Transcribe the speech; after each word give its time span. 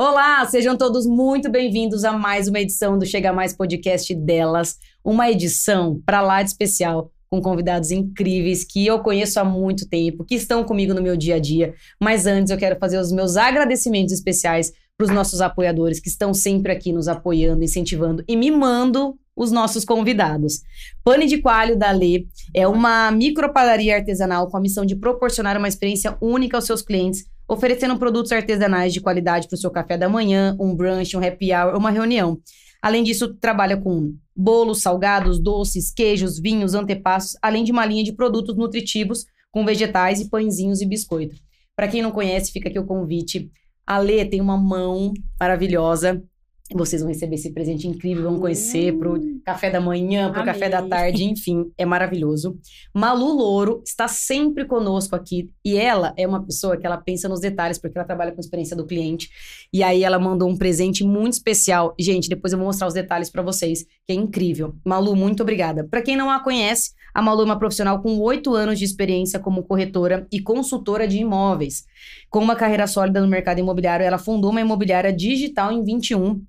Olá, 0.00 0.46
sejam 0.46 0.76
todos 0.76 1.08
muito 1.08 1.50
bem-vindos 1.50 2.04
a 2.04 2.12
mais 2.12 2.46
uma 2.46 2.60
edição 2.60 2.96
do 2.96 3.04
Chega 3.04 3.32
Mais 3.32 3.52
Podcast 3.52 4.14
delas, 4.14 4.78
uma 5.04 5.28
edição 5.28 6.00
para 6.06 6.20
lá 6.20 6.40
de 6.40 6.50
especial 6.50 7.10
com 7.28 7.42
convidados 7.42 7.90
incríveis 7.90 8.62
que 8.62 8.86
eu 8.86 9.00
conheço 9.00 9.40
há 9.40 9.44
muito 9.44 9.88
tempo, 9.88 10.24
que 10.24 10.36
estão 10.36 10.62
comigo 10.62 10.94
no 10.94 11.02
meu 11.02 11.16
dia 11.16 11.34
a 11.34 11.38
dia. 11.40 11.74
Mas 12.00 12.26
antes 12.28 12.52
eu 12.52 12.56
quero 12.56 12.78
fazer 12.78 12.96
os 12.96 13.10
meus 13.10 13.36
agradecimentos 13.36 14.12
especiais 14.12 14.72
para 14.96 15.04
os 15.04 15.10
nossos 15.10 15.40
apoiadores 15.40 15.98
que 15.98 16.08
estão 16.08 16.32
sempre 16.32 16.70
aqui 16.70 16.92
nos 16.92 17.08
apoiando, 17.08 17.64
incentivando 17.64 18.22
e 18.28 18.36
mimando 18.36 19.18
os 19.34 19.50
nossos 19.50 19.84
convidados. 19.84 20.60
Pane 21.02 21.26
de 21.26 21.38
Coalho 21.38 21.76
da 21.76 21.90
Lê 21.90 22.24
é 22.54 22.68
uma 22.68 23.10
micropadaria 23.10 23.96
artesanal 23.96 24.46
com 24.46 24.58
a 24.58 24.60
missão 24.60 24.86
de 24.86 24.94
proporcionar 24.94 25.56
uma 25.56 25.66
experiência 25.66 26.16
única 26.20 26.56
aos 26.56 26.66
seus 26.66 26.82
clientes 26.82 27.24
oferecendo 27.48 27.98
produtos 27.98 28.30
artesanais 28.30 28.92
de 28.92 29.00
qualidade 29.00 29.48
para 29.48 29.54
o 29.54 29.58
seu 29.58 29.70
café 29.70 29.96
da 29.96 30.08
manhã, 30.08 30.56
um 30.60 30.74
brunch, 30.74 31.16
um 31.16 31.24
happy 31.24 31.52
hour, 31.52 31.76
uma 31.76 31.90
reunião. 31.90 32.38
Além 32.82 33.02
disso, 33.02 33.34
trabalha 33.34 33.76
com 33.76 34.14
bolos, 34.36 34.82
salgados, 34.82 35.40
doces, 35.40 35.90
queijos, 35.90 36.38
vinhos, 36.38 36.74
antepassos, 36.74 37.36
além 37.42 37.64
de 37.64 37.72
uma 37.72 37.84
linha 37.86 38.04
de 38.04 38.12
produtos 38.12 38.54
nutritivos 38.54 39.24
com 39.50 39.64
vegetais 39.64 40.20
e 40.20 40.28
pãezinhos 40.28 40.80
e 40.80 40.86
biscoito. 40.86 41.36
Para 41.74 41.88
quem 41.88 42.02
não 42.02 42.12
conhece, 42.12 42.52
fica 42.52 42.68
aqui 42.68 42.78
o 42.78 42.86
convite. 42.86 43.50
A 43.86 43.98
Lê 43.98 44.24
tem 44.24 44.40
uma 44.40 44.56
mão 44.56 45.12
maravilhosa 45.40 46.22
vocês 46.74 47.00
vão 47.00 47.10
receber 47.10 47.36
esse 47.36 47.52
presente 47.52 47.88
incrível, 47.88 48.24
vão 48.24 48.38
conhecer 48.38 48.96
pro 48.98 49.14
hum. 49.14 49.40
café 49.44 49.70
da 49.70 49.80
manhã, 49.80 50.30
pro 50.30 50.42
Amei. 50.42 50.52
café 50.52 50.68
da 50.68 50.82
tarde, 50.82 51.24
enfim, 51.24 51.72
é 51.78 51.86
maravilhoso. 51.86 52.58
Malu 52.94 53.32
Louro 53.32 53.82
está 53.86 54.06
sempre 54.06 54.66
conosco 54.66 55.16
aqui 55.16 55.50
e 55.64 55.76
ela 55.76 56.12
é 56.16 56.26
uma 56.26 56.44
pessoa 56.44 56.76
que 56.76 56.86
ela 56.86 56.98
pensa 56.98 57.28
nos 57.28 57.40
detalhes, 57.40 57.78
porque 57.78 57.96
ela 57.96 58.06
trabalha 58.06 58.32
com 58.32 58.40
experiência 58.40 58.76
do 58.76 58.84
cliente. 58.84 59.30
E 59.72 59.82
aí 59.82 60.04
ela 60.04 60.18
mandou 60.18 60.48
um 60.48 60.56
presente 60.56 61.02
muito 61.04 61.34
especial. 61.34 61.94
Gente, 61.98 62.28
depois 62.28 62.52
eu 62.52 62.58
vou 62.58 62.66
mostrar 62.66 62.86
os 62.86 62.94
detalhes 62.94 63.30
para 63.30 63.42
vocês, 63.42 63.84
que 64.06 64.12
é 64.12 64.14
incrível. 64.14 64.74
Malu, 64.84 65.16
muito 65.16 65.42
obrigada. 65.42 65.84
Para 65.84 66.02
quem 66.02 66.16
não 66.16 66.30
a 66.30 66.40
conhece, 66.40 66.92
a 67.14 67.22
Malu 67.22 67.42
é 67.42 67.44
uma 67.46 67.58
profissional 67.58 68.02
com 68.02 68.18
oito 68.18 68.54
anos 68.54 68.78
de 68.78 68.84
experiência 68.84 69.38
como 69.38 69.62
corretora 69.62 70.26
e 70.30 70.40
consultora 70.40 71.08
de 71.08 71.18
imóveis. 71.18 71.84
Com 72.28 72.40
uma 72.40 72.54
carreira 72.54 72.86
sólida 72.86 73.20
no 73.20 73.26
mercado 73.26 73.58
imobiliário, 73.58 74.04
ela 74.04 74.18
fundou 74.18 74.50
uma 74.50 74.60
imobiliária 74.60 75.12
digital 75.12 75.72
em 75.72 75.82
21 75.82 76.42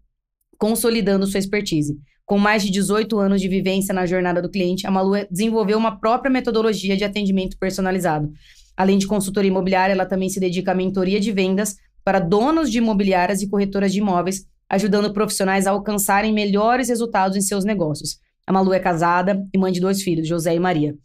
consolidando 0.59 1.25
sua 1.25 1.39
expertise. 1.39 1.97
Com 2.25 2.38
mais 2.38 2.61
de 2.61 2.69
18 2.69 3.17
anos 3.17 3.41
de 3.41 3.47
vivência 3.47 3.91
na 3.91 4.05
jornada 4.05 4.39
do 4.39 4.52
cliente, 4.52 4.85
a 4.85 4.91
Malu 4.91 5.13
desenvolveu 5.31 5.77
uma 5.77 5.99
própria 5.99 6.29
metodologia 6.29 6.95
de 6.95 7.03
atendimento 7.03 7.57
personalizado. 7.57 8.31
Além 8.77 8.99
de 8.99 9.07
consultoria 9.07 9.49
imobiliária, 9.49 9.93
ela 9.93 10.05
também 10.05 10.29
se 10.29 10.39
dedica 10.39 10.73
à 10.73 10.75
mentoria 10.75 11.19
de 11.19 11.31
vendas 11.31 11.77
para 12.03 12.19
donos 12.19 12.71
de 12.71 12.77
imobiliárias 12.77 13.41
e 13.41 13.49
corretoras 13.49 13.91
de 13.91 13.99
imóveis, 13.99 14.45
ajudando 14.69 15.11
profissionais 15.11 15.66
a 15.66 15.71
alcançarem 15.71 16.31
melhores 16.31 16.89
resultados 16.89 17.35
em 17.35 17.41
seus 17.41 17.66
negócios. 17.66 18.19
A 18.45 18.53
Malu 18.53 18.73
é 18.73 18.79
casada 18.79 19.44
e 19.53 19.57
mãe 19.57 19.71
de 19.71 19.79
dois 19.79 20.03
filhos, 20.03 20.27
José 20.27 20.53
e 20.53 20.59
Maria. 20.59 20.95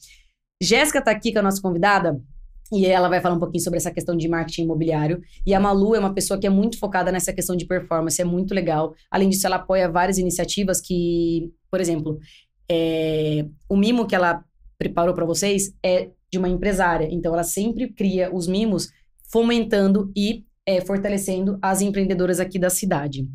Jéssica 0.61 0.99
está 0.99 1.11
aqui 1.11 1.33
com 1.33 1.39
a 1.39 1.43
nossa 1.43 1.61
convidada 1.61 2.21
e 2.75 2.87
ela 2.87 3.09
vai 3.09 3.21
falar 3.21 3.35
um 3.35 3.39
pouquinho 3.39 3.63
sobre 3.63 3.79
essa 3.79 3.91
questão 3.91 4.17
de 4.17 4.29
marketing 4.29 4.63
imobiliário. 4.63 5.23
E 5.47 5.55
a 5.55 5.61
Malu 5.61 5.95
é 5.95 5.99
uma 5.99 6.13
pessoa 6.13 6.39
que 6.39 6.47
é 6.47 6.51
muito 6.51 6.79
focada 6.79 7.13
nessa 7.13 7.33
questão 7.33 7.57
de 7.57 7.65
performance, 7.65 8.21
é 8.21 8.25
muito 8.25 8.55
legal. 8.55 8.95
Além 9.11 9.29
disso, 9.29 9.47
ela 9.47 9.57
apoia 9.57 9.89
várias 9.89 10.19
iniciativas 10.19 10.81
que, 10.81 11.53
por 11.71 11.81
exemplo, 11.81 12.19
é, 12.71 13.47
o 13.69 13.77
mimo 13.77 14.07
que 14.07 14.15
ela 14.15 14.45
preparou 14.79 15.15
para 15.15 15.25
vocês 15.25 15.73
é 15.83 16.11
de 16.31 16.39
uma 16.39 16.49
empresária. 16.49 17.09
Então, 17.11 17.33
ela 17.33 17.45
sempre 17.45 17.93
cria 17.93 18.35
os 18.35 18.47
mimos 18.49 18.91
fomentando 19.31 20.11
e 20.17 20.45
é, 20.67 20.81
fortalecendo 20.81 21.59
as 21.61 21.81
empreendedoras 21.81 22.41
aqui 22.41 22.59
da 22.59 22.71
cidade. 22.71 23.29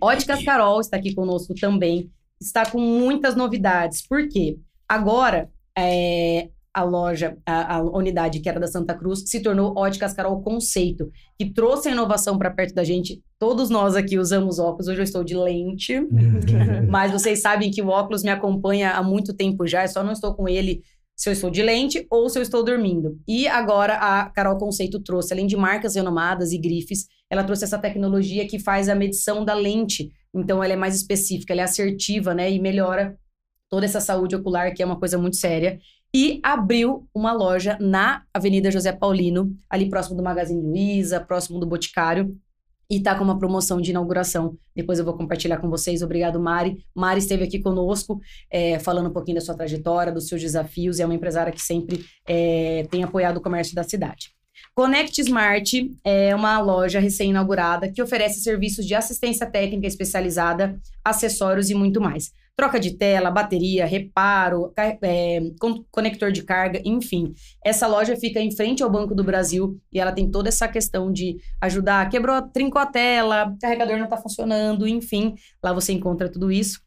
Óticas 0.00 0.44
Carol 0.44 0.80
está 0.80 0.96
aqui 0.96 1.14
conosco 1.14 1.54
também. 1.54 2.10
Está 2.40 2.68
com 2.68 2.80
muitas 2.80 3.34
novidades. 3.34 4.06
Por 4.06 4.28
quê? 4.28 4.58
Agora, 4.88 5.50
é, 5.76 6.48
a 6.74 6.82
loja, 6.82 7.36
a, 7.44 7.76
a, 7.76 7.82
unidade 7.82 8.40
que 8.40 8.48
era 8.48 8.58
da 8.58 8.66
Santa 8.66 8.94
Cruz, 8.94 9.24
se 9.26 9.40
tornou 9.40 9.76
Óticas 9.76 10.14
Carol 10.14 10.40
Conceito, 10.40 11.10
que 11.38 11.52
trouxe 11.52 11.88
a 11.88 11.92
inovação 11.92 12.38
para 12.38 12.50
perto 12.50 12.74
da 12.74 12.82
gente. 12.82 13.22
Todos 13.38 13.68
nós 13.68 13.94
aqui 13.94 14.18
usamos 14.18 14.58
óculos, 14.58 14.88
hoje 14.88 15.00
eu 15.00 15.04
estou 15.04 15.22
de 15.22 15.36
lente, 15.36 16.00
mas 16.88 17.12
vocês 17.12 17.42
sabem 17.42 17.70
que 17.70 17.82
o 17.82 17.88
óculos 17.88 18.22
me 18.22 18.30
acompanha 18.30 18.92
há 18.92 19.02
muito 19.02 19.34
tempo 19.34 19.66
já, 19.66 19.84
eu 19.84 19.88
só 19.88 20.02
não 20.02 20.12
estou 20.12 20.34
com 20.34 20.48
ele 20.48 20.82
se 21.14 21.28
eu 21.28 21.32
estou 21.32 21.50
de 21.50 21.62
lente 21.62 22.06
ou 22.10 22.28
se 22.28 22.38
eu 22.38 22.42
estou 22.42 22.64
dormindo. 22.64 23.18
E 23.28 23.46
agora 23.46 23.94
a 23.94 24.30
Carol 24.30 24.56
Conceito 24.56 24.98
trouxe, 24.98 25.32
além 25.32 25.46
de 25.46 25.56
marcas 25.56 25.94
renomadas 25.94 26.52
e 26.52 26.58
grifes, 26.58 27.06
ela 27.30 27.44
trouxe 27.44 27.64
essa 27.64 27.78
tecnologia 27.78 28.46
que 28.48 28.58
faz 28.58 28.88
a 28.88 28.94
medição 28.94 29.44
da 29.44 29.54
lente. 29.54 30.10
Então 30.34 30.64
ela 30.64 30.72
é 30.72 30.76
mais 30.76 30.96
específica, 30.96 31.52
ela 31.52 31.60
é 31.60 31.64
assertiva, 31.64 32.34
né, 32.34 32.50
e 32.50 32.58
melhora 32.58 33.16
toda 33.70 33.84
essa 33.84 34.00
saúde 34.00 34.34
ocular, 34.34 34.74
que 34.74 34.82
é 34.82 34.86
uma 34.86 34.98
coisa 34.98 35.16
muito 35.16 35.36
séria 35.36 35.78
e 36.14 36.40
abriu 36.42 37.08
uma 37.14 37.32
loja 37.32 37.78
na 37.80 38.22
Avenida 38.34 38.70
José 38.70 38.92
Paulino, 38.92 39.56
ali 39.68 39.88
próximo 39.88 40.16
do 40.16 40.22
Magazine 40.22 40.60
Luiza, 40.60 41.20
próximo 41.20 41.58
do 41.58 41.66
Boticário, 41.66 42.36
e 42.90 43.00
tá 43.00 43.14
com 43.14 43.24
uma 43.24 43.38
promoção 43.38 43.80
de 43.80 43.90
inauguração. 43.90 44.54
Depois 44.76 44.98
eu 44.98 45.04
vou 45.04 45.16
compartilhar 45.16 45.56
com 45.56 45.70
vocês. 45.70 46.02
Obrigado, 46.02 46.38
Mari. 46.38 46.84
Mari 46.94 47.20
esteve 47.20 47.44
aqui 47.44 47.58
conosco, 47.58 48.20
é, 48.50 48.78
falando 48.78 49.08
um 49.08 49.12
pouquinho 49.12 49.36
da 49.36 49.40
sua 49.40 49.54
trajetória, 49.54 50.12
dos 50.12 50.28
seus 50.28 50.42
desafios, 50.42 50.98
e 50.98 51.02
é 51.02 51.06
uma 51.06 51.14
empresária 51.14 51.50
que 51.50 51.62
sempre 51.62 52.04
é, 52.26 52.86
tem 52.90 53.02
apoiado 53.02 53.38
o 53.38 53.40
comércio 53.40 53.74
da 53.74 53.82
cidade. 53.82 54.34
Connect 54.74 55.18
Smart 55.22 55.90
é 56.04 56.34
uma 56.34 56.58
loja 56.60 57.00
recém-inaugurada 57.00 57.90
que 57.90 58.02
oferece 58.02 58.40
serviços 58.40 58.86
de 58.86 58.94
assistência 58.94 59.46
técnica 59.46 59.86
especializada, 59.86 60.78
acessórios 61.02 61.70
e 61.70 61.74
muito 61.74 61.98
mais 61.98 62.32
troca 62.56 62.78
de 62.78 62.96
tela, 62.96 63.30
bateria, 63.30 63.86
reparo, 63.86 64.72
é, 64.76 65.40
conector 65.90 66.30
de 66.30 66.42
carga, 66.42 66.80
enfim. 66.84 67.32
Essa 67.64 67.86
loja 67.86 68.16
fica 68.16 68.40
em 68.40 68.54
frente 68.54 68.82
ao 68.82 68.90
Banco 68.90 69.14
do 69.14 69.24
Brasil 69.24 69.80
e 69.92 69.98
ela 69.98 70.12
tem 70.12 70.30
toda 70.30 70.48
essa 70.48 70.68
questão 70.68 71.10
de 71.10 71.38
ajudar. 71.60 72.08
Quebrou, 72.08 72.42
trincou 72.42 72.80
a 72.80 72.86
tela, 72.86 73.54
carregador 73.60 73.96
não 73.96 74.04
está 74.04 74.16
funcionando, 74.16 74.86
enfim. 74.86 75.34
Lá 75.62 75.72
você 75.72 75.92
encontra 75.92 76.30
tudo 76.30 76.52
isso. 76.52 76.80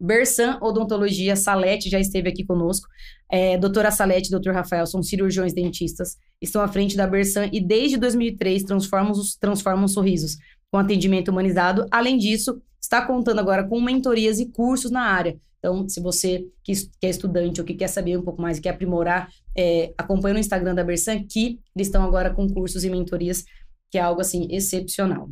Bersan 0.00 0.58
Odontologia, 0.60 1.34
Salete 1.34 1.90
já 1.90 1.98
esteve 1.98 2.28
aqui 2.28 2.44
conosco. 2.44 2.86
É, 3.30 3.58
doutora 3.58 3.90
Salete 3.90 4.28
e 4.28 4.30
doutor 4.30 4.54
Rafael 4.54 4.86
são 4.86 5.02
cirurgiões 5.02 5.52
dentistas, 5.52 6.16
estão 6.40 6.62
à 6.62 6.68
frente 6.68 6.96
da 6.96 7.06
Bersan 7.06 7.48
e 7.52 7.60
desde 7.60 7.96
2003 7.96 8.62
transformam, 8.62 9.12
transformam 9.40 9.88
sorrisos 9.88 10.36
com 10.70 10.78
atendimento 10.78 11.28
humanizado. 11.30 11.86
Além 11.90 12.16
disso, 12.16 12.60
está 12.80 13.04
contando 13.04 13.38
agora 13.38 13.64
com 13.64 13.80
mentorias 13.80 14.38
e 14.38 14.46
cursos 14.46 14.90
na 14.90 15.02
área. 15.02 15.38
Então, 15.58 15.88
se 15.88 16.00
você 16.00 16.46
que, 16.62 16.72
é 17.02 17.08
estudante 17.08 17.60
ou 17.60 17.66
que 17.66 17.74
quer 17.74 17.88
saber 17.88 18.16
um 18.16 18.22
pouco 18.22 18.40
mais 18.40 18.58
e 18.58 18.60
quer 18.60 18.70
aprimorar, 18.70 19.28
é, 19.56 19.92
acompanha 19.98 20.34
no 20.34 20.40
Instagram 20.40 20.74
da 20.74 20.84
Bersan 20.84 21.24
que 21.24 21.58
eles 21.74 21.88
estão 21.88 22.04
agora 22.04 22.32
com 22.32 22.48
cursos 22.48 22.84
e 22.84 22.90
mentorias, 22.90 23.44
que 23.90 23.98
é 23.98 24.00
algo 24.00 24.20
assim 24.20 24.46
excepcional. 24.50 25.28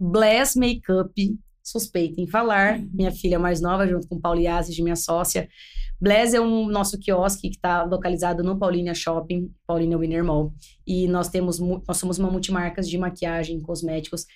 Bless 0.00 0.58
Makeup, 0.58 1.12
suspeita 1.62 2.20
em 2.20 2.26
falar, 2.26 2.80
minha 2.92 3.12
filha 3.12 3.38
mais 3.38 3.60
nova, 3.60 3.86
junto 3.86 4.08
com 4.08 4.20
Pauli 4.20 4.46
de 4.68 4.82
minha 4.82 4.96
sócia. 4.96 5.48
Bless 6.00 6.34
é 6.34 6.40
um 6.40 6.68
nosso 6.68 6.98
quiosque 6.98 7.48
que 7.48 7.56
está 7.56 7.82
localizado 7.84 8.42
no 8.42 8.58
Paulínia 8.58 8.94
Shopping, 8.94 9.50
Paulínia 9.66 9.96
Winner 9.96 10.24
Mall. 10.24 10.52
E 10.86 11.08
nós 11.08 11.28
temos, 11.28 11.58
nós 11.58 11.96
somos 11.96 12.18
uma 12.18 12.30
multimarcas 12.30 12.88
de 12.88 12.98
maquiagem, 12.98 13.60
cosméticos 13.60 14.26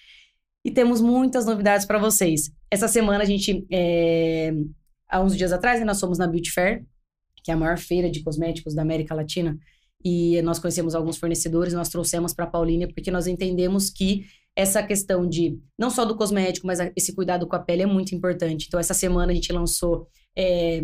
e 0.65 0.71
temos 0.71 1.01
muitas 1.01 1.47
novidades 1.47 1.87
para 1.87 1.99
vocês. 1.99 2.51
Essa 2.71 2.89
semana 2.89 3.23
a 3.23 3.27
gente, 3.27 3.67
é, 3.71 4.53
há 5.09 5.21
uns 5.21 5.37
dias 5.37 5.53
atrás, 5.53 5.81
né, 5.81 5.87
nós 5.87 6.01
fomos 6.01 6.19
na 6.19 6.27
Beauty 6.27 6.51
Fair, 6.51 6.85
que 7.43 7.51
é 7.51 7.55
a 7.55 7.57
maior 7.57 7.79
feira 7.79 8.11
de 8.11 8.23
cosméticos 8.23 8.75
da 8.75 8.83
América 8.83 9.15
Latina, 9.15 9.59
e 10.05 10.41
nós 10.43 10.59
conhecemos 10.59 10.95
alguns 10.95 11.19
fornecedores, 11.19 11.73
nós 11.73 11.89
trouxemos 11.89 12.33
para 12.33 12.45
a 12.45 12.51
Paulínia, 12.51 12.89
porque 12.89 13.11
nós 13.11 13.27
entendemos 13.27 13.91
que 13.91 14.25
essa 14.57 14.83
questão 14.83 15.27
de, 15.27 15.59
não 15.79 15.91
só 15.91 16.05
do 16.05 16.17
cosmético, 16.17 16.67
mas 16.67 16.81
esse 16.97 17.15
cuidado 17.15 17.47
com 17.47 17.57
a 17.57 17.59
pele 17.59 17.83
é 17.83 17.87
muito 17.87 18.15
importante. 18.15 18.67
Então, 18.67 18.81
essa 18.81 18.95
semana 18.95 19.33
a 19.33 19.35
gente 19.35 19.53
lançou 19.53 20.07
é, 20.37 20.83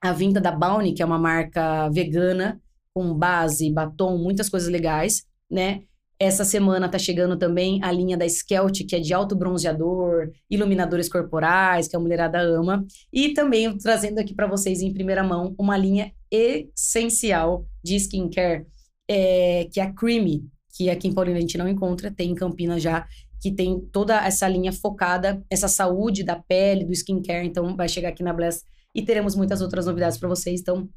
a 0.00 0.12
vinda 0.12 0.40
da 0.40 0.52
Bounty, 0.52 0.92
que 0.92 1.02
é 1.02 1.06
uma 1.06 1.18
marca 1.18 1.88
vegana, 1.90 2.60
com 2.92 3.12
base, 3.12 3.70
batom, 3.70 4.18
muitas 4.18 4.48
coisas 4.48 4.68
legais, 4.68 5.24
né? 5.50 5.82
Essa 6.24 6.42
semana 6.42 6.88
tá 6.88 6.98
chegando 6.98 7.36
também 7.36 7.78
a 7.82 7.92
linha 7.92 8.16
da 8.16 8.24
Skelt, 8.24 8.86
que 8.86 8.96
é 8.96 8.98
de 8.98 9.12
alto 9.12 9.36
bronzeador, 9.36 10.30
iluminadores 10.50 11.06
corporais, 11.06 11.86
que 11.86 11.94
a 11.94 12.00
mulherada 12.00 12.40
ama. 12.40 12.82
E 13.12 13.34
também 13.34 13.76
trazendo 13.76 14.20
aqui 14.20 14.34
para 14.34 14.46
vocês 14.46 14.80
em 14.80 14.90
primeira 14.90 15.22
mão 15.22 15.54
uma 15.58 15.76
linha 15.76 16.12
essencial 16.30 17.66
de 17.84 17.96
skincare, 17.96 18.64
é, 19.06 19.68
que 19.70 19.78
é 19.78 19.82
a 19.82 19.92
Creamy, 19.92 20.48
que 20.74 20.88
aqui 20.88 21.08
em 21.08 21.12
Paulina 21.12 21.36
a 21.36 21.40
gente 21.42 21.58
não 21.58 21.68
encontra, 21.68 22.10
tem 22.10 22.30
em 22.30 22.34
Campinas 22.34 22.82
já, 22.82 23.06
que 23.38 23.52
tem 23.52 23.78
toda 23.92 24.16
essa 24.26 24.48
linha 24.48 24.72
focada, 24.72 25.44
essa 25.50 25.68
saúde 25.68 26.24
da 26.24 26.36
pele, 26.36 26.86
do 26.86 26.92
skincare. 26.92 27.46
Então 27.46 27.76
vai 27.76 27.86
chegar 27.86 28.08
aqui 28.08 28.22
na 28.22 28.32
Bless 28.32 28.64
e 28.94 29.02
teremos 29.02 29.36
muitas 29.36 29.60
outras 29.60 29.84
novidades 29.84 30.16
para 30.16 30.30
vocês. 30.30 30.62
Então 30.62 30.88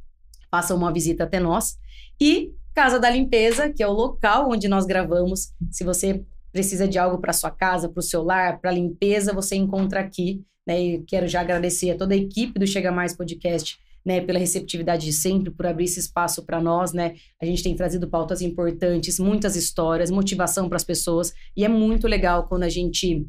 façam 0.50 0.78
uma 0.78 0.94
visita 0.94 1.26
até 1.26 1.38
nós. 1.38 1.78
E 2.18 2.54
Casa 2.78 3.00
da 3.00 3.10
Limpeza, 3.10 3.74
que 3.74 3.82
é 3.82 3.88
o 3.88 3.92
local 3.92 4.52
onde 4.52 4.68
nós 4.68 4.86
gravamos. 4.86 5.52
Se 5.72 5.84
você 5.84 6.24
precisa 6.52 6.88
de 6.88 7.00
algo 7.00 7.18
para 7.18 7.34
sua 7.34 7.50
casa, 7.50 7.90
para 7.90 8.00
o 8.00 8.04
seu 8.04 8.22
lar, 8.24 8.62
para 8.62 8.70
limpeza, 8.70 9.34
você 9.34 9.56
encontra 9.56 10.00
aqui. 10.00 10.44
Né? 10.64 10.80
E 10.80 11.02
quero 11.02 11.28
já 11.28 11.42
agradecer 11.42 11.90
a 11.90 11.98
toda 11.98 12.14
a 12.14 12.18
equipe 12.18 12.60
do 12.60 12.68
Chega 12.68 12.92
Mais 12.92 13.18
Podcast 13.18 13.80
né, 14.06 14.22
pela 14.22 14.38
receptividade 14.38 15.06
de 15.06 15.12
sempre, 15.12 15.50
por 15.50 15.66
abrir 15.66 15.86
esse 15.86 16.00
espaço 16.00 16.46
para 16.46 16.62
nós, 16.62 16.94
né? 16.94 17.16
A 17.42 17.46
gente 17.48 17.64
tem 17.64 17.76
trazido 17.76 18.08
pautas 18.08 18.44
importantes, 18.44 19.18
muitas 19.18 19.56
histórias, 19.56 20.12
motivação 20.12 20.70
para 20.70 20.76
as 20.76 20.84
pessoas, 20.84 21.34
e 21.58 21.66
é 21.66 21.68
muito 21.68 22.08
legal 22.08 22.48
quando 22.48 22.62
a 22.62 22.70
gente 22.70 23.28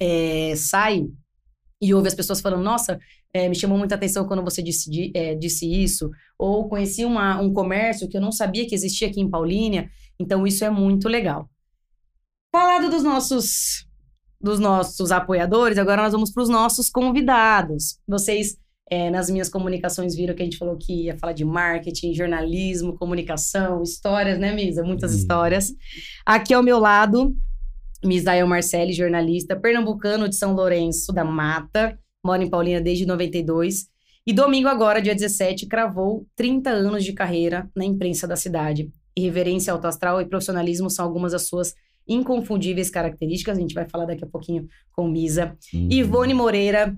é, 0.00 0.54
sai 0.56 1.08
e 1.82 1.92
ouve 1.92 2.06
as 2.06 2.14
pessoas 2.14 2.40
falando, 2.40 2.62
nossa, 2.62 2.98
é, 3.36 3.48
me 3.48 3.54
chamou 3.54 3.76
muita 3.76 3.94
atenção 3.94 4.26
quando 4.26 4.42
você 4.42 4.62
disse, 4.62 5.12
é, 5.14 5.34
disse 5.34 5.70
isso, 5.70 6.10
ou 6.38 6.68
conheci 6.68 7.04
uma, 7.04 7.40
um 7.40 7.52
comércio 7.52 8.08
que 8.08 8.16
eu 8.16 8.20
não 8.20 8.32
sabia 8.32 8.66
que 8.66 8.74
existia 8.74 9.08
aqui 9.08 9.20
em 9.20 9.28
Paulínia, 9.30 9.90
então 10.18 10.46
isso 10.46 10.64
é 10.64 10.70
muito 10.70 11.08
legal. 11.08 11.48
Falado 12.54 12.88
dos 12.90 13.02
nossos 13.02 13.86
dos 14.40 14.58
nossos 14.60 15.10
apoiadores, 15.10 15.78
agora 15.78 16.02
nós 16.02 16.12
vamos 16.12 16.30
para 16.30 16.42
os 16.42 16.48
nossos 16.48 16.88
convidados. 16.88 17.98
Vocês 18.06 18.56
é, 18.88 19.10
nas 19.10 19.28
minhas 19.28 19.48
comunicações 19.48 20.14
viram 20.14 20.34
que 20.34 20.42
a 20.42 20.44
gente 20.44 20.58
falou 20.58 20.76
que 20.76 21.06
ia 21.06 21.18
falar 21.18 21.32
de 21.32 21.44
marketing, 21.44 22.14
jornalismo, 22.14 22.96
comunicação, 22.96 23.82
histórias, 23.82 24.38
né, 24.38 24.54
Misa? 24.54 24.84
Muitas 24.84 25.12
uhum. 25.12 25.18
histórias. 25.18 25.72
Aqui 26.24 26.54
ao 26.54 26.62
meu 26.62 26.78
lado, 26.78 27.34
Misael 28.04 28.46
Marcelli, 28.46 28.92
jornalista, 28.92 29.56
pernambucano 29.56 30.28
de 30.28 30.36
São 30.36 30.54
Lourenço 30.54 31.12
da 31.12 31.24
Mata, 31.24 31.98
mora 32.26 32.42
em 32.42 32.50
Paulina 32.50 32.80
desde 32.80 33.06
92. 33.06 33.88
E 34.26 34.32
domingo 34.32 34.68
agora, 34.68 35.00
dia 35.00 35.14
17, 35.14 35.66
cravou 35.66 36.26
30 36.34 36.68
anos 36.68 37.04
de 37.04 37.12
carreira 37.12 37.70
na 37.74 37.84
imprensa 37.84 38.26
da 38.26 38.34
cidade. 38.34 38.90
Irreverência, 39.16 39.72
autoastral 39.72 40.20
e 40.20 40.26
profissionalismo 40.26 40.90
são 40.90 41.04
algumas 41.04 41.32
das 41.32 41.46
suas 41.46 41.74
inconfundíveis 42.08 42.90
características. 42.90 43.56
A 43.56 43.60
gente 43.60 43.74
vai 43.74 43.88
falar 43.88 44.06
daqui 44.06 44.24
a 44.24 44.26
pouquinho 44.26 44.66
com 44.92 45.08
Misa. 45.08 45.56
Uhum. 45.72 45.88
Ivone 45.90 46.34
Moreira, 46.34 46.96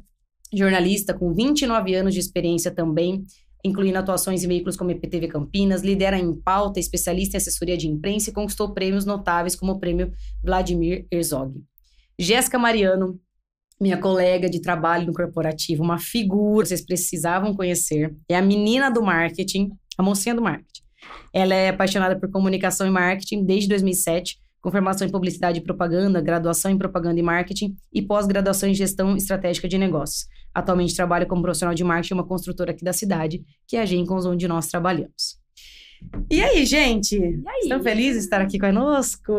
jornalista 0.53 1.13
com 1.13 1.35
29 1.35 1.95
anos 1.95 2.15
de 2.15 2.21
experiência 2.21 2.71
também, 2.71 3.23
incluindo 3.63 3.99
atuações 3.99 4.43
em 4.43 4.49
veículos 4.49 4.77
como 4.77 4.91
EPTV 4.91 5.29
Campinas, 5.29 5.83
lidera 5.83 6.19
em 6.19 6.35
pauta, 6.35 6.81
especialista 6.81 7.37
em 7.37 7.39
assessoria 7.39 7.77
de 7.77 7.87
imprensa 7.87 8.31
e 8.31 8.33
conquistou 8.33 8.73
prêmios 8.73 9.05
notáveis 9.05 9.55
como 9.55 9.73
o 9.73 9.79
prêmio 9.79 10.13
Vladimir 10.43 11.07
Herzog. 11.13 11.63
Jéssica 12.19 12.59
Mariano, 12.59 13.21
minha 13.81 13.97
colega 13.97 14.49
de 14.49 14.61
trabalho 14.61 15.07
no 15.07 15.13
corporativo, 15.13 15.83
uma 15.83 15.99
figura 15.99 16.65
que 16.65 16.69
vocês 16.69 16.85
precisavam 16.85 17.55
conhecer, 17.55 18.15
é 18.29 18.37
a 18.37 18.43
menina 18.43 18.91
do 18.91 19.03
marketing, 19.03 19.71
a 19.97 20.03
mocinha 20.03 20.35
do 20.35 20.43
marketing. 20.43 20.83
Ela 21.33 21.55
é 21.55 21.69
apaixonada 21.69 22.19
por 22.19 22.31
comunicação 22.31 22.87
e 22.87 22.91
marketing 22.91 23.45
desde 23.45 23.69
2007, 23.69 24.39
com 24.61 24.71
formação 24.71 25.07
em 25.07 25.11
publicidade 25.11 25.59
e 25.61 25.63
propaganda, 25.63 26.21
graduação 26.21 26.71
em 26.71 26.77
propaganda 26.77 27.21
e 27.21 27.23
marketing 27.23 27.77
e 27.93 28.03
pós-graduação 28.03 28.69
em 28.69 28.75
gestão 28.75 29.17
estratégica 29.17 29.69
de 29.69 29.79
negócios. 29.79 30.27
Atualmente 30.53 30.97
trabalha 30.97 31.27
como 31.27 31.43
profissional 31.43 31.75
de 31.75 31.85
marketing 31.85 32.15
em 32.15 32.17
uma 32.17 32.27
construtora 32.27 32.73
aqui 32.73 32.85
da 32.85 32.93
cidade, 32.93 33.45
que 33.67 33.77
é 33.77 33.81
a 33.81 33.87
Gencons, 33.87 34.27
onde 34.27 34.49
nós 34.49 34.67
trabalhamos. 34.67 35.39
E 36.31 36.41
aí, 36.41 36.65
gente? 36.65 37.17
E 37.17 37.43
aí? 37.47 37.61
Estão 37.63 37.83
felizes 37.83 38.21
de 38.21 38.25
estar 38.25 38.41
aqui 38.41 38.59
conosco? 38.59 39.33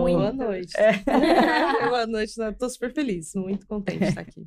Muito. 0.00 0.18
Boa 0.18 0.32
noite. 0.32 0.72
É. 0.76 0.92
Boa 1.88 2.06
noite, 2.06 2.30
estou 2.40 2.70
super 2.70 2.92
feliz, 2.92 3.32
muito 3.34 3.66
contente 3.66 3.98
de 3.98 4.04
estar 4.06 4.22
aqui. 4.22 4.46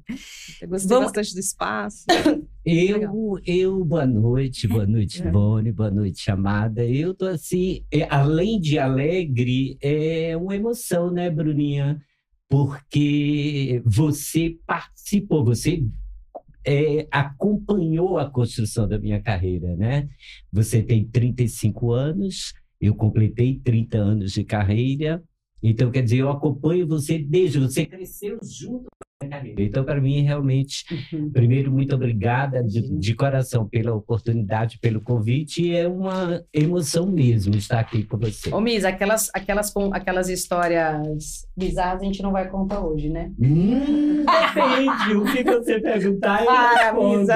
Eu 0.62 0.68
gostei 0.68 0.90
Vamos... 0.90 1.06
bastante 1.06 1.34
do 1.34 1.40
espaço. 1.40 2.06
Eu, 2.68 3.40
eu, 3.46 3.86
boa 3.86 4.07
noite, 4.07 4.68
boa 4.68 4.88
noite, 4.88 5.22
é. 5.22 5.30
Boni, 5.30 5.72
boa 5.72 5.92
noite, 5.92 6.19
chamada. 6.19 6.84
Eu 6.84 7.13
tô 7.13 7.28
assim, 7.28 7.86
é, 7.92 8.08
além 8.10 8.60
de 8.60 8.80
alegre, 8.80 9.78
é 9.80 10.36
uma 10.36 10.56
emoção, 10.56 11.12
né, 11.12 11.30
Bruninha? 11.30 12.01
Porque 12.50 13.84
você 13.86 14.58
participou, 14.66 15.46
você 15.46 15.84
é, 16.66 17.08
acompanhou 17.12 18.18
a 18.18 18.30
construção 18.30 18.88
da 18.88 19.00
minha 19.00 19.22
carreira, 19.22 19.76
né? 19.76 20.10
Você 20.52 20.82
tem 20.82 21.06
35 21.06 21.92
anos, 21.92 22.54
eu 22.82 22.96
completei 22.96 23.60
30 23.64 23.98
anos 23.98 24.32
de 24.32 24.44
carreira, 24.44 25.24
então 25.62 25.92
quer 25.92 26.04
dizer, 26.04 26.18
eu 26.18 26.30
acompanho 26.30 26.88
você 26.88 27.18
desde 27.18 27.60
você 27.60 27.86
cresceu 27.86 28.38
junto 28.44 28.88
então, 29.57 29.84
para 29.84 30.00
mim, 30.00 30.22
realmente, 30.22 30.86
uhum. 31.13 31.31
primeiro, 31.31 31.72
muito 31.72 31.96
obrigada 31.96 32.62
de, 32.63 32.81
de, 32.81 33.16
coração 33.16 33.68
pela 33.68 33.94
oportunidade, 33.94 34.78
pelo 34.80 35.02
convite. 35.02 35.63
E 35.63 35.75
é 35.75 35.88
uma 35.88 36.44
emoção 36.54 37.07
mesmo 37.07 37.56
estar 37.56 37.80
aqui 37.80 38.04
com 38.04 38.18
você. 38.18 38.54
Ô, 38.54 38.60
Miss, 38.60 38.84
aquelas, 38.84 39.30
aquelas, 39.34 39.74
aquelas 39.92 40.30
histórias 40.30 41.48
bizarras 41.56 42.01
a 42.01 42.06
gente 42.06 42.22
não 42.22 42.31
vai 42.31 42.50
contar 42.50 42.81
hoje, 42.81 43.10
né? 43.10 43.31
Hum, 43.40 44.25
depende. 44.25 45.16
o 45.16 45.25
que 45.25 45.44
você 45.44 45.80
perguntar, 45.80 46.42
eu 46.42 46.46
Para, 46.46 46.94
Misa. 46.94 47.36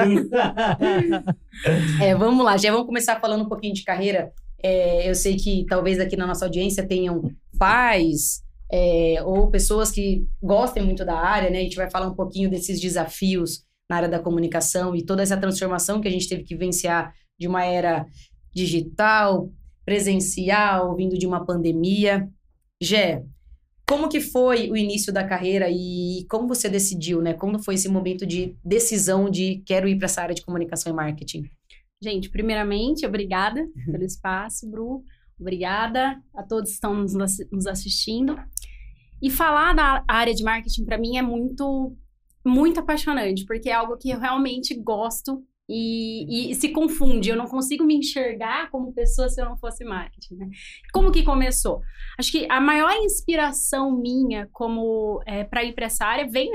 é, 2.04 2.14
vamos 2.14 2.44
lá, 2.44 2.56
já 2.56 2.70
vamos 2.70 2.86
começar 2.86 3.18
falando 3.20 3.44
um 3.44 3.48
pouquinho 3.48 3.74
de 3.74 3.84
carreira. 3.84 4.32
É, 4.62 5.08
eu 5.08 5.14
sei 5.14 5.36
que 5.36 5.64
talvez 5.68 5.98
aqui 5.98 6.16
na 6.16 6.26
nossa 6.26 6.44
audiência 6.44 6.86
tenham 6.86 7.30
pais 7.58 8.42
é, 8.70 9.22
ou 9.24 9.50
pessoas 9.50 9.90
que 9.90 10.26
gostem 10.42 10.82
muito 10.82 11.04
da 11.04 11.18
área, 11.18 11.50
né? 11.50 11.58
A 11.58 11.62
gente 11.62 11.76
vai 11.76 11.90
falar 11.90 12.06
um 12.06 12.14
pouquinho 12.14 12.48
desses 12.48 12.80
desafios 12.80 13.64
na 13.88 13.96
área 13.96 14.08
da 14.08 14.20
comunicação 14.20 14.94
e 14.94 15.04
toda 15.04 15.22
essa 15.22 15.36
transformação 15.36 16.00
que 16.00 16.06
a 16.06 16.10
gente 16.10 16.28
teve 16.28 16.44
que 16.44 16.54
vivenciar 16.54 17.12
de 17.38 17.48
uma 17.48 17.64
era 17.64 18.06
digital, 18.54 19.50
presencial, 19.84 20.94
vindo 20.94 21.18
de 21.18 21.26
uma 21.26 21.44
pandemia. 21.44 22.28
Gé, 22.80 23.24
como 23.88 24.08
que 24.08 24.20
foi 24.20 24.70
o 24.70 24.76
início 24.76 25.12
da 25.12 25.24
carreira 25.24 25.68
e 25.68 26.24
como 26.30 26.46
você 26.46 26.68
decidiu, 26.68 27.20
né? 27.20 27.36
Foi 27.64 27.74
esse 27.74 27.88
momento 27.88 28.24
de 28.24 28.56
decisão 28.64 29.28
de 29.28 29.62
quero 29.66 29.88
ir 29.88 29.96
para 29.96 30.06
essa 30.06 30.22
área 30.22 30.34
de 30.34 30.42
comunicação 30.42 30.92
e 30.92 30.94
marketing? 30.94 31.50
Gente, 32.02 32.30
primeiramente, 32.30 33.04
obrigada 33.04 33.68
pelo 33.84 34.04
espaço, 34.04 34.70
Bru. 34.70 35.04
Obrigada 35.38 36.18
a 36.34 36.42
todos 36.42 36.70
que 36.70 36.74
estão 36.74 36.94
nos 36.94 37.66
assistindo. 37.66 38.38
E 39.22 39.28
falar 39.28 39.74
da 39.74 40.02
área 40.08 40.34
de 40.34 40.42
marketing 40.42 40.86
para 40.86 40.96
mim 40.96 41.18
é 41.18 41.22
muito, 41.22 41.94
muito 42.44 42.80
apaixonante, 42.80 43.44
porque 43.44 43.68
é 43.68 43.74
algo 43.74 43.98
que 43.98 44.08
eu 44.08 44.18
realmente 44.18 44.74
gosto 44.74 45.44
e, 45.68 46.50
e, 46.50 46.54
se 46.54 46.70
confunde. 46.70 47.28
Eu 47.28 47.36
não 47.36 47.46
consigo 47.46 47.84
me 47.84 47.96
enxergar 47.96 48.70
como 48.70 48.94
pessoa 48.94 49.28
se 49.28 49.40
eu 49.40 49.44
não 49.44 49.58
fosse 49.58 49.84
marketing. 49.84 50.36
Né? 50.36 50.48
Como 50.94 51.12
que 51.12 51.22
começou? 51.22 51.82
Acho 52.18 52.32
que 52.32 52.46
a 52.50 52.62
maior 52.62 52.92
inspiração 52.96 53.92
minha 53.92 54.48
como 54.52 55.22
é, 55.26 55.44
para 55.44 55.64
ir 55.64 55.74
para 55.74 55.84
essa 55.84 56.06
área 56.06 56.26
vem 56.26 56.50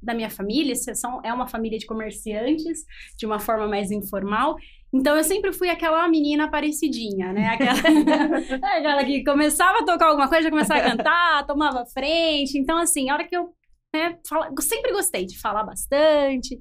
da 0.00 0.14
minha 0.14 0.30
família. 0.30 0.74
São, 0.74 1.20
é 1.24 1.32
uma 1.32 1.46
família 1.46 1.78
de 1.78 1.86
comerciantes, 1.86 2.84
de 3.18 3.26
uma 3.26 3.38
forma 3.38 3.66
mais 3.66 3.90
informal. 3.90 4.56
Então 4.96 5.14
eu 5.14 5.22
sempre 5.22 5.52
fui 5.52 5.68
aquela 5.68 6.08
menina 6.08 6.50
parecidinha, 6.50 7.32
né? 7.32 7.48
Aquela, 7.48 7.78
aquela 8.78 9.04
que 9.04 9.22
começava 9.22 9.80
a 9.80 9.84
tocar 9.84 10.06
alguma 10.06 10.28
coisa, 10.28 10.44
já 10.44 10.50
começava 10.50 10.80
a 10.80 10.90
cantar, 10.90 11.46
tomava 11.46 11.84
frente. 11.84 12.56
Então, 12.56 12.78
assim, 12.78 13.10
a 13.10 13.14
hora 13.14 13.24
que 13.24 13.36
eu 13.36 13.54
né, 13.94 14.18
fala, 14.26 14.50
sempre 14.60 14.92
gostei 14.92 15.26
de 15.26 15.38
falar 15.38 15.64
bastante, 15.64 16.58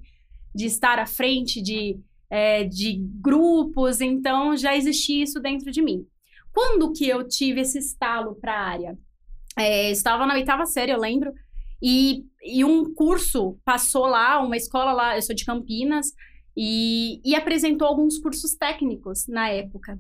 de 0.53 0.65
estar 0.65 0.99
à 0.99 1.05
frente 1.05 1.61
de, 1.61 1.97
é, 2.29 2.65
de 2.65 3.01
grupos, 3.21 4.01
então 4.01 4.55
já 4.57 4.75
existia 4.75 5.23
isso 5.23 5.39
dentro 5.39 5.71
de 5.71 5.81
mim. 5.81 6.05
Quando 6.51 6.91
que 6.91 7.07
eu 7.07 7.25
tive 7.25 7.61
esse 7.61 7.79
estalo 7.79 8.35
para 8.35 8.53
a 8.53 8.63
área? 8.63 8.97
É, 9.57 9.91
estava 9.91 10.25
na 10.25 10.33
oitava 10.33 10.65
série, 10.65 10.91
eu 10.91 10.99
lembro, 10.99 11.33
e, 11.81 12.25
e 12.43 12.65
um 12.65 12.93
curso 12.93 13.57
passou 13.63 14.05
lá, 14.05 14.41
uma 14.41 14.57
escola 14.57 14.91
lá, 14.91 15.15
eu 15.15 15.21
sou 15.21 15.35
de 15.35 15.45
Campinas, 15.45 16.07
e, 16.55 17.21
e 17.23 17.35
apresentou 17.35 17.87
alguns 17.87 18.17
cursos 18.17 18.55
técnicos 18.55 19.27
na 19.27 19.49
época. 19.49 19.99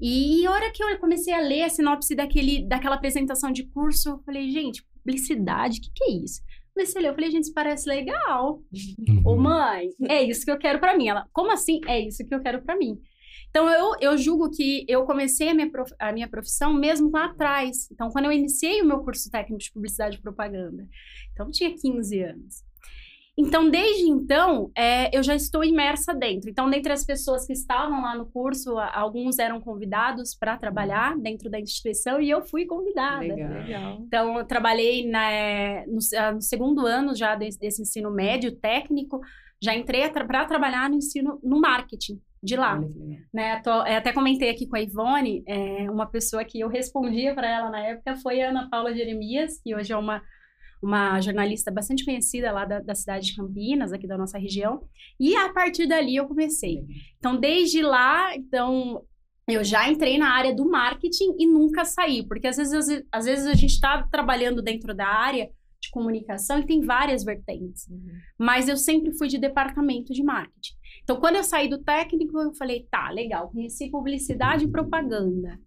E 0.00 0.46
a 0.46 0.50
hora 0.50 0.72
que 0.72 0.82
eu 0.82 0.98
comecei 0.98 1.32
a 1.32 1.40
ler 1.40 1.62
a 1.62 1.68
sinopse 1.68 2.14
daquele, 2.14 2.66
daquela 2.66 2.96
apresentação 2.96 3.52
de 3.52 3.64
curso, 3.64 4.08
eu 4.08 4.18
falei, 4.20 4.50
gente, 4.50 4.82
publicidade, 4.94 5.78
o 5.78 5.82
que, 5.82 5.90
que 5.94 6.04
é 6.04 6.12
isso? 6.24 6.40
Comecei 6.74 6.98
a 6.98 7.02
ler, 7.02 7.08
eu 7.10 7.14
falei, 7.14 7.30
gente, 7.30 7.44
isso 7.44 7.54
parece 7.54 7.88
legal. 7.88 8.62
Uhum. 9.06 9.22
Ô, 9.26 9.36
mãe, 9.36 9.90
é 10.08 10.22
isso 10.22 10.44
que 10.44 10.50
eu 10.50 10.58
quero 10.58 10.80
para 10.80 10.96
mim. 10.96 11.08
Ela, 11.08 11.28
como 11.32 11.52
assim? 11.52 11.80
É 11.86 12.00
isso 12.00 12.24
que 12.24 12.34
eu 12.34 12.40
quero 12.40 12.62
para 12.62 12.76
mim. 12.76 12.98
Então, 13.50 13.68
eu, 13.68 13.92
eu 14.00 14.16
julgo 14.16 14.50
que 14.50 14.86
eu 14.88 15.04
comecei 15.04 15.48
a 15.48 15.54
minha, 15.54 15.70
prof, 15.70 15.92
a 15.98 16.12
minha 16.12 16.28
profissão 16.28 16.72
mesmo 16.72 17.10
lá 17.10 17.26
atrás. 17.26 17.90
Então, 17.90 18.08
quando 18.08 18.26
eu 18.26 18.32
iniciei 18.32 18.80
o 18.80 18.86
meu 18.86 19.00
curso 19.00 19.30
técnico 19.30 19.62
de 19.62 19.72
publicidade 19.72 20.16
e 20.16 20.22
propaganda. 20.22 20.88
Então, 21.32 21.46
eu 21.46 21.52
tinha 21.52 21.74
15 21.76 22.22
anos. 22.22 22.69
Então, 23.40 23.70
desde 23.70 24.06
então, 24.06 24.70
é, 24.76 25.16
eu 25.16 25.22
já 25.22 25.34
estou 25.34 25.64
imersa 25.64 26.12
dentro. 26.12 26.50
Então, 26.50 26.68
dentre 26.68 26.92
as 26.92 27.06
pessoas 27.06 27.46
que 27.46 27.54
estavam 27.54 28.02
lá 28.02 28.14
no 28.14 28.26
curso, 28.26 28.78
alguns 28.78 29.38
eram 29.38 29.60
convidados 29.60 30.34
para 30.34 30.58
trabalhar 30.58 31.16
dentro 31.18 31.48
da 31.48 31.58
instituição 31.58 32.20
e 32.20 32.28
eu 32.28 32.42
fui 32.42 32.66
convidada. 32.66 33.22
Legal. 33.22 33.98
Então, 34.06 34.38
eu 34.38 34.44
trabalhei 34.44 35.08
na, 35.08 35.32
é, 35.32 35.86
no, 35.86 35.98
ah, 36.18 36.32
no, 36.32 36.42
segundo 36.42 36.86
ano 36.86 37.16
já 37.16 37.34
desse, 37.34 37.58
desse 37.58 37.80
ensino 37.80 38.10
médio 38.10 38.54
técnico, 38.54 39.20
já 39.60 39.74
entrei 39.74 40.06
para 40.10 40.44
trabalhar 40.44 40.90
no 40.90 40.96
ensino 40.96 41.40
no 41.42 41.58
marketing. 41.58 42.20
de 42.42 42.56
lá. 42.56 42.78
Né? 43.32 43.60
Tô, 43.62 43.82
é, 43.84 43.96
até 43.96 44.12
comentei 44.12 44.50
aqui 44.50 44.66
com 44.66 44.76
a 44.76 44.80
Ivone, 44.80 45.42
é, 45.46 45.90
uma 45.90 46.06
pessoa 46.06 46.44
que 46.44 46.60
eu 46.60 46.68
respondia 46.68 47.34
para 47.34 47.48
ela 47.48 47.70
na 47.70 47.80
época 47.80 48.16
foi 48.16 48.42
a 48.42 48.50
Ana 48.50 48.68
Paula 48.70 48.94
Jeremias, 48.94 49.60
que 49.62 49.74
hoje 49.74 49.92
é 49.92 49.96
uma, 49.96 50.22
uma 50.82 51.20
jornalista 51.20 51.70
bastante 51.70 52.04
conhecida 52.04 52.50
lá 52.52 52.64
da, 52.64 52.80
da 52.80 52.94
cidade 52.94 53.26
de 53.26 53.36
Campinas, 53.36 53.92
aqui 53.92 54.06
da 54.06 54.16
nossa 54.16 54.38
região. 54.38 54.82
E 55.18 55.36
a 55.36 55.52
partir 55.52 55.86
dali 55.86 56.16
eu 56.16 56.26
comecei. 56.26 56.84
Então, 57.18 57.38
desde 57.38 57.82
lá, 57.82 58.34
então, 58.34 59.04
eu 59.46 59.62
já 59.62 59.90
entrei 59.90 60.16
na 60.16 60.30
área 60.30 60.54
do 60.54 60.68
marketing 60.68 61.34
e 61.38 61.46
nunca 61.46 61.84
saí, 61.84 62.26
porque 62.26 62.46
às 62.46 62.56
vezes, 62.56 63.02
às 63.12 63.24
vezes 63.24 63.46
a 63.46 63.54
gente 63.54 63.74
está 63.74 64.02
trabalhando 64.04 64.62
dentro 64.62 64.94
da 64.94 65.06
área 65.06 65.50
de 65.80 65.90
comunicação 65.90 66.58
e 66.58 66.66
tem 66.66 66.80
várias 66.80 67.24
vertentes. 67.24 67.86
Uhum. 67.88 68.18
Mas 68.38 68.68
eu 68.68 68.76
sempre 68.76 69.16
fui 69.16 69.28
de 69.28 69.38
departamento 69.38 70.12
de 70.12 70.22
marketing. 70.22 70.74
Então, 71.02 71.18
quando 71.18 71.36
eu 71.36 71.44
saí 71.44 71.68
do 71.68 71.82
técnico, 71.82 72.38
eu 72.38 72.52
falei, 72.54 72.86
tá, 72.90 73.10
legal, 73.10 73.50
conheci 73.50 73.90
publicidade 73.90 74.64
e 74.64 74.70
propaganda. 74.70 75.58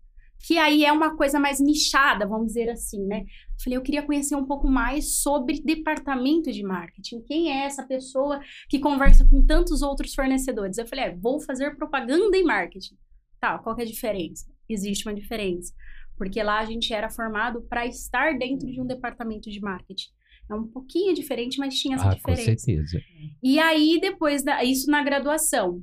Que 0.46 0.58
aí 0.58 0.84
é 0.84 0.92
uma 0.92 1.16
coisa 1.16 1.40
mais 1.40 1.62
nichada, 1.62 2.28
vamos 2.28 2.48
dizer 2.48 2.70
assim, 2.70 3.02
né? 3.06 3.24
Falei, 3.64 3.78
eu 3.78 3.82
queria 3.82 4.04
conhecer 4.04 4.36
um 4.36 4.46
pouco 4.46 4.70
mais 4.70 5.22
sobre 5.22 5.62
departamento 5.62 6.52
de 6.52 6.62
marketing. 6.64 7.22
Quem 7.22 7.50
é 7.50 7.66
essa 7.66 7.88
pessoa 7.88 8.42
que 8.68 8.78
conversa 8.78 9.26
com 9.26 9.46
tantos 9.46 9.82
outros 9.82 10.14
fornecedores? 10.14 10.78
Eu 10.78 10.86
falei, 10.86 11.06
é, 11.06 11.16
vou 11.16 11.40
fazer 11.40 11.78
propaganda 11.78 12.38
e 12.38 12.44
marketing. 12.44 12.98
Tá, 13.40 13.58
qual 13.58 13.78
é 13.80 13.84
a 13.84 13.86
diferença? 13.86 14.46
Existe 14.68 15.08
uma 15.08 15.16
diferença. 15.16 15.74
Porque 16.18 16.44
lá 16.44 16.60
a 16.60 16.66
gente 16.66 16.94
era 16.94 17.10
formado 17.10 17.62
para 17.62 17.86
estar 17.86 18.38
dentro 18.38 18.70
de 18.70 18.82
um 18.82 18.86
departamento 18.86 19.50
de 19.50 19.62
marketing. 19.62 20.10
É 20.52 20.56
um 20.56 20.68
pouquinho 20.68 21.14
diferente, 21.14 21.58
mas 21.58 21.76
tinha 21.76 21.96
essa 21.96 22.10
ah, 22.10 22.16
diferença. 22.16 22.52
Com 22.52 22.58
certeza. 22.58 23.02
E 23.42 23.60
aí, 23.60 23.98
depois 24.02 24.44
da. 24.44 24.62
Isso 24.64 24.92
na 24.92 25.02
graduação. 25.02 25.82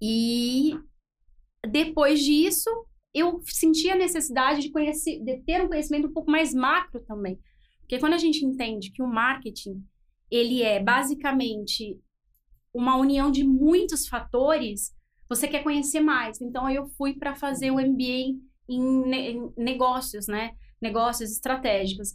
E 0.00 0.74
depois 1.66 2.20
disso, 2.20 2.70
eu 3.14 3.40
senti 3.44 3.90
a 3.90 3.96
necessidade 3.96 4.60
de, 4.60 4.70
conhecer, 4.70 5.20
de 5.20 5.38
ter 5.42 5.62
um 5.62 5.68
conhecimento 5.68 6.08
um 6.08 6.12
pouco 6.12 6.30
mais 6.30 6.54
macro 6.54 7.00
também. 7.00 7.38
Porque 7.80 7.98
quando 7.98 8.14
a 8.14 8.18
gente 8.18 8.44
entende 8.44 8.92
que 8.92 9.02
o 9.02 9.06
marketing, 9.06 9.82
ele 10.30 10.62
é 10.62 10.80
basicamente 10.82 11.98
uma 12.72 12.96
união 12.96 13.30
de 13.30 13.44
muitos 13.44 14.06
fatores, 14.06 14.94
você 15.28 15.48
quer 15.48 15.62
conhecer 15.62 16.00
mais. 16.00 16.40
Então, 16.40 16.70
eu 16.70 16.86
fui 16.96 17.14
para 17.14 17.34
fazer 17.34 17.70
o 17.70 17.80
MBA 17.80 18.38
em, 18.68 19.06
ne 19.06 19.30
em 19.32 19.52
negócios, 19.56 20.28
né? 20.28 20.52
Negócios 20.80 21.32
estratégicos. 21.32 22.14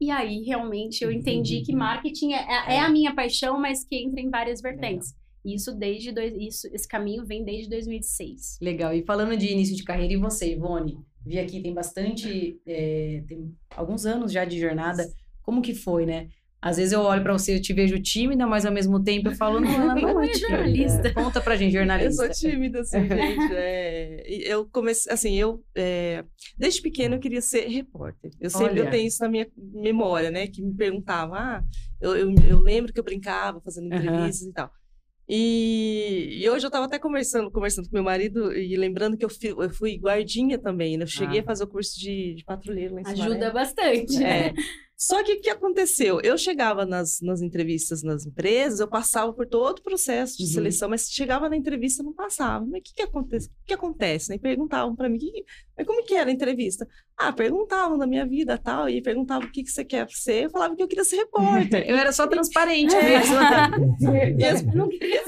E 0.00 0.10
aí, 0.10 0.42
realmente, 0.42 1.02
eu 1.02 1.10
entendi 1.10 1.62
que 1.62 1.74
marketing 1.74 2.34
é, 2.34 2.42
é, 2.42 2.74
é 2.76 2.80
a 2.80 2.88
minha 2.88 3.14
paixão, 3.14 3.58
mas 3.58 3.84
que 3.84 3.96
entra 3.96 4.20
em 4.20 4.30
várias 4.30 4.60
vertentes. 4.60 5.14
Isso 5.54 5.72
desde 5.72 6.10
dois, 6.10 6.34
isso, 6.34 6.68
esse 6.72 6.88
caminho 6.88 7.24
vem 7.24 7.44
desde 7.44 7.70
2006. 7.70 8.58
Legal. 8.60 8.92
E 8.92 9.04
falando 9.04 9.36
de 9.36 9.46
início 9.46 9.76
de 9.76 9.84
carreira, 9.84 10.12
e 10.12 10.16
você, 10.16 10.52
Ivone? 10.52 10.98
Vi 11.24 11.38
aqui, 11.38 11.62
tem 11.62 11.72
bastante, 11.72 12.60
é, 12.66 13.22
tem 13.28 13.54
alguns 13.70 14.04
anos 14.04 14.32
já 14.32 14.44
de 14.44 14.58
jornada. 14.58 15.06
Como 15.42 15.62
que 15.62 15.74
foi, 15.74 16.04
né? 16.04 16.28
Às 16.60 16.78
vezes 16.78 16.92
eu 16.92 17.00
olho 17.00 17.22
para 17.22 17.32
você, 17.32 17.54
eu 17.54 17.62
te 17.62 17.72
vejo 17.72 17.96
tímida, 18.00 18.44
mas 18.44 18.66
ao 18.66 18.72
mesmo 18.72 19.00
tempo 19.00 19.28
eu 19.28 19.36
falo, 19.36 19.60
não, 19.60 19.70
ela 19.70 19.94
não 19.94 20.18
é 20.22 20.34
jornalista. 20.34 21.14
Conta 21.14 21.40
pra 21.40 21.54
gente, 21.54 21.72
jornalista. 21.72 22.24
Eu 22.24 22.34
sou 22.34 22.50
tímida, 22.50 22.80
assim, 22.80 23.06
gente. 23.06 23.54
É, 23.54 24.24
eu 24.26 24.66
comecei, 24.66 25.12
assim, 25.12 25.34
eu, 25.36 25.62
é, 25.76 26.24
desde 26.58 26.82
pequeno 26.82 27.14
eu 27.14 27.20
queria 27.20 27.40
ser 27.40 27.68
repórter. 27.68 28.32
Eu 28.40 28.50
sempre 28.50 28.80
eu 28.80 28.90
tenho 28.90 29.06
isso 29.06 29.22
na 29.22 29.28
minha 29.28 29.46
memória, 29.56 30.30
né? 30.30 30.48
Que 30.48 30.60
me 30.60 30.74
perguntava, 30.74 31.36
ah, 31.36 31.62
eu, 32.00 32.16
eu, 32.16 32.34
eu 32.48 32.58
lembro 32.58 32.92
que 32.92 32.98
eu 32.98 33.04
brincava 33.04 33.60
fazendo 33.60 33.86
entrevistas 33.86 34.42
uhum. 34.42 34.50
e 34.50 34.52
tal. 34.52 34.70
E, 35.28 36.40
e, 36.40 36.48
hoje 36.48 36.64
eu 36.64 36.68
estava 36.68 36.86
até 36.86 37.00
conversando, 37.00 37.50
conversando 37.50 37.88
com 37.88 37.96
meu 37.96 38.04
marido 38.04 38.56
e 38.56 38.76
lembrando 38.76 39.16
que 39.16 39.24
eu 39.24 39.28
fui, 39.28 39.50
eu 39.50 39.70
fui 39.70 39.98
guardinha 39.98 40.56
também, 40.56 40.96
né? 40.96 41.02
Eu 41.02 41.08
cheguei 41.08 41.40
ah. 41.40 41.42
a 41.42 41.44
fazer 41.44 41.64
o 41.64 41.68
curso 41.68 41.98
de, 41.98 42.34
de 42.34 42.44
patrulheiro 42.44 42.94
lá 42.94 43.00
em 43.00 43.06
Ajuda 43.06 43.50
bastante, 43.50 44.22
é. 44.22 44.54
Só 44.96 45.22
que 45.22 45.34
o 45.34 45.40
que 45.42 45.50
aconteceu? 45.50 46.20
Eu 46.22 46.38
chegava 46.38 46.86
nas, 46.86 47.20
nas 47.20 47.42
entrevistas 47.42 48.02
nas 48.02 48.24
empresas, 48.24 48.80
eu 48.80 48.88
passava 48.88 49.30
por 49.30 49.46
todo 49.46 49.78
o 49.78 49.82
processo 49.82 50.38
de 50.38 50.44
uhum. 50.44 50.48
seleção, 50.48 50.88
mas 50.88 51.10
chegava 51.10 51.50
na 51.50 51.56
entrevista 51.56 52.02
não 52.02 52.14
passava. 52.14 52.64
Mas 52.64 52.80
o 52.80 52.82
que, 52.82 52.94
que 52.94 53.02
acontece? 53.02 53.48
O 53.48 53.66
que, 53.66 53.74
acontece? 53.74 54.30
Né? 54.30 54.36
E 54.36 54.38
perguntavam 54.38 54.96
para 54.96 55.06
mim, 55.10 55.18
que, 55.18 55.44
mas 55.76 55.86
como 55.86 56.02
que 56.02 56.14
era 56.14 56.30
a 56.30 56.32
entrevista? 56.32 56.88
Ah, 57.14 57.30
perguntavam 57.30 57.98
da 57.98 58.06
minha 58.06 58.26
vida 58.26 58.56
tal, 58.56 58.88
e 58.88 59.02
perguntavam 59.02 59.46
o 59.46 59.52
que, 59.52 59.62
que 59.62 59.70
você 59.70 59.84
quer 59.84 60.08
ser. 60.08 60.44
Eu 60.44 60.50
falava 60.50 60.74
que 60.74 60.82
eu 60.82 60.88
queria 60.88 61.04
ser 61.04 61.16
repórter. 61.16 61.84
eu 61.88 61.96
era 61.96 62.10
só 62.10 62.26
transparente 62.26 62.96
mesmo. 62.96 63.36
e 64.38 64.44
as, 64.44 64.62
não 64.62 64.88
queria 64.88 65.22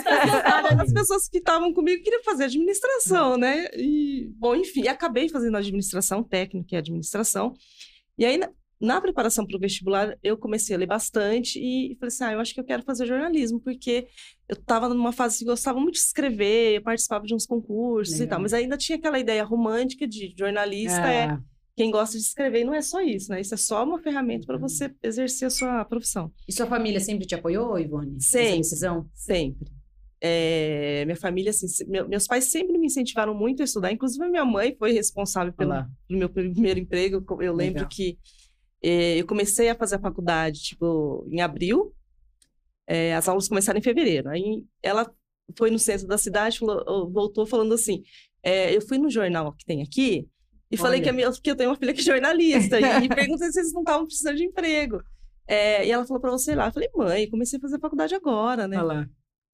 as 0.80 0.92
pessoas 0.94 1.28
que 1.28 1.38
estavam 1.38 1.75
comigo 1.75 2.02
queriam 2.02 2.22
fazer 2.25 2.44
administração, 2.44 3.37
né? 3.37 3.66
E, 3.75 4.30
bom, 4.38 4.54
enfim, 4.54 4.88
acabei 4.88 5.28
fazendo 5.28 5.58
administração, 5.58 6.22
técnica 6.22 6.75
e 6.75 6.78
administração. 6.78 7.52
E 8.16 8.25
aí, 8.25 8.40
na 8.80 9.00
preparação 9.00 9.44
para 9.44 9.56
o 9.56 9.61
vestibular, 9.61 10.16
eu 10.23 10.37
comecei 10.37 10.75
a 10.75 10.78
ler 10.78 10.87
bastante 10.87 11.58
e 11.58 11.97
falei 11.97 12.08
assim: 12.08 12.25
ah, 12.25 12.32
eu 12.32 12.40
acho 12.40 12.54
que 12.54 12.61
eu 12.61 12.64
quero 12.64 12.82
fazer 12.82 13.06
jornalismo, 13.06 13.61
porque 13.61 14.06
eu 14.49 14.54
estava 14.54 14.88
numa 14.88 15.12
fase 15.12 15.38
que 15.38 15.44
gostava 15.44 15.80
muito 15.80 15.94
de 15.94 16.00
escrever, 16.00 16.76
eu 16.76 16.82
participava 16.82 17.25
de 17.25 17.35
uns 17.35 17.47
concursos 17.47 18.14
Legal. 18.14 18.26
e 18.26 18.30
tal, 18.30 18.40
mas 18.40 18.54
ainda 18.54 18.76
tinha 18.76 18.97
aquela 18.97 19.18
ideia 19.18 19.44
romântica 19.44 20.06
de 20.06 20.32
jornalista 20.38 21.11
é, 21.11 21.25
é 21.25 21.38
quem 21.78 21.92
gosta 21.92 22.18
de 22.18 22.25
escrever, 22.25 22.62
e 22.62 22.64
não 22.64 22.75
é 22.75 22.82
só 22.82 23.00
isso, 23.00 23.30
né? 23.30 23.40
Isso 23.40 23.54
é 23.54 23.56
só 23.56 23.85
uma 23.85 24.00
ferramenta 24.00 24.47
para 24.47 24.58
você 24.58 24.87
uhum. 24.87 24.94
exercer 25.02 25.47
a 25.47 25.50
sua 25.50 25.85
profissão. 25.85 26.32
E 26.47 26.52
sua 26.52 26.66
família 26.66 26.99
sempre 26.99 27.25
te 27.25 27.37
apoiou, 27.37 27.78
Ivone? 27.78 28.20
Sempre. 28.20 28.58
Decisão? 28.58 29.08
Sempre. 29.14 29.70
É, 30.20 31.04
minha 31.04 31.16
família, 31.16 31.50
assim, 31.50 31.66
meus 31.87 32.26
pais 32.26 32.47
sempre 32.47 32.76
me 32.76 32.87
incentivaram 32.87 33.32
muito 33.32 33.62
a 33.62 33.64
estudar, 33.64 33.92
inclusive 33.92 34.25
a 34.25 34.28
minha 34.28 34.44
mãe 34.44 34.75
foi 34.76 34.92
responsável 34.92 35.52
pelo, 35.52 35.73
pelo 36.08 36.18
meu 36.18 36.28
primeiro 36.28 36.80
emprego. 36.80 37.25
Eu 37.40 37.54
lembro 37.54 37.85
Legal. 37.85 37.88
que 37.88 38.18
eu 38.82 39.26
comecei 39.26 39.68
a 39.68 39.75
fazer 39.75 39.97
a 39.97 40.00
faculdade, 40.00 40.61
tipo, 40.61 41.26
em 41.30 41.40
abril. 41.40 41.94
É, 42.87 43.14
as 43.14 43.28
aulas 43.28 43.49
começaram 43.49 43.78
em 43.78 43.82
fevereiro. 43.82 44.28
Aí 44.30 44.64
ela 44.82 45.11
foi 45.56 45.70
no 45.70 45.78
centro 45.78 46.06
da 46.06 46.18
cidade, 46.18 46.58
falou, 46.58 47.11
voltou 47.11 47.47
falando 47.47 47.75
assim: 47.75 48.02
é, 48.42 48.75
eu 48.75 48.80
fui 48.80 48.99
no 48.99 49.11
jornal 49.11 49.52
que 49.52 49.64
tem 49.64 49.82
aqui 49.82 50.28
e 50.70 50.75
Olha. 50.75 50.82
falei 50.82 51.00
que, 51.00 51.11
minha, 51.12 51.30
que, 51.32 51.50
eu 51.50 51.56
tenho 51.56 51.70
uma 51.70 51.76
filha 51.76 51.94
que 51.94 52.00
é 52.00 52.04
jornalista 52.04 52.78
e, 52.78 53.04
e 53.04 53.08
perguntei 53.14 53.50
se 53.50 53.58
eles 53.58 53.73
não 53.73 53.80
estavam 53.80 54.06
precisando 54.06 54.37
de 54.37 54.44
emprego. 54.44 55.02
É, 55.47 55.87
e 55.87 55.90
ela 55.90 56.06
falou 56.06 56.20
para 56.20 56.30
você 56.30 56.54
lá, 56.54 56.66
eu 56.66 56.73
falei, 56.73 56.90
mãe, 56.94 57.30
comecei 57.30 57.58
a 57.58 57.62
fazer 57.62 57.80
faculdade 57.80 58.14
agora, 58.14 58.68
né? 58.68 58.76
Olha 58.76 58.87
lá. 58.87 59.08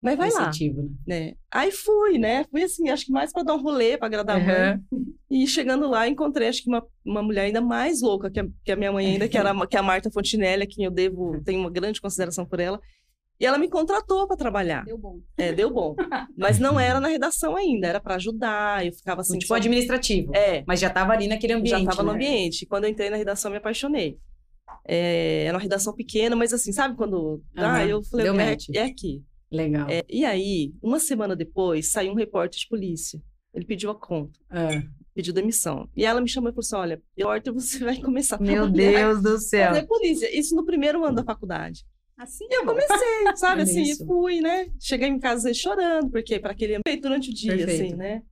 Mas 0.04 0.18
vai 0.18 0.28
Incentivo, 0.28 0.82
lá. 0.82 0.88
Né? 1.06 1.20
né? 1.20 1.34
Aí 1.50 1.72
fui, 1.72 2.18
né? 2.18 2.44
Fui 2.50 2.62
assim, 2.62 2.90
acho 2.90 3.06
que 3.06 3.10
mais 3.10 3.32
para 3.32 3.42
dar 3.42 3.54
um 3.54 3.62
rolê, 3.62 3.96
para 3.96 4.06
agradar 4.06 4.36
uhum. 4.36 4.42
a 4.42 4.46
mãe. 4.46 4.80
E 5.30 5.46
chegando 5.46 5.88
lá, 5.88 6.06
encontrei, 6.06 6.46
acho 6.46 6.62
que 6.62 6.68
uma, 6.68 6.84
uma 7.02 7.22
mulher 7.22 7.44
ainda 7.46 7.62
mais 7.62 8.02
louca 8.02 8.30
que 8.30 8.38
a, 8.38 8.46
que 8.62 8.70
a 8.70 8.76
minha 8.76 8.92
mãe 8.92 9.06
ainda, 9.06 9.26
que, 9.26 9.38
era, 9.38 9.54
que 9.66 9.76
é 9.76 9.80
a 9.80 9.82
Marta 9.82 10.10
Fontinelli, 10.10 10.64
a 10.64 10.66
quem 10.66 10.84
eu 10.84 10.90
devo, 10.90 11.40
tenho 11.42 11.58
uma 11.58 11.70
grande 11.70 12.02
consideração 12.02 12.44
por 12.44 12.60
ela. 12.60 12.78
E 13.40 13.46
ela 13.46 13.56
me 13.56 13.66
contratou 13.66 14.28
para 14.28 14.36
trabalhar. 14.36 14.84
Deu 14.84 14.98
bom. 14.98 15.20
É, 15.38 15.54
deu 15.54 15.72
bom. 15.72 15.96
Mas 16.36 16.58
não 16.58 16.78
era 16.78 17.00
na 17.00 17.08
redação 17.08 17.56
ainda, 17.56 17.86
era 17.86 17.98
para 17.98 18.16
ajudar. 18.16 18.84
Eu 18.84 18.92
ficava 18.92 19.22
assim. 19.22 19.38
Tipo 19.38 19.48
só... 19.48 19.54
administrativo. 19.54 20.36
É. 20.36 20.62
Mas 20.66 20.80
já 20.80 20.88
estava 20.88 21.14
ali 21.14 21.26
naquele 21.26 21.54
ambiente. 21.54 21.70
Já 21.70 21.80
estava 21.80 22.02
né? 22.02 22.08
no 22.10 22.14
ambiente. 22.14 22.62
E 22.62 22.66
quando 22.66 22.84
eu 22.84 22.90
entrei 22.90 23.08
na 23.08 23.16
redação, 23.16 23.50
me 23.50 23.56
apaixonei. 23.56 24.18
É, 24.86 25.44
era 25.46 25.56
uma 25.56 25.62
redação 25.62 25.94
pequena, 25.94 26.36
mas 26.36 26.52
assim, 26.52 26.72
sabe 26.72 26.94
quando. 26.94 27.16
Uhum. 27.16 27.40
Ah, 27.56 27.86
eu 27.86 28.02
falei, 28.04 28.26
é, 28.28 28.78
é 28.78 28.82
aqui. 28.82 29.22
Legal. 29.54 29.88
É, 29.88 30.04
e 30.08 30.24
aí, 30.24 30.74
uma 30.82 30.98
semana 30.98 31.36
depois, 31.36 31.92
saiu 31.92 32.12
um 32.12 32.16
repórter 32.16 32.58
de 32.58 32.68
polícia. 32.68 33.22
Ele 33.54 33.64
pediu 33.64 33.90
a 33.90 33.94
conta. 33.94 34.38
É. 34.50 34.82
Pediu 35.14 35.32
demissão. 35.32 35.88
E 35.96 36.04
ela 36.04 36.20
me 36.20 36.28
chamou 36.28 36.50
e 36.50 36.52
falou 36.52 36.60
assim: 36.60 36.76
olha, 36.76 37.02
repórter, 37.16 37.52
você 37.52 37.78
vai 37.84 38.00
começar 38.00 38.36
a 38.36 38.40
Meu 38.40 38.68
Deus 38.68 39.22
do 39.22 39.38
céu. 39.38 39.68
Fazer 39.68 39.86
polícia. 39.86 40.36
Isso 40.36 40.56
no 40.56 40.64
primeiro 40.64 41.04
ano 41.04 41.14
da 41.14 41.24
faculdade. 41.24 41.86
Assim 42.18 42.46
e 42.48 42.54
eu 42.54 42.64
comecei, 42.64 42.96
sabe, 43.36 43.62
assim, 43.62 43.82
e 43.82 43.96
fui, 44.04 44.40
né? 44.40 44.68
Cheguei 44.80 45.08
em 45.08 45.18
casa 45.18 45.52
chorando, 45.54 46.10
porque 46.10 46.38
para 46.38 46.52
aquele 46.52 46.76
ambiente 46.76 47.02
durante 47.02 47.30
o 47.30 47.34
dia, 47.34 47.56
Perfeito. 47.56 47.84
assim, 47.84 47.94
né? 47.94 48.22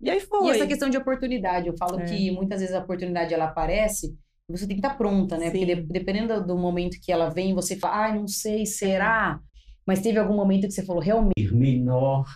E 0.00 0.10
aí 0.10 0.20
foi. 0.20 0.48
E 0.48 0.50
essa 0.50 0.66
questão 0.66 0.90
de 0.90 0.96
oportunidade, 0.96 1.68
eu 1.68 1.76
falo 1.76 2.00
é. 2.00 2.04
que 2.04 2.30
muitas 2.30 2.60
vezes 2.60 2.74
a 2.74 2.80
oportunidade 2.80 3.32
ela 3.32 3.46
aparece, 3.46 4.16
você 4.48 4.66
tem 4.66 4.76
que 4.76 4.80
estar 4.80 4.90
tá 4.90 4.96
pronta, 4.96 5.36
né? 5.36 5.50
Sim. 5.50 5.58
Porque 5.58 5.74
de, 5.74 5.82
dependendo 5.82 6.46
do 6.46 6.56
momento 6.56 6.98
que 7.02 7.10
ela 7.10 7.28
vem, 7.28 7.54
você 7.54 7.76
fala, 7.76 8.06
ah, 8.06 8.14
não 8.14 8.28
sei, 8.28 8.64
será? 8.64 9.40
Mas 9.86 10.00
teve 10.00 10.18
algum 10.18 10.34
momento 10.34 10.66
que 10.66 10.72
você 10.72 10.84
falou 10.84 11.02
realmente. 11.02 11.54
Menor 11.54 12.26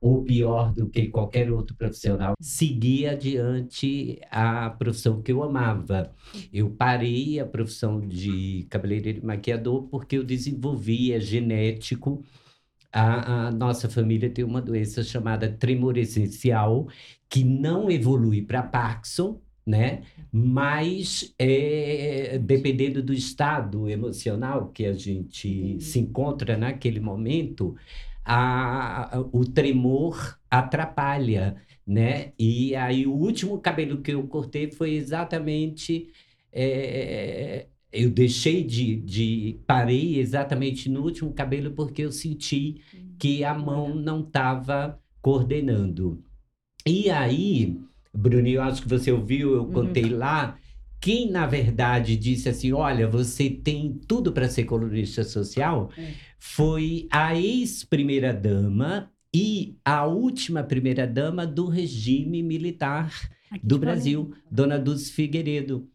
ou 0.00 0.22
pior 0.22 0.72
do 0.72 0.88
que 0.88 1.08
qualquer 1.08 1.50
outro 1.50 1.74
profissional, 1.76 2.34
seguir 2.40 3.08
adiante 3.08 4.20
a 4.30 4.70
profissão 4.70 5.20
que 5.20 5.32
eu 5.32 5.42
amava. 5.42 6.12
Eu 6.52 6.70
parei 6.70 7.40
a 7.40 7.46
profissão 7.46 8.00
de 8.00 8.66
cabeleireiro 8.70 9.20
e 9.20 9.26
maquiador 9.26 9.88
porque 9.88 10.16
eu 10.16 10.24
desenvolvi, 10.24 11.12
é 11.12 11.20
genético. 11.20 12.22
A, 12.92 13.48
a, 13.48 13.50
nossa 13.50 13.88
família 13.88 14.30
tem 14.30 14.44
uma 14.44 14.62
doença 14.62 15.02
chamada 15.02 15.50
tremor 15.50 15.98
essencial, 15.98 16.86
que 17.28 17.44
não 17.44 17.90
evolui 17.90 18.42
para 18.42 18.62
Parkinson, 18.62 19.40
né? 19.68 20.02
Mas 20.32 21.34
é, 21.38 22.38
dependendo 22.38 23.02
do 23.02 23.12
estado 23.12 23.88
emocional 23.88 24.68
que 24.70 24.86
a 24.86 24.94
gente 24.94 25.78
se 25.80 25.98
encontra 25.98 26.56
naquele 26.56 27.00
momento, 27.00 27.76
a, 28.24 29.22
o 29.32 29.44
tremor 29.44 30.38
atrapalha, 30.50 31.56
né? 31.86 32.32
E 32.38 32.74
aí 32.76 33.06
o 33.06 33.12
último 33.12 33.58
cabelo 33.60 34.00
que 34.00 34.12
eu 34.12 34.26
cortei 34.26 34.70
foi 34.70 34.94
exatamente 34.94 36.10
é, 36.52 37.66
eu 37.92 38.10
deixei 38.10 38.64
de, 38.64 38.96
de 38.96 39.60
parei 39.66 40.18
exatamente 40.18 40.88
no 40.88 41.02
último 41.02 41.32
cabelo 41.32 41.72
porque 41.72 42.02
eu 42.02 42.12
senti 42.12 42.82
que 43.18 43.44
a 43.44 43.54
mão 43.54 43.94
não 43.94 44.20
estava 44.20 44.98
coordenando. 45.20 46.22
E 46.86 47.10
aí, 47.10 47.78
Bruninho, 48.18 48.56
eu 48.56 48.62
acho 48.62 48.82
que 48.82 48.88
você 48.88 49.12
ouviu, 49.12 49.54
eu 49.54 49.62
uhum. 49.62 49.72
contei 49.72 50.12
uhum. 50.12 50.18
lá, 50.18 50.56
quem 51.00 51.30
na 51.30 51.46
verdade 51.46 52.16
disse 52.16 52.48
assim, 52.48 52.72
olha, 52.72 53.06
você 53.06 53.48
tem 53.48 54.00
tudo 54.06 54.32
para 54.32 54.48
ser 54.48 54.64
colunista 54.64 55.22
social, 55.22 55.90
é. 55.96 56.12
foi 56.38 57.06
a 57.10 57.36
ex-primeira 57.36 58.32
dama 58.34 59.10
e 59.32 59.76
a 59.84 60.04
última 60.06 60.62
primeira 60.62 61.06
dama 61.06 61.46
do 61.46 61.66
regime 61.68 62.42
militar 62.42 63.12
Aqui 63.50 63.66
do 63.66 63.78
Brasil, 63.78 64.34
Dona 64.50 64.78
Dulce 64.78 65.12
Figueiredo. 65.12 65.88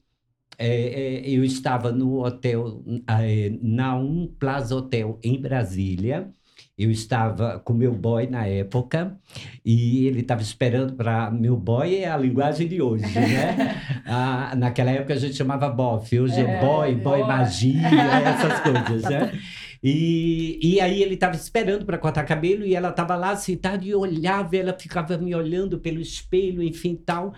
É, 0.58 0.68
é, 0.68 1.30
eu 1.30 1.44
estava 1.44 1.92
no 1.92 2.24
hotel, 2.24 2.84
é, 3.08 3.52
na 3.62 3.96
Um 3.98 4.28
Plaza 4.28 4.76
Hotel 4.76 5.20
em 5.24 5.40
Brasília. 5.40 6.32
Eu 6.76 6.90
estava 6.90 7.60
com 7.60 7.72
meu 7.72 7.94
boy 7.94 8.26
na 8.26 8.48
época 8.48 9.16
e 9.64 10.08
ele 10.08 10.22
estava 10.22 10.42
esperando 10.42 10.94
para. 10.96 11.30
Meu 11.30 11.56
boy 11.56 11.98
é 11.98 12.10
a 12.10 12.18
linguagem 12.18 12.68
de 12.68 12.82
hoje, 12.82 13.06
né? 13.14 13.80
ah, 14.08 14.56
naquela 14.58 14.90
época 14.90 15.14
a 15.14 15.18
gente 15.18 15.36
chamava 15.36 15.70
bofe, 15.70 16.20
hoje 16.20 16.42
é, 16.42 16.44
é 16.44 16.60
boy, 16.60 16.96
boy 16.96 17.22
magia, 17.22 17.88
essas 17.88 18.60
coisas, 18.62 19.04
né? 19.04 19.32
E, 19.86 20.60
e 20.64 20.80
aí 20.80 21.02
ele 21.04 21.16
estava 21.16 21.36
esperando 21.36 21.86
para 21.86 21.98
cortar 21.98 22.24
cabelo 22.24 22.66
e 22.66 22.74
ela 22.74 22.90
estava 22.90 23.18
lá 23.18 23.36
sentada 23.36 23.84
e 23.84 23.94
olhava, 23.94 24.56
ela 24.56 24.72
ficava 24.72 25.18
me 25.18 25.36
olhando 25.36 25.78
pelo 25.78 26.00
espelho, 26.00 26.64
enfim, 26.64 26.96
tal. 26.96 27.34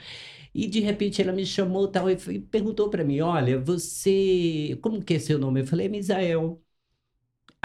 E 0.54 0.68
de 0.68 0.80
repente 0.80 1.22
ela 1.22 1.34
me 1.34 1.46
chamou 1.46 1.88
tal, 1.88 2.10
e 2.10 2.15
perguntou 2.39 2.89
para 2.89 3.04
mim: 3.04 3.20
Olha, 3.22 3.60
você. 3.60 4.77
Como 4.82 5.01
que 5.04 5.15
é 5.15 5.20
seu 5.20 5.39
nome? 5.39 5.62
Eu 5.62 5.68
falei: 5.68 5.89
Misael. 5.89 6.62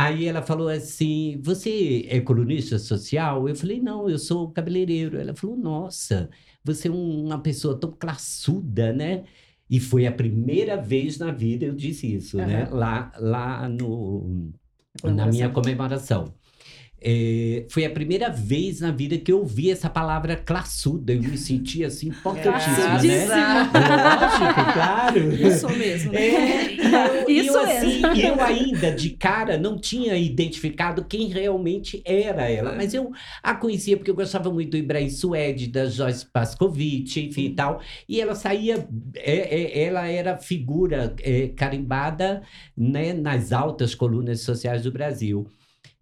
Aí 0.04 0.26
ela 0.26 0.42
falou 0.42 0.69
assim: 0.69 1.38
Você 1.42 2.07
é 2.09 2.21
colunista 2.21 2.78
social? 2.78 3.49
Eu 3.49 3.54
falei: 3.54 3.80
Não, 3.80 4.09
eu 4.09 4.19
sou 4.19 4.50
cabeleireiro. 4.50 5.19
Ela 5.19 5.35
falou: 5.35 5.57
Nossa, 5.57 6.30
você 6.64 6.88
é 6.88 6.90
uma 6.90 7.40
pessoa 7.40 7.78
tão 7.78 7.92
classuda, 7.92 8.92
né? 8.92 9.25
E 9.69 9.78
foi 9.78 10.07
a 10.07 10.12
primeira 10.12 10.76
vez 10.76 11.19
na 11.19 11.30
vida 11.30 11.64
eu 11.64 11.75
disse 11.75 12.12
isso, 12.12 12.38
uhum. 12.38 12.47
né? 12.47 12.69
Lá, 12.71 13.12
lá 13.19 13.69
no, 13.69 14.52
na 15.04 15.26
minha 15.26 15.49
comemoração. 15.50 16.35
É, 17.02 17.64
foi 17.71 17.87
a 17.87 17.90
primeira 17.90 18.28
vez 18.28 18.80
na 18.80 18.90
vida 18.90 19.16
que 19.16 19.33
eu 19.33 19.38
ouvi 19.38 19.71
essa 19.71 19.88
palavra 19.88 20.37
classuda. 20.37 21.14
Eu 21.14 21.23
me 21.23 21.38
senti 21.38 21.83
assim, 21.83 22.09
importantíssima, 22.09 23.14
é, 23.14 23.26
né? 23.26 23.71
Lógico, 23.73 24.73
claro. 24.75 25.35
Isso 25.35 25.69
mesmo. 25.71 26.12
Né? 26.12 26.21
É, 26.21 27.23
eu, 27.23 27.30
Isso 27.30 27.57
eu, 27.57 27.61
assim, 27.61 28.02
eu 28.23 28.40
ainda, 28.40 28.92
de 28.92 29.11
cara, 29.11 29.57
não 29.57 29.78
tinha 29.78 30.14
identificado 30.16 31.04
quem 31.04 31.28
realmente 31.28 32.02
era 32.04 32.50
ela. 32.50 32.75
Mas 32.75 32.92
eu 32.92 33.12
a 33.42 33.54
conhecia 33.54 33.97
porque 33.97 34.11
eu 34.11 34.14
gostava 34.14 34.52
muito 34.52 34.73
do 34.73 34.76
Ibrahim 34.76 35.09
Suede, 35.09 35.69
da 35.69 35.87
Joyce 35.87 36.26
Pascovitch, 36.26 37.16
enfim 37.16 37.47
e 37.47 37.54
tal. 37.54 37.80
E 38.07 38.21
ela 38.21 38.35
saía, 38.35 38.87
é, 39.16 39.80
é, 39.80 39.85
ela 39.85 40.07
era 40.07 40.37
figura 40.37 41.14
é, 41.23 41.49
carimbada 41.49 42.42
né, 42.76 43.14
nas 43.14 43.52
altas 43.52 43.95
colunas 43.95 44.40
sociais 44.42 44.83
do 44.83 44.92
Brasil. 44.92 45.47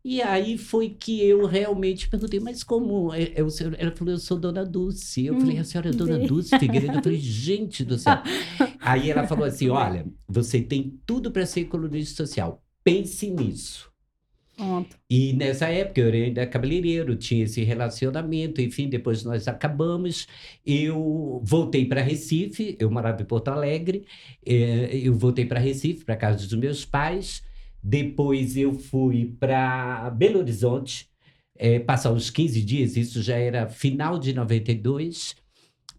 E 0.04 0.22
aí 0.22 0.56
foi 0.56 0.90
que 0.90 1.22
eu 1.22 1.44
realmente 1.44 2.08
perguntei, 2.08 2.40
mas 2.40 2.62
como? 2.62 3.12
É, 3.12 3.32
é 3.34 3.42
o 3.42 3.50
senhor? 3.50 3.74
Ela 3.78 3.90
falou, 3.94 4.14
eu 4.14 4.18
sou 4.18 4.38
Dona 4.38 4.64
Dulce. 4.64 5.26
Eu 5.26 5.34
hum, 5.34 5.40
falei, 5.40 5.58
a 5.58 5.64
senhora 5.64 5.90
é 5.90 5.92
Dona 5.92 6.18
Dulce 6.18 6.58
Figueiredo? 6.58 6.98
Eu 6.98 7.02
falei, 7.02 7.18
gente 7.18 7.84
do 7.84 7.98
céu. 7.98 8.16
aí 8.80 9.10
ela 9.10 9.26
falou 9.26 9.44
assim, 9.44 9.68
olha, 9.68 10.06
você 10.26 10.62
tem 10.62 10.98
tudo 11.04 11.30
para 11.30 11.44
ser 11.44 11.64
colunista 11.64 12.24
social. 12.24 12.62
Pense 12.84 13.28
nisso. 13.28 13.88
Pronto. 14.56 14.96
E 15.08 15.32
nessa 15.34 15.68
época 15.68 16.00
eu 16.00 16.08
era 16.08 16.16
ainda 16.16 16.46
cabeleireiro, 16.46 17.14
tinha 17.14 17.44
esse 17.44 17.62
relacionamento, 17.62 18.60
enfim, 18.60 18.88
depois 18.88 19.22
nós 19.22 19.46
acabamos. 19.46 20.26
Eu 20.66 21.40
voltei 21.44 21.86
para 21.86 22.02
Recife, 22.02 22.76
eu 22.80 22.90
morava 22.90 23.22
em 23.22 23.24
Porto 23.24 23.48
Alegre, 23.48 24.04
eh, 24.44 24.90
eu 24.92 25.14
voltei 25.14 25.46
para 25.46 25.60
Recife, 25.60 26.04
para 26.04 26.16
casa 26.16 26.38
dos 26.38 26.58
meus 26.58 26.84
pais. 26.84 27.46
Depois 27.82 28.56
eu 28.56 28.74
fui 28.74 29.36
para 29.38 30.10
Belo 30.10 30.40
Horizonte, 30.40 31.08
é, 31.56 31.78
passar 31.78 32.12
uns 32.12 32.30
15 32.30 32.62
dias, 32.62 32.96
isso 32.96 33.22
já 33.22 33.36
era 33.36 33.68
final 33.68 34.18
de 34.18 34.32
92, 34.32 35.36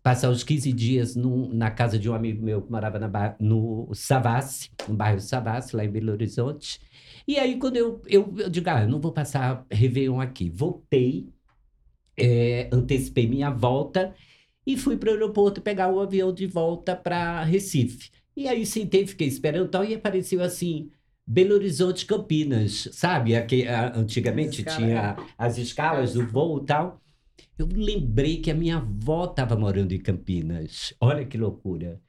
passar 0.01 0.29
uns 0.29 0.43
15 0.43 0.71
dias 0.71 1.15
num, 1.15 1.53
na 1.53 1.69
casa 1.69 1.99
de 1.99 2.09
um 2.09 2.13
amigo 2.13 2.43
meu 2.43 2.61
que 2.61 2.71
morava 2.71 2.99
na, 2.99 3.35
no 3.39 3.89
Savassi, 3.93 4.69
no 4.87 4.95
bairro 4.95 5.19
Savassi, 5.19 5.75
lá 5.75 5.83
em 5.83 5.89
Belo 5.89 6.11
Horizonte. 6.11 6.79
E 7.27 7.37
aí, 7.37 7.57
quando 7.57 7.77
eu, 7.77 8.01
eu, 8.07 8.33
eu 8.37 8.49
digo, 8.49 8.69
ah, 8.69 8.85
não 8.87 8.99
vou 8.99 9.11
passar 9.11 9.65
Réveillon 9.69 10.19
aqui. 10.19 10.49
Voltei, 10.49 11.29
é, 12.17 12.69
antecipei 12.71 13.27
minha 13.27 13.49
volta 13.49 14.15
e 14.65 14.77
fui 14.77 14.97
para 14.97 15.09
o 15.09 15.13
aeroporto 15.13 15.61
pegar 15.61 15.89
o 15.89 15.99
avião 15.99 16.33
de 16.33 16.47
volta 16.47 16.95
para 16.95 17.43
Recife. 17.43 18.09
E 18.35 18.47
aí 18.47 18.65
sentei, 18.65 19.05
fiquei 19.05 19.27
esperando 19.27 19.69
tal, 19.69 19.83
e 19.83 19.93
apareceu 19.93 20.41
assim 20.41 20.91
Belo 21.31 21.53
Horizonte, 21.53 22.07
Campinas, 22.07 22.89
sabe? 22.91 23.35
Aqui, 23.35 23.63
antigamente 23.93 24.67
as 24.67 24.75
tinha 24.75 25.15
as 25.37 25.59
escalas 25.59 26.13
do 26.13 26.25
voo 26.25 26.63
e 26.63 26.65
tal. 26.65 26.99
Eu 27.55 27.69
lembrei 27.71 28.37
que 28.37 28.49
a 28.49 28.55
minha 28.55 28.77
avó 28.77 29.25
estava 29.25 29.55
morando 29.55 29.91
em 29.91 29.99
Campinas. 29.99 30.91
Olha 30.99 31.23
que 31.23 31.37
loucura. 31.37 32.01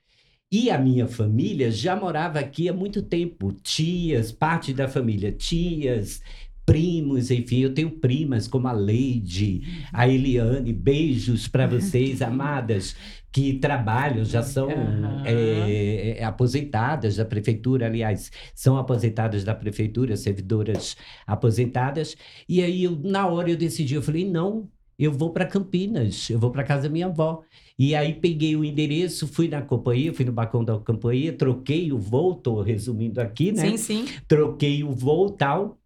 E 0.50 0.70
a 0.70 0.78
minha 0.78 1.06
família 1.06 1.70
já 1.70 1.94
morava 1.94 2.38
aqui 2.40 2.66
há 2.66 2.72
muito 2.72 3.02
tempo. 3.02 3.52
Tias, 3.52 4.32
parte 4.32 4.72
da 4.72 4.88
família, 4.88 5.30
tias, 5.30 6.22
primos, 6.64 7.30
enfim, 7.30 7.58
eu 7.58 7.74
tenho 7.74 7.90
primas 7.90 8.46
como 8.46 8.68
a 8.68 8.72
Leide, 8.72 9.62
a 9.92 10.08
Eliane, 10.08 10.72
beijos 10.72 11.48
para 11.48 11.66
vocês, 11.68 12.22
amadas, 12.22 12.94
que 13.32 13.54
trabalham, 13.54 14.24
já 14.24 14.42
são 14.42 14.68
uhum. 14.68 15.22
é, 15.24 16.22
aposentadas 16.24 17.16
da 17.16 17.24
prefeitura, 17.24 17.86
aliás, 17.86 18.30
são 18.54 18.76
aposentadas 18.76 19.44
da 19.44 19.54
prefeitura, 19.54 20.16
servidoras 20.16 20.96
aposentadas. 21.26 22.16
E 22.48 22.62
aí, 22.62 22.84
eu, 22.84 22.98
na 23.02 23.26
hora, 23.28 23.50
eu 23.50 23.56
decidi, 23.56 23.94
eu 23.94 24.02
falei, 24.02 24.28
não, 24.28 24.68
eu 24.98 25.12
vou 25.12 25.30
para 25.30 25.46
Campinas, 25.46 26.28
eu 26.28 26.38
vou 26.38 26.50
para 26.50 26.64
casa 26.64 26.82
da 26.82 26.88
minha 26.90 27.06
avó. 27.06 27.42
E 27.78 27.94
aí 27.94 28.12
peguei 28.12 28.54
o 28.54 28.62
endereço, 28.62 29.26
fui 29.26 29.48
na 29.48 29.62
companhia, 29.62 30.12
fui 30.12 30.26
no 30.26 30.32
balcão 30.32 30.62
da 30.62 30.76
companhia, 30.78 31.32
troquei 31.32 31.90
o 31.90 31.98
voo, 31.98 32.32
estou 32.32 32.60
resumindo 32.60 33.20
aqui, 33.20 33.52
né? 33.52 33.70
Sim, 33.70 33.76
sim. 33.78 34.04
Troquei 34.28 34.84
o 34.84 34.90
voo 34.90 35.30
tal 35.30 35.78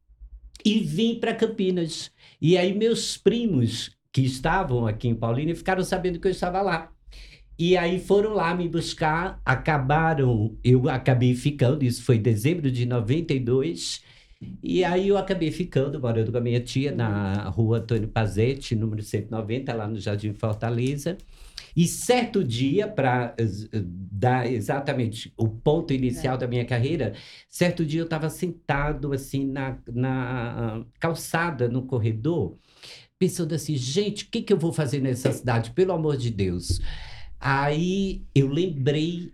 e 0.65 0.81
vim 0.81 1.21
para 1.21 1.33
Campinas. 1.33 2.11
E 2.41 2.59
aí 2.59 2.77
meus 2.77 3.17
primos 3.17 3.97
que 4.11 4.23
estavam 4.23 4.87
aqui 4.87 5.07
em 5.07 5.15
Paulínia 5.15 5.55
ficaram 5.55 5.85
sabendo 5.85 6.19
que 6.19 6.27
eu 6.27 6.33
estava 6.33 6.61
lá. 6.63 6.91
E 7.59 7.77
aí 7.77 8.01
foram 8.01 8.35
lá 8.35 8.55
me 8.55 8.69
buscar, 8.69 9.41
acabaram, 9.45 10.57
eu 10.65 10.89
acabei 10.89 11.35
ficando, 11.35 11.85
isso 11.85 12.03
foi 12.03 12.17
em 12.17 12.23
dezembro 12.23 12.71
de 12.71 12.85
92, 12.85 14.03
e 14.63 14.85
aí 14.85 15.09
eu 15.09 15.17
acabei 15.17 15.51
ficando, 15.51 16.01
morando 16.01 16.33
com 16.33 16.39
a 16.39 16.41
minha 16.41 16.61
tia 16.61 16.93
na 16.93 17.49
rua 17.49 17.79
Antônio 17.79 18.09
Pazetti, 18.09 18.75
número 18.75 19.03
190, 19.03 19.73
lá 19.73 19.87
no 19.87 19.99
Jardim 19.99 20.33
Fortaleza. 20.33 21.17
E 21.77 21.87
certo 21.87 22.45
dia, 22.45 22.87
para 22.87 23.35
dar 23.85 24.51
exatamente 24.51 25.33
o 25.37 25.49
ponto 25.49 25.93
inicial 25.93 26.37
é. 26.37 26.39
da 26.39 26.47
minha 26.47 26.65
carreira, 26.65 27.15
certo 27.49 27.85
dia 27.85 28.01
eu 28.01 28.05
estava 28.05 28.31
sentado 28.31 29.13
assim 29.13 29.47
na, 29.47 29.79
na 29.93 30.85
calçada, 31.01 31.69
no 31.69 31.83
corredor, 31.83 32.57
pensando 33.19 33.55
assim, 33.55 33.77
gente, 33.77 34.25
o 34.25 34.29
que, 34.31 34.43
que 34.43 34.53
eu 34.53 34.59
vou 34.59 34.73
fazer 34.73 35.01
nessa 35.01 35.33
cidade, 35.33 35.73
pelo 35.73 35.93
amor 35.93 36.17
de 36.17 36.31
Deus? 36.31 36.81
Aí 37.41 38.25
eu 38.35 38.49
lembrei 38.49 39.33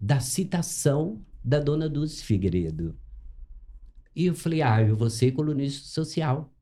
da 0.00 0.20
citação 0.20 1.20
da 1.42 1.60
dona 1.60 1.88
Dulce 1.88 2.22
Figueiredo. 2.22 2.96
E 4.14 4.26
eu 4.26 4.34
falei, 4.34 4.62
ah, 4.62 4.82
eu 4.82 4.96
vou 4.96 5.08
ser 5.08 5.32
colunista 5.32 5.86
social. 5.86 6.52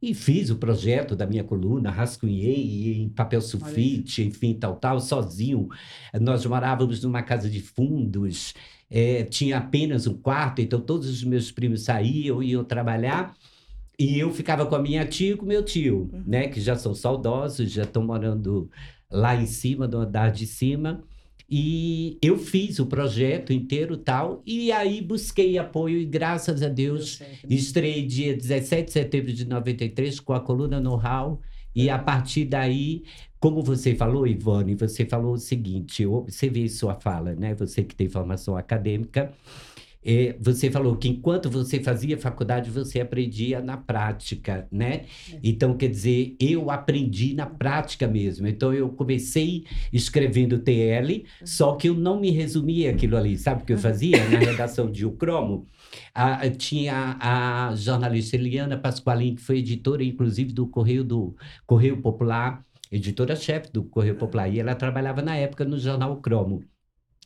E 0.00 0.12
fiz 0.12 0.50
o 0.50 0.56
projeto 0.56 1.16
da 1.16 1.26
minha 1.26 1.42
coluna, 1.42 1.90
rascunhei 1.90 3.00
em 3.00 3.08
papel 3.08 3.40
sulfite, 3.40 4.22
enfim, 4.22 4.52
tal, 4.52 4.76
tal, 4.76 5.00
sozinho. 5.00 5.68
Nós 6.20 6.44
morávamos 6.44 7.02
numa 7.02 7.22
casa 7.22 7.48
de 7.48 7.60
fundos, 7.60 8.52
é, 8.90 9.24
tinha 9.24 9.56
apenas 9.56 10.06
um 10.06 10.14
quarto, 10.14 10.60
então 10.60 10.80
todos 10.80 11.08
os 11.08 11.24
meus 11.24 11.50
primos 11.50 11.82
saíam, 11.82 12.42
iam 12.42 12.62
trabalhar. 12.62 13.34
E 13.98 14.18
eu 14.18 14.30
ficava 14.30 14.66
com 14.66 14.74
a 14.74 14.82
minha 14.82 15.06
tia 15.06 15.32
e 15.32 15.36
com 15.36 15.46
meu 15.46 15.64
tio, 15.64 16.10
uhum. 16.12 16.22
né? 16.26 16.48
Que 16.48 16.60
já 16.60 16.76
são 16.76 16.94
saudosos, 16.94 17.72
já 17.72 17.84
estão 17.84 18.04
morando 18.04 18.70
lá 19.10 19.36
em 19.36 19.46
cima, 19.46 19.86
no 19.86 19.98
andar 19.98 20.30
de 20.30 20.46
cima. 20.46 21.02
E 21.48 22.18
eu 22.20 22.36
fiz 22.36 22.80
o 22.80 22.86
projeto 22.86 23.52
inteiro 23.52 23.96
tal, 23.96 24.42
e 24.44 24.72
aí 24.72 25.00
busquei 25.00 25.56
apoio, 25.58 25.98
e 25.98 26.04
graças 26.04 26.60
a 26.60 26.68
Deus, 26.68 27.20
né? 27.20 27.26
estrei 27.48 28.04
dia 28.04 28.36
17 28.36 28.86
de 28.86 28.92
setembro 28.92 29.32
de 29.32 29.44
93 29.46 30.18
com 30.18 30.32
a 30.32 30.40
coluna 30.40 30.80
Know-How, 30.80 31.40
E 31.74 31.90
a 31.90 31.98
partir 31.98 32.46
daí, 32.46 33.04
como 33.38 33.62
você 33.62 33.94
falou, 33.94 34.26
Ivone, 34.26 34.74
você 34.74 35.04
falou 35.04 35.34
o 35.34 35.38
seguinte, 35.38 36.02
eu 36.02 36.14
observei 36.14 36.68
sua 36.68 36.94
fala, 36.94 37.34
né? 37.34 37.54
Você 37.54 37.84
que 37.84 37.94
tem 37.94 38.08
formação 38.08 38.56
acadêmica, 38.56 39.30
é, 40.08 40.36
você 40.38 40.70
falou 40.70 40.96
que 40.96 41.08
enquanto 41.08 41.50
você 41.50 41.82
fazia 41.82 42.16
faculdade, 42.16 42.70
você 42.70 43.00
aprendia 43.00 43.60
na 43.60 43.76
prática, 43.76 44.68
né? 44.70 45.06
É. 45.32 45.40
Então, 45.42 45.76
quer 45.76 45.88
dizer, 45.88 46.36
eu 46.38 46.70
aprendi 46.70 47.34
na 47.34 47.44
prática 47.44 48.06
mesmo. 48.06 48.46
Então, 48.46 48.72
eu 48.72 48.88
comecei 48.90 49.64
escrevendo 49.92 50.60
TL, 50.60 51.10
uhum. 51.10 51.24
só 51.44 51.74
que 51.74 51.88
eu 51.88 51.94
não 51.94 52.20
me 52.20 52.30
resumia 52.30 52.92
aquilo 52.92 53.16
ali. 53.16 53.36
Sabe 53.36 53.64
o 53.64 53.66
que 53.66 53.72
eu 53.72 53.78
fazia 53.78 54.16
na 54.28 54.38
redação 54.38 54.88
de 54.88 55.04
O 55.04 55.10
Cromo? 55.10 55.66
A, 56.14 56.48
tinha 56.50 57.16
a 57.18 57.74
jornalista 57.74 58.36
Eliana 58.36 58.78
Pasqualin, 58.78 59.34
que 59.34 59.42
foi 59.42 59.58
editora, 59.58 60.04
inclusive, 60.04 60.52
do 60.52 60.68
Correio, 60.68 61.02
do 61.02 61.34
Correio 61.66 62.00
Popular, 62.00 62.64
editora-chefe 62.92 63.72
do 63.72 63.82
Correio 63.82 64.14
Popular, 64.14 64.48
e 64.48 64.60
ela 64.60 64.76
trabalhava 64.76 65.20
na 65.20 65.34
época 65.34 65.64
no 65.64 65.76
jornal 65.76 66.16
Cromo. 66.20 66.62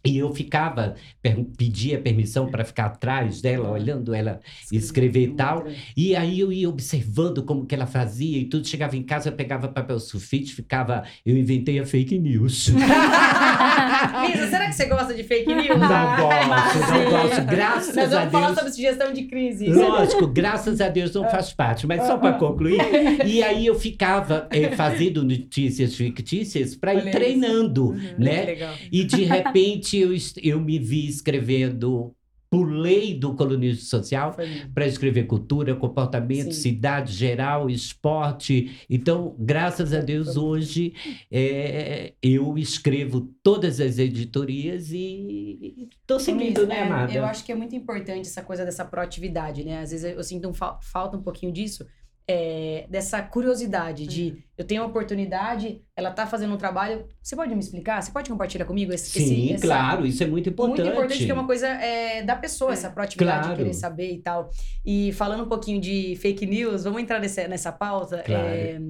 E 0.02 0.16
eu 0.16 0.32
ficava, 0.32 0.94
per, 1.20 1.44
pedia 1.58 2.00
permissão 2.00 2.50
para 2.50 2.64
ficar 2.64 2.86
atrás 2.86 3.42
dela, 3.42 3.70
olhando 3.70 4.14
ela 4.14 4.40
escrever 4.72 5.24
e 5.24 5.34
tal. 5.34 5.66
E 5.94 6.16
aí 6.16 6.40
eu 6.40 6.50
ia 6.50 6.68
observando 6.70 7.42
como 7.42 7.66
que 7.66 7.74
ela 7.74 7.86
fazia 7.86 8.38
e 8.38 8.46
tudo. 8.46 8.66
Chegava 8.66 8.96
em 8.96 9.02
casa, 9.02 9.28
eu 9.28 9.32
pegava 9.32 9.68
papel 9.68 10.00
sulfite, 10.00 10.54
ficava. 10.54 11.04
Eu 11.24 11.36
inventei 11.36 11.78
a 11.78 11.84
fake 11.84 12.18
news. 12.18 12.68
Lisa, 14.26 14.46
será 14.48 14.68
que 14.68 14.72
você 14.72 14.86
gosta 14.86 15.12
de 15.12 15.22
fake 15.22 15.54
news? 15.54 15.68
Não 15.68 15.88
gosto, 15.88 16.78
não 16.90 17.10
gosto. 17.10 17.44
Graças 17.44 17.94
Nós 17.94 18.10
vamos 18.10 18.32
falar 18.32 18.54
sobre 18.54 18.70
sugestão 18.70 19.12
de 19.12 19.24
crise. 19.24 19.66
Lógico, 19.66 20.26
graças 20.26 20.80
a 20.80 20.88
Deus 20.88 21.12
não 21.12 21.28
faz 21.28 21.52
parte. 21.52 21.86
Mas 21.86 22.06
só 22.06 22.16
para 22.16 22.34
concluir. 22.34 22.80
E 23.26 23.42
aí 23.42 23.66
eu 23.66 23.74
ficava 23.74 24.48
é, 24.50 24.70
fazendo 24.70 25.22
notícias 25.22 25.94
fictícias 25.94 26.74
para 26.74 26.94
ir 26.94 27.10
treinando, 27.10 27.90
uhum, 27.90 28.14
né? 28.18 28.56
E 28.90 29.04
de 29.04 29.24
repente 29.24 29.89
eu, 29.98 30.12
eu 30.42 30.60
me 30.60 30.78
vi 30.78 31.08
escrevendo 31.08 32.14
pulei 32.50 33.14
do 33.14 33.34
colunismo 33.34 33.84
social 33.84 34.36
para 34.74 34.84
escrever 34.84 35.26
cultura, 35.28 35.76
comportamento, 35.76 36.52
Sim. 36.52 36.62
cidade 36.62 37.12
geral, 37.12 37.70
esporte. 37.70 38.84
Então, 38.90 39.36
graças 39.38 39.94
a 39.94 40.00
Deus, 40.00 40.36
hoje 40.36 40.92
é, 41.30 42.12
eu 42.20 42.58
escrevo 42.58 43.32
todas 43.40 43.80
as 43.80 43.98
editorias 43.98 44.90
e 44.90 45.88
estou 46.00 46.18
seguindo, 46.18 46.66
né, 46.66 46.82
Amada? 46.82 47.12
eu 47.12 47.24
acho 47.24 47.44
que 47.44 47.52
é 47.52 47.54
muito 47.54 47.76
importante 47.76 48.28
essa 48.28 48.42
coisa 48.42 48.64
dessa 48.64 48.84
proatividade, 48.84 49.62
né? 49.62 49.78
Às 49.78 49.92
vezes 49.92 50.16
eu 50.16 50.24
sinto 50.24 50.48
um, 50.48 50.52
falta 50.52 51.16
um 51.16 51.22
pouquinho 51.22 51.52
disso 51.52 51.86
é, 52.32 52.86
dessa 52.88 53.20
curiosidade 53.20 54.06
de 54.06 54.30
uhum. 54.30 54.42
eu 54.58 54.64
tenho 54.64 54.82
uma 54.82 54.88
oportunidade, 54.88 55.82
ela 55.96 56.12
tá 56.12 56.28
fazendo 56.28 56.54
um 56.54 56.56
trabalho. 56.56 57.04
Você 57.20 57.34
pode 57.34 57.52
me 57.52 57.60
explicar? 57.60 58.00
Você 58.00 58.12
pode 58.12 58.30
compartilhar 58.30 58.64
comigo 58.64 58.92
esse 58.92 59.10
Sim, 59.10 59.54
esse, 59.54 59.66
claro, 59.66 60.06
isso 60.06 60.22
é 60.22 60.26
muito 60.28 60.48
importante. 60.48 60.82
Muito 60.82 60.92
importante 60.92 61.24
que 61.24 61.30
é 61.30 61.34
uma 61.34 61.46
coisa 61.46 61.66
é, 61.66 62.22
da 62.22 62.36
pessoa, 62.36 62.72
essa 62.72 62.88
proatividade 62.88 63.40
claro. 63.40 63.56
de 63.56 63.62
querer 63.64 63.74
saber 63.74 64.12
e 64.12 64.18
tal. 64.18 64.48
E 64.86 65.12
falando 65.14 65.42
um 65.42 65.48
pouquinho 65.48 65.80
de 65.80 66.14
fake 66.16 66.46
news, 66.46 66.84
vamos 66.84 67.02
entrar 67.02 67.18
nessa, 67.18 67.48
nessa 67.48 67.72
pauta. 67.72 68.22
Claro. 68.24 68.46
É, 68.46 68.80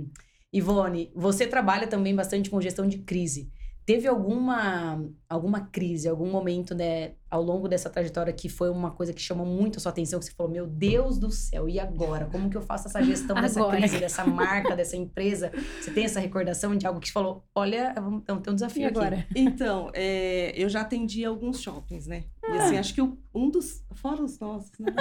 Ivone, 0.52 1.10
você 1.14 1.46
trabalha 1.46 1.86
também 1.86 2.14
bastante 2.14 2.50
com 2.50 2.60
gestão 2.60 2.86
de 2.86 2.98
crise. 2.98 3.50
Teve 3.86 4.06
alguma, 4.06 5.04
alguma 5.28 5.60
crise, 5.62 6.08
algum 6.08 6.30
momento, 6.30 6.74
né, 6.74 7.12
ao 7.30 7.42
longo 7.42 7.68
dessa 7.68 7.90
trajetória 7.90 8.32
que 8.32 8.48
foi 8.48 8.70
uma 8.70 8.90
coisa 8.90 9.12
que 9.12 9.20
chamou 9.20 9.46
muito 9.46 9.78
a 9.78 9.80
sua 9.80 9.90
atenção, 9.90 10.18
que 10.18 10.26
você 10.26 10.32
falou, 10.32 10.52
meu 10.52 10.66
Deus 10.66 11.18
do 11.18 11.30
céu, 11.30 11.68
e 11.68 11.80
agora? 11.80 12.26
Como 12.26 12.48
que 12.50 12.56
eu 12.56 12.62
faço 12.62 12.88
essa 12.88 13.02
gestão 13.02 13.34
dessa 13.40 13.64
crise, 13.68 13.98
dessa 13.98 14.24
marca, 14.24 14.76
dessa 14.76 14.96
empresa? 14.96 15.50
Você 15.80 15.90
tem 15.90 16.04
essa 16.04 16.20
recordação 16.20 16.76
de 16.76 16.86
algo 16.86 17.00
que 17.00 17.08
você 17.08 17.12
falou, 17.12 17.44
olha, 17.54 17.94
vamos 17.94 18.22
ter 18.24 18.50
um 18.50 18.54
desafio 18.54 18.86
agora. 18.86 19.26
Então, 19.34 19.90
é, 19.94 20.52
eu 20.54 20.68
já 20.68 20.82
atendi 20.82 21.24
alguns 21.24 21.60
shoppings, 21.60 22.06
né? 22.06 22.24
E 22.48 22.58
assim, 22.58 22.78
acho 22.78 22.94
que 22.94 23.00
um 23.02 23.50
dos, 23.50 23.84
fora 23.94 24.22
os 24.22 24.38
nossos, 24.38 24.70
né? 24.78 24.92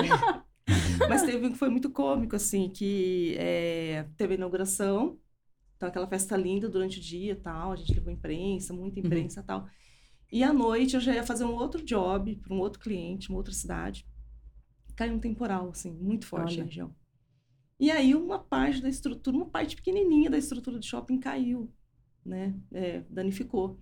Mas 1.10 1.24
teve 1.24 1.48
um 1.48 1.52
que 1.52 1.58
foi 1.58 1.70
muito 1.70 1.90
cômico, 1.90 2.36
assim, 2.36 2.70
que 2.70 3.36
é, 3.40 4.06
teve 4.18 4.34
a 4.34 4.38
inauguração, 4.38 5.18
então, 5.80 5.88
aquela 5.88 6.08
festa 6.08 6.36
linda 6.36 6.68
durante 6.68 7.00
o 7.00 7.02
dia 7.02 7.38
tal, 7.38 7.72
a 7.72 7.76
gente 7.78 7.94
levou 7.94 8.12
imprensa, 8.12 8.74
muita 8.74 9.00
uhum. 9.00 9.06
imprensa 9.06 9.40
uhum. 9.40 9.46
tal. 9.46 9.70
E 10.30 10.44
à 10.44 10.52
noite 10.52 10.96
eu 10.96 11.00
já 11.00 11.16
ia 11.16 11.24
fazer 11.24 11.46
um 11.46 11.54
outro 11.54 11.82
job 11.82 12.36
para 12.36 12.54
um 12.54 12.60
outro 12.60 12.82
cliente, 12.82 13.30
uma 13.30 13.38
outra 13.38 13.54
cidade. 13.54 14.06
Caiu 14.94 15.14
um 15.14 15.20
temporal, 15.20 15.70
assim, 15.70 15.90
muito 15.94 16.28
forte 16.28 16.52
Olha. 16.52 16.58
na 16.58 16.66
região. 16.66 16.94
E 17.80 17.90
aí 17.90 18.14
uma 18.14 18.40
parte 18.40 18.82
da 18.82 18.90
estrutura, 18.90 19.38
uma 19.38 19.50
parte 19.50 19.78
pequenininha 19.78 20.30
da 20.30 20.38
estrutura 20.38 20.78
do 20.78 20.86
shopping 20.86 21.18
caiu, 21.18 21.74
né? 22.26 22.60
É, 22.74 23.00
danificou. 23.10 23.80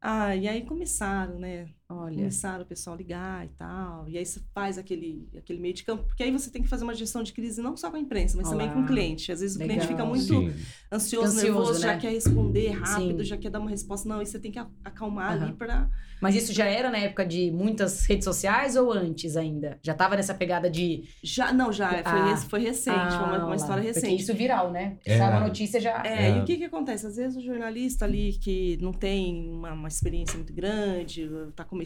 Ah, 0.00 0.36
e 0.36 0.46
aí 0.46 0.64
começaram, 0.64 1.40
né? 1.40 1.74
Olha. 1.92 2.16
Começaram 2.16 2.62
o 2.62 2.66
pessoal 2.66 2.96
ligar 2.96 3.44
e 3.44 3.48
tal. 3.50 4.08
E 4.08 4.16
aí 4.16 4.24
você 4.24 4.40
faz 4.54 4.78
aquele, 4.78 5.28
aquele 5.36 5.60
meio 5.60 5.74
de 5.74 5.84
campo. 5.84 6.04
Porque 6.04 6.22
aí 6.22 6.30
você 6.30 6.50
tem 6.50 6.62
que 6.62 6.68
fazer 6.68 6.84
uma 6.84 6.94
gestão 6.94 7.22
de 7.22 7.32
crise 7.32 7.60
não 7.60 7.76
só 7.76 7.90
com 7.90 7.96
a 7.96 8.00
imprensa, 8.00 8.36
mas 8.36 8.46
Olá. 8.46 8.56
também 8.56 8.72
com 8.72 8.82
o 8.82 8.86
cliente. 8.86 9.30
Às 9.30 9.40
vezes 9.40 9.56
Legal. 9.56 9.76
o 9.76 9.80
cliente 9.80 9.92
fica 9.92 10.04
muito 10.04 10.22
Sim. 10.22 10.54
ansioso, 10.90 11.26
ansioso, 11.26 11.42
nervoso, 11.42 11.72
né? 11.74 11.80
já 11.80 11.96
quer 11.98 12.10
responder 12.10 12.68
rápido, 12.70 13.18
Sim. 13.18 13.24
já 13.24 13.36
quer 13.36 13.50
dar 13.50 13.60
uma 13.60 13.70
resposta. 13.70 14.08
Não, 14.08 14.22
e 14.22 14.26
você 14.26 14.38
tem 14.38 14.50
que 14.50 14.58
acalmar 14.84 15.36
uhum. 15.36 15.44
ali 15.44 15.52
para 15.52 15.90
mas 16.22 16.36
isso 16.36 16.52
já 16.52 16.66
era 16.66 16.88
na 16.88 16.98
época 16.98 17.26
de 17.26 17.50
muitas 17.50 18.06
redes 18.06 18.24
sociais 18.24 18.76
ou 18.76 18.92
antes 18.92 19.36
ainda? 19.36 19.80
Já 19.82 19.92
tava 19.92 20.14
nessa 20.14 20.32
pegada 20.32 20.70
de. 20.70 21.02
Já, 21.20 21.52
não, 21.52 21.72
já. 21.72 21.88
Foi, 21.88 22.00
ah, 22.04 22.36
foi 22.36 22.60
recente, 22.60 22.96
ah, 22.96 23.10
foi 23.10 23.28
uma, 23.28 23.46
uma 23.46 23.56
história 23.56 23.82
recente. 23.82 24.06
Porque 24.06 24.22
isso 24.22 24.32
viral, 24.32 24.70
né? 24.70 24.98
É. 25.04 25.18
Sabe, 25.18 25.38
a 25.38 25.40
notícia 25.40 25.80
já. 25.80 26.00
É, 26.06 26.28
é, 26.28 26.36
e 26.36 26.40
o 26.40 26.44
que 26.44 26.58
que 26.58 26.64
acontece? 26.64 27.08
Às 27.08 27.16
vezes 27.16 27.36
o 27.36 27.40
jornalista 27.44 28.04
ali 28.04 28.34
que 28.34 28.78
não 28.80 28.92
tem 28.92 29.50
uma, 29.50 29.72
uma 29.72 29.88
experiência 29.88 30.36
muito 30.36 30.52
grande, 30.52 31.28
tá 31.56 31.64
começando, 31.64 31.81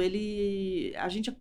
ele. 0.00 0.94
A 0.96 1.08
gente 1.08 1.36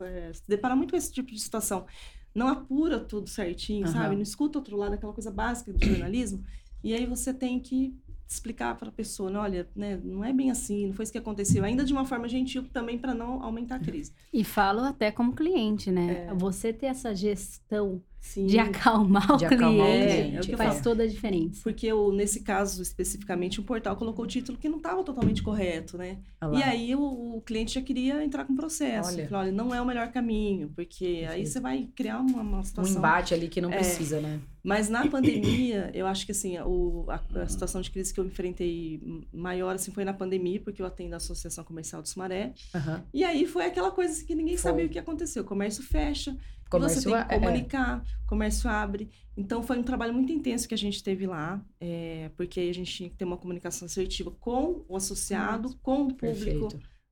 é, 0.00 0.32
se 0.32 0.42
depara 0.48 0.74
muito 0.76 0.90
com 0.90 0.96
esse 0.96 1.12
tipo 1.12 1.30
de 1.30 1.40
situação. 1.40 1.86
Não 2.34 2.48
apura 2.48 2.98
tudo 2.98 3.28
certinho, 3.28 3.86
uhum. 3.86 3.92
sabe? 3.92 4.14
Não 4.16 4.22
escuta 4.22 4.58
outro 4.58 4.76
lado, 4.76 4.94
aquela 4.94 5.12
coisa 5.12 5.30
básica 5.30 5.72
do 5.72 5.84
jornalismo. 5.84 6.44
E 6.82 6.92
aí 6.92 7.06
você 7.06 7.32
tem 7.32 7.60
que 7.60 7.96
explicar 8.26 8.76
para 8.76 8.88
a 8.88 8.92
pessoa, 8.92 9.30
né, 9.30 9.38
olha, 9.38 9.68
né, 9.76 10.00
não 10.02 10.24
é 10.24 10.32
bem 10.32 10.50
assim, 10.50 10.86
não 10.86 10.94
foi 10.94 11.04
isso 11.04 11.12
que 11.12 11.18
aconteceu, 11.18 11.62
ainda 11.62 11.84
de 11.84 11.92
uma 11.92 12.04
forma 12.04 12.28
gentil 12.28 12.64
também 12.72 12.98
para 12.98 13.14
não 13.14 13.42
aumentar 13.42 13.76
a 13.76 13.78
crise. 13.78 14.12
E 14.32 14.42
falo 14.42 14.80
até 14.80 15.10
como 15.12 15.34
cliente, 15.34 15.90
né? 15.90 16.26
É. 16.28 16.34
Você 16.34 16.72
ter 16.72 16.86
essa 16.86 17.14
gestão 17.14 18.02
Sim. 18.24 18.46
de 18.46 18.58
acalmar 18.58 19.36
de 19.36 19.44
o 19.44 19.46
acalmar 19.46 19.86
cliente, 19.86 20.50
é, 20.50 20.54
é 20.54 20.56
faz 20.56 20.80
toda 20.80 21.02
a 21.02 21.06
diferença. 21.06 21.60
Porque 21.62 21.86
eu, 21.86 22.10
nesse 22.10 22.40
caso 22.40 22.80
especificamente, 22.80 23.60
o 23.60 23.62
portal 23.62 23.94
colocou 23.96 24.24
o 24.24 24.28
título 24.28 24.56
que 24.56 24.66
não 24.66 24.78
estava 24.78 25.04
totalmente 25.04 25.42
correto, 25.42 25.98
né? 25.98 26.18
E 26.52 26.62
aí 26.62 26.96
o, 26.96 27.36
o, 27.36 27.42
cliente 27.42 27.74
já 27.74 27.82
queria 27.82 28.24
entrar 28.24 28.46
com 28.46 28.56
processo. 28.56 29.10
Olha. 29.10 29.28
Falou, 29.28 29.44
olha, 29.44 29.52
não 29.52 29.74
é 29.74 29.80
o 29.80 29.84
melhor 29.84 30.10
caminho, 30.10 30.72
porque 30.74 31.26
aí 31.28 31.46
você 31.46 31.60
vai 31.60 31.86
criar 31.94 32.20
uma, 32.20 32.40
uma 32.40 32.62
situação... 32.62 32.94
Um 32.94 32.98
embate 32.98 33.34
ali 33.34 33.46
que 33.46 33.60
não 33.60 33.70
é. 33.70 33.76
precisa, 33.76 34.20
né? 34.20 34.40
Mas 34.64 34.88
na 34.88 35.06
pandemia, 35.06 35.90
eu 35.92 36.06
acho 36.06 36.24
que 36.24 36.32
assim, 36.32 36.58
o, 36.60 37.04
a, 37.08 37.20
a, 37.42 37.46
situação 37.46 37.82
de 37.82 37.90
crise 37.90 38.14
que 38.14 38.18
eu 38.18 38.24
enfrentei 38.24 38.98
maior 39.30 39.74
assim, 39.74 39.92
foi 39.92 40.06
na 40.06 40.14
pandemia, 40.14 40.58
porque 40.58 40.80
eu 40.80 40.86
atendo 40.86 41.12
a 41.12 41.18
Associação 41.18 41.62
Comercial 41.62 42.00
do 42.00 42.08
Sumaré. 42.08 42.54
Uhum. 42.74 43.02
E 43.12 43.22
aí 43.22 43.46
foi 43.46 43.66
aquela 43.66 43.90
coisa 43.90 44.14
assim, 44.14 44.24
que 44.24 44.34
ninguém 44.34 44.56
foi. 44.56 44.70
sabia 44.70 44.86
o 44.86 44.88
que 44.88 44.98
aconteceu. 44.98 45.42
O 45.42 45.46
comércio 45.46 45.82
fecha, 45.82 46.34
comércio 46.70 47.02
você 47.02 47.08
tem 47.10 47.26
que 47.26 47.32
é, 47.32 47.36
é. 47.36 47.38
comunicar, 47.38 48.02
é. 48.02 48.28
comércio 48.28 48.70
abre. 48.70 49.10
Então 49.36 49.62
foi 49.62 49.78
um 49.78 49.82
trabalho 49.82 50.14
muito 50.14 50.32
intenso 50.32 50.68
que 50.68 50.74
a 50.74 50.78
gente 50.78 51.02
teve 51.02 51.26
lá, 51.26 51.64
é, 51.80 52.30
porque 52.36 52.60
a 52.60 52.74
gente 52.74 52.92
tinha 52.92 53.10
que 53.10 53.16
ter 53.16 53.24
uma 53.24 53.36
comunicação 53.36 53.86
assertiva 53.86 54.30
com 54.30 54.84
o 54.88 54.96
associado, 54.96 55.68
uhum. 55.68 55.78
com 55.82 56.02
o 56.04 56.14
público, 56.14 56.68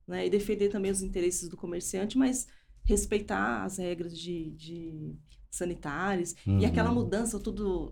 né? 0.07 0.25
E 0.25 0.29
defender 0.29 0.69
também 0.69 0.91
os 0.91 1.01
interesses 1.01 1.49
do 1.49 1.57
comerciante, 1.57 2.17
mas 2.17 2.47
respeitar 2.85 3.63
as 3.63 3.77
regras 3.77 4.17
de, 4.17 4.51
de 4.51 5.15
sanitárias. 5.49 6.35
Uhum. 6.45 6.59
E 6.59 6.65
aquela 6.65 6.91
mudança, 6.91 7.39
tudo 7.39 7.91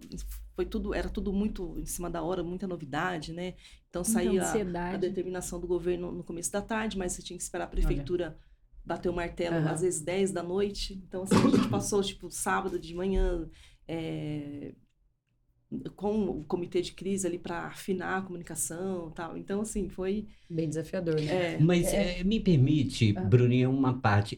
foi 0.55 0.65
tudo, 0.65 0.93
era 0.93 1.09
tudo 1.09 1.31
muito 1.31 1.77
em 1.79 1.85
cima 1.85 2.09
da 2.09 2.21
hora, 2.21 2.43
muita 2.43 2.67
novidade, 2.67 3.33
né? 3.33 3.55
Então 3.89 4.03
saía 4.03 4.43
a, 4.43 4.93
a, 4.93 4.97
determinação 4.97 5.59
do 5.59 5.67
governo 5.67 6.11
no 6.11 6.23
começo 6.23 6.51
da 6.51 6.61
tarde, 6.61 6.97
mas 6.97 7.13
você 7.13 7.21
tinha 7.21 7.37
que 7.37 7.43
esperar 7.43 7.65
a 7.65 7.67
prefeitura 7.67 8.25
Olha. 8.27 8.50
Bater 8.85 9.09
o 9.09 9.13
martelo 9.13 9.57
uhum. 9.57 9.67
às 9.67 9.81
vezes 9.81 10.01
10 10.01 10.31
da 10.31 10.43
noite. 10.43 11.01
Então 11.07 11.23
assim, 11.23 11.35
a 11.35 11.49
gente 11.49 11.67
passou 11.69 12.01
tipo 12.01 12.29
sábado 12.29 12.79
de 12.79 12.93
manhã, 12.93 13.47
é, 13.87 14.73
com 15.95 16.25
o 16.25 16.43
comitê 16.43 16.81
de 16.81 16.91
crise 16.91 17.25
ali 17.25 17.39
para 17.39 17.67
afinar 17.67 18.17
a 18.17 18.21
comunicação 18.21 19.09
tal. 19.11 19.37
Então, 19.37 19.61
assim, 19.61 19.87
foi... 19.87 20.27
Bem 20.49 20.67
desafiador, 20.67 21.15
né? 21.15 21.55
É, 21.55 21.59
Mas 21.59 21.93
é... 21.93 22.19
É, 22.19 22.23
me 22.23 22.39
permite, 22.39 23.13
ah. 23.15 23.21
Bruninha, 23.21 23.69
uma 23.69 23.97
parte... 23.97 24.37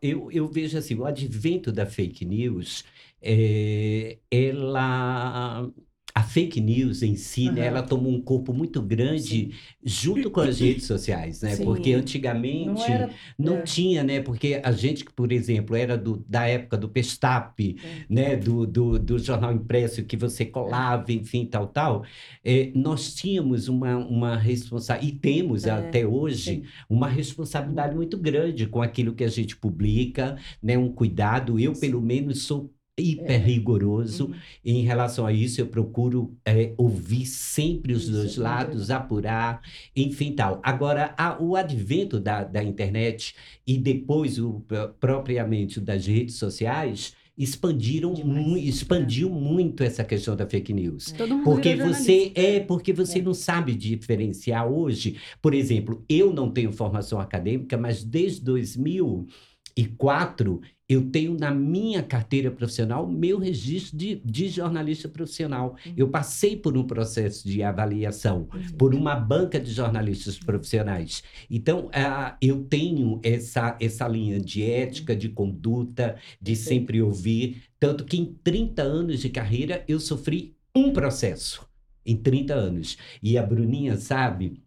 Eu, 0.00 0.30
eu 0.30 0.48
vejo 0.48 0.78
assim, 0.78 0.94
o 0.94 1.04
advento 1.04 1.70
da 1.70 1.84
fake 1.84 2.24
news, 2.24 2.84
é, 3.20 4.18
ela 4.30 5.70
a 6.14 6.22
fake 6.22 6.60
news 6.60 7.02
em 7.02 7.16
si, 7.16 7.48
uhum. 7.48 7.54
né, 7.54 7.66
ela 7.66 7.82
tomou 7.82 8.12
um 8.12 8.20
corpo 8.20 8.52
muito 8.52 8.82
grande 8.82 9.22
Sim. 9.22 9.52
junto 9.82 10.30
com 10.30 10.40
as 10.40 10.60
redes 10.60 10.84
sociais, 10.84 11.40
né? 11.40 11.56
Sim. 11.56 11.64
Porque 11.64 11.92
antigamente 11.92 12.66
não, 12.66 12.84
era... 12.84 13.10
não 13.38 13.56
é. 13.58 13.62
tinha, 13.62 14.04
né? 14.04 14.20
Porque 14.20 14.60
a 14.62 14.72
gente, 14.72 15.04
por 15.04 15.32
exemplo, 15.32 15.74
era 15.74 15.96
do, 15.96 16.22
da 16.28 16.46
época 16.46 16.76
do 16.76 16.88
Pestap, 16.88 17.76
é. 17.82 18.04
né? 18.08 18.36
Do, 18.36 18.66
do, 18.66 18.98
do, 18.98 19.18
jornal 19.18 19.52
impresso 19.52 20.04
que 20.04 20.16
você 20.16 20.44
colava, 20.44 21.10
enfim, 21.12 21.46
tal, 21.46 21.66
tal. 21.66 22.04
É, 22.44 22.70
nós 22.74 23.14
tínhamos 23.14 23.68
uma, 23.68 23.96
uma 23.96 24.36
responsabilidade, 24.36 25.16
e 25.16 25.18
temos 25.18 25.66
é. 25.66 25.70
até 25.70 26.06
hoje, 26.06 26.56
Sim. 26.56 26.62
uma 26.90 27.08
responsabilidade 27.08 27.94
muito 27.94 28.18
grande 28.18 28.66
com 28.66 28.82
aquilo 28.82 29.14
que 29.14 29.24
a 29.24 29.28
gente 29.28 29.56
publica, 29.56 30.36
né? 30.62 30.76
Um 30.76 30.92
cuidado. 30.92 31.58
Eu, 31.58 31.72
pelo 31.72 32.02
menos, 32.02 32.42
sou 32.42 32.70
hiper 32.98 33.30
é. 33.30 33.36
rigoroso 33.38 34.26
uhum. 34.26 34.34
em 34.64 34.82
relação 34.82 35.26
a 35.26 35.32
isso. 35.32 35.60
Eu 35.60 35.66
procuro 35.66 36.36
é, 36.44 36.72
ouvir 36.76 37.26
sempre 37.26 37.92
os 37.92 38.04
isso, 38.04 38.12
dois 38.12 38.36
é 38.36 38.40
lados, 38.40 38.90
apurar, 38.90 39.62
enfim, 39.96 40.32
tal. 40.32 40.60
Agora, 40.62 41.14
a, 41.16 41.42
o 41.42 41.56
advento 41.56 42.20
da, 42.20 42.44
da 42.44 42.62
internet 42.62 43.34
e 43.66 43.78
depois 43.78 44.38
o 44.38 44.62
propriamente 45.00 45.80
das 45.80 46.06
redes 46.06 46.36
sociais 46.36 47.14
expandiram 47.36 48.12
mu 48.12 48.56
expandiu 48.58 49.28
é. 49.28 49.32
muito 49.32 49.82
essa 49.82 50.04
questão 50.04 50.36
da 50.36 50.46
fake 50.46 50.74
news. 50.74 51.14
porque 51.44 51.74
você 51.74 52.30
é 52.34 52.60
porque 52.60 52.92
você 52.92 53.20
é. 53.20 53.22
não 53.22 53.32
sabe 53.32 53.74
diferenciar 53.74 54.68
hoje. 54.68 55.16
Por 55.40 55.54
exemplo, 55.54 56.04
eu 56.08 56.30
não 56.32 56.50
tenho 56.50 56.72
formação 56.72 57.18
acadêmica, 57.18 57.78
mas 57.78 58.04
desde 58.04 58.42
2004 58.42 60.60
eu 60.92 61.10
tenho 61.10 61.34
na 61.38 61.50
minha 61.50 62.02
carteira 62.02 62.50
profissional 62.50 63.06
meu 63.06 63.38
registro 63.38 63.96
de, 63.96 64.20
de 64.24 64.48
jornalista 64.48 65.08
profissional. 65.08 65.76
Uhum. 65.86 65.94
Eu 65.96 66.08
passei 66.08 66.56
por 66.56 66.76
um 66.76 66.84
processo 66.84 67.48
de 67.48 67.62
avaliação 67.62 68.48
uhum. 68.52 68.76
por 68.76 68.94
uma 68.94 69.14
banca 69.14 69.58
de 69.58 69.72
jornalistas 69.72 70.38
profissionais. 70.38 71.22
Então, 71.50 71.86
uh, 71.86 72.36
eu 72.40 72.64
tenho 72.64 73.20
essa, 73.22 73.76
essa 73.80 74.06
linha 74.06 74.38
de 74.38 74.62
ética, 74.62 75.16
de 75.16 75.30
conduta, 75.30 76.16
de 76.40 76.54
Sim. 76.54 76.64
sempre 76.64 77.00
ouvir. 77.00 77.62
Tanto 77.80 78.04
que 78.04 78.18
em 78.18 78.26
30 78.44 78.82
anos 78.82 79.20
de 79.20 79.30
carreira 79.30 79.84
eu 79.88 79.98
sofri 79.98 80.54
um 80.74 80.92
processo. 80.92 81.66
Em 82.04 82.16
30 82.16 82.52
anos. 82.52 82.98
E 83.22 83.38
a 83.38 83.42
Bruninha 83.42 83.96
sabe 83.96 84.61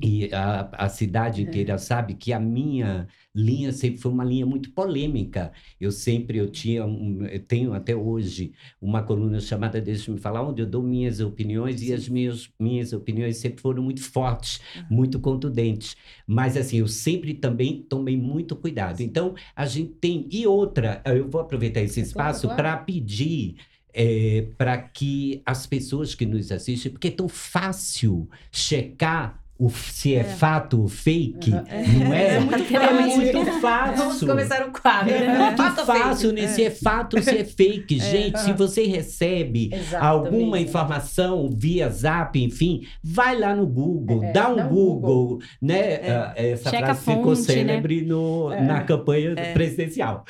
e 0.00 0.32
a, 0.32 0.68
a 0.72 0.88
cidade 0.88 1.40
é. 1.40 1.44
inteira 1.44 1.74
é. 1.74 1.78
sabe 1.78 2.14
que 2.14 2.32
a 2.32 2.38
minha 2.38 3.08
linha 3.34 3.72
sempre 3.72 4.00
foi 4.00 4.12
uma 4.12 4.24
linha 4.24 4.46
muito 4.46 4.70
polêmica. 4.72 5.52
Eu 5.80 5.90
sempre 5.90 6.38
eu 6.38 6.48
tinha 6.48 6.84
um, 6.84 7.24
eu 7.24 7.40
tenho 7.40 7.72
até 7.72 7.94
hoje 7.94 8.52
uma 8.80 9.02
coluna 9.02 9.40
chamada 9.40 9.80
Deixa-me 9.80 10.18
falar 10.18 10.42
onde 10.42 10.62
eu 10.62 10.66
dou 10.66 10.82
minhas 10.82 11.20
opiniões 11.20 11.80
Sim. 11.80 11.86
e 11.86 11.92
as 11.92 12.08
minhas 12.08 12.50
minhas 12.58 12.92
opiniões 12.92 13.38
sempre 13.38 13.60
foram 13.60 13.82
muito 13.82 14.02
fortes, 14.02 14.60
muito 14.88 15.18
contundentes. 15.18 15.96
Mas 16.26 16.56
assim, 16.56 16.78
eu 16.78 16.88
sempre 16.88 17.34
também 17.34 17.82
tomei 17.82 18.16
muito 18.16 18.54
cuidado. 18.54 19.00
Então, 19.00 19.34
a 19.56 19.66
gente 19.66 19.92
tem 19.94 20.28
e 20.30 20.46
outra, 20.46 21.02
eu 21.04 21.28
vou 21.28 21.40
aproveitar 21.40 21.80
esse 21.80 22.00
espaço 22.00 22.48
para 22.48 22.76
pedir 22.76 23.56
é, 23.92 24.46
para 24.56 24.78
que 24.78 25.42
as 25.44 25.66
pessoas 25.66 26.14
que 26.14 26.24
nos 26.24 26.52
assistem, 26.52 26.92
porque 26.92 27.08
é 27.08 27.12
tão 27.12 27.28
fácil 27.28 28.28
checar 28.52 29.42
o, 29.60 29.68
se 29.68 30.14
é, 30.14 30.20
é, 30.20 30.24
fato 30.24 30.80
ou 30.80 30.88
fake, 30.88 31.50
uhum. 31.50 31.60
não 32.04 32.14
é? 32.14 32.36
É 32.36 32.40
muito, 32.40 32.76
é 32.76 32.92
muito 32.92 33.60
fácil. 33.60 33.96
Vamos 33.98 34.20
começar 34.20 34.66
um 34.66 34.72
quadro. 34.72 35.12
É 35.12 35.38
muito 35.38 35.56
fato 35.62 35.84
fácil, 35.84 36.32
né? 36.32 36.48
Se 36.48 36.64
é 36.64 36.70
fato 36.70 37.16
ou 37.18 37.22
se 37.22 37.36
é 37.36 37.44
fake. 37.44 37.96
É. 37.96 37.98
Gente, 37.98 38.40
se 38.40 38.54
você 38.54 38.84
recebe 38.84 39.68
Exatamente. 39.70 39.96
alguma 39.96 40.58
informação 40.58 41.50
via 41.52 41.90
zap, 41.90 42.42
enfim, 42.42 42.86
vai 43.04 43.38
lá 43.38 43.54
no 43.54 43.66
Google, 43.66 44.24
é, 44.24 44.32
dá 44.32 44.48
um 44.48 44.66
Google, 44.66 45.26
Google, 45.26 45.38
né? 45.60 45.98
Uh, 45.98 46.32
essa 46.36 46.70
Checa 46.70 46.86
frase 46.86 47.00
fonte, 47.04 47.16
ficou 47.18 47.34
né? 47.34 47.42
célebre 47.42 48.00
né? 48.00 48.08
no, 48.08 48.48
na 48.48 48.80
campanha 48.84 49.34
presidencial. 49.52 50.24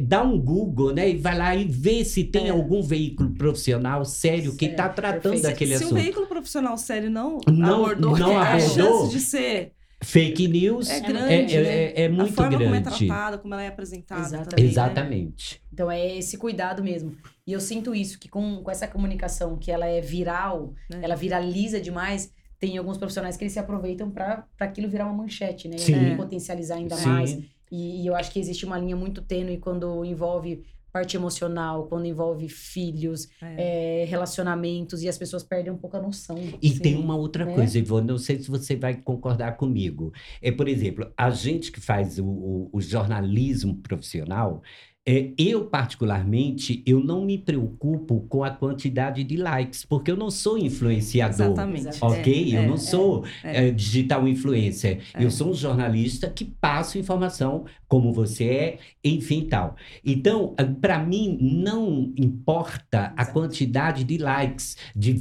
dá 0.00 0.24
um 0.24 0.36
Google, 0.36 0.92
né? 0.92 1.10
E 1.10 1.16
vai 1.16 1.38
lá 1.38 1.54
e 1.54 1.64
vê 1.64 2.04
se 2.04 2.24
tem 2.24 2.50
algum 2.50 2.82
veículo 2.82 3.30
profissional 3.30 4.04
sério 4.04 4.56
que 4.56 4.66
está 4.66 4.88
tratando 4.88 5.22
Perfeito. 5.22 5.42
daquele 5.44 5.70
se, 5.70 5.84
assunto. 5.84 5.88
Se 5.90 5.94
um 5.94 6.02
veículo 6.02 6.26
profissional 6.26 6.76
sério 6.76 7.08
não, 7.08 7.38
não 7.48 7.84
abordou, 7.84 8.18
não 8.18 8.40
abordou 8.40 8.63
chance 8.68 9.10
de 9.10 9.20
ser 9.20 9.72
fake 10.02 10.46
news 10.48 10.90
é 10.90 11.00
grande, 11.00 11.56
é, 11.56 11.62
né? 11.62 11.84
é, 11.84 12.02
é 12.02 12.08
muito 12.08 12.30
a 12.30 12.34
forma 12.34 12.58
grande. 12.58 12.64
como 12.64 12.74
é 12.74 12.80
tratada, 12.80 13.38
como 13.38 13.54
ela 13.54 13.62
é 13.62 13.68
apresentada. 13.68 14.20
Exatamente. 14.20 14.50
Também, 14.50 14.66
Exatamente. 14.66 15.54
Né? 15.54 15.68
Então 15.72 15.90
é 15.90 16.16
esse 16.16 16.36
cuidado 16.36 16.82
mesmo. 16.84 17.16
E 17.46 17.52
eu 17.52 17.60
sinto 17.60 17.94
isso, 17.94 18.18
que 18.18 18.28
com, 18.28 18.62
com 18.62 18.70
essa 18.70 18.86
comunicação 18.86 19.56
que 19.56 19.70
ela 19.70 19.86
é 19.86 20.00
viral, 20.00 20.74
é. 20.92 21.04
ela 21.04 21.16
viraliza 21.16 21.80
demais, 21.80 22.30
tem 22.58 22.78
alguns 22.78 22.96
profissionais 22.96 23.36
que 23.36 23.44
eles 23.44 23.52
se 23.52 23.58
aproveitam 23.58 24.10
para 24.10 24.46
aquilo 24.60 24.88
virar 24.88 25.06
uma 25.06 25.14
manchete, 25.14 25.68
né? 25.68 25.78
Sim. 25.78 26.12
E 26.12 26.16
potencializar 26.16 26.76
ainda 26.76 26.96
Sim. 26.96 27.08
mais. 27.08 27.38
E, 27.70 28.02
e, 28.02 28.06
eu 28.06 28.14
acho 28.14 28.30
que 28.30 28.38
existe 28.38 28.64
uma 28.64 28.78
linha 28.78 28.94
muito 28.94 29.20
tênue 29.20 29.58
quando 29.58 30.04
envolve 30.04 30.62
parte 30.94 31.16
emocional, 31.16 31.88
quando 31.88 32.06
envolve 32.06 32.48
filhos, 32.48 33.28
é. 33.42 34.02
É, 34.02 34.04
relacionamentos, 34.04 35.02
e 35.02 35.08
as 35.08 35.18
pessoas 35.18 35.42
perdem 35.42 35.72
um 35.72 35.76
pouco 35.76 35.96
a 35.96 36.00
noção. 36.00 36.38
E 36.62 36.68
assim, 36.68 36.78
tem 36.78 36.96
uma 36.96 37.16
outra 37.16 37.44
né? 37.44 37.52
coisa, 37.52 37.76
Ivone, 37.76 38.06
não 38.06 38.16
sei 38.16 38.40
se 38.40 38.48
você 38.48 38.76
vai 38.76 38.94
concordar 38.94 39.56
comigo. 39.56 40.12
É, 40.40 40.52
por 40.52 40.68
exemplo, 40.68 41.12
a 41.16 41.30
gente 41.30 41.72
que 41.72 41.80
faz 41.80 42.20
o, 42.20 42.24
o, 42.24 42.70
o 42.72 42.80
jornalismo 42.80 43.74
profissional, 43.78 44.62
é, 45.06 45.32
eu, 45.36 45.66
particularmente, 45.66 46.82
eu 46.86 46.98
não 46.98 47.26
me 47.26 47.36
preocupo 47.36 48.24
com 48.26 48.42
a 48.42 48.50
quantidade 48.50 49.22
de 49.22 49.36
likes, 49.36 49.84
porque 49.84 50.10
eu 50.10 50.16
não 50.16 50.30
sou 50.30 50.56
influenciador. 50.56 51.46
Exatamente. 51.46 51.98
Ok? 52.00 52.52
É, 52.52 52.56
eu 52.56 52.62
é, 52.62 52.66
não 52.66 52.78
sou 52.78 53.24
é, 53.42 53.68
é. 53.68 53.70
digital 53.70 54.26
influencer. 54.26 55.02
Eu 55.18 55.30
sou 55.30 55.50
um 55.50 55.54
jornalista 55.54 56.30
que 56.30 56.44
passo 56.46 56.96
informação 56.96 57.66
como 57.86 58.12
você 58.12 58.44
é, 58.44 58.78
enfim 59.04 59.46
tal. 59.46 59.76
Então, 60.04 60.54
para 60.80 60.98
mim, 60.98 61.38
não 61.40 62.12
importa 62.16 63.12
a 63.16 63.26
quantidade 63.26 64.04
de 64.04 64.16
likes. 64.16 64.76
De, 64.96 65.14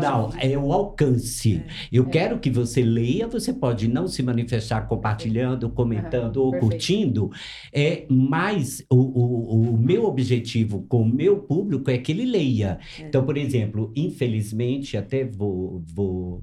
não, 0.00 0.30
é 0.38 0.58
o 0.58 0.72
alcance. 0.72 1.62
Eu 1.92 2.06
quero 2.06 2.38
que 2.40 2.50
você 2.50 2.82
leia, 2.82 3.28
você 3.28 3.52
pode 3.52 3.86
não 3.86 4.08
se 4.08 4.22
manifestar 4.22 4.82
compartilhando, 4.88 5.70
comentando 5.70 6.38
ou 6.38 6.52
curtindo, 6.58 7.30
é, 7.72 8.04
mas 8.10 8.84
o 8.90 9.27
o, 9.28 9.76
meu 9.76 10.04
objetivo 10.04 10.82
com 10.88 11.02
o 11.02 11.08
meu 11.08 11.38
público 11.40 11.90
é 11.90 11.98
que 11.98 12.12
ele 12.12 12.24
leia. 12.24 12.78
É. 12.98 13.02
Então, 13.02 13.24
por 13.24 13.36
exemplo, 13.36 13.92
infelizmente, 13.96 14.96
até 14.96 15.24
vou, 15.24 15.82
vou 15.86 16.42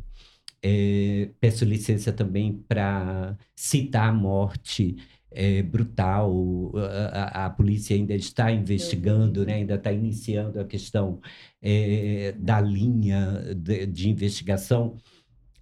é, 0.62 1.30
peço 1.40 1.64
licença 1.64 2.12
também 2.12 2.64
para 2.68 3.38
citar 3.56 4.10
a 4.10 4.14
morte 4.14 4.96
é, 5.32 5.62
brutal. 5.62 6.72
A, 7.12 7.46
a, 7.46 7.50
polícia 7.50 7.96
ainda 7.96 8.16
está 8.16 8.52
investigando, 8.52 9.46
né? 9.46 9.56
ainda 9.56 9.76
está 9.76 9.92
iniciando 9.92 10.60
a 10.60 10.66
questão 10.66 11.20
é, 11.62 12.34
da 12.40 12.60
linha 12.62 13.54
de, 13.56 13.86
de 13.86 14.10
investigação, 14.10 14.98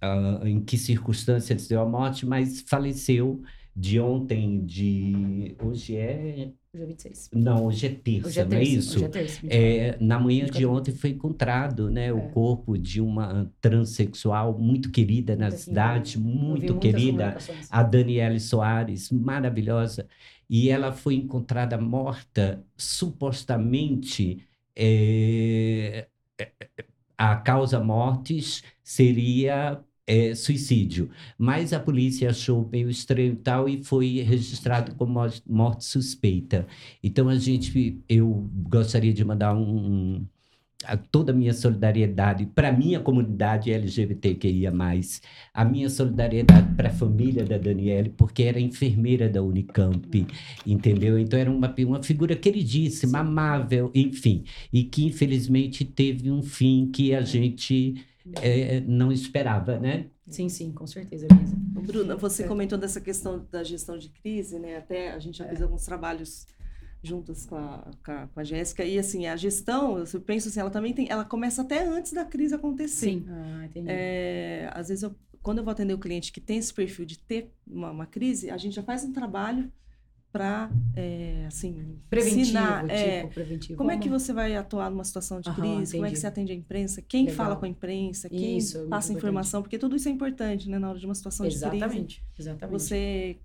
uh, 0.02 0.46
em 0.46 0.60
que 0.60 0.78
circunstâncias 0.78 1.68
deu 1.68 1.80
a 1.82 1.88
morte, 1.88 2.24
mas 2.24 2.62
faleceu 2.62 3.42
de 3.76 3.98
ontem, 4.00 4.64
de. 4.64 5.56
Hoje 5.60 5.96
é 5.96 6.52
Hoje 6.74 6.82
é 6.82 6.86
26. 6.86 7.30
Não, 7.32 7.66
hoje 7.66 7.86
é 7.86 7.90
terça, 7.90 8.26
hoje 8.28 8.40
é 8.40 8.44
não 8.44 8.56
é 8.56 8.62
isso? 8.64 8.96
Hoje 8.96 9.04
é 9.04 9.08
terça. 9.08 9.46
É, 9.48 9.96
na 10.00 10.18
manhã 10.18 10.46
de 10.46 10.66
ontem 10.66 10.92
foi 10.92 11.10
encontrado 11.10 11.88
né, 11.88 12.06
é. 12.06 12.12
o 12.12 12.30
corpo 12.30 12.76
de 12.76 13.00
uma 13.00 13.50
transexual 13.60 14.58
muito 14.58 14.90
querida 14.90 15.36
na 15.36 15.46
assim, 15.48 15.58
cidade, 15.58 16.18
muito 16.18 16.78
querida, 16.78 17.36
a 17.70 17.82
Daniele 17.82 18.40
Soares, 18.40 19.10
maravilhosa. 19.10 20.08
E 20.50 20.68
ela 20.68 20.92
foi 20.92 21.14
encontrada 21.14 21.78
morta, 21.78 22.64
supostamente. 22.76 24.44
É 24.76 26.08
a 27.16 27.36
causa 27.36 27.80
mortes 27.80 28.62
seria 28.82 29.82
é, 30.06 30.34
suicídio. 30.34 31.10
Mas 31.38 31.72
a 31.72 31.80
polícia 31.80 32.30
achou 32.30 32.68
meio 32.70 32.90
estranho 32.90 33.36
tal 33.36 33.68
e 33.68 33.82
foi 33.82 34.20
registrado 34.20 34.94
como 34.94 35.20
morte 35.46 35.84
suspeita. 35.84 36.66
Então 37.02 37.28
a 37.28 37.36
gente, 37.36 38.02
eu 38.08 38.48
gostaria 38.68 39.12
de 39.12 39.24
mandar 39.24 39.54
um, 39.54 40.24
a 40.86 40.96
toda 40.96 41.32
a 41.32 41.34
minha 41.34 41.52
solidariedade 41.52 42.46
para 42.46 42.68
a 42.68 42.72
minha 42.72 43.00
comunidade 43.00 43.72
LGBTQIA+, 43.72 44.72
a 45.52 45.64
minha 45.64 45.88
solidariedade 45.88 46.74
para 46.74 46.88
a 46.88 46.92
família 46.92 47.44
da 47.44 47.58
Daniele, 47.58 48.10
porque 48.10 48.42
era 48.42 48.60
enfermeira 48.60 49.28
da 49.28 49.42
Unicamp, 49.42 50.26
entendeu? 50.66 51.18
Então 51.18 51.38
era 51.38 51.50
uma, 51.50 51.74
uma 51.86 52.02
figura 52.02 52.36
queridíssima, 52.36 53.20
amável, 53.20 53.90
enfim, 53.94 54.44
e 54.72 54.84
que 54.84 55.04
infelizmente 55.04 55.84
teve 55.84 56.30
um 56.30 56.42
fim 56.42 56.90
que 56.92 57.14
a 57.14 57.22
gente 57.22 57.94
é, 58.40 58.80
não 58.80 59.12
esperava, 59.12 59.78
né? 59.78 60.06
Sim, 60.26 60.48
sim, 60.48 60.72
com 60.72 60.86
certeza, 60.86 61.26
Elisa. 61.30 61.56
Bruna, 61.86 62.16
você 62.16 62.44
é. 62.44 62.46
comentou 62.46 62.78
dessa 62.78 63.00
questão 63.00 63.46
da 63.50 63.62
gestão 63.62 63.98
de 63.98 64.08
crise, 64.08 64.58
né? 64.58 64.78
Até 64.78 65.12
a 65.12 65.18
gente 65.18 65.38
já 65.38 65.44
é. 65.44 65.48
fez 65.48 65.62
alguns 65.62 65.84
trabalhos 65.84 66.46
juntas 67.02 67.44
com 67.44 67.56
a, 67.56 67.90
com 68.02 68.40
a, 68.40 68.44
Jéssica. 68.44 68.84
E 68.84 68.98
assim, 68.98 69.26
a 69.26 69.36
gestão, 69.36 69.98
eu 69.98 70.20
penso 70.20 70.48
assim, 70.48 70.60
ela 70.60 70.70
também 70.70 70.94
tem. 70.94 71.10
Ela 71.10 71.24
começa 71.24 71.62
até 71.62 71.86
antes 71.86 72.12
da 72.12 72.24
crise 72.24 72.54
acontecer. 72.54 73.10
Sim. 73.10 73.26
Ah, 73.28 73.66
entendi. 73.66 73.86
É, 73.90 74.70
às 74.72 74.88
vezes, 74.88 75.02
eu, 75.02 75.14
quando 75.42 75.58
eu 75.58 75.64
vou 75.64 75.72
atender 75.72 75.92
o 75.92 75.98
cliente 75.98 76.32
que 76.32 76.40
tem 76.40 76.56
esse 76.56 76.72
perfil 76.72 77.04
de 77.04 77.18
ter 77.18 77.52
uma, 77.66 77.90
uma 77.90 78.06
crise, 78.06 78.50
a 78.50 78.56
gente 78.56 78.74
já 78.74 78.82
faz 78.82 79.04
um 79.04 79.12
trabalho 79.12 79.70
para 80.34 80.68
é, 80.96 81.44
assim 81.46 81.96
preventivo, 82.10 82.40
ensinar, 82.40 82.80
tipo, 82.80 82.92
é, 82.92 83.26
preventivo. 83.28 83.76
Como, 83.78 83.88
como, 83.88 83.90
é 83.92 84.02
que 84.02 84.08
você 84.08 84.32
vai 84.32 84.56
atuar 84.56 84.90
numa 84.90 85.04
situação 85.04 85.40
de 85.40 85.48
crise? 85.54 85.92
como 85.92 86.06
é 86.06 86.10
que 86.10 86.16
você 86.16 86.26
atende 86.26 86.50
a 86.50 86.54
imprensa? 86.56 87.00
Quem 87.00 87.26
Legal. 87.26 87.36
fala 87.36 87.54
com 87.54 87.64
a 87.64 87.68
imprensa? 87.68 88.28
Quem 88.28 88.58
isso, 88.58 88.84
passa 88.88 89.12
informação? 89.12 89.62
Porque 89.62 89.78
tudo 89.78 89.94
isso 89.94 90.08
é 90.08 90.10
importante, 90.10 90.68
né, 90.68 90.76
na 90.76 90.90
hora 90.90 90.98
de 90.98 91.06
uma 91.06 91.14
situação 91.14 91.46
exatamente, 91.46 91.86
de 91.86 91.94
crise. 91.94 92.20
Exatamente. 92.36 92.72
Você 92.72 93.38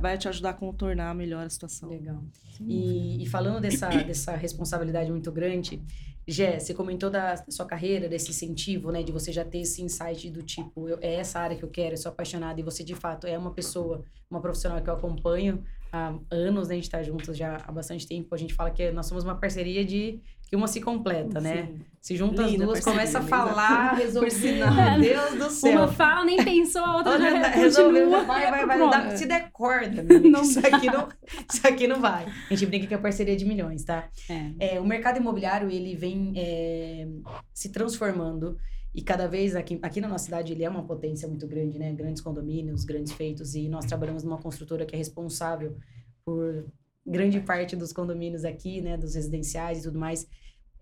vai 0.00 0.16
te 0.16 0.26
ajudar 0.26 0.50
a 0.50 0.54
contornar 0.54 1.14
melhor 1.14 1.44
a 1.44 1.50
situação. 1.50 1.90
Legal. 1.90 2.24
E, 2.62 3.22
e, 3.22 3.26
falando 3.26 3.60
dessa, 3.60 3.88
dessa 3.90 4.34
responsabilidade 4.34 5.10
muito 5.10 5.30
grande, 5.30 5.82
Jé, 6.26 6.58
você 6.58 6.72
comentou 6.72 7.10
da, 7.10 7.34
da, 7.34 7.50
sua 7.50 7.66
carreira, 7.66 8.08
desse 8.08 8.30
incentivo, 8.30 8.90
né? 8.90 9.02
De 9.02 9.12
você 9.12 9.30
já 9.30 9.44
ter 9.44 9.58
esse 9.58 9.82
insight 9.82 10.30
do 10.30 10.42
tipo, 10.42 10.88
eu, 10.88 10.98
é 11.02 11.16
essa 11.16 11.40
área 11.40 11.58
que 11.58 11.62
eu 11.62 11.68
quero, 11.68 11.92
eu 11.92 11.98
sou 11.98 12.10
apaixonada. 12.10 12.58
E 12.58 12.62
você, 12.62 12.82
de 12.82 12.94
fato, 12.94 13.26
é 13.26 13.36
uma 13.36 13.50
pessoa, 13.50 14.02
uma 14.30 14.40
profissional 14.40 14.80
que 14.80 14.88
eu 14.88 14.94
acompanho 14.94 15.62
há 15.92 16.14
anos, 16.30 16.68
né? 16.68 16.74
A 16.74 16.76
gente 16.76 16.90
tá 16.90 17.02
juntos 17.02 17.36
já 17.36 17.58
há 17.66 17.70
bastante 17.70 18.06
tempo. 18.06 18.34
A 18.34 18.38
gente 18.38 18.54
fala 18.54 18.70
que 18.70 18.90
nós 18.90 19.06
somos 19.06 19.24
uma 19.24 19.34
parceria 19.36 19.84
de 19.84 20.20
que 20.52 20.56
uma 20.56 20.66
se 20.66 20.82
completa, 20.82 21.40
né? 21.40 21.62
Sim. 21.62 21.80
Se 21.98 22.16
junta 22.16 22.44
as 22.44 22.54
duas, 22.54 22.80
começa 22.80 23.20
a 23.20 23.22
falar, 23.22 23.94
resolver. 23.96 24.28
Meu 24.28 25.00
Deus 25.00 25.34
do 25.38 25.50
céu. 25.50 25.78
Uma 25.78 25.88
fala, 25.88 26.26
nem 26.26 26.44
pensou, 26.44 26.84
a 26.84 26.96
outra 26.96 27.18
já 27.18 27.48
resolveu. 27.48 28.10
Vai, 28.10 28.50
vai, 28.50 28.66
vai. 28.66 28.78
Dá, 28.78 29.16
se 29.16 29.24
der 29.24 29.50
corda, 29.50 30.02
não 30.20 30.42
isso, 30.42 30.58
aqui 30.58 30.88
não, 30.88 31.08
isso 31.50 31.66
aqui 31.66 31.88
não 31.88 32.00
vai. 32.02 32.26
A 32.26 32.54
gente 32.54 32.66
brinca 32.66 32.86
que 32.86 32.92
é 32.92 32.98
parceria 32.98 33.34
de 33.34 33.46
milhões, 33.46 33.82
tá? 33.84 34.08
É. 34.28 34.74
é 34.74 34.80
o 34.80 34.84
mercado 34.84 35.16
imobiliário, 35.16 35.70
ele 35.70 35.94
vem 35.94 36.34
é, 36.36 37.06
se 37.54 37.70
transformando. 37.70 38.58
E 38.94 39.02
cada 39.02 39.26
vez 39.26 39.56
aqui, 39.56 39.78
aqui 39.80 40.00
na 40.00 40.08
nossa 40.08 40.26
cidade 40.26 40.52
ele 40.52 40.64
é 40.64 40.68
uma 40.68 40.84
potência 40.84 41.26
muito 41.26 41.46
grande, 41.46 41.78
né? 41.78 41.92
Grandes 41.92 42.20
condomínios, 42.20 42.84
grandes 42.84 43.12
feitos. 43.12 43.54
E 43.54 43.68
nós 43.68 43.86
trabalhamos 43.86 44.22
numa 44.22 44.38
construtora 44.38 44.84
que 44.84 44.94
é 44.94 44.98
responsável 44.98 45.76
por 46.24 46.66
grande 47.06 47.40
parte 47.40 47.74
dos 47.74 47.92
condomínios 47.92 48.44
aqui, 48.44 48.80
né? 48.82 48.96
Dos 48.96 49.14
residenciais 49.14 49.78
e 49.78 49.82
tudo 49.82 49.98
mais. 49.98 50.26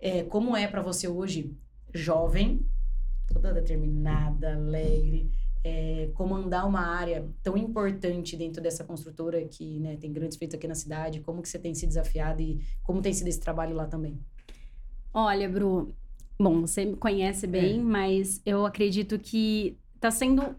É, 0.01 0.25
como 0.25 0.57
é 0.57 0.67
para 0.67 0.83
você 0.83 1.07
hoje, 1.07 1.57
jovem, 1.95 2.67
toda 3.29 3.53
determinada, 3.53 4.55
alegre, 4.55 5.31
é, 5.63 6.11
comandar 6.15 6.67
uma 6.67 6.81
área 6.81 7.29
tão 7.43 7.57
importante 7.57 8.37
dentro 8.37 8.63
dessa 8.63 8.83
construtora 8.83 9.45
que 9.47 9.79
né, 9.79 9.97
tem 9.97 10.13
grandes 10.13 10.39
feitos 10.39 10.57
aqui 10.57 10.67
na 10.67 10.75
cidade? 10.75 11.21
Como 11.21 11.43
que 11.43 11.49
você 11.49 11.59
tem 11.59 11.75
se 11.75 11.87
desafiado 11.87 12.41
e 12.43 12.61
como 12.83 13.03
tem 13.03 13.13
sido 13.13 13.29
esse 13.29 13.41
trabalho 13.41 13.77
lá 13.77 13.87
também? 13.87 14.19
Olha, 15.13 15.49
Bru, 15.49 15.95
bom, 16.41 16.63
você 16.63 16.85
me 16.85 16.97
conhece 16.97 17.47
bem, 17.47 17.79
é. 17.79 17.83
mas 17.83 18.41
eu 18.47 18.65
acredito 18.65 19.19
que 19.19 19.77
está 19.95 20.11
sendo, 20.11 20.57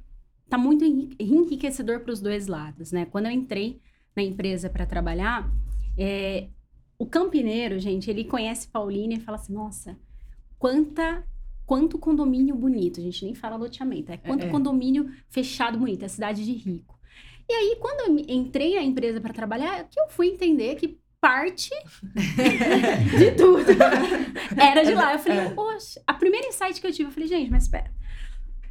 tá 0.47 0.57
muito 0.57 0.85
enriquecedor 1.19 2.01
para 2.01 2.13
os 2.13 2.21
dois 2.21 2.47
lados, 2.47 2.91
né? 2.91 3.05
Quando 3.05 3.25
eu 3.25 3.31
entrei 3.31 3.81
na 4.15 4.21
empresa 4.21 4.69
para 4.69 4.85
trabalhar, 4.85 5.51
é, 5.97 6.47
o 6.99 7.05
campineiro, 7.05 7.79
gente, 7.79 8.09
ele 8.09 8.23
conhece 8.23 8.67
Paulínia 8.67 9.17
e 9.17 9.21
fala 9.21 9.37
assim: 9.37 9.53
nossa, 9.53 9.97
quanta. 10.57 11.25
Quanto 11.63 11.97
condomínio 11.97 12.53
bonito, 12.53 12.99
a 12.99 13.03
gente 13.03 13.23
nem 13.23 13.33
fala 13.33 13.55
loteamento, 13.55 14.11
é 14.11 14.17
quanto 14.17 14.43
é, 14.43 14.47
é. 14.47 14.49
condomínio 14.49 15.09
fechado 15.29 15.77
bonito, 15.77 16.03
é 16.03 16.07
cidade 16.09 16.43
de 16.43 16.51
rico. 16.51 16.99
E 17.47 17.53
aí, 17.53 17.77
quando 17.79 18.09
eu 18.09 18.25
entrei 18.27 18.75
na 18.75 18.83
empresa 18.83 19.21
para 19.21 19.33
trabalhar, 19.33 19.79
é 19.79 19.83
que 19.85 19.97
eu 19.97 20.09
fui 20.09 20.27
entender 20.27 20.75
que 20.75 20.99
parte 21.21 21.69
de 23.17 23.31
tudo 23.37 23.71
era 24.59 24.83
de 24.83 24.93
lá. 24.93 25.13
Eu 25.13 25.19
falei, 25.19 25.37
é. 25.37 25.49
poxa, 25.51 26.01
a 26.07 26.13
primeira 26.15 26.47
insight 26.47 26.81
que 26.81 26.87
eu 26.87 26.91
tive, 26.91 27.09
eu 27.09 27.13
falei, 27.13 27.29
gente, 27.29 27.51
mas 27.51 27.63
espera. 27.63 27.91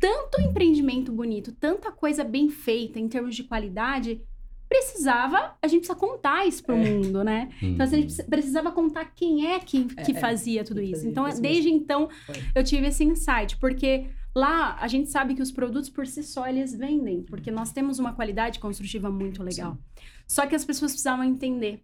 Tanto 0.00 0.40
empreendimento 0.40 1.12
bonito, 1.12 1.52
tanta 1.52 1.92
coisa 1.92 2.24
bem 2.24 2.48
feita 2.48 2.98
em 2.98 3.06
termos 3.06 3.36
de 3.36 3.44
qualidade, 3.44 4.20
precisava, 4.68 5.56
a 5.60 5.66
gente 5.68 5.80
precisa 5.80 5.98
contar 5.98 6.46
isso 6.46 6.64
pro 6.64 6.74
é. 6.74 6.78
mundo, 6.78 7.22
né? 7.22 7.50
Hum. 7.62 7.72
Então, 7.72 7.86
a 7.86 7.88
gente 7.88 8.22
precisava 8.24 8.72
contar 8.72 9.04
quem 9.14 9.48
é 9.48 9.58
que, 9.60 9.84
que 9.84 10.12
é, 10.12 10.16
é. 10.16 10.20
fazia 10.20 10.64
tudo 10.64 10.80
isso. 10.80 11.06
Então, 11.06 11.28
desde 11.40 11.68
então, 11.68 12.08
Foi. 12.24 12.36
eu 12.54 12.64
tive 12.64 12.86
esse 12.86 13.04
insight, 13.04 13.56
porque 13.58 14.06
lá 14.34 14.76
a 14.80 14.88
gente 14.88 15.10
sabe 15.10 15.34
que 15.34 15.42
os 15.42 15.52
produtos 15.52 15.90
por 15.90 16.06
si 16.06 16.22
só 16.22 16.46
eles 16.46 16.74
vendem, 16.74 17.22
porque 17.22 17.50
nós 17.50 17.72
temos 17.72 17.98
uma 17.98 18.14
qualidade 18.14 18.58
construtiva 18.58 19.10
muito 19.10 19.42
legal. 19.42 19.72
Sim. 19.72 20.04
Só 20.26 20.46
que 20.46 20.54
as 20.54 20.64
pessoas 20.64 20.92
precisavam 20.92 21.24
entender 21.24 21.82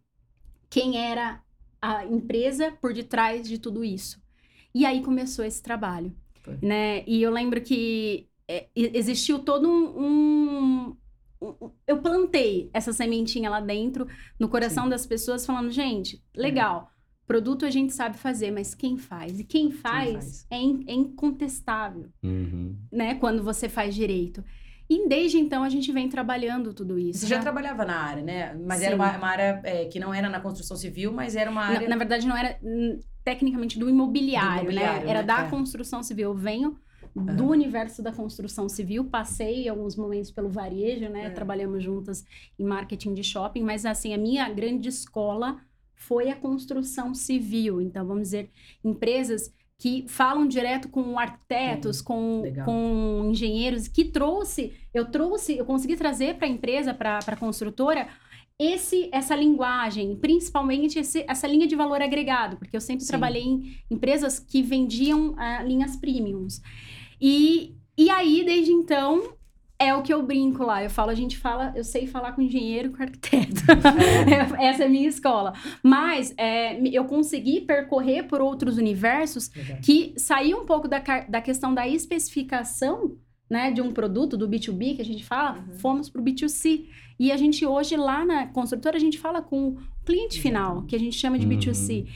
quem 0.69 0.99
era 0.99 1.43
a 1.81 2.05
empresa 2.05 2.73
por 2.81 2.93
detrás 2.93 3.49
de 3.49 3.59
tudo 3.59 3.85
isso. 3.85 4.21
E 4.75 4.85
aí 4.85 5.03
começou 5.03 5.45
esse 5.45 5.63
trabalho, 5.63 6.15
Foi. 6.43 6.59
né? 6.61 7.03
E 7.07 7.23
eu 7.23 7.31
lembro 7.31 7.61
que 7.61 8.29
é, 8.49 8.67
existiu 8.75 9.39
todo 9.39 9.69
um, 9.69 10.05
um 10.05 10.97
eu 11.87 11.99
plantei 11.99 12.71
essa 12.73 12.93
sementinha 12.93 13.51
lá 13.51 13.61
dentro, 13.61 14.07
no 14.39 14.49
coração 14.49 14.85
Sim. 14.85 14.91
das 14.91 15.07
pessoas, 15.07 15.45
falando, 15.45 15.71
gente, 15.71 16.23
legal, 16.35 16.91
é. 16.91 17.27
produto 17.27 17.65
a 17.67 17.71
gente 17.71 17.93
sabe 17.93 18.17
fazer, 18.17 18.51
mas 18.51 18.75
quem 18.75 18.97
faz? 18.97 19.39
E 19.39 19.45
quem 19.45 19.71
faz, 19.71 20.07
quem 20.07 20.15
faz? 20.15 20.47
É, 20.51 20.59
in, 20.59 20.85
é, 20.87 20.95
incontestável, 20.95 22.09
uhum. 22.23 22.77
né? 22.91 23.15
Quando 23.17 23.43
você 23.43 23.69
faz 23.69 23.95
direito. 23.95 24.43
E 24.89 25.09
desde 25.09 25.39
então 25.39 25.65
a 25.65 25.69
gente 25.69 25.91
vem 25.91 26.09
trabalhando 26.09 26.73
tudo 26.73 26.99
isso. 26.99 27.21
Você 27.21 27.27
já 27.27 27.37
né? 27.37 27.43
trabalhava 27.43 27.85
na 27.85 27.97
área, 27.97 28.23
né? 28.23 28.55
Mas 28.55 28.81
Sim. 28.81 28.87
era 28.87 28.97
uma, 28.97 29.17
uma 29.17 29.29
área 29.29 29.61
é, 29.65 29.85
que 29.87 29.99
não 29.99 30.15
era 30.15 30.29
na 30.29 30.41
construção 30.41 30.77
civil, 30.77 31.13
mas 31.13 31.35
era 31.35 31.51
uma 31.51 31.63
área. 31.63 31.83
Na, 31.83 31.89
na 31.89 31.97
verdade, 31.97 32.27
não 32.27 32.37
era 32.37 32.57
hum, 32.63 33.01
tecnicamente 33.25 33.79
do 33.79 33.89
imobiliário, 33.89 34.67
do 34.67 34.71
imobiliário 34.71 35.05
né? 35.05 35.11
Era 35.11 35.21
né? 35.21 35.27
da 35.27 35.47
é. 35.47 35.51
construção 35.51 36.03
civil. 36.03 36.31
Eu 36.31 36.35
venho 36.35 36.79
do 37.15 37.45
uhum. 37.45 37.51
universo 37.51 38.03
da 38.03 38.13
construção 38.13 38.69
civil. 38.69 39.05
Passei 39.05 39.69
alguns 39.69 39.97
momentos 39.97 40.31
pelo 40.31 40.49
varejo, 40.49 41.09
né? 41.09 41.27
É. 41.27 41.31
Trabalhamos 41.31 41.83
juntas 41.83 42.25
em 42.59 42.65
marketing 42.65 43.15
de 43.15 43.25
shopping, 43.25 43.63
mas 43.63 43.87
assim, 43.87 44.15
a 44.15 44.19
minha 44.19 44.49
grande 44.51 44.89
escola 44.89 45.61
foi 45.95 46.31
a 46.31 46.37
construção 46.37 47.15
civil. 47.15 47.81
Então, 47.81 48.07
vamos 48.07 48.25
dizer, 48.25 48.51
empresas 48.85 49.53
que 49.79 50.07
falam 50.09 50.49
direto 50.49 50.89
com 50.89 51.19
arquitetos, 51.19 52.01
com, 52.01 52.43
com 52.65 53.29
engenheiros, 53.31 53.89
que 53.89 54.05
trouxe, 54.05 54.73
eu 54.95 55.11
trouxe, 55.11 55.59
eu 55.59 55.67
consegui 55.67 55.97
trazer 55.97 56.37
para 56.37 56.47
a 56.47 56.51
empresa, 56.51 56.95
para 56.95 57.19
a 57.19 57.37
construtora, 57.37 58.09
esse 58.59 59.11
essa 59.13 59.37
linguagem, 59.37 60.17
principalmente 60.17 60.99
esse, 60.99 61.25
essa 61.29 61.47
linha 61.47 61.67
de 61.67 61.77
valor 61.77 62.01
agregado, 62.01 62.57
porque 62.57 62.75
eu 62.75 62.81
sempre 62.81 63.05
Sim. 63.05 63.09
trabalhei 63.09 63.43
em 63.43 63.77
empresas 63.91 64.39
que 64.39 64.63
vendiam 64.63 65.33
uh, 65.33 65.67
linhas 65.67 65.95
premiums. 65.97 66.63
E, 67.21 67.77
e 67.99 68.09
aí, 68.09 68.43
desde 68.45 68.73
então, 68.73 69.36
é 69.79 69.95
o 69.95 70.03
que 70.03 70.13
eu 70.13 70.23
brinco 70.23 70.65
lá. 70.65 70.83
Eu 70.83 70.91
falo, 70.91 71.11
a 71.11 71.15
gente 71.15 71.37
fala, 71.37 71.73
eu 71.77 71.85
sei 71.85 72.07
falar 72.07 72.33
com 72.33 72.43
engenheiro, 72.43 72.91
com 72.91 73.03
arquiteto. 73.03 73.63
É. 74.61 74.67
Essa 74.67 74.85
é 74.85 74.87
a 74.87 74.89
minha 74.89 75.09
escola. 75.09 75.53
Mas 75.83 76.35
é, 76.37 76.79
eu 76.89 77.05
consegui 77.05 77.61
percorrer 77.61 78.25
por 78.25 78.41
outros 78.41 78.79
universos 78.79 79.51
Legal. 79.55 79.79
que 79.83 80.15
saíam 80.17 80.63
um 80.63 80.67
pouco 80.67 80.89
da, 80.89 81.01
da 81.29 81.41
questão 81.41 81.75
da 81.75 81.87
especificação 81.87 83.17
né, 83.49 83.71
de 83.71 83.81
um 83.81 83.93
produto, 83.93 84.37
do 84.37 84.49
B2B 84.49 84.97
que 84.97 85.03
a 85.03 85.05
gente 85.05 85.25
fala, 85.25 85.59
uhum. 85.59 85.79
fomos 85.79 86.09
para 86.09 86.21
o 86.21 86.25
B2C. 86.25 86.87
E 87.19 87.33
a 87.33 87.37
gente 87.37 87.65
hoje, 87.65 87.97
lá 87.97 88.25
na 88.25 88.47
construtora, 88.49 88.97
a 88.97 89.01
gente 89.01 89.19
fala 89.19 89.41
com 89.41 89.69
o 89.69 89.79
cliente 90.05 90.41
final, 90.41 90.83
que 90.83 90.95
a 90.95 90.99
gente 90.99 91.17
chama 91.17 91.39
de 91.39 91.47
uhum. 91.47 91.53
B2C. 91.53 92.07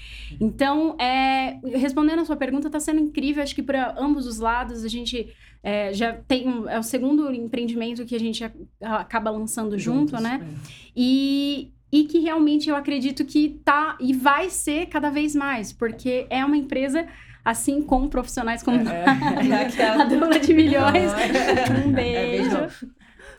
Então, 0.40 0.96
é, 0.98 1.58
respondendo 1.76 2.20
a 2.20 2.24
sua 2.24 2.36
pergunta, 2.36 2.66
está 2.66 2.80
sendo 2.80 3.00
incrível. 3.00 3.42
Acho 3.42 3.54
que 3.54 3.62
para 3.62 3.94
ambos 3.98 4.26
os 4.26 4.38
lados, 4.38 4.84
a 4.84 4.88
gente 4.88 5.32
é, 5.62 5.92
já 5.92 6.12
tem... 6.12 6.48
Um, 6.48 6.68
é 6.68 6.78
o 6.78 6.82
segundo 6.82 7.32
empreendimento 7.32 8.04
que 8.04 8.14
a 8.14 8.20
gente 8.20 8.44
acaba 8.80 9.30
lançando 9.30 9.78
Juntos, 9.78 10.12
junto, 10.12 10.22
né? 10.22 10.40
É. 10.42 10.90
E, 10.96 11.72
e 11.92 12.04
que 12.04 12.18
realmente 12.20 12.68
eu 12.68 12.76
acredito 12.76 13.24
que 13.24 13.60
tá 13.64 13.96
e 14.00 14.12
vai 14.14 14.50
ser 14.50 14.86
cada 14.86 15.10
vez 15.10 15.34
mais, 15.34 15.72
porque 15.72 16.26
é 16.30 16.44
uma 16.44 16.56
empresa 16.56 17.06
assim 17.44 17.82
como 17.82 18.08
profissionais 18.08 18.62
como 18.62 18.86
é, 18.88 19.04
é, 19.78 19.88
a 19.88 20.04
dona 20.04 20.38
de 20.38 20.52
milhões. 20.54 21.10
um 21.84 21.90
é, 21.90 21.92
beijo. 21.92 22.88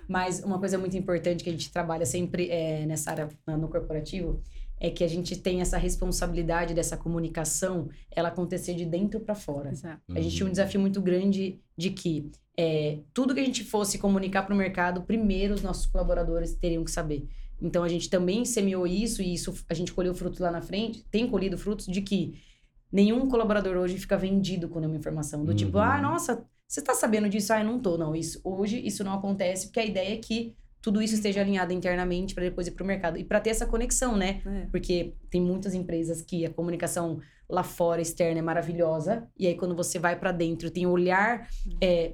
Mas 0.07 0.43
uma 0.43 0.59
coisa 0.59 0.77
muito 0.77 0.97
importante 0.97 1.43
que 1.43 1.49
a 1.49 1.53
gente 1.53 1.71
trabalha 1.71 2.05
sempre 2.05 2.49
é, 2.49 2.85
nessa 2.85 3.11
área 3.11 3.29
no 3.47 3.69
corporativo 3.69 4.41
é 4.81 4.89
que 4.89 5.03
a 5.03 5.07
gente 5.07 5.35
tem 5.35 5.61
essa 5.61 5.77
responsabilidade 5.77 6.73
dessa 6.73 6.97
comunicação 6.97 7.87
ela 8.09 8.29
acontecer 8.29 8.73
de 8.73 8.83
dentro 8.83 9.19
para 9.19 9.35
fora. 9.35 9.69
Exato. 9.69 10.01
A 10.09 10.19
gente 10.19 10.35
tinha 10.35 10.45
um 10.45 10.47
uhum. 10.47 10.51
desafio 10.53 10.81
muito 10.81 10.99
grande 10.99 11.61
de 11.77 11.91
que 11.91 12.31
é, 12.57 12.97
tudo 13.13 13.35
que 13.35 13.39
a 13.39 13.45
gente 13.45 13.63
fosse 13.63 13.99
comunicar 13.99 14.41
para 14.41 14.55
o 14.55 14.57
mercado, 14.57 15.03
primeiro 15.03 15.53
os 15.53 15.61
nossos 15.61 15.85
colaboradores 15.85 16.55
teriam 16.55 16.83
que 16.83 16.89
saber. 16.89 17.27
Então 17.61 17.83
a 17.83 17.87
gente 17.87 18.09
também 18.09 18.43
semeou 18.43 18.87
isso 18.87 19.21
e 19.21 19.35
isso 19.35 19.53
a 19.69 19.73
gente 19.75 19.93
colheu 19.93 20.15
frutos 20.15 20.39
lá 20.39 20.49
na 20.49 20.63
frente, 20.63 21.05
tem 21.11 21.29
colhido 21.29 21.59
frutos 21.59 21.85
de 21.85 22.01
que 22.01 22.41
nenhum 22.91 23.29
colaborador 23.29 23.77
hoje 23.77 23.99
fica 23.99 24.17
vendido 24.17 24.67
com 24.67 24.79
nenhuma 24.79 24.97
informação. 24.97 25.45
Do 25.45 25.53
tipo, 25.53 25.77
uhum. 25.77 25.83
tipo, 25.83 25.93
ah, 25.93 26.01
nossa, 26.01 26.43
você 26.67 26.79
está 26.79 26.95
sabendo 26.95 27.29
disso? 27.29 27.53
Ah, 27.53 27.59
eu 27.59 27.65
não 27.65 27.79
tô. 27.79 27.99
Não, 27.99 28.15
isso, 28.15 28.41
hoje 28.43 28.81
isso 28.83 29.03
não 29.03 29.13
acontece, 29.13 29.67
porque 29.67 29.79
a 29.79 29.85
ideia 29.85 30.15
é 30.15 30.17
que 30.17 30.55
tudo 30.81 31.01
isso 31.01 31.13
esteja 31.13 31.41
alinhado 31.41 31.71
internamente 31.71 32.33
para 32.33 32.43
depois 32.43 32.67
ir 32.67 32.71
para 32.71 32.83
o 32.83 32.87
mercado. 32.87 33.17
E 33.17 33.23
para 33.23 33.39
ter 33.39 33.51
essa 33.51 33.65
conexão, 33.65 34.17
né? 34.17 34.41
É. 34.45 34.65
Porque 34.71 35.13
tem 35.29 35.39
muitas 35.39 35.73
empresas 35.73 36.21
que 36.21 36.45
a 36.45 36.49
comunicação 36.49 37.19
lá 37.47 37.63
fora, 37.63 38.01
externa, 38.01 38.39
é 38.39 38.41
maravilhosa. 38.41 39.27
E 39.37 39.45
aí, 39.45 39.55
quando 39.55 39.75
você 39.75 39.99
vai 39.99 40.17
para 40.17 40.31
dentro, 40.31 40.71
tem 40.71 40.87
um 40.87 40.91
olhar 40.91 41.47
é, 41.81 42.13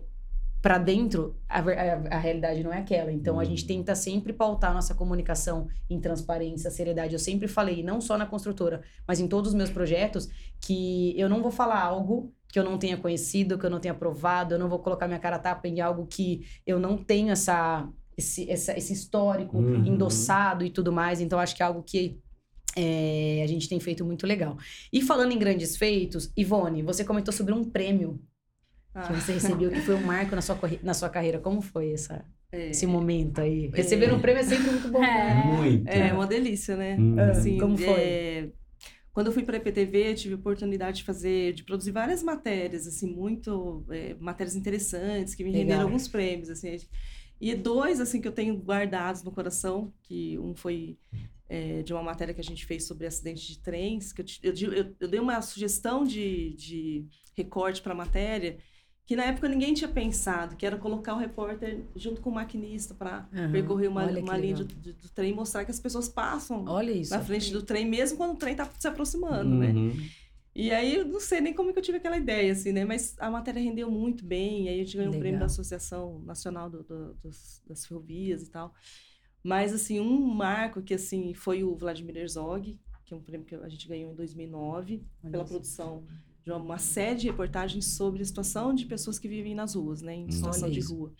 para 0.62 0.80
dentro, 0.80 1.38
a, 1.48 1.60
a, 1.60 2.18
a, 2.18 2.20
realidade 2.20 2.64
não 2.64 2.74
é 2.74 2.80
aquela. 2.80 3.12
Então, 3.12 3.40
a 3.40 3.46
gente 3.46 3.62
uhum. 3.62 3.68
tenta 3.68 3.96
sempre 3.96 4.34
pautar 4.34 4.74
nossa 4.74 4.94
comunicação 4.94 5.68
em 5.90 6.00
transparência, 6.00 6.70
seriedade. 6.70 7.14
Eu 7.14 7.20
sempre 7.20 7.48
falei, 7.48 7.84
não 7.84 8.02
só 8.02 8.18
na 8.18 8.26
construtora, 8.26 8.82
mas 9.08 9.20
em 9.20 9.28
todos 9.28 9.52
os 9.52 9.56
meus 9.56 9.70
projetos, 9.70 10.28
que 10.60 11.18
eu 11.18 11.30
não 11.30 11.42
vou 11.42 11.52
falar 11.52 11.80
algo 11.82 12.34
que 12.50 12.58
eu 12.58 12.64
não 12.64 12.78
tenha 12.78 12.98
conhecido, 12.98 13.58
que 13.58 13.66
eu 13.66 13.70
não 13.70 13.80
tenha 13.80 13.94
provado, 13.94 14.56
eu 14.56 14.60
não 14.60 14.70
vou 14.70 14.80
colocar 14.80 15.08
minha 15.08 15.20
cara 15.20 15.38
tapa 15.38 15.68
em 15.68 15.82
algo 15.82 16.08
que 16.08 16.46
eu 16.66 16.80
não 16.80 16.98
tenho 16.98 17.32
essa 17.32 17.88
esse, 18.18 18.50
essa, 18.50 18.78
esse 18.78 18.92
histórico 18.92 19.58
uhum. 19.58 19.86
endossado 19.86 20.66
e 20.66 20.70
tudo 20.70 20.92
mais. 20.92 21.22
Então, 21.22 21.40
acho 21.40 21.56
que 21.56 21.62
é 21.62 21.66
algo 21.66 21.84
que 21.84 22.20
é, 22.76 23.42
a 23.44 23.48
gente 23.48 23.70
tem 23.70 23.80
feito 23.80 24.04
muito 24.04 24.26
legal. 24.26 24.58
E 24.92 25.02
falando 25.02 25.32
em 25.32 25.40
grandes 25.40 25.78
feitos, 25.78 26.32
Ivone, 26.36 26.82
você 26.82 27.04
comentou 27.04 27.34
sobre 27.34 27.54
um 27.54 27.64
prêmio 27.64 28.20
ah. 28.94 29.04
que 29.04 29.14
você 29.14 29.34
recebeu, 29.34 29.70
que 29.70 29.82
foi 29.82 29.96
um 29.96 30.04
marco 30.04 30.36
na 30.36 30.42
sua, 30.42 30.58
na 30.82 30.94
sua 30.94 31.10
carreira. 31.10 31.40
Como 31.40 31.62
foi 31.62 31.92
essa, 31.92 32.26
é, 32.52 32.72
esse 32.72 32.88
momento 32.88 33.40
aí? 33.40 33.70
É, 33.72 33.78
Receber 33.78 34.12
um 34.14 34.20
prêmio 34.20 34.42
é 34.42 34.44
sempre 34.44 34.72
muito 34.72 34.90
bom. 34.90 35.00
Né? 35.00 35.44
Muito. 35.46 35.88
É 35.88 36.12
uma 36.14 36.28
delícia, 36.28 36.76
né? 36.76 36.98
Hum. 37.00 37.20
Assim, 37.20 37.58
Como 37.58 37.78
foi? 37.78 37.88
É, 37.88 38.50
quando 39.12 39.28
eu 39.28 39.34
fui 39.34 39.42
para 39.42 39.58
a 39.58 39.60
EPTV, 39.60 40.14
tive 40.14 40.36
a 40.36 40.38
oportunidade 40.38 40.98
de 40.98 41.04
fazer, 41.04 41.54
de 41.54 41.64
produzir 41.64 41.90
várias 41.90 42.22
matérias, 42.22 42.86
assim, 42.86 43.12
muito 43.12 43.84
é, 43.90 44.16
matérias 44.20 44.56
interessantes 44.56 45.34
que 45.34 45.44
me 45.44 45.50
Legal. 45.50 45.64
renderam 45.64 45.84
alguns 45.86 46.08
prêmios, 46.08 46.52
assim. 46.52 46.78
E 47.40 47.54
dois, 47.54 48.00
assim, 48.00 48.20
que 48.20 48.28
eu 48.28 48.32
tenho 48.32 48.56
guardados 48.58 49.24
no 49.24 49.32
coração, 49.32 49.94
que 50.04 50.38
um 50.40 50.56
foi 50.56 50.98
é, 51.50 51.82
de 51.84 51.94
uma 51.94 52.04
matéria 52.04 52.34
que 52.34 52.42
a 52.42 52.44
gente 52.44 52.66
fez 52.66 52.86
sobre 52.86 53.06
acidentes 53.08 53.44
de 53.44 53.60
trens, 53.60 54.12
que 54.12 54.22
eu, 54.22 54.26
eu, 54.44 54.74
eu, 54.74 54.96
eu 55.00 55.08
dei 55.08 55.20
uma 55.20 55.42
sugestão 55.42 56.04
de, 56.04 56.54
de 56.56 57.06
recorte 57.36 57.82
para 57.82 57.94
a 57.94 57.96
matéria, 57.96 58.58
que 59.06 59.16
na 59.16 59.24
época 59.24 59.48
ninguém 59.48 59.74
tinha 59.74 59.88
pensado, 59.88 60.58
que 60.58 60.66
era 60.66 60.78
colocar 60.78 61.14
o 61.14 61.18
repórter 61.18 61.82
junto 61.96 62.20
com 62.20 62.30
o 62.30 62.34
maquinista 62.34 62.94
para 62.94 63.26
uhum. 63.32 63.52
percorrer 63.54 63.88
uma, 63.88 64.06
uma 64.06 64.38
linha 64.38 64.56
do, 64.56 64.66
do, 64.66 64.94
do, 64.94 65.10
trem 65.10 65.32
e 65.32 65.34
mostrar 65.34 65.64
que 65.64 65.72
as 65.72 65.80
pessoas 65.80 66.10
passam 66.10 66.68
na 67.10 67.22
frente 67.24 67.54
do 67.54 67.64
trem, 67.64 67.86
mesmo 67.86 68.18
quando 68.18 68.34
o 68.34 68.36
trem 68.36 68.52
está 68.52 68.70
se 68.78 68.88
aproximando, 68.88 69.56
né? 69.56 69.68
uhum. 69.68 69.94
né? 69.94 70.10
E 70.58 70.72
aí 70.72 70.96
eu 70.96 71.06
não 71.06 71.20
sei 71.20 71.40
nem 71.40 71.54
como 71.54 71.72
que 71.72 71.78
eu 71.78 71.84
tive 71.84 72.00
aquela 72.00 72.18
ideia, 72.18 72.52
assim, 72.52 72.72
né? 72.72 72.84
Mas 72.84 73.16
a 73.20 73.30
matéria 73.30 73.62
rendeu 73.62 73.92
muito 73.92 74.26
bem, 74.26 74.66
e 74.66 74.70
aí 74.70 74.82
a 74.82 74.84
gente 74.84 74.98
ganhou 74.98 75.12
Legal. 75.12 75.20
um 75.20 75.22
prêmio 75.22 75.40
da 75.40 75.46
Associação 75.46 76.20
Nacional 76.22 76.68
do, 76.68 76.82
do, 76.82 77.14
dos, 77.14 77.62
das 77.68 77.86
Ferrovias 77.86 78.42
e 78.42 78.50
tal. 78.50 78.74
Mas, 79.44 79.72
assim, 79.72 80.00
um 80.00 80.20
marco 80.20 80.82
que, 80.82 80.96
assim, 80.96 81.32
foi 81.36 81.64
o 81.64 81.76
Vladimir 81.76 82.18
Herzog, 82.18 82.76
que 83.06 83.14
é 83.14 83.18
um 83.18 83.22
prêmio 83.22 83.46
que 83.46 83.54
a 83.54 83.70
gente 83.70 83.88
ganhou 83.88 84.12
em 84.12 84.16
2009, 84.16 85.06
Olha 85.22 85.32
pela 85.32 85.44
isso. 85.44 85.54
produção 85.54 86.08
de 86.44 86.52
uma 86.52 86.80
série 86.80 87.20
de 87.20 87.28
reportagens 87.28 87.86
sobre 87.86 88.24
a 88.24 88.26
situação 88.26 88.74
de 88.74 88.88
pessoas 88.88 89.20
que 89.20 89.28
vivem 89.28 89.54
nas 89.54 89.76
ruas, 89.76 90.02
né? 90.02 90.16
Em 90.16 90.32
situação 90.32 90.72
de 90.72 90.80
rua. 90.80 91.14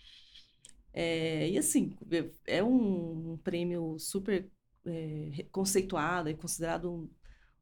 É, 0.92 1.48
e, 1.48 1.56
assim, 1.56 1.96
é 2.44 2.60
um, 2.64 3.34
um 3.34 3.36
prêmio 3.36 4.00
super 4.00 4.50
é, 4.84 5.46
conceituado 5.52 6.28
e 6.28 6.34
considerado 6.34 6.92
um 6.92 7.08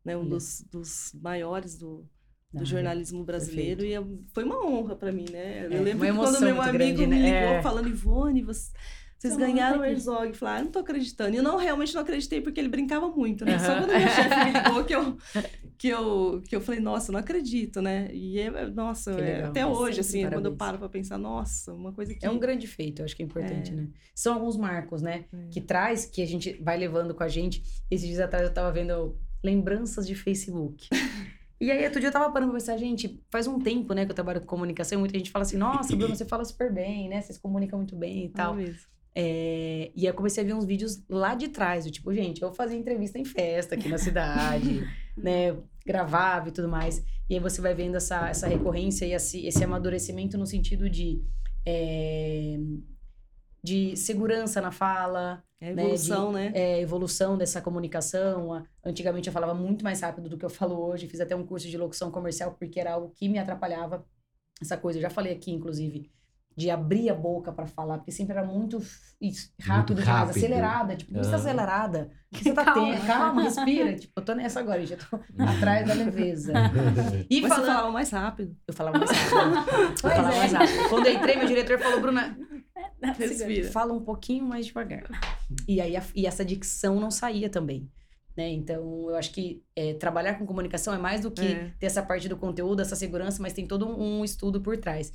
né, 0.07 0.17
um 0.17 0.25
dos, 0.25 0.65
dos 0.71 1.11
maiores 1.21 1.77
do, 1.77 2.09
do 2.55 2.63
ah, 2.63 2.65
jornalismo 2.65 3.25
brasileiro 3.25 3.81
perfeito. 3.81 4.07
e 4.07 4.15
é 4.15 4.29
foi 4.33 4.45
uma 4.45 4.65
honra 4.65 4.95
para 4.95 5.11
mim, 5.11 5.27
né? 5.31 5.67
Eu 5.67 5.73
é, 5.73 5.81
lembro 5.81 6.07
que 6.07 6.13
quando 6.15 6.41
meu 6.41 6.63
amigo 6.63 6.79
grande, 6.79 7.07
me 7.09 7.19
né? 7.19 7.41
ligou 7.41 7.55
é. 7.57 7.63
falando, 7.63 7.89
Ivone, 7.89 8.43
você, 8.43 8.71
vocês 9.19 9.35
Você 9.35 9.41
ganharam 9.41 9.81
o 9.81 9.85
Herzog. 9.85 10.33
Falei, 10.35 10.61
ah, 10.61 10.63
não 10.63 10.71
tô 10.71 10.79
acreditando. 10.79 11.35
E 11.35 11.39
eu 11.39 11.43
não, 11.43 11.57
realmente 11.57 11.93
não 11.93 12.03
acreditei, 12.03 12.41
porque 12.41 12.61
ele 12.61 12.69
brincava 12.69 13.09
muito, 13.09 13.45
né? 13.45 13.55
Uhum. 13.55 13.59
Só 13.59 13.75
quando 13.79 13.89
meu 13.89 14.09
chefe 14.09 14.45
me 14.45 14.53
ligou 14.53 14.85
que 14.87 14.95
eu, 14.95 15.17
que, 15.77 15.89
eu, 15.89 16.43
que 16.47 16.55
eu 16.55 16.61
falei, 16.61 16.81
nossa, 16.81 17.11
não 17.11 17.19
acredito, 17.19 17.83
né? 17.83 18.09
E, 18.13 18.39
é, 18.39 18.71
nossa, 18.71 19.13
é, 19.13 19.45
até 19.45 19.67
hoje, 19.67 20.01
assim, 20.01 20.19
parabéns. 20.19 20.39
quando 20.39 20.47
eu 20.53 20.57
paro 20.57 20.79
pra 20.79 20.89
pensar, 20.89 21.19
nossa, 21.19 21.75
uma 21.75 21.93
coisa 21.93 22.15
que... 22.15 22.25
É 22.25 22.31
um 22.31 22.39
grande 22.39 22.69
feito, 22.69 23.01
eu 23.01 23.07
acho 23.07 23.17
que 23.17 23.23
é 23.23 23.27
importante, 23.27 23.73
é. 23.73 23.75
né? 23.75 23.89
São 24.15 24.35
alguns 24.35 24.57
marcos, 24.57 25.03
né? 25.03 25.25
É. 25.33 25.49
Que 25.51 25.61
traz, 25.61 26.05
que 26.05 26.23
a 26.23 26.27
gente 26.27 26.53
vai 26.63 26.77
levando 26.77 27.13
com 27.15 27.25
a 27.25 27.29
gente. 27.29 27.63
Esses 27.91 28.07
dias 28.07 28.21
atrás 28.21 28.47
eu 28.47 28.55
tava 28.55 28.71
vendo 28.71 29.19
lembranças 29.47 30.07
de 30.07 30.15
Facebook. 30.15 30.89
E 31.59 31.71
aí, 31.71 31.85
outro 31.87 31.99
dia 32.01 32.11
eu 32.11 32.13
tava 32.13 32.31
parando 32.31 32.53
pra 32.53 32.61
pensar, 32.61 32.77
gente, 32.77 33.19
faz 33.31 33.47
um 33.47 33.59
tempo, 33.59 33.95
né, 33.95 34.05
que 34.05 34.11
eu 34.11 34.15
trabalho 34.15 34.43
com 34.43 34.47
comunicação, 34.47 34.99
e 34.99 35.01
muita 35.01 35.17
gente 35.17 35.31
fala 35.31 35.43
assim, 35.43 35.57
nossa, 35.57 35.97
Bruno, 35.97 36.15
você 36.15 36.27
fala 36.27 36.45
super 36.45 36.71
bem, 36.71 37.09
né? 37.09 37.23
Vocês 37.23 37.39
comunicam 37.39 37.79
muito 37.79 37.97
bem 37.97 38.27
e 38.27 38.29
tal. 38.29 38.59
É, 39.15 39.91
e 39.97 40.03
aí 40.03 40.07
eu 40.07 40.13
comecei 40.13 40.45
a 40.45 40.47
ver 40.47 40.53
uns 40.53 40.67
vídeos 40.67 41.03
lá 41.09 41.35
de 41.35 41.49
trás, 41.49 41.87
do 41.87 41.91
tipo, 41.91 42.13
gente, 42.13 42.43
eu 42.43 42.53
fazia 42.53 42.77
entrevista 42.77 43.19
em 43.19 43.25
festa 43.25 43.75
aqui 43.75 43.89
na 43.89 43.97
cidade, 43.97 44.87
né? 45.17 45.57
Gravava 45.87 46.51
e 46.51 46.53
tudo 46.53 46.69
mais. 46.69 47.03
E 47.27 47.33
aí 47.33 47.41
você 47.41 47.63
vai 47.63 47.75
vendo 47.75 47.97
essa, 47.97 48.29
essa 48.29 48.47
recorrência 48.47 49.07
e 49.07 49.15
esse, 49.15 49.47
esse 49.47 49.65
amadurecimento 49.65 50.37
no 50.37 50.47
sentido 50.47 50.91
de. 50.91 51.23
É, 51.65 52.59
de 53.63 53.97
segurança 53.97 54.61
na 54.61 54.71
fala. 54.71 55.43
É 55.61 55.71
evolução, 55.71 56.33
né? 56.33 56.49
De, 56.49 56.53
né? 56.53 56.61
É, 56.61 56.81
evolução 56.81 57.39
dessa 57.39 57.61
comunicação. 57.61 58.65
Antigamente 58.85 59.29
eu 59.29 59.33
falava 59.33 59.55
muito 59.55 59.85
mais 59.85 60.01
rápido 60.01 60.29
do 60.29 60.37
que 60.37 60.45
eu 60.45 60.51
falo 60.51 60.79
hoje. 60.79 61.09
Fiz 61.09 61.21
até 61.21 61.35
um 61.35 61.47
curso 61.47 61.69
de 61.69 61.79
locução 61.79 62.11
comercial 62.11 62.55
porque 62.59 62.79
era 62.79 62.93
algo 62.93 63.11
que 63.15 63.29
me 63.29 63.39
atrapalhava. 63.39 64.07
Essa 64.61 64.77
coisa, 64.77 64.99
eu 64.99 65.03
já 65.03 65.11
falei 65.11 65.33
aqui, 65.33 65.51
inclusive, 65.51 66.11
de 66.57 66.71
abrir 66.71 67.11
a 67.11 67.15
boca 67.15 67.53
para 67.53 67.67
falar, 67.67 67.99
porque 67.99 68.11
sempre 68.11 68.37
era 68.37 68.47
muito 68.47 68.83
rápido, 69.61 69.97
muito 69.97 70.07
demais, 70.07 70.31
acelerada. 70.31 70.97
Tipo, 70.97 71.13
muito 71.13 71.29
uhum. 71.29 71.35
acelerada. 71.35 72.11
O 72.27 72.39
que 72.39 72.43
você 72.43 72.53
tá 72.53 72.65
calma. 72.65 72.93
tendo? 72.93 73.07
Calma, 73.07 73.43
respira. 73.45 73.97
tipo, 73.97 74.13
eu 74.15 74.25
tô 74.25 74.35
nessa 74.35 74.61
agora, 74.61 74.85
já 74.85 74.97
tô 74.97 75.17
atrás 75.43 75.87
da 75.87 75.95
leveza. 75.95 76.53
E 77.31 77.41
Mas 77.41 77.51
falando... 77.51 77.65
você 77.65 77.73
falava 77.73 77.93
mais 77.93 78.11
rápido. 78.11 78.57
Eu 78.67 78.75
falava 78.75 78.99
mais 78.99 79.11
rápido. 79.11 79.81
eu 79.91 79.97
falava 79.97 80.35
é. 80.35 80.39
mais 80.39 80.53
rápido. 80.53 80.89
Quando 80.91 81.07
eu 81.07 81.15
entrei, 81.15 81.37
meu 81.37 81.47
diretor 81.47 81.79
falou, 81.79 82.01
Bruna, 82.01 82.37
respira. 83.17 83.71
fala 83.71 83.95
um 83.95 84.03
pouquinho 84.03 84.45
mais 84.45 84.67
devagar. 84.67 85.05
E 85.67 85.81
aí, 85.81 85.97
a, 85.97 86.03
e 86.15 86.27
essa 86.27 86.45
dicção 86.45 87.01
não 87.01 87.11
saía 87.11 87.49
também. 87.49 87.89
Né? 88.37 88.51
Então, 88.51 89.09
eu 89.09 89.17
acho 89.17 89.33
que 89.33 89.63
é, 89.75 89.95
trabalhar 89.95 90.35
com 90.35 90.45
comunicação 90.45 90.93
é 90.93 90.99
mais 90.99 91.23
do 91.23 91.31
que 91.31 91.47
é. 91.47 91.73
ter 91.79 91.87
essa 91.87 92.03
parte 92.03 92.29
do 92.29 92.37
conteúdo, 92.37 92.83
essa 92.83 92.97
segurança, 92.97 93.41
mas 93.41 93.55
tem 93.55 93.67
todo 93.67 93.89
um, 93.89 94.21
um 94.21 94.25
estudo 94.25 94.61
por 94.61 94.77
trás. 94.77 95.11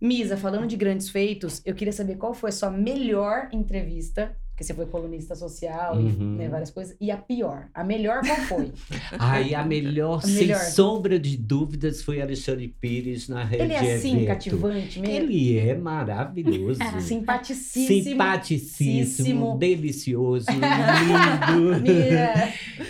Misa, 0.00 0.36
falando 0.36 0.66
de 0.66 0.76
grandes 0.76 1.10
feitos, 1.10 1.60
eu 1.64 1.74
queria 1.74 1.92
saber 1.92 2.16
qual 2.16 2.32
foi 2.32 2.50
a 2.50 2.52
sua 2.52 2.70
melhor 2.70 3.48
entrevista 3.52 4.36
porque 4.58 4.64
você 4.64 4.74
foi 4.74 4.86
colunista 4.86 5.36
social 5.36 5.96
uhum. 5.96 6.08
e 6.08 6.38
né, 6.38 6.48
várias 6.48 6.72
coisas. 6.72 6.96
E 7.00 7.12
a 7.12 7.16
pior? 7.16 7.68
A 7.72 7.84
melhor 7.84 8.22
qual 8.26 8.36
foi? 8.38 8.72
Ai, 9.16 9.54
a 9.54 9.64
melhor, 9.64 10.18
a 10.18 10.22
sem 10.22 10.48
melhor. 10.48 10.58
sombra 10.58 11.16
de 11.16 11.36
dúvidas, 11.36 12.02
foi 12.02 12.20
Alexandre 12.20 12.66
Pires 12.66 13.28
na 13.28 13.44
rede 13.44 13.62
Ele 13.62 13.72
é 13.74 13.94
assim, 13.94 14.16
evento. 14.16 14.26
cativante 14.26 14.98
mesmo? 14.98 15.14
Ele 15.14 15.56
é 15.56 15.76
maravilhoso. 15.76 16.80
Simpaticíssimo. 17.00 18.02
Simpaticíssimo, 18.02 19.56
delicioso, 19.56 20.46
lindo. 21.80 21.86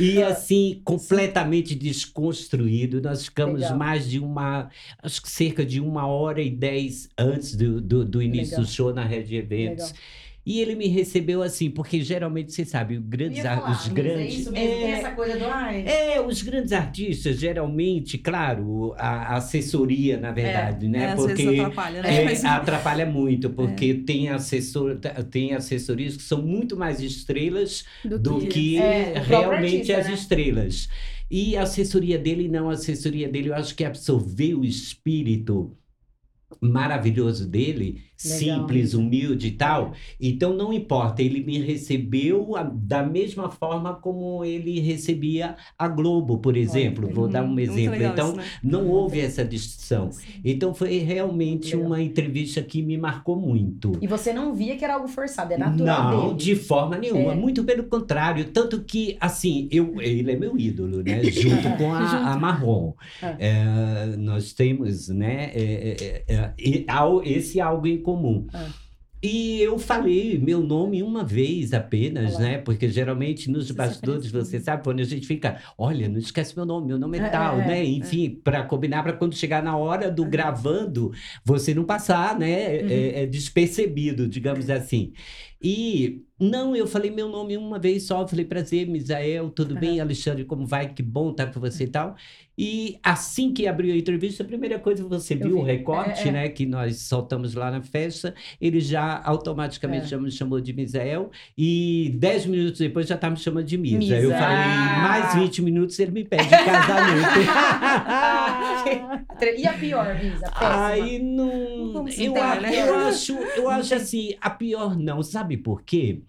e 0.01 0.23
assim, 0.23 0.81
completamente 0.83 1.75
desconstruído. 1.75 3.03
Nós 3.03 3.27
ficamos 3.27 3.61
Legal. 3.61 3.77
mais 3.77 4.09
de 4.09 4.19
uma, 4.19 4.71
acho 5.03 5.21
que 5.21 5.31
cerca 5.31 5.67
de 5.67 5.83
uma 5.83 6.07
hora 6.07 6.41
e 6.41 6.49
dez 6.49 7.11
antes 7.19 7.55
do, 7.55 7.79
do, 7.79 8.07
do 8.07 8.23
início 8.23 8.53
Legal. 8.53 8.65
do 8.65 8.71
show 8.71 8.95
na 8.95 9.05
rede 9.05 9.29
de 9.29 9.37
eventos. 9.37 9.89
Legal. 9.89 10.28
E 10.49 10.63
ele 10.63 10.75
me 10.75 10.89
recebeu 10.89 11.43
assim, 11.43 11.69
porque 11.69 12.01
geralmente, 12.01 12.55
você 12.55 12.65
sabe, 12.65 12.97
os 12.97 13.05
grandes, 13.05 13.43
falar, 13.43 13.71
os 13.71 13.87
é 13.87 13.93
grandes. 13.93 14.19
É 14.19 14.39
isso 14.39 14.51
mesmo, 14.51 14.67
é, 14.67 14.79
tem 14.79 14.93
essa 14.93 15.11
coisa 15.11 15.39
do 15.39 15.45
ai. 15.45 15.85
É, 15.87 16.21
os 16.23 16.41
grandes 16.41 16.73
artistas, 16.73 17.39
geralmente, 17.39 18.17
claro, 18.17 18.95
a 18.97 19.37
assessoria, 19.37 20.17
na 20.17 20.33
verdade, 20.33 20.87
é, 20.87 20.89
né? 20.89 21.05
É, 21.11 21.15
porque 21.15 21.43
atrapalha, 21.43 22.03
né? 22.03 22.33
É, 22.33 22.47
atrapalha 22.47 23.05
muito, 23.05 23.51
porque 23.51 23.99
é. 24.01 24.07
tem, 24.07 24.31
assessor, 24.31 24.97
tem 25.31 25.53
assessorias 25.53 26.17
que 26.17 26.23
são 26.23 26.41
muito 26.41 26.79
mais 26.79 27.03
estrelas 27.03 27.85
do, 28.03 28.19
do 28.19 28.39
que, 28.39 28.47
que 28.47 28.79
é, 28.79 29.19
realmente 29.19 29.93
artista, 29.93 29.99
as 29.99 30.07
né? 30.07 30.15
estrelas. 30.15 30.89
E 31.31 31.59
a 31.59 31.63
assessoria 31.65 32.19
dele, 32.19 32.49
não, 32.49 32.71
a 32.71 32.73
assessoria 32.73 33.29
dele, 33.29 33.51
eu 33.51 33.55
acho 33.55 33.75
que 33.75 33.85
absorveu 33.85 34.61
o 34.61 34.65
espírito 34.65 35.77
maravilhoso 36.59 37.47
dele, 37.47 38.08
Legal. 38.25 38.39
simples, 38.39 38.95
humilde 38.95 39.49
e 39.49 39.51
tal. 39.53 39.93
Então 40.21 40.53
não 40.53 40.73
importa, 40.73 41.23
ele 41.23 41.43
me 41.45 41.59
recebeu 41.59 42.57
a, 42.57 42.63
da 42.63 43.03
mesma 43.03 43.51
forma 43.51 43.95
como 43.95 44.45
ele 44.45 44.81
recebia 44.81 45.57
a 45.79 45.87
Globo, 45.87 46.39
por 46.39 46.57
exemplo. 46.57 47.07
Olha, 47.07 47.15
Vou 47.15 47.29
dar 47.29 47.45
um 47.45 47.59
exemplo. 47.59 48.03
Então 48.03 48.29
isso, 48.29 48.37
né? 48.37 48.45
não 48.63 48.89
houve 48.89 49.21
essa 49.21 49.45
distinção. 49.45 50.11
Então 50.45 50.75
foi 50.75 50.99
realmente 50.99 51.75
Legal. 51.75 51.87
uma 51.87 52.03
entrevista 52.03 52.63
que 52.63 52.83
me 52.83 52.99
marcou 52.99 53.37
muito. 53.37 53.93
E 54.01 54.07
você 54.07 54.33
não 54.33 54.55
via 54.55 54.77
que 54.77 54.85
era 54.85 54.95
algo 54.95 55.09
forçado, 55.09 55.53
é 55.53 55.59
natural 55.59 56.11
Não, 56.11 56.27
dele. 56.29 56.35
de 56.37 56.57
forma 56.57 56.99
nenhuma, 56.99 57.33
é. 57.33 57.37
muito 57.37 57.63
pelo 57.65 57.85
contrário, 57.85 58.47
tanto 58.47 58.81
que 58.83 59.17
assim, 59.21 59.69
eu 59.71 60.01
ele 60.01 60.33
é 60.33 60.37
meu 60.37 60.59
ídolo, 60.59 61.03
né, 61.03 61.23
junto 61.31 61.69
com 61.77 61.93
a, 61.93 62.33
a 62.33 62.37
Marrom. 62.39 62.95
Ah. 63.23 63.37
É, 63.39 64.17
nós 64.17 64.53
temos, 64.53 65.09
né, 65.09 65.51
é, 65.55 66.25
é, 66.29 66.35
é, 66.35 66.55
é 66.57 66.85
esse 67.25 67.61
algo 67.61 67.87
em 67.87 67.99
comum. 68.09 68.47
Ah. 68.55 68.69
E 69.21 69.61
eu 69.61 69.79
falei 69.81 70.39
meu 70.39 70.61
nome 70.61 71.03
uma 71.03 71.25
vez 71.25 71.73
apenas, 71.73 72.37
Olá. 72.37 72.41
né? 72.43 72.59
Porque 72.59 72.89
geralmente 72.89 73.51
nos 73.51 73.69
bastidores 73.73 74.31
você 74.31 74.61
sabe 74.61 74.85
quando 74.85 75.01
a 75.01 75.05
gente 75.05 75.27
fica, 75.27 75.61
olha, 75.77 76.09
não 76.09 76.19
esquece 76.19 76.55
meu 76.55 76.65
nome, 76.65 76.87
meu 76.87 76.99
nome 76.99 77.19
é, 77.19 77.23
é 77.23 77.29
tal, 77.29 77.61
é, 77.61 77.67
né? 77.67 77.81
É. 77.81 77.85
Enfim, 77.85 78.27
é. 78.39 78.43
para 78.45 78.63
combinar 78.63 79.03
para 79.03 79.15
quando 79.15 79.35
chegar 79.35 79.61
na 79.61 79.77
hora 79.77 80.09
do 80.09 80.25
gravando, 80.25 81.11
você 81.45 81.75
não 81.75 81.83
passar, 81.83 82.39
né? 82.39 82.79
Uhum. 82.81 82.89
É, 82.89 83.23
é 83.23 83.27
despercebido, 83.27 84.29
digamos 84.29 84.71
assim. 84.71 85.13
E 85.61 86.25
não, 86.41 86.77
eu 86.77 86.87
falei 86.87 87.11
meu 87.11 87.29
nome 87.29 87.57
uma 87.57 87.81
vez 87.81 88.05
só, 88.05 88.27
falei 88.27 88.45
prazer, 88.45 88.87
Misael, 88.87 89.51
tudo 89.51 89.75
bem, 89.75 90.01
Alexandre, 90.01 90.45
como 90.45 90.65
vai? 90.65 90.93
Que 90.93 91.03
bom 91.03 91.31
estar 91.31 91.47
com 91.53 91.59
você 91.59 91.85
e 91.85 91.89
tal. 91.89 92.15
E 92.57 92.99
assim 93.05 93.53
que 93.53 93.69
abriu 93.69 93.95
a 93.95 93.97
entrevista, 93.97 94.43
a 94.43 94.47
primeira 94.47 94.81
coisa 94.81 95.05
você 95.05 95.37
viu 95.37 95.59
o 95.59 95.63
recorte, 95.63 96.25
é, 96.25 96.29
é. 96.29 96.33
né, 96.33 96.49
que 96.49 96.67
nós 96.67 97.03
soltamos 97.03 97.55
lá 97.55 97.71
na 97.71 97.81
festa, 97.83 98.35
ele 98.61 98.81
já 98.81 99.21
automaticamente 99.25 100.07
é. 100.07 100.09
já 100.09 100.19
me 100.19 100.29
chamou 100.29 100.61
de 100.61 100.73
Misael 100.73 101.31
e 101.57 102.17
dez 102.19 102.47
minutos 102.47 102.81
depois 102.81 103.07
já 103.07 103.15
estava 103.15 103.35
me 103.35 103.41
chamando 103.41 103.65
de 103.65 103.79
Misa. 103.79 103.99
Misa. 103.99 104.17
Eu 104.17 104.31
falei, 104.31 104.57
mais 104.57 105.35
20 105.37 105.63
minutos 105.63 105.97
ele 106.01 106.11
me 106.11 106.25
pede 106.25 106.49
casamento. 106.49 107.39
e 109.57 109.67
a 109.67 109.73
pior, 109.75 110.21
Misa? 110.21 110.51
Aí 110.57 111.21
não, 111.21 111.93
não 111.93 112.09
eu, 112.09 112.33
né? 112.35 112.89
eu 112.89 112.95
acho, 112.97 113.35
eu 113.57 113.71
acho 113.71 113.95
assim, 113.95 114.35
a 114.41 114.51
pior 114.51 114.99
não, 114.99 115.23
sabe 115.23 115.48
por 115.57 115.83
quê? 115.83 116.23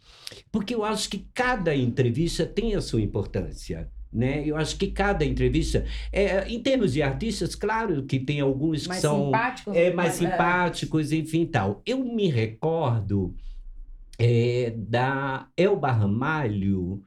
Porque 0.51 0.74
eu 0.74 0.84
acho 0.84 1.09
que 1.09 1.28
cada 1.34 1.76
entrevista 1.76 2.45
tem 2.45 2.76
a 2.76 2.82
sua 2.82 3.01
importância. 3.01 3.89
Né? 4.11 4.43
Eu 4.43 4.55
acho 4.55 4.76
que 4.78 4.88
cada 4.88 5.24
entrevista, 5.24 5.86
é, 6.11 6.47
em 6.49 6.59
termos 6.59 6.93
de 6.93 7.01
artistas, 7.01 7.53
claro 7.53 8.03
que 8.03 8.20
tem 8.20 8.39
alguns 8.39 8.84
que 8.84 8.89
mais 8.89 9.01
são 9.01 9.26
simpáticos, 9.26 9.76
é, 9.76 9.93
mais 9.93 10.15
é. 10.15 10.30
simpáticos, 10.30 11.11
enfim, 11.11 11.45
tal. 11.45 11.82
Eu 11.86 12.03
me 12.03 12.28
recordo 12.28 13.36
é, 14.17 14.74
da 14.76 15.47
Elba 15.55 15.91
Ramalho, 15.91 17.03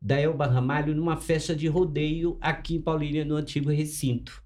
da 0.00 0.20
Elba 0.20 0.46
Ramalho 0.46 0.94
numa 0.94 1.16
festa 1.16 1.56
de 1.56 1.68
rodeio 1.68 2.36
aqui 2.40 2.76
em 2.76 2.82
Paulínia, 2.82 3.24
no 3.24 3.36
antigo 3.36 3.70
recinto. 3.70 4.42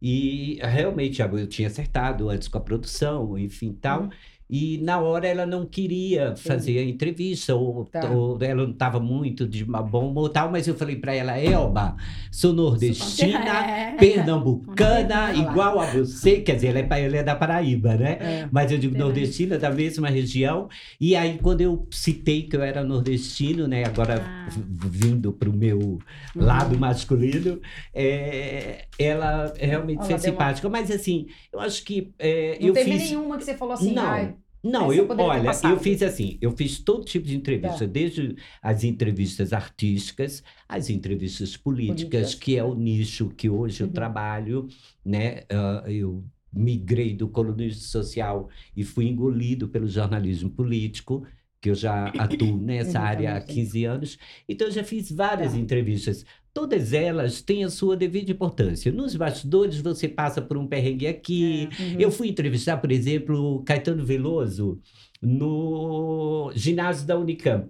E 0.00 0.58
realmente 0.62 1.22
eu 1.22 1.46
tinha 1.46 1.68
acertado 1.68 2.28
antes 2.28 2.48
com 2.48 2.58
a 2.58 2.60
produção, 2.60 3.38
enfim, 3.38 3.72
tal. 3.72 4.04
Hum. 4.04 4.10
E 4.48 4.78
na 4.78 5.00
hora 5.00 5.26
ela 5.26 5.44
não 5.44 5.66
queria 5.66 6.36
fazer 6.36 6.78
a 6.78 6.84
entrevista, 6.84 7.54
ou, 7.56 7.84
tá. 7.84 8.08
ou 8.08 8.38
ela 8.40 8.62
não 8.62 8.70
estava 8.70 9.00
muito 9.00 9.46
de 9.46 9.64
uma 9.64 9.82
bomba 9.82 10.20
ou 10.20 10.28
tal, 10.28 10.50
mas 10.50 10.68
eu 10.68 10.74
falei 10.76 10.94
para 10.94 11.12
ela, 11.12 11.36
Elba, 11.36 11.96
sou 12.30 12.52
nordestina, 12.52 13.66
é. 13.66 13.96
pernambucana, 13.96 15.34
igual 15.34 15.80
a 15.80 15.86
você, 15.86 16.40
quer 16.40 16.54
dizer, 16.54 16.68
ela 16.68 16.78
é, 16.78 17.04
ela 17.04 17.16
é 17.16 17.22
da 17.24 17.34
Paraíba, 17.34 17.96
né? 17.96 18.18
É. 18.20 18.48
Mas 18.52 18.70
eu 18.70 18.78
digo 18.78 18.96
nordestina, 18.96 19.58
da 19.58 19.70
mesma 19.70 20.08
região. 20.08 20.68
E 21.00 21.16
aí, 21.16 21.38
quando 21.42 21.60
eu 21.62 21.86
citei 21.90 22.42
que 22.42 22.56
eu 22.56 22.62
era 22.62 22.84
nordestino, 22.84 23.66
né? 23.66 23.84
Agora 23.84 24.22
ah. 24.24 24.48
vindo 24.48 25.32
para 25.32 25.50
o 25.50 25.52
meu 25.52 25.78
uhum. 25.78 25.98
lado 26.36 26.78
masculino, 26.78 27.60
é, 27.92 28.86
ela 28.96 29.52
realmente 29.58 30.06
foi 30.06 30.18
simpática. 30.18 30.68
Uma... 30.68 30.78
Mas 30.78 30.90
assim, 30.90 31.26
eu 31.52 31.58
acho 31.58 31.84
que. 31.84 32.12
É, 32.18 32.58
não 32.60 32.68
eu 32.68 32.74
teve 32.74 32.92
fiz... 32.92 33.10
nenhuma 33.10 33.36
que 33.38 33.44
você 33.44 33.54
falou 33.54 33.74
assim, 33.74 33.92
não. 33.92 34.35
Não, 34.66 34.92
eu, 34.92 35.06
olha, 35.18 35.50
eu 35.64 35.78
fiz 35.78 36.02
assim, 36.02 36.38
eu 36.40 36.50
fiz 36.50 36.80
todo 36.80 37.04
tipo 37.04 37.26
de 37.26 37.36
entrevista, 37.36 37.84
é. 37.84 37.86
desde 37.86 38.34
as 38.60 38.82
entrevistas 38.82 39.52
artísticas, 39.52 40.42
as 40.68 40.90
entrevistas 40.90 41.56
políticas, 41.56 42.34
que 42.34 42.56
é 42.56 42.64
o 42.64 42.74
nicho 42.74 43.28
que 43.28 43.48
hoje 43.48 43.82
uhum. 43.82 43.88
eu 43.88 43.92
trabalho, 43.92 44.68
né? 45.04 45.42
Uh, 45.52 45.90
eu 45.90 46.24
migrei 46.52 47.14
do 47.14 47.28
colunismo 47.28 47.82
social 47.82 48.48
e 48.76 48.82
fui 48.82 49.06
engolido 49.06 49.68
pelo 49.68 49.86
jornalismo 49.86 50.50
político, 50.50 51.24
que 51.60 51.70
eu 51.70 51.74
já 51.74 52.06
atuo 52.18 52.56
nessa 52.56 52.98
área 52.98 53.36
há 53.36 53.40
15 53.40 53.84
anos. 53.84 54.18
Então, 54.48 54.66
eu 54.66 54.72
já 54.72 54.82
fiz 54.82 55.12
várias 55.12 55.54
é. 55.54 55.58
entrevistas 55.58 56.24
todas 56.56 56.94
elas 56.94 57.42
têm 57.42 57.64
a 57.64 57.68
sua 57.68 57.94
devida 57.94 58.32
importância. 58.32 58.90
Nos 58.90 59.14
bastidores, 59.14 59.78
você 59.78 60.08
passa 60.08 60.40
por 60.40 60.56
um 60.56 60.66
perrengue 60.66 61.06
aqui. 61.06 61.68
É, 61.78 61.82
uhum. 61.82 62.00
Eu 62.00 62.10
fui 62.10 62.28
entrevistar, 62.28 62.78
por 62.78 62.90
exemplo, 62.90 63.62
Caetano 63.62 64.02
Veloso 64.02 64.80
no 65.20 66.50
ginásio 66.54 67.06
da 67.06 67.18
Unicamp. 67.18 67.68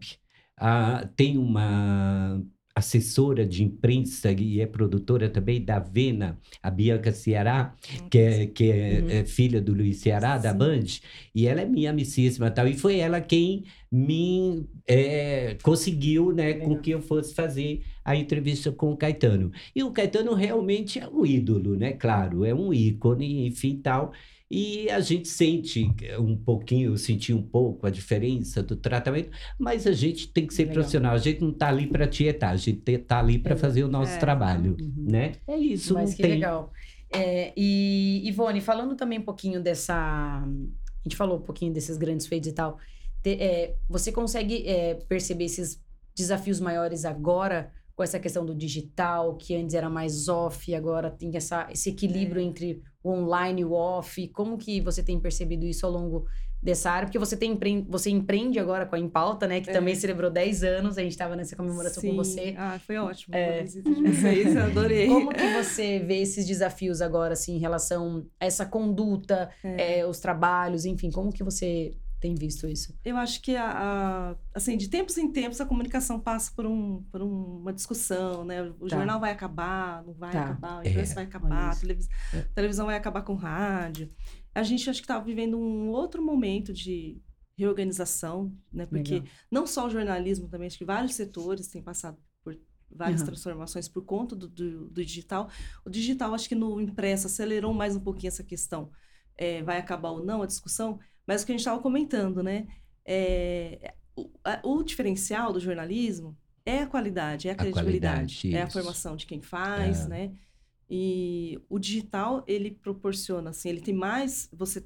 Ah, 0.56 1.08
tem 1.16 1.36
uma 1.36 2.40
assessora 2.76 3.46
de 3.46 3.64
imprensa 3.64 4.30
e 4.32 4.60
é 4.60 4.66
produtora 4.66 5.30
também 5.30 5.64
da 5.64 5.78
Vena, 5.78 6.38
a 6.62 6.70
Bianca 6.70 7.10
Ceará, 7.10 7.74
que 8.10 8.18
é, 8.18 8.46
que 8.46 8.70
é, 8.70 9.00
uhum. 9.00 9.10
é 9.10 9.24
filha 9.24 9.62
do 9.62 9.72
Luiz 9.72 9.96
Ceará, 9.96 10.36
Sim. 10.36 10.42
da 10.42 10.52
Band, 10.52 10.84
e 11.34 11.46
ela 11.46 11.62
é 11.62 11.64
minha 11.64 11.88
amicíssima 11.88 12.50
tal, 12.50 12.68
e 12.68 12.74
foi 12.74 12.98
ela 12.98 13.18
quem 13.18 13.64
me 13.90 14.66
é, 14.86 15.56
conseguiu, 15.62 16.32
né, 16.32 16.52
com 16.52 16.76
que 16.76 16.90
eu 16.90 17.00
fosse 17.00 17.34
fazer 17.34 17.80
a 18.04 18.14
entrevista 18.14 18.70
com 18.70 18.92
o 18.92 18.96
Caetano. 18.96 19.50
E 19.74 19.82
o 19.82 19.90
Caetano 19.90 20.34
realmente 20.34 20.98
é 20.98 21.08
um 21.08 21.24
ídolo, 21.24 21.76
né, 21.76 21.92
claro, 21.92 22.44
é 22.44 22.54
um 22.54 22.74
ícone, 22.74 23.46
enfim, 23.46 23.80
tal, 23.82 24.12
e 24.50 24.88
a 24.90 25.00
gente 25.00 25.26
sente 25.26 25.90
um 26.18 26.36
pouquinho, 26.36 26.92
eu 26.92 26.96
senti 26.96 27.34
um 27.34 27.42
pouco 27.42 27.86
a 27.86 27.90
diferença 27.90 28.62
do 28.62 28.76
tratamento, 28.76 29.30
mas 29.58 29.86
a 29.86 29.92
gente 29.92 30.28
tem 30.28 30.46
que 30.46 30.54
ser 30.54 30.62
Legal. 30.62 30.74
profissional. 30.74 31.14
A 31.14 31.18
gente 31.18 31.40
não 31.40 31.50
está 31.50 31.68
ali 31.68 31.86
para 31.86 32.06
tietar, 32.06 32.52
a 32.52 32.56
gente 32.56 32.82
está 32.88 33.18
ali 33.18 33.38
para 33.38 33.56
fazer 33.56 33.82
o 33.82 33.88
nosso 33.88 34.12
é. 34.12 34.18
trabalho, 34.18 34.76
uhum. 34.80 34.92
né? 35.10 35.32
É 35.48 35.56
isso. 35.56 35.94
Mas 35.94 36.14
que 36.14 36.22
tem... 36.22 36.32
legal. 36.32 36.72
É, 37.12 37.52
e 37.56 38.22
Ivone, 38.28 38.60
falando 38.60 38.94
também 38.94 39.18
um 39.18 39.24
pouquinho 39.24 39.60
dessa, 39.60 39.94
a 39.94 41.02
gente 41.02 41.16
falou 41.16 41.38
um 41.38 41.42
pouquinho 41.42 41.72
desses 41.72 41.96
grandes 41.96 42.26
feitos 42.26 42.48
e 42.48 42.52
tal. 42.52 42.78
Te, 43.22 43.30
é, 43.40 43.74
você 43.88 44.12
consegue 44.12 44.66
é, 44.66 44.94
perceber 44.94 45.44
esses 45.44 45.80
desafios 46.14 46.60
maiores 46.60 47.04
agora 47.04 47.72
com 47.96 48.02
essa 48.02 48.20
questão 48.20 48.44
do 48.44 48.54
digital, 48.54 49.36
que 49.36 49.56
antes 49.56 49.74
era 49.74 49.88
mais 49.88 50.28
off, 50.28 50.72
agora 50.74 51.10
tem 51.10 51.34
essa, 51.34 51.66
esse 51.72 51.88
equilíbrio 51.88 52.42
é. 52.42 52.44
entre 52.44 52.82
o 53.02 53.10
online 53.10 53.62
e 53.62 53.64
o 53.64 53.72
off. 53.72 54.28
Como 54.28 54.58
que 54.58 54.82
você 54.82 55.02
tem 55.02 55.18
percebido 55.18 55.64
isso 55.64 55.86
ao 55.86 55.92
longo 55.92 56.26
dessa 56.62 56.90
área? 56.90 57.06
Porque 57.06 57.18
você, 57.18 57.38
tem, 57.38 57.56
você 57.88 58.10
empreende 58.10 58.58
agora 58.58 58.84
com 58.84 58.96
a 58.96 58.98
Impauta, 58.98 59.48
né? 59.48 59.62
Que 59.62 59.70
é. 59.70 59.72
também 59.72 59.94
celebrou 59.94 60.30
10 60.30 60.62
anos, 60.62 60.98
a 60.98 61.02
gente 61.02 61.12
estava 61.12 61.34
nessa 61.34 61.56
comemoração 61.56 62.02
Sim. 62.02 62.10
com 62.10 62.16
você. 62.16 62.54
Ah, 62.58 62.78
foi 62.78 62.98
ótimo. 62.98 63.34
É. 63.34 63.64
Vocês, 63.64 64.54
adorei. 64.58 65.06
Como 65.06 65.32
que 65.32 65.54
você 65.54 65.98
vê 65.98 66.20
esses 66.20 66.46
desafios 66.46 67.00
agora, 67.00 67.32
assim, 67.32 67.56
em 67.56 67.60
relação 67.60 68.26
a 68.38 68.44
essa 68.44 68.66
conduta, 68.66 69.48
é. 69.64 70.00
É, 70.00 70.06
os 70.06 70.20
trabalhos, 70.20 70.84
enfim, 70.84 71.10
como 71.10 71.32
que 71.32 71.42
você 71.42 71.96
tem 72.20 72.34
visto 72.34 72.66
isso? 72.66 72.98
Eu 73.04 73.16
acho 73.16 73.42
que, 73.42 73.54
a, 73.56 73.70
a, 73.70 74.36
assim, 74.54 74.76
de 74.76 74.88
tempos 74.88 75.18
em 75.18 75.30
tempos, 75.30 75.60
a 75.60 75.66
comunicação 75.66 76.18
passa 76.18 76.50
por, 76.54 76.66
um, 76.66 77.02
por 77.12 77.22
um, 77.22 77.58
uma 77.58 77.72
discussão, 77.72 78.44
né? 78.44 78.62
O 78.62 78.88
tá. 78.88 78.96
jornal 78.96 79.20
vai 79.20 79.32
acabar, 79.32 80.02
não 80.04 80.14
vai 80.14 80.32
tá. 80.32 80.44
acabar, 80.44 80.78
a 80.78 80.88
imprensa 80.88 81.12
é. 81.12 81.14
vai 81.14 81.24
acabar, 81.24 81.70
a 81.70 81.76
televis 81.76 82.08
é. 82.32 82.42
televisão 82.54 82.86
vai 82.86 82.96
acabar 82.96 83.22
com 83.22 83.34
o 83.34 83.36
rádio. 83.36 84.10
A 84.54 84.62
gente 84.62 84.88
acho 84.88 85.00
que 85.00 85.04
está 85.04 85.18
vivendo 85.20 85.58
um 85.58 85.90
outro 85.90 86.24
momento 86.24 86.72
de 86.72 87.20
reorganização, 87.56 88.54
né? 88.72 88.86
Porque 88.86 89.14
Legal. 89.14 89.28
não 89.50 89.66
só 89.66 89.86
o 89.86 89.90
jornalismo, 89.90 90.48
também 90.48 90.66
acho 90.66 90.78
que 90.78 90.84
vários 90.84 91.14
setores 91.14 91.68
têm 91.68 91.82
passado 91.82 92.18
por 92.42 92.58
várias 92.90 93.20
uhum. 93.20 93.26
transformações 93.26 93.88
por 93.88 94.04
conta 94.04 94.34
do, 94.34 94.48
do, 94.48 94.88
do, 94.88 95.04
digital. 95.04 95.50
O 95.84 95.90
digital, 95.90 96.34
acho 96.34 96.48
que 96.48 96.54
no 96.54 96.80
impresso, 96.80 97.26
acelerou 97.26 97.74
mais 97.74 97.96
um 97.96 98.00
pouquinho 98.00 98.28
essa 98.28 98.44
questão. 98.44 98.90
É, 99.36 99.62
vai 99.62 99.78
acabar 99.78 100.10
ou 100.10 100.24
não 100.24 100.42
a 100.42 100.46
discussão, 100.46 100.98
mas 101.26 101.42
o 101.42 101.46
que 101.46 101.52
a 101.52 101.54
gente 101.54 101.60
estava 101.60 101.80
comentando, 101.80 102.42
né? 102.42 102.66
É, 103.04 103.94
o, 104.14 104.30
a, 104.44 104.60
o, 104.64 104.82
diferencial 104.82 105.52
do 105.52 105.60
jornalismo 105.60 106.36
é 106.64 106.80
a 106.80 106.86
qualidade, 106.86 107.48
é 107.48 107.52
a 107.52 107.54
credibilidade, 107.54 108.38
a 108.38 108.50
qualidade, 108.50 108.56
é 108.56 108.62
a 108.62 108.70
formação 108.70 109.16
de 109.16 109.26
quem 109.26 109.40
faz, 109.40 110.06
é. 110.06 110.08
né? 110.08 110.32
E 110.88 111.60
o 111.68 111.78
digital, 111.78 112.44
ele 112.46 112.70
proporciona, 112.70 113.50
assim, 113.50 113.68
ele 113.68 113.80
tem 113.80 113.94
mais... 113.94 114.48
Você 114.52 114.84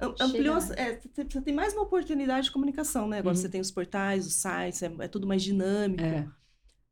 ampliou... 0.00 0.56
É, 0.76 1.00
você 1.00 1.40
tem 1.40 1.54
mais 1.54 1.72
uma 1.72 1.82
oportunidade 1.82 2.46
de 2.46 2.52
comunicação, 2.52 3.08
né? 3.08 3.18
Agora 3.18 3.34
uhum. 3.34 3.40
você 3.40 3.48
tem 3.48 3.60
os 3.60 3.70
portais, 3.70 4.26
os 4.26 4.34
sites, 4.34 4.82
é, 4.82 4.92
é 5.00 5.08
tudo 5.08 5.26
mais 5.26 5.42
dinâmico. 5.42 6.02
É. 6.02 6.28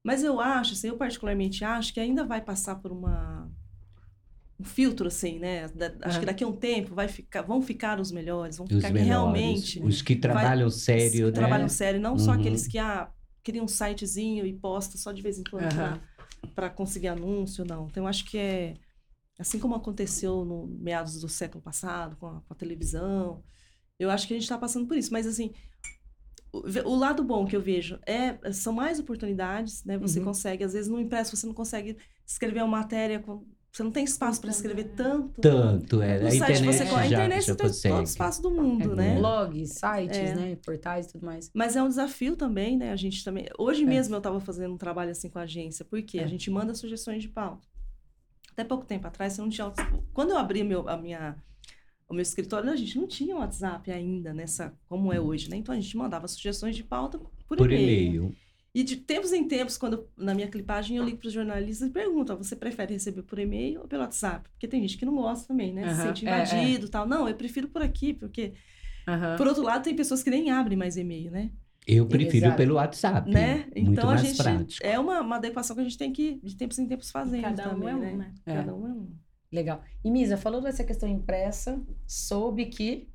Mas 0.04 0.24
eu 0.24 0.40
acho, 0.40 0.72
assim, 0.72 0.88
eu 0.88 0.96
particularmente 0.96 1.64
acho 1.64 1.94
que 1.94 2.00
ainda 2.00 2.24
vai 2.24 2.40
passar 2.40 2.76
por 2.76 2.90
uma 2.90 3.48
um 4.62 4.64
filtro 4.64 5.08
assim, 5.08 5.38
né? 5.38 5.68
Da, 5.68 5.92
acho 6.02 6.20
que 6.20 6.26
daqui 6.26 6.44
a 6.44 6.46
um 6.46 6.52
tempo 6.52 6.94
vai 6.94 7.08
ficar, 7.08 7.42
vão 7.42 7.60
ficar 7.60 8.00
os 8.00 8.12
melhores, 8.12 8.56
vão 8.56 8.66
ficar 8.66 8.78
os 8.78 8.84
melhores, 8.84 9.08
realmente 9.08 9.82
os 9.82 10.00
que 10.00 10.14
trabalham 10.14 10.68
vai, 10.68 10.78
sério, 10.78 11.26
né? 11.26 11.32
trabalham 11.32 11.68
sério, 11.68 12.00
não 12.00 12.12
uhum. 12.12 12.18
só 12.18 12.32
aqueles 12.32 12.66
que 12.66 12.78
ah, 12.78 13.10
criam 13.42 13.64
um 13.64 13.68
sitezinho 13.68 14.46
e 14.46 14.52
posta 14.52 14.96
só 14.96 15.10
de 15.10 15.20
vez 15.20 15.38
em 15.38 15.44
quando 15.44 15.64
uhum. 15.64 16.48
para 16.54 16.70
conseguir 16.70 17.08
anúncio, 17.08 17.64
não. 17.64 17.88
Então 17.90 18.06
acho 18.06 18.24
que 18.24 18.38
é 18.38 18.74
assim 19.38 19.58
como 19.58 19.74
aconteceu 19.74 20.44
no 20.44 20.68
meados 20.80 21.20
do 21.20 21.28
século 21.28 21.62
passado 21.62 22.16
com 22.16 22.26
a, 22.26 22.40
com 22.40 22.54
a 22.54 22.56
televisão, 22.56 23.42
eu 23.98 24.10
acho 24.10 24.26
que 24.28 24.34
a 24.34 24.36
gente 24.36 24.44
está 24.44 24.58
passando 24.58 24.86
por 24.86 24.96
isso. 24.96 25.12
Mas 25.12 25.26
assim, 25.26 25.52
o, 26.52 26.60
o, 26.88 26.96
lado 26.96 27.24
bom 27.24 27.46
que 27.46 27.56
eu 27.56 27.60
vejo 27.60 27.98
é 28.06 28.52
são 28.52 28.72
mais 28.72 29.00
oportunidades, 29.00 29.84
né? 29.84 29.98
Você 29.98 30.20
uhum. 30.20 30.26
consegue, 30.26 30.62
às 30.62 30.72
vezes 30.72 30.88
no 30.88 31.00
impresso 31.00 31.36
você 31.36 31.46
não 31.46 31.54
consegue 31.54 31.96
escrever 32.26 32.62
uma 32.62 32.78
matéria 32.78 33.18
com 33.18 33.44
você 33.72 33.82
não 33.82 33.90
tem 33.90 34.04
espaço 34.04 34.38
para 34.40 34.50
escrever 34.50 34.84
tanto. 34.94 35.40
Tanto, 35.40 36.02
é. 36.02 36.20
No 36.20 36.26
a 36.26 36.30
site 36.30 36.42
internet 36.42 36.64
você, 36.76 36.86
já, 36.86 36.98
a 37.00 37.06
internet 37.06 37.40
já 37.46 37.52
você 37.52 37.56
tem 37.56 37.66
consegue. 37.68 37.94
todo 37.94 38.00
o 38.00 38.04
espaço 38.04 38.42
do 38.42 38.50
mundo, 38.50 38.92
É, 38.92 38.94
né? 38.94 39.14
Blogs, 39.18 39.70
sites, 39.70 40.16
É. 40.18 40.34
né? 40.34 40.56
Portais 40.64 41.06
e 41.06 41.12
tudo 41.12 41.24
mais. 41.24 41.50
Mas 41.54 41.74
é 41.74 41.82
um 41.82 41.88
desafio 41.88 42.36
também, 42.36 42.76
né? 42.76 42.92
A 42.92 42.96
gente 42.96 43.24
também. 43.24 43.46
Hoje 43.58 43.82
É. 43.82 43.86
mesmo 43.86 44.14
eu 44.14 44.18
estava 44.18 44.38
fazendo 44.40 44.74
um 44.74 44.78
trabalho 44.78 45.10
assim 45.10 45.30
com 45.30 45.38
a 45.38 45.42
agência, 45.42 45.84
porque 45.86 46.18
É. 46.18 46.24
a 46.24 46.26
gente 46.26 46.50
manda 46.50 46.74
sugestões 46.74 47.22
de 47.22 47.28
pauta. 47.28 47.66
Até 48.52 48.62
pouco 48.62 48.84
tempo 48.84 49.06
atrás, 49.06 49.32
você 49.32 49.40
não 49.40 49.48
tinha. 49.48 49.72
Quando 50.12 50.30
eu 50.32 50.36
abri 50.36 50.62
meu, 50.62 50.86
a 50.86 50.96
minha, 50.98 51.34
o 52.06 52.12
meu 52.12 52.20
escritório, 52.20 52.70
a 52.70 52.76
gente 52.76 52.98
não 52.98 53.06
tinha 53.06 53.34
WhatsApp 53.34 53.90
ainda 53.90 54.34
nessa 54.34 54.74
como 54.86 55.10
é 55.10 55.18
hoje, 55.18 55.48
né? 55.48 55.56
Então 55.56 55.74
a 55.74 55.80
gente 55.80 55.96
mandava 55.96 56.28
sugestões 56.28 56.76
de 56.76 56.84
pauta 56.84 57.18
por, 57.48 57.56
Por 57.56 57.72
e-mail. 57.72 58.24
e-mail. 58.24 58.36
E 58.74 58.82
de 58.82 58.96
tempos 58.96 59.32
em 59.32 59.46
tempos, 59.46 59.76
quando 59.76 60.08
na 60.16 60.34
minha 60.34 60.48
clipagem 60.48 60.96
eu 60.96 61.04
ligo 61.04 61.18
para 61.18 61.26
os 61.28 61.32
jornalistas 61.32 61.88
e 61.88 61.92
pergunto: 61.92 62.32
"Ah, 62.32 62.36
você 62.36 62.56
prefere 62.56 62.94
receber 62.94 63.22
por 63.22 63.38
e-mail 63.38 63.80
ou 63.82 63.86
pelo 63.88 64.02
WhatsApp? 64.02 64.48
Porque 64.50 64.66
tem 64.66 64.80
gente 64.80 64.96
que 64.96 65.04
não 65.04 65.14
gosta 65.14 65.46
também, 65.48 65.74
né? 65.74 65.82
Se 65.94 66.00
Aham, 66.00 66.02
sente 66.08 66.26
é, 66.26 66.30
é. 66.30 66.34
invadido 66.34 66.86
e 66.86 66.88
tal. 66.88 67.06
Não, 67.06 67.28
eu 67.28 67.34
prefiro 67.34 67.68
por 67.68 67.82
aqui, 67.82 68.14
porque. 68.14 68.54
Aham. 69.06 69.36
Por 69.36 69.46
outro 69.46 69.62
lado, 69.62 69.82
tem 69.82 69.94
pessoas 69.94 70.22
que 70.22 70.30
nem 70.30 70.50
abrem 70.50 70.78
mais 70.78 70.96
e-mail, 70.96 71.30
né? 71.30 71.50
Eu 71.86 72.06
prefiro 72.06 72.46
Exato. 72.46 72.56
pelo 72.56 72.76
WhatsApp. 72.76 73.30
né? 73.30 73.66
Muito 73.76 73.90
Então 73.92 74.08
a 74.08 74.16
gente 74.16 74.36
prático. 74.40 74.86
é 74.86 74.98
uma, 74.98 75.20
uma 75.20 75.36
adequação 75.36 75.74
que 75.74 75.80
a 75.80 75.84
gente 75.84 75.98
tem 75.98 76.12
que 76.12 76.40
de 76.42 76.56
tempos 76.56 76.78
em 76.78 76.86
tempos 76.86 77.10
fazendo 77.10 77.42
Cada 77.42 77.68
um 77.68 77.70
também, 77.72 77.88
é 77.88 77.94
um, 77.96 77.98
né? 78.00 78.12
né? 78.12 78.34
É. 78.46 78.54
Cada 78.54 78.74
um 78.74 78.86
é 78.86 78.90
um. 78.90 79.08
Legal. 79.50 79.82
E 80.04 80.10
Misa, 80.10 80.36
falou 80.36 80.62
dessa 80.62 80.82
questão 80.84 81.08
impressa, 81.08 81.82
soube 82.06 82.66
que. 82.66 83.08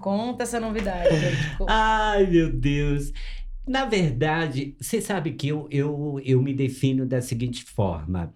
Conta 0.00 0.42
essa 0.44 0.60
novidade. 0.60 1.08
Ai, 1.68 2.26
meu 2.26 2.52
Deus. 2.52 3.12
Na 3.72 3.86
verdade, 3.86 4.76
você 4.78 5.00
sabe 5.00 5.32
que 5.32 5.48
eu, 5.48 5.66
eu, 5.70 6.20
eu 6.22 6.42
me 6.42 6.52
defino 6.52 7.06
da 7.06 7.22
seguinte 7.22 7.64
forma: 7.64 8.30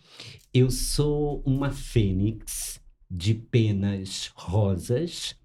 eu 0.52 0.70
sou 0.70 1.42
uma 1.44 1.70
fênix 1.70 2.80
de 3.10 3.34
penas 3.34 4.32
rosas, 4.34 5.36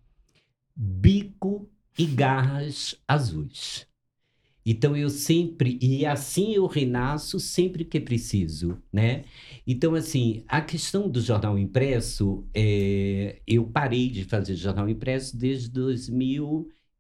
bico 0.74 1.70
e 2.00 2.06
garras 2.06 2.96
azuis. 3.06 3.86
Então 4.66 4.96
eu 4.96 5.10
sempre, 5.10 5.78
e 5.82 6.06
assim 6.06 6.54
eu 6.54 6.68
renasço 6.68 7.38
sempre 7.38 7.84
que 7.84 8.00
preciso, 8.00 8.82
né? 8.94 9.26
Então, 9.68 9.94
assim, 9.94 10.46
a 10.48 10.62
questão 10.62 11.10
do 11.10 11.20
jornal 11.20 11.60
impresso, 11.60 12.48
é, 12.54 13.42
eu 13.46 13.66
parei 13.66 14.10
de 14.10 14.24
fazer 14.24 14.56
jornal 14.56 14.88
impresso 14.88 15.36
desde 15.36 15.70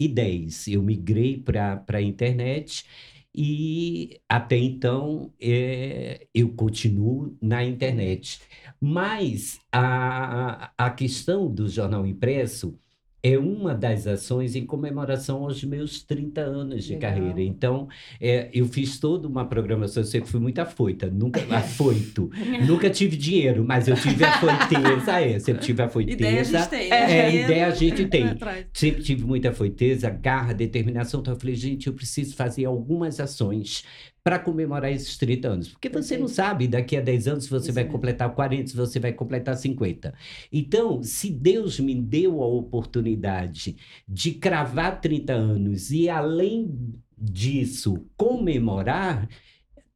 2010. 0.07 0.67
Eu 0.67 0.83
migrei 0.83 1.37
para 1.37 1.83
a 1.87 2.01
internet 2.01 2.85
e 3.33 4.19
até 4.27 4.57
então 4.57 5.33
é, 5.39 6.27
eu 6.33 6.49
continuo 6.53 7.37
na 7.41 7.63
internet. 7.63 8.41
Mas 8.79 9.59
a, 9.71 10.71
a 10.77 10.89
questão 10.91 11.49
do 11.53 11.67
jornal 11.69 12.05
impresso 12.05 12.77
é 13.23 13.37
uma 13.37 13.75
das 13.75 14.07
ações 14.07 14.55
em 14.55 14.65
comemoração 14.65 15.43
aos 15.43 15.63
meus 15.63 16.01
30 16.03 16.41
anos 16.41 16.83
de 16.85 16.93
Legal. 16.93 17.11
carreira. 17.13 17.41
Então, 17.41 17.87
é, 18.19 18.49
eu 18.53 18.65
fiz 18.65 18.99
toda 18.99 19.27
uma 19.27 19.45
programação, 19.45 20.01
eu 20.01 20.07
sempre 20.07 20.29
fui 20.29 20.39
muito 20.39 20.59
afoita, 20.59 21.07
nunca 21.07 21.39
afoito. 21.55 22.29
nunca 22.65 22.89
tive 22.89 23.15
dinheiro, 23.15 23.63
mas 23.63 23.87
eu 23.87 23.95
tive 23.95 24.23
afoiteza, 24.23 25.19
é, 25.19 25.39
sempre 25.39 25.61
tive 25.63 25.81
afoiteza. 25.83 26.17
Ideia 26.17 26.41
a 26.41 26.43
gente 26.43 26.69
tem, 26.69 26.87
É, 26.87 26.89
né? 26.89 27.29
Dinheiro, 27.29 27.45
ideia 27.51 27.67
a 27.67 27.71
gente 27.71 28.05
tem. 28.07 28.25
Sempre 28.73 29.03
tive 29.03 29.23
muita 29.23 29.49
afoiteza, 29.49 30.09
garra, 30.09 30.53
determinação. 30.53 31.19
Então 31.21 31.33
eu 31.33 31.39
falei, 31.39 31.55
gente, 31.55 31.87
eu 31.87 31.93
preciso 31.93 32.35
fazer 32.35 32.65
algumas 32.65 33.19
ações 33.19 33.83
para 34.23 34.37
comemorar 34.39 34.91
esses 34.91 35.17
30 35.17 35.47
anos. 35.47 35.67
Porque 35.69 35.89
você 35.89 36.17
não 36.17 36.27
sabe 36.27 36.67
daqui 36.67 36.95
a 36.95 37.01
10 37.01 37.27
anos 37.27 37.43
se 37.45 37.49
você 37.49 37.65
Isso 37.65 37.73
vai 37.73 37.83
mesmo. 37.83 37.95
completar 37.97 38.33
40, 38.33 38.67
se 38.69 38.75
você 38.75 38.99
vai 38.99 39.13
completar 39.13 39.55
50. 39.57 40.13
Então, 40.51 41.01
se 41.01 41.31
Deus 41.31 41.79
me 41.79 41.95
deu 41.95 42.41
a 42.41 42.47
oportunidade 42.47 43.75
de 44.07 44.33
cravar 44.33 45.01
30 45.01 45.33
anos 45.33 45.91
e, 45.91 46.07
além 46.09 46.99
disso, 47.17 48.05
comemorar. 48.17 49.27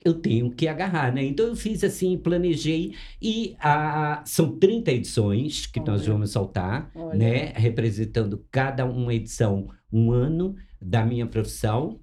Eu 0.03 0.13
tenho 0.13 0.51
que 0.51 0.67
agarrar, 0.67 1.11
né? 1.11 1.23
Então 1.25 1.47
eu 1.47 1.55
fiz 1.55 1.83
assim, 1.83 2.15
planejei, 2.15 2.93
e 3.19 3.55
ah, 3.59 4.21
são 4.23 4.55
30 4.59 4.91
edições 4.91 5.65
que 5.65 5.79
nós 5.79 6.01
Olha. 6.03 6.11
vamos 6.13 6.29
soltar 6.31 6.91
olha, 6.93 7.17
né? 7.17 7.53
Representando 7.55 8.45
cada 8.51 8.85
uma 8.85 9.11
edição, 9.15 9.67
um 9.91 10.11
ano 10.11 10.55
da 10.79 11.03
minha 11.03 11.25
profissão, 11.25 11.99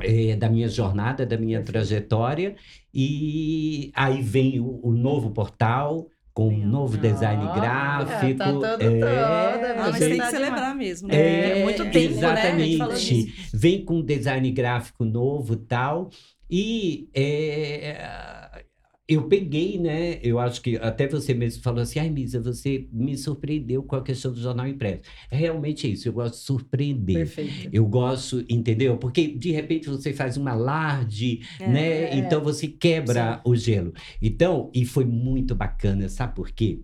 eh, 0.00 0.36
da 0.36 0.48
minha 0.48 0.68
jornada, 0.68 1.24
da 1.26 1.36
minha 1.36 1.62
trajetória. 1.62 2.54
E 2.94 3.90
aí 3.94 4.22
vem 4.22 4.60
o, 4.60 4.80
o 4.82 4.92
novo 4.92 5.30
portal, 5.30 6.08
com 6.34 6.48
um 6.48 6.66
novo 6.66 6.96
design 6.96 7.44
Ah, 7.46 7.54
gráfico. 7.54 8.38
tá 8.38 8.52
todo- 8.52 8.64
é, 8.64 8.76
toda, 8.78 9.74
mas 9.76 9.96
Gente, 9.96 10.08
tem 10.10 10.20
que 10.20 10.26
celebrar 10.30 10.74
mesmo, 10.74 11.08
né? 11.08 11.14
É, 11.16 11.58
É, 11.58 11.62
muito 11.62 11.84
tempo, 11.90 11.94
né? 11.94 12.00
Gente 12.00 12.78
falando 12.78 12.92
exatamente. 12.96 13.50
vem 13.52 13.84
com 13.84 14.00
design 14.02 14.50
gráfico 14.50 15.04
novo 15.04 15.56
tal. 15.56 16.08
E 16.50 17.08
é, 17.14 18.62
eu 19.08 19.24
peguei, 19.28 19.78
né? 19.78 20.18
Eu 20.22 20.38
acho 20.38 20.62
que 20.62 20.76
até 20.76 21.06
você 21.08 21.34
mesmo 21.34 21.62
falou 21.62 21.80
assim, 21.80 21.98
ai, 21.98 22.08
Misa, 22.08 22.40
você 22.40 22.86
me 22.92 23.16
surpreendeu 23.18 23.82
com 23.82 23.96
a 23.96 24.02
questão 24.02 24.32
do 24.32 24.40
jornal 24.40 24.66
impresso. 24.66 25.02
É 25.30 25.36
realmente 25.36 25.90
isso, 25.90 26.08
eu 26.08 26.12
gosto 26.12 26.34
de 26.34 26.40
surpreender. 26.40 27.16
perfeito. 27.16 27.68
Eu 27.72 27.84
gosto, 27.86 28.44
entendeu? 28.48 28.96
Porque 28.96 29.26
de 29.28 29.50
repente 29.50 29.88
você 29.88 30.12
faz 30.12 30.36
uma 30.36 30.54
large, 30.54 31.40
É, 31.60 31.68
né? 31.68 31.88
é. 32.04 32.16
Então 32.16 32.42
você 32.42 32.68
quebra 32.68 33.40
o 33.44 33.54
gelo. 33.56 33.92
Então, 34.20 34.70
e 34.72 34.84
foi 34.84 35.04
muito 35.04 35.54
bacana, 35.54 36.08
sabe 36.08 36.34
por 36.34 36.50
quê? 36.50 36.80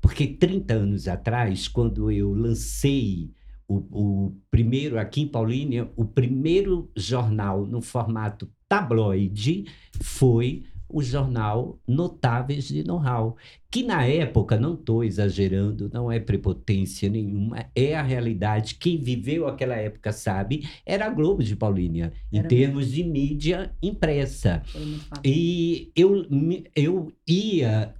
Porque 0.00 0.26
30 0.26 0.74
anos 0.74 1.06
atrás, 1.06 1.68
quando 1.68 2.10
eu 2.10 2.32
lancei 2.32 3.30
o, 3.68 3.76
o 4.26 4.36
primeiro, 4.50 4.98
aqui 4.98 5.20
em 5.20 5.28
Paulínia, 5.28 5.90
o 5.94 6.04
primeiro 6.04 6.90
jornal 6.96 7.66
no 7.66 7.82
formato 7.82 8.50
tabloide 8.68 9.66
foi 10.00 10.62
o 10.88 11.02
jornal 11.02 11.78
Notáveis 11.86 12.68
de 12.68 12.82
Know-how, 12.84 13.36
que 13.70 13.82
na 13.82 14.04
época, 14.06 14.58
não 14.58 14.74
estou 14.74 15.04
exagerando, 15.04 15.90
não 15.92 16.10
é 16.10 16.18
prepotência 16.18 17.08
nenhuma, 17.08 17.66
é 17.74 17.94
a 17.94 18.02
realidade. 18.02 18.76
Quem 18.76 18.98
viveu 18.98 19.46
aquela 19.46 19.76
época 19.76 20.10
sabe, 20.12 20.66
era 20.86 21.06
a 21.06 21.10
Globo 21.10 21.42
de 21.42 21.54
Paulínia, 21.54 22.12
em 22.32 22.38
Era 22.38 22.48
termos 22.48 22.90
de 22.90 23.04
mídia 23.04 23.70
impressa. 23.82 24.62
E 25.22 25.90
eu, 25.94 26.24
eu 26.74 27.12
ia 27.26 27.94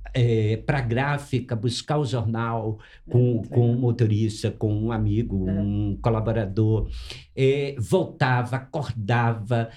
para 0.64 0.78
a 0.78 0.82
gráfica 0.82 1.54
buscar 1.54 1.98
o 1.98 2.04
jornal 2.04 2.78
com, 3.08 3.42
com 3.42 3.70
um 3.70 3.78
motorista, 3.78 4.50
com 4.50 4.72
um 4.72 4.90
amigo, 4.90 5.48
É. 5.48 5.52
um 5.60 5.98
colaborador. 6.00 6.88
É, 7.40 7.76
voltava, 7.78 8.56
acordava. 8.56 9.70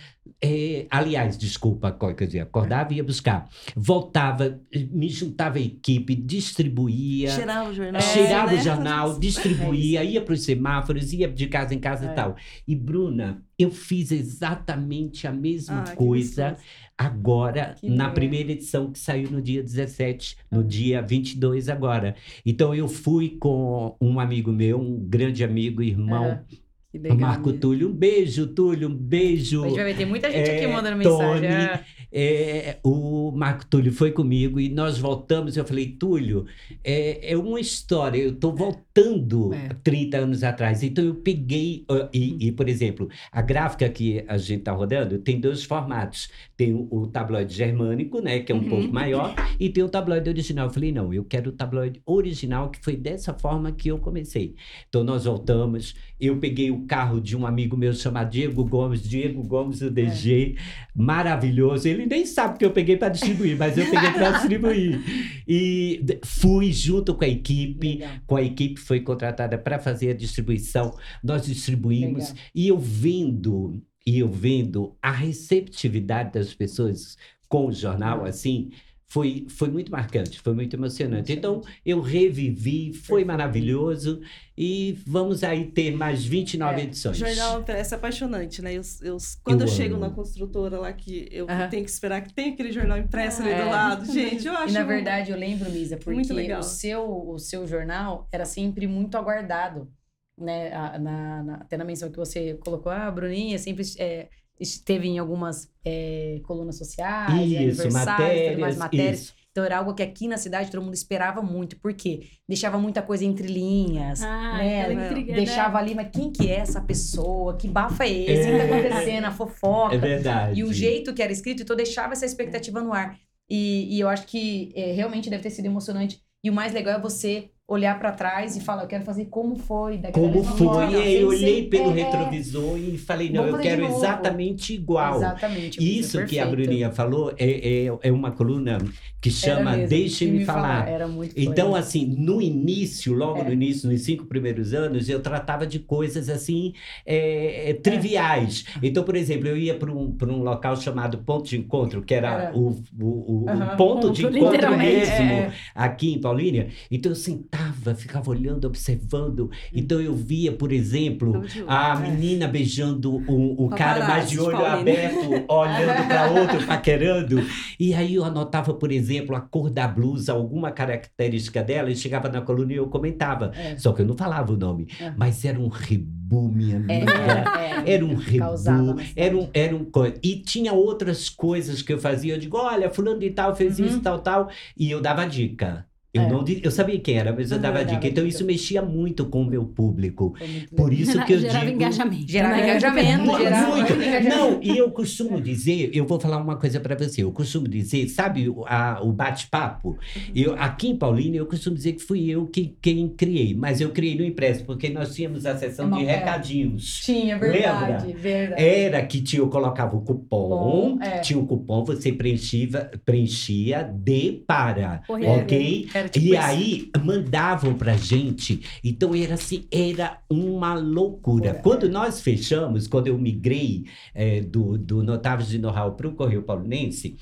é, 0.43 0.87
aliás, 0.89 1.37
desculpa, 1.37 1.91
co- 1.91 2.13
quer 2.15 2.25
dizer, 2.25 2.39
acordava 2.39 2.91
e 2.91 2.97
ia 2.97 3.03
buscar. 3.03 3.47
Voltava, 3.75 4.59
me 4.91 5.07
juntava 5.09 5.59
à 5.59 5.61
equipe, 5.61 6.15
distribuía. 6.15 7.29
Cheirava 7.29 7.69
o 7.69 7.73
jornal. 7.73 8.01
Cheirava 8.01 8.51
né? 8.53 8.59
o 8.59 8.63
jornal, 8.63 9.17
distribuía, 9.21 9.99
É 10.01 10.05
ia 10.05 10.21
para 10.21 10.33
os 10.33 10.43
semáforos, 10.43 11.13
ia 11.13 11.27
de 11.27 11.45
casa 11.47 11.75
em 11.75 11.79
casa 11.79 12.07
É. 12.07 12.11
e 12.11 12.15
tal. 12.15 12.35
E, 12.67 12.75
Bruna, 12.75 13.43
eu 13.59 13.69
fiz 13.69 14.11
exatamente 14.11 15.27
a 15.27 15.31
mesma 15.31 15.83
Ah, 15.87 15.95
coisa 15.95 16.57
agora, 16.97 17.75
Que 17.79 17.89
na 17.89 18.09
primeira 18.09 18.51
edição 18.51 18.91
que 18.91 18.99
saiu 18.99 19.29
no 19.31 19.41
dia 19.41 19.61
17, 19.63 20.37
no 20.51 20.63
dia 20.63 21.01
22 21.01 21.69
agora. 21.69 22.15
Então, 22.45 22.73
eu 22.75 22.87
fui 22.87 23.37
com 23.39 23.95
um 24.01 24.19
amigo 24.19 24.51
meu, 24.51 24.79
um 24.79 24.97
grande 24.99 25.43
amigo, 25.43 25.81
irmão, 25.83 26.25
Aham. 26.25 26.45
Que 26.91 26.97
legal. 26.97 27.17
Marco. 27.17 27.53
Túlio. 27.53 27.87
Um 27.89 27.93
beijo, 27.93 28.47
Túlio, 28.47 28.89
um 28.89 28.93
beijo. 28.95 29.63
A 29.63 29.67
gente 29.67 29.75
vai 29.77 29.85
ver, 29.85 29.95
tem 29.97 30.05
muita 30.05 30.29
gente 30.29 30.49
aqui 30.49 30.65
É, 30.65 30.67
mandando 30.67 31.01
Tony, 31.03 31.41
mensagem. 31.41 31.49
é. 31.49 31.85
É, 32.13 32.77
o 32.83 33.31
Marco 33.31 33.65
Túlio 33.65 33.89
foi 33.93 34.11
comigo 34.11 34.59
e 34.59 34.67
nós 34.67 34.99
voltamos. 34.99 35.55
Eu 35.55 35.63
falei, 35.63 35.87
Túlio, 35.87 36.45
é, 36.83 37.31
é 37.31 37.37
uma 37.37 37.57
história. 37.57 38.17
Eu 38.21 38.31
estou 38.31 38.53
voltando 38.53 39.53
É. 39.53 39.69
30 39.81 40.17
anos 40.17 40.43
atrás. 40.43 40.83
Então 40.83 41.05
eu 41.05 41.15
peguei. 41.15 41.85
ah, 41.89 42.09
E, 42.13 42.47
e, 42.47 42.51
por 42.51 42.67
exemplo, 42.67 43.07
a 43.31 43.41
gráfica 43.41 43.87
que 43.89 44.25
a 44.27 44.37
gente 44.37 44.59
está 44.59 44.73
rodando 44.73 45.17
tem 45.19 45.39
dois 45.39 45.63
formatos: 45.63 46.29
tem 46.57 46.73
o, 46.73 46.85
o 46.91 47.07
tabloide 47.07 47.53
germânico, 47.55 48.19
né, 48.21 48.39
que 48.39 48.51
é 48.51 48.55
um 48.55 48.59
Uhum. 48.61 48.69
pouco 48.69 48.93
maior, 48.93 49.33
e 49.57 49.69
tem 49.69 49.81
o 49.83 49.87
tabloide 49.89 50.29
original. 50.29 50.67
Eu 50.67 50.73
falei, 50.73 50.91
não, 50.91 51.13
eu 51.13 51.23
quero 51.23 51.49
o 51.49 51.53
tabloide 51.53 52.01
original, 52.05 52.69
que 52.69 52.83
foi 52.83 52.97
dessa 52.97 53.33
forma 53.33 53.71
que 53.71 53.87
eu 53.89 53.97
comecei. 53.97 54.55
Então 54.89 55.03
nós 55.03 55.23
voltamos. 55.23 55.95
Eu 56.21 56.37
peguei 56.37 56.69
o 56.69 56.85
carro 56.85 57.19
de 57.19 57.35
um 57.35 57.47
amigo 57.47 57.75
meu 57.75 57.91
chamado 57.93 58.29
Diego 58.29 58.63
Gomes, 58.63 59.01
Diego 59.01 59.41
Gomes, 59.43 59.81
o 59.81 59.89
DG, 59.89 60.55
maravilhoso. 60.95 61.87
Ele 61.87 62.05
nem 62.05 62.25
sabe 62.25 62.59
que 62.59 62.65
eu 62.65 62.71
peguei 62.71 62.95
para 62.95 63.09
distribuir, 63.09 63.57
mas 63.57 63.77
eu 63.77 63.85
peguei 63.89 64.11
para 64.11 64.31
distribuir. 64.37 65.01
E 65.47 66.05
fui 66.23 66.71
junto 66.71 67.15
com 67.15 67.23
a 67.23 67.27
equipe, 67.27 67.95
Legal. 67.95 68.09
com 68.27 68.35
a 68.35 68.41
equipe 68.43 68.79
foi 68.79 68.99
contratada 69.01 69.57
para 69.57 69.79
fazer 69.79 70.11
a 70.11 70.13
distribuição. 70.13 70.95
Nós 71.23 71.45
distribuímos 71.45 72.29
Legal. 72.29 72.43
e 72.53 72.67
eu 72.67 72.77
vendo, 72.77 73.81
e 74.05 74.19
eu 74.19 74.27
vendo 74.29 74.95
a 75.01 75.11
receptividade 75.11 76.33
das 76.33 76.53
pessoas 76.53 77.17
com 77.49 77.65
o 77.67 77.71
jornal, 77.73 78.23
Ah. 78.25 78.29
assim, 78.29 78.69
foi, 79.11 79.45
foi 79.49 79.69
muito 79.69 79.91
marcante, 79.91 80.39
foi 80.39 80.53
muito 80.53 80.73
emocionante. 80.73 81.33
Então, 81.33 81.59
eu 81.85 81.99
revivi, 81.99 82.93
foi 82.93 83.25
maravilhoso 83.25 84.21
e 84.57 84.97
vamos 85.05 85.43
aí 85.43 85.65
ter 85.65 85.91
mais 85.91 86.23
29 86.23 86.79
é, 86.79 86.83
edições. 86.85 87.17
Jornal 87.17 87.59
impresso 87.59 87.93
é 87.93 87.97
apaixonante, 87.97 88.61
né? 88.61 88.73
Eu, 88.73 88.81
eu 89.01 89.17
quando 89.43 89.63
eu, 89.63 89.67
eu 89.67 89.73
chego 89.73 89.97
na 89.97 90.09
construtora 90.09 90.79
lá 90.79 90.93
que 90.93 91.27
eu 91.29 91.45
tenho 91.69 91.83
que 91.83 91.91
esperar 91.91 92.21
que 92.21 92.33
tenha 92.33 92.53
aquele 92.53 92.71
jornal 92.71 92.97
impresso 92.97 93.41
ali 93.41 93.53
do 93.53 93.59
é. 93.59 93.65
lado, 93.65 94.05
gente, 94.05 94.47
eu 94.47 94.53
acho... 94.53 94.69
E 94.71 94.79
na 94.79 94.83
verdade, 94.85 95.29
eu 95.29 95.37
lembro, 95.37 95.69
Misa, 95.69 95.97
porque 95.97 96.53
o 96.53 96.63
seu, 96.63 97.03
o 97.03 97.37
seu 97.37 97.67
jornal 97.67 98.29
era 98.31 98.45
sempre 98.45 98.87
muito 98.87 99.17
aguardado, 99.17 99.91
né? 100.39 100.69
Na, 100.99 101.43
na, 101.43 101.55
até 101.55 101.75
na 101.75 101.83
menção 101.83 102.09
que 102.09 102.17
você 102.17 102.53
colocou, 102.63 102.89
ah, 102.89 103.11
Bruninha 103.11 103.57
sempre... 103.57 103.83
É, 103.99 104.29
esteve 104.61 105.07
em 105.07 105.17
algumas 105.19 105.69
é, 105.83 106.39
colunas 106.43 106.77
sociais, 106.77 107.51
isso, 107.51 107.91
matérias, 107.91 108.59
mais 108.59 108.77
matérias. 108.77 109.19
Isso. 109.21 109.41
Então 109.51 109.65
era 109.65 109.79
algo 109.79 109.93
que 109.93 110.01
aqui 110.01 110.29
na 110.29 110.37
cidade 110.37 110.71
todo 110.71 110.81
mundo 110.81 110.93
esperava 110.93 111.41
muito, 111.41 111.77
porque 111.77 112.29
deixava 112.47 112.77
muita 112.77 113.01
coisa 113.01 113.25
entre 113.25 113.47
linhas, 113.47 114.21
ah, 114.21 114.57
né? 114.57 114.93
Intriga, 114.93 115.33
deixava 115.33 115.73
né? 115.73 115.79
ali, 115.79 115.95
mas 115.95 116.09
quem 116.13 116.31
que 116.31 116.49
é 116.49 116.55
essa 116.55 116.79
pessoa? 116.79 117.57
Que 117.57 117.67
bafa 117.67 118.05
é 118.05 118.11
esse? 118.11 118.49
O 118.49 118.53
que 118.53 118.57
tá 118.57 118.63
acontecendo? 118.63 119.25
A 119.25 119.31
fofoca. 119.31 119.95
É 119.95 119.97
verdade. 119.97 120.59
E 120.59 120.63
o 120.63 120.71
jeito 120.71 121.13
que 121.13 121.21
era 121.21 121.33
escrito, 121.33 121.63
então 121.63 121.75
deixava 121.75 122.13
essa 122.13 122.25
expectativa 122.25 122.81
no 122.81 122.93
ar. 122.93 123.17
E, 123.49 123.97
e 123.97 123.99
eu 123.99 124.07
acho 124.07 124.25
que 124.25 124.71
é, 124.73 124.93
realmente 124.93 125.29
deve 125.29 125.43
ter 125.43 125.49
sido 125.49 125.65
emocionante. 125.65 126.21
E 126.41 126.49
o 126.49 126.53
mais 126.53 126.71
legal 126.71 126.97
é 126.97 127.01
você 127.01 127.49
olhar 127.71 127.97
para 127.97 128.11
trás 128.11 128.57
e 128.57 128.59
falar, 128.59 128.83
eu 128.83 128.87
quero 128.87 129.05
fazer 129.05 129.25
como 129.25 129.55
foi. 129.55 129.99
Como 130.11 130.43
foi? 130.43 130.67
Forma, 130.67 130.97
eu 130.97 131.29
olhei 131.29 131.67
pelo 131.67 131.91
é, 131.91 132.03
retrovisor 132.03 132.77
e 132.77 132.97
falei, 132.97 133.29
não, 133.29 133.47
eu 133.47 133.57
quero 133.59 133.85
exatamente 133.85 134.73
igual. 134.73 135.15
Exatamente. 135.15 135.99
Isso 135.99 136.25
que 136.25 136.37
a 136.37 136.45
Bruninha 136.45 136.91
falou 136.91 137.33
é, 137.37 137.85
é, 137.85 137.97
é 138.01 138.11
uma 138.11 138.31
coluna 138.31 138.77
que 139.21 139.29
chama 139.29 139.77
Deixe-me 139.77 140.43
falar. 140.43 140.87
falar. 140.87 141.09
Então, 141.37 141.75
assim, 141.75 142.05
no 142.05 142.41
início, 142.41 143.13
logo 143.13 143.37
é. 143.37 143.43
no 143.43 143.53
início, 143.53 143.89
nos 143.89 144.01
cinco 144.01 144.25
primeiros 144.25 144.73
anos, 144.73 145.07
eu 145.07 145.21
tratava 145.21 145.67
de 145.67 145.77
coisas 145.77 146.27
assim 146.27 146.73
é, 147.05 147.69
é 147.69 147.73
triviais. 147.75 148.65
É. 148.81 148.87
Então, 148.87 149.03
por 149.03 149.15
exemplo, 149.15 149.47
eu 149.47 149.55
ia 149.55 149.75
para 149.75 149.91
um, 149.91 150.17
um 150.19 150.41
local 150.41 150.75
chamado 150.75 151.19
Ponto 151.19 151.47
de 151.47 151.59
Encontro, 151.59 152.01
que 152.01 152.15
era. 152.15 152.51
O, 152.55 152.69
o, 152.99 153.05
o, 153.05 153.45
uhum. 153.47 153.63
o, 153.63 153.77
ponto, 153.77 153.77
ponto 153.77 154.11
de 154.11 154.25
encontro 154.25 154.77
mesmo, 154.77 155.13
é. 155.13 155.53
aqui 155.75 156.13
em 156.13 156.19
Paulínia. 156.19 156.69
Então, 156.89 157.11
eu 157.11 157.15
sentava, 157.15 157.93
ficava 157.93 158.27
olhando, 158.31 158.65
observando. 158.65 159.45
Hum. 159.45 159.49
Então, 159.71 160.01
eu 160.01 160.15
via, 160.15 160.51
por 160.51 160.71
exemplo, 160.71 161.43
a 161.67 161.95
menina 161.95 162.47
beijando 162.47 163.17
o, 163.27 163.65
o 163.65 163.69
cara 163.69 164.07
mais 164.07 164.31
de 164.31 164.39
olho 164.39 164.65
aberto, 164.65 165.45
olhando 165.47 166.07
para 166.07 166.31
outro, 166.31 166.65
paquerando. 166.65 167.45
E 167.79 167.93
aí 167.93 168.15
eu 168.15 168.23
anotava, 168.23 168.73
por 168.73 168.91
exemplo, 168.91 169.10
exemplo, 169.11 169.35
a 169.35 169.41
cor 169.41 169.69
da 169.69 169.87
blusa, 169.87 170.33
alguma 170.33 170.71
característica 170.71 171.63
dela, 171.63 171.91
e 171.91 171.95
chegava 171.95 172.29
na 172.29 172.41
coluna 172.41 172.73
e 172.73 172.77
eu 172.77 172.87
comentava. 172.87 173.51
É. 173.55 173.77
Só 173.77 173.93
que 173.93 174.01
eu 174.01 174.05
não 174.05 174.15
falava 174.15 174.51
o 174.53 174.57
nome. 174.57 174.87
É. 174.99 175.11
Mas 175.17 175.43
era 175.45 175.59
um 175.59 175.67
rebu, 175.67 176.49
minha 176.49 176.75
é, 176.75 177.01
amiga. 177.01 177.11
É, 177.59 177.93
era 177.93 178.05
um 178.05 178.15
rebu. 178.15 179.01
Era 179.15 179.37
um, 179.37 179.49
era 179.53 179.75
um... 179.75 179.87
E 180.23 180.37
tinha 180.37 180.73
outras 180.73 181.29
coisas 181.29 181.81
que 181.81 181.93
eu 181.93 181.99
fazia. 181.99 182.33
Eu 182.33 182.39
digo, 182.39 182.57
olha, 182.57 182.89
fulano 182.89 183.19
de 183.19 183.29
tal 183.31 183.55
fez 183.55 183.79
uhum. 183.79 183.85
isso, 183.85 184.01
tal, 184.01 184.19
tal. 184.19 184.49
E 184.77 184.89
eu 184.89 185.01
dava 185.01 185.25
dica. 185.25 185.85
Eu, 186.13 186.23
é. 186.23 186.29
não, 186.29 186.43
eu 186.61 186.71
sabia 186.71 186.99
quem 186.99 187.17
era, 187.17 187.31
mas 187.31 187.51
eu 187.51 187.59
dava 187.59 187.85
dica. 187.85 188.05
Então, 188.05 188.25
isso 188.25 188.43
mexia 188.43 188.81
muito 188.81 189.25
com 189.25 189.43
o 189.43 189.45
meu 189.45 189.63
público. 189.63 190.35
Por 190.75 190.91
isso 190.91 191.23
que 191.25 191.33
eu 191.33 191.39
gerava 191.39 191.65
digo... 191.65 191.77
Engajamento. 191.77 192.31
Gerava 192.31 192.59
engajamento. 192.59 193.23
Muito. 193.23 193.43
Gerava 193.43 193.75
muito. 193.75 193.93
Não, 194.29 194.59
e 194.61 194.77
eu 194.77 194.91
costumo 194.91 195.39
dizer, 195.39 195.89
eu 195.93 196.05
vou 196.05 196.19
falar 196.19 196.37
uma 196.37 196.57
coisa 196.57 196.81
para 196.81 196.95
você. 196.95 197.23
Eu 197.23 197.31
costumo 197.31 197.65
dizer, 197.67 198.09
sabe 198.09 198.53
a, 198.65 198.99
o 199.01 199.13
bate-papo? 199.13 199.97
Eu, 200.35 200.53
aqui 200.55 200.89
em 200.89 200.97
Paulínia, 200.97 201.39
eu 201.39 201.45
costumo 201.45 201.77
dizer 201.77 201.93
que 201.93 202.03
fui 202.03 202.29
eu 202.29 202.45
que, 202.45 202.75
quem 202.81 203.07
criei. 203.07 203.55
Mas 203.55 203.79
eu 203.79 203.91
criei 203.91 204.17
no 204.17 204.25
impresso, 204.25 204.65
porque 204.65 204.89
nós 204.89 205.15
tínhamos 205.15 205.45
a 205.45 205.55
sessão 205.55 205.95
é 205.95 205.99
de 205.99 206.05
recadinhos. 206.05 206.99
Tinha, 207.05 207.37
verdade, 207.37 208.07
Lembra? 208.07 208.21
verdade. 208.21 208.61
Era 208.61 209.05
que 209.05 209.21
tinha, 209.21 209.41
eu 209.41 209.47
colocava 209.47 209.95
o 209.95 210.01
cupom, 210.01 210.49
Bom, 210.49 210.97
é. 211.01 211.19
tinha 211.19 211.39
o 211.39 211.47
cupom, 211.47 211.85
você 211.85 212.11
preenchia, 212.11 212.91
preenchia 213.05 213.83
de 213.83 214.43
para, 214.45 215.03
ok? 215.07 215.87
É. 215.93 216.00
Era 216.01 216.09
tipo 216.09 216.25
e 216.25 216.29
isso. 216.31 216.41
aí 216.41 216.91
mandavam 217.03 217.73
pra 217.73 217.95
gente. 217.95 218.61
Então 218.83 219.15
era 219.15 219.35
assim, 219.35 219.65
era 219.71 220.19
uma 220.29 220.73
loucura. 220.73 221.53
Quando 221.55 221.87
nós 221.87 222.21
fechamos, 222.21 222.87
quando 222.87 223.07
eu 223.07 223.17
migrei 223.17 223.85
é, 224.13 224.41
do, 224.41 224.77
do 224.77 225.03
Notáveis 225.03 225.49
de 225.49 225.59
Know-how 225.59 225.93
para 225.93 226.07
o 226.07 226.13
Correio 226.13 226.43
Paulunense, 226.43 227.17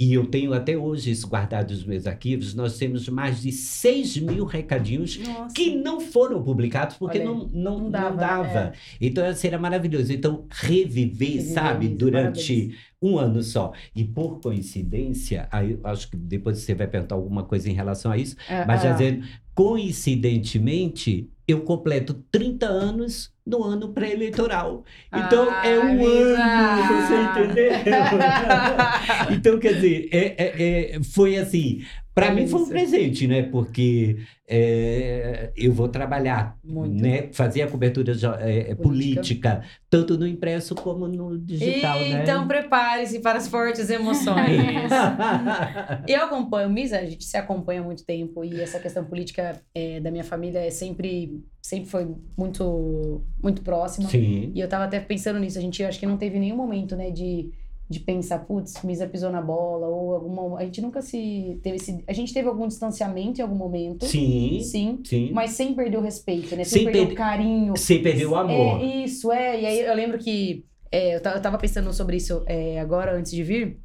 e 0.00 0.14
eu 0.14 0.24
tenho 0.24 0.54
até 0.54 0.74
hoje 0.78 1.10
isso 1.10 1.28
guardado 1.28 1.72
nos 1.72 1.84
meus 1.84 2.06
arquivos, 2.06 2.54
nós 2.54 2.78
temos 2.78 3.06
mais 3.10 3.42
de 3.42 3.52
6 3.52 4.16
mil 4.16 4.46
recadinhos 4.46 5.18
Nossa. 5.18 5.54
que 5.54 5.76
não 5.76 6.00
foram 6.00 6.42
publicados 6.42 6.96
porque 6.96 7.18
não, 7.18 7.46
não, 7.52 7.78
não 7.80 7.90
dava. 7.90 8.10
Não 8.10 8.16
dava. 8.16 8.58
É. 8.58 8.72
Então, 8.98 9.26
assim, 9.26 9.48
era 9.48 9.58
maravilhoso. 9.58 10.10
Então, 10.10 10.46
reviver, 10.48 11.32
reviver 11.32 11.52
sabe, 11.52 11.86
isso, 11.86 11.96
durante. 11.96 12.78
Um 13.02 13.18
ano 13.18 13.42
só. 13.42 13.72
E 13.94 14.04
por 14.04 14.40
coincidência, 14.40 15.48
aí 15.50 15.78
acho 15.84 16.10
que 16.10 16.16
depois 16.16 16.58
você 16.58 16.74
vai 16.74 16.86
perguntar 16.86 17.14
alguma 17.14 17.44
coisa 17.44 17.70
em 17.70 17.74
relação 17.74 18.12
a 18.12 18.18
isso, 18.18 18.36
é, 18.48 18.64
mas 18.64 18.82
já 18.82 18.90
é. 18.90 18.92
dizendo, 18.92 19.26
coincidentemente, 19.54 21.30
eu 21.46 21.62
completo 21.62 22.14
30 22.30 22.66
anos 22.66 23.32
no 23.44 23.64
ano 23.64 23.88
pré-eleitoral. 23.92 24.84
Então, 25.12 25.48
ah, 25.50 25.66
é 25.66 25.78
um 25.78 26.06
ano, 26.06 26.88
você 26.88 27.42
entendeu? 27.42 27.72
então, 29.34 29.58
quer 29.58 29.74
dizer, 29.74 30.08
é, 30.12 30.34
é, 30.38 30.96
é 30.96 31.02
foi 31.02 31.36
assim, 31.36 31.82
para 32.14 32.32
mim 32.32 32.46
foi 32.46 32.60
um 32.60 32.68
presente, 32.68 33.26
né? 33.26 33.42
Porque 33.42 34.18
é, 34.48 35.52
eu 35.56 35.72
vou 35.72 35.88
trabalhar, 35.88 36.58
Muito. 36.62 37.00
né? 37.00 37.28
Fazer 37.32 37.62
a 37.62 37.68
cobertura 37.68 38.12
é, 38.40 38.74
política. 38.74 38.82
política. 38.82 39.62
tanto 39.88 40.18
no 40.18 40.26
impresso 40.26 40.74
como 40.74 41.06
no 41.06 41.38
digital, 41.38 42.00
e, 42.00 42.12
né? 42.12 42.22
Então 42.22 42.48
prepare-se 42.48 43.20
para 43.20 43.38
as 43.38 43.46
fortes 43.46 43.88
emoções. 43.90 44.90
eu 46.08 46.24
acompanho, 46.24 46.68
Misa, 46.68 46.98
a 46.98 47.04
gente 47.04 47.24
se 47.24 47.36
acompanha 47.36 47.80
há 47.80 47.84
muito 47.84 48.04
tempo 48.04 48.44
e 48.44 48.60
essa 48.60 48.80
questão 48.80 49.04
política 49.04 49.62
é, 49.72 50.00
da 50.00 50.10
minha 50.10 50.24
família 50.24 50.58
é 50.58 50.70
sempre, 50.70 51.40
sempre 51.62 51.88
foi 51.88 52.08
muito, 52.36 53.22
muito 53.40 53.62
próxima. 53.62 54.08
Sim. 54.08 54.50
E 54.52 54.60
eu 54.60 54.68
tava 54.68 54.84
até 54.84 54.98
pensando 54.98 55.38
nisso, 55.38 55.58
a 55.58 55.62
gente 55.62 55.82
acho 55.84 55.98
que 55.98 56.06
não 56.06 56.16
teve 56.16 56.40
nenhum 56.40 56.56
momento, 56.56 56.96
né, 56.96 57.10
de 57.10 57.50
de 57.90 57.98
pensar, 57.98 58.38
putz, 58.46 58.80
Misa 58.84 59.04
pisou 59.08 59.32
na 59.32 59.42
bola, 59.42 59.88
ou 59.88 60.14
alguma. 60.14 60.60
A 60.60 60.64
gente 60.64 60.80
nunca 60.80 61.02
se. 61.02 61.58
Teve 61.60 61.74
esse, 61.74 62.04
a 62.06 62.12
gente 62.12 62.32
teve 62.32 62.46
algum 62.46 62.68
distanciamento 62.68 63.40
em 63.40 63.42
algum 63.42 63.56
momento. 63.56 64.06
Sim. 64.06 64.60
Sim. 64.62 65.00
sim. 65.04 65.30
Mas 65.32 65.50
sem 65.50 65.74
perder 65.74 65.96
o 65.96 66.00
respeito, 66.00 66.54
né? 66.54 66.62
Sem, 66.62 66.84
sem 66.84 66.84
perder 66.84 67.06
per... 67.06 67.12
o 67.12 67.16
carinho. 67.16 67.76
Sem 67.76 68.00
perder 68.00 68.26
o 68.26 68.36
amor. 68.36 68.80
É, 68.80 68.84
isso, 69.04 69.32
é. 69.32 69.60
E 69.60 69.66
aí 69.66 69.80
eu 69.80 69.94
lembro 69.94 70.18
que. 70.18 70.64
É, 70.92 71.16
eu 71.16 71.20
tava 71.20 71.58
pensando 71.58 71.92
sobre 71.92 72.16
isso 72.16 72.44
é, 72.46 72.78
agora, 72.78 73.16
antes 73.16 73.32
de 73.32 73.42
vir. 73.42 73.80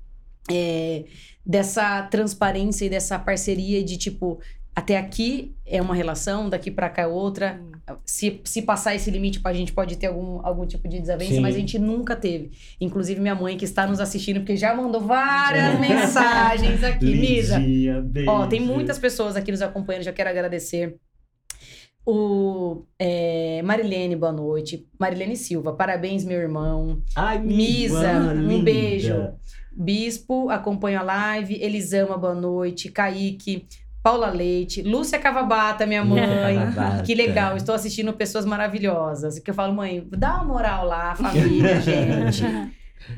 É, 0.51 1.05
dessa 1.43 2.03
transparência 2.03 2.85
e 2.85 2.89
dessa 2.89 3.17
parceria 3.17 3.83
de 3.83 3.97
tipo, 3.97 4.39
até 4.75 4.97
aqui 4.97 5.55
é 5.65 5.81
uma 5.81 5.95
relação, 5.95 6.49
daqui 6.49 6.69
para 6.69 6.89
cá 6.89 7.03
é 7.03 7.07
outra. 7.07 7.61
Hum. 7.61 7.95
Se, 8.05 8.41
se 8.43 8.61
passar 8.61 8.93
esse 8.93 9.09
limite, 9.09 9.39
a 9.43 9.53
gente 9.53 9.71
pode 9.71 9.95
ter 9.95 10.07
algum, 10.07 10.45
algum 10.45 10.65
tipo 10.65 10.87
de 10.87 10.99
desavença, 10.99 11.35
Sim. 11.35 11.39
mas 11.39 11.55
a 11.55 11.59
gente 11.59 11.79
nunca 11.79 12.15
teve. 12.15 12.51
Inclusive, 12.81 13.21
minha 13.21 13.35
mãe 13.35 13.55
que 13.55 13.63
está 13.63 13.87
nos 13.87 14.01
assistindo, 14.01 14.41
porque 14.41 14.57
já 14.57 14.75
mandou 14.75 14.99
várias 14.99 15.79
mensagens 15.79 16.83
aqui, 16.83 17.15
Misa. 17.15 17.57
Ó, 18.27 18.47
tem 18.47 18.59
muitas 18.59 18.99
pessoas 18.99 19.37
aqui 19.37 19.49
nos 19.49 19.61
acompanhando, 19.61 20.03
já 20.03 20.11
quero 20.11 20.29
agradecer. 20.29 20.97
O 22.05 22.83
é, 22.99 23.61
Marilene, 23.63 24.15
boa 24.15 24.31
noite. 24.31 24.87
Marilene 24.99 25.37
Silva, 25.37 25.73
parabéns, 25.73 26.25
meu 26.25 26.39
irmão. 26.39 27.01
Ai, 27.15 27.39
Misa, 27.39 28.11
um 28.11 28.47
linda. 28.47 28.63
beijo. 28.63 29.33
Bispo, 29.71 30.49
acompanha 30.49 30.99
a 30.99 31.03
live. 31.03 31.61
Elisama, 31.61 32.17
boa 32.17 32.35
noite. 32.35 32.91
Kaique, 32.91 33.65
Paula 34.05 34.29
Leite, 34.29 34.83
Lúcia 34.83 35.17
Cavabata, 35.17 35.83
minha 35.87 36.05
mãe. 36.05 36.59
Cavabata. 36.59 37.01
Que 37.01 37.15
legal, 37.15 37.57
estou 37.57 37.73
assistindo 37.73 38.13
pessoas 38.13 38.45
maravilhosas. 38.45 39.39
Que 39.39 39.49
eu 39.49 39.53
falo, 39.55 39.73
mãe, 39.73 40.07
dá 40.11 40.35
uma 40.35 40.43
moral 40.43 40.85
lá, 40.85 41.15
família, 41.17 41.81
gente. 41.81 42.43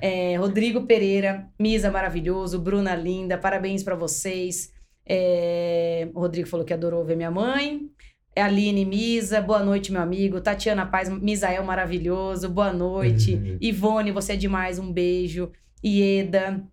É, 0.01 0.37
Rodrigo 0.37 0.85
Pereira, 0.85 1.45
Misa 1.59 1.91
maravilhoso, 1.91 2.57
Bruna 2.57 2.95
linda, 2.95 3.37
parabéns 3.37 3.83
para 3.83 3.95
vocês. 3.95 4.71
É, 5.05 6.07
o 6.13 6.21
Rodrigo 6.21 6.47
falou 6.47 6.65
que 6.65 6.73
adorou 6.73 7.03
ver 7.03 7.17
minha 7.17 7.31
mãe. 7.31 7.81
É 8.33 8.41
Aline 8.41 8.85
Misa, 8.85 9.41
boa 9.41 9.61
noite, 9.61 9.91
meu 9.91 10.01
amigo. 10.01 10.39
Tatiana 10.39 10.85
Paz, 10.85 11.09
Misael 11.09 11.65
maravilhoso, 11.65 12.47
boa 12.47 12.71
noite. 12.71 13.33
Uhum. 13.33 13.57
Ivone, 13.59 14.13
você 14.13 14.33
é 14.33 14.37
demais, 14.37 14.79
um 14.79 14.89
beijo. 14.89 15.51
Ieda, 15.83 16.63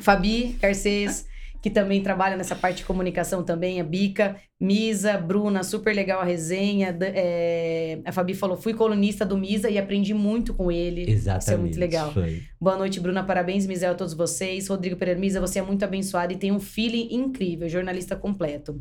Fabi 0.00 0.56
Garcês. 0.60 1.26
Que 1.66 1.70
também 1.70 2.00
trabalha 2.00 2.36
nessa 2.36 2.54
parte 2.54 2.76
de 2.76 2.84
comunicação 2.84 3.42
também, 3.42 3.80
a 3.80 3.84
Bica, 3.84 4.36
Misa, 4.60 5.18
Bruna, 5.18 5.64
super 5.64 5.92
legal 5.92 6.20
a 6.20 6.24
resenha. 6.24 6.96
É, 7.00 7.98
a 8.04 8.12
Fabi 8.12 8.34
falou, 8.34 8.56
fui 8.56 8.72
colunista 8.72 9.26
do 9.26 9.36
Misa 9.36 9.68
e 9.68 9.76
aprendi 9.76 10.14
muito 10.14 10.54
com 10.54 10.70
ele. 10.70 11.10
Exatamente. 11.10 11.42
Isso 11.42 11.52
é 11.52 11.56
muito 11.56 11.80
legal. 11.80 12.12
Foi. 12.12 12.40
Boa 12.60 12.76
noite, 12.76 13.00
Bruna, 13.00 13.24
parabéns, 13.24 13.66
Misel, 13.66 13.90
a 13.90 13.94
todos 13.96 14.14
vocês. 14.14 14.68
Rodrigo 14.68 14.94
Pereira 14.94 15.18
Misa, 15.18 15.40
você 15.40 15.58
é 15.58 15.62
muito 15.62 15.84
abençoado 15.84 16.32
e 16.32 16.36
tem 16.36 16.52
um 16.52 16.60
feeling 16.60 17.08
incrível, 17.12 17.68
jornalista 17.68 18.14
completo. 18.14 18.80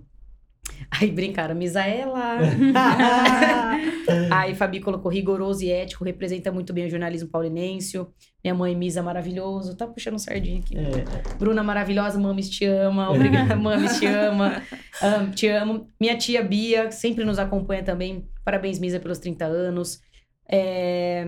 Aí 0.92 1.12
brincaram, 1.12 1.56
Misaela. 1.56 2.40
Aí 4.32 4.56
Fabi 4.56 4.80
colocou 4.80 5.12
rigoroso 5.12 5.64
e 5.64 5.72
ético, 5.72 6.04
representa 6.04 6.52
muito 6.52 6.74
bem 6.74 6.86
o 6.86 6.90
jornalismo 6.90 7.30
paulinense. 7.30 7.98
Minha 8.44 8.54
mãe, 8.54 8.76
Misa, 8.76 9.02
maravilhoso. 9.02 9.76
Tá 9.76 9.88
puxando 9.88 10.20
sardinha 10.20 10.60
aqui. 10.60 10.78
É. 10.78 11.36
Bruna, 11.38 11.64
maravilhosa. 11.64 12.20
Mames, 12.20 12.50
te 12.50 12.66
ama. 12.66 13.10
Obrigada, 13.10 13.56
Mames, 13.58 14.00
te 14.00 14.06
ama. 14.06 14.62
Um, 15.02 15.32
te 15.32 15.48
amo. 15.48 15.88
Minha 16.00 16.18
tia 16.18 16.44
Bia, 16.44 16.92
sempre 16.92 17.26
nos 17.26 17.40
acompanha 17.40 17.84
também. 17.84 18.30
Parabéns, 18.44 18.80
Misa, 18.80 19.00
pelos 19.00 19.18
30 19.18 19.46
anos. 19.46 20.00
É... 20.48 21.26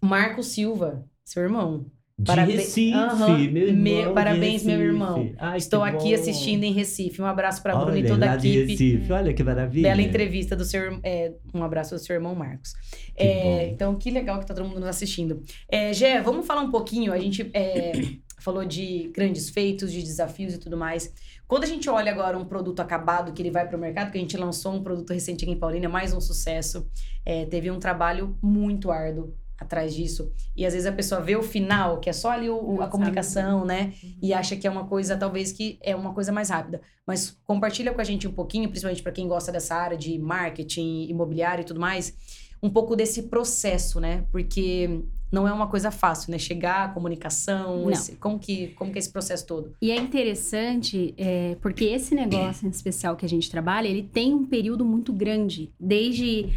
Marco 0.00 0.42
Silva, 0.42 1.04
seu 1.24 1.42
irmão. 1.42 1.86
De 2.16 2.26
Parabe... 2.26 2.52
Recife, 2.52 2.96
uhum. 2.96 3.50
meu 3.50 3.68
irmão. 3.68 4.14
Parabéns, 4.14 4.62
meu 4.62 4.80
irmão. 4.80 5.32
Ai, 5.36 5.58
Estou 5.58 5.82
aqui 5.82 6.10
bom. 6.10 6.14
assistindo 6.14 6.62
em 6.62 6.72
Recife. 6.72 7.20
Um 7.20 7.26
abraço 7.26 7.60
para 7.60 7.74
Bruno 7.74 7.96
e 7.96 8.06
toda 8.06 8.30
a 8.30 8.36
equipe. 8.36 8.70
Recife. 8.70 9.12
Olha 9.12 9.34
que 9.34 9.42
maravilha. 9.42 9.88
Bela 9.88 10.00
entrevista 10.00 10.54
do 10.54 10.64
seu 10.64 11.00
é, 11.02 11.32
um 11.52 11.64
abraço 11.64 11.92
do 11.96 11.98
seu 11.98 12.14
irmão 12.14 12.32
Marcos. 12.32 12.72
É, 13.16 13.68
então, 13.68 13.96
que 13.96 14.12
legal 14.12 14.38
que 14.38 14.46
tá 14.46 14.54
todo 14.54 14.64
mundo 14.64 14.78
nos 14.78 14.88
assistindo. 14.88 15.42
É, 15.68 15.92
Gé, 15.92 16.20
vamos 16.22 16.46
falar 16.46 16.60
um 16.60 16.70
pouquinho. 16.70 17.12
A 17.12 17.18
gente 17.18 17.50
é, 17.52 17.92
falou 18.38 18.64
de 18.64 19.10
grandes 19.12 19.50
feitos, 19.50 19.90
de 19.90 20.00
desafios 20.00 20.54
e 20.54 20.58
tudo 20.58 20.76
mais. 20.76 21.12
Quando 21.48 21.64
a 21.64 21.66
gente 21.66 21.90
olha 21.90 22.12
agora 22.12 22.38
um 22.38 22.44
produto 22.44 22.78
acabado 22.78 23.32
que 23.32 23.42
ele 23.42 23.50
vai 23.50 23.66
para 23.66 23.76
o 23.76 23.80
mercado, 23.80 24.12
que 24.12 24.18
a 24.18 24.20
gente 24.20 24.36
lançou 24.36 24.72
um 24.72 24.84
produto 24.84 25.12
recente 25.12 25.44
aqui 25.44 25.52
em 25.52 25.58
Paulínia, 25.58 25.88
mais 25.88 26.12
um 26.12 26.20
sucesso, 26.20 26.86
é, 27.26 27.44
teve 27.46 27.72
um 27.72 27.80
trabalho 27.80 28.38
muito 28.40 28.92
árduo 28.92 29.34
atrás 29.64 29.94
disso. 29.94 30.30
E 30.56 30.64
às 30.64 30.72
vezes 30.72 30.86
a 30.86 30.92
pessoa 30.92 31.20
vê 31.20 31.36
o 31.36 31.42
final, 31.42 31.98
que 31.98 32.08
é 32.08 32.12
só 32.12 32.30
ali 32.30 32.48
o, 32.48 32.80
a 32.80 32.88
comunicação, 32.88 33.64
né? 33.64 33.92
Uhum. 34.02 34.14
E 34.22 34.32
acha 34.32 34.56
que 34.56 34.66
é 34.66 34.70
uma 34.70 34.86
coisa, 34.86 35.16
talvez, 35.16 35.52
que 35.52 35.78
é 35.82 35.94
uma 35.94 36.14
coisa 36.14 36.32
mais 36.32 36.50
rápida. 36.50 36.80
Mas 37.06 37.36
compartilha 37.44 37.92
com 37.92 38.00
a 38.00 38.04
gente 38.04 38.26
um 38.26 38.32
pouquinho, 38.32 38.68
principalmente 38.68 39.02
para 39.02 39.12
quem 39.12 39.28
gosta 39.28 39.52
dessa 39.52 39.74
área 39.74 39.96
de 39.96 40.18
marketing, 40.18 41.06
imobiliário 41.08 41.62
e 41.62 41.64
tudo 41.64 41.80
mais, 41.80 42.14
um 42.62 42.70
pouco 42.70 42.96
desse 42.96 43.24
processo, 43.24 44.00
né? 44.00 44.24
Porque 44.32 45.02
não 45.30 45.46
é 45.46 45.52
uma 45.52 45.66
coisa 45.66 45.90
fácil, 45.90 46.30
né? 46.30 46.38
Chegar, 46.38 46.84
a 46.84 46.88
comunicação, 46.88 47.90
esse, 47.90 48.12
como, 48.16 48.38
que, 48.38 48.68
como 48.68 48.90
que 48.90 48.98
é 48.98 49.00
esse 49.00 49.10
processo 49.10 49.46
todo? 49.46 49.74
E 49.82 49.90
é 49.90 49.96
interessante, 49.96 51.12
é, 51.18 51.56
porque 51.60 51.84
esse 51.84 52.14
negócio 52.14 52.66
em 52.66 52.70
especial 52.70 53.16
que 53.16 53.26
a 53.26 53.28
gente 53.28 53.50
trabalha, 53.50 53.88
ele 53.88 54.02
tem 54.02 54.32
um 54.32 54.46
período 54.46 54.84
muito 54.84 55.12
grande, 55.12 55.72
desde 55.78 56.54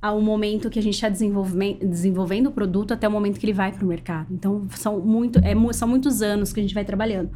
ao 0.00 0.20
momento 0.20 0.70
que 0.70 0.78
a 0.78 0.82
gente 0.82 0.94
está 0.94 1.08
desenvolvendo 1.08 2.46
o 2.46 2.52
produto 2.52 2.92
até 2.92 3.08
o 3.08 3.10
momento 3.10 3.38
que 3.38 3.46
ele 3.46 3.52
vai 3.52 3.72
para 3.72 3.84
o 3.84 3.88
mercado. 3.88 4.28
Então, 4.30 4.66
são, 4.70 5.00
muito, 5.00 5.40
é, 5.40 5.54
são 5.72 5.88
muitos 5.88 6.22
anos 6.22 6.52
que 6.52 6.60
a 6.60 6.62
gente 6.62 6.74
vai 6.74 6.84
trabalhando. 6.84 7.30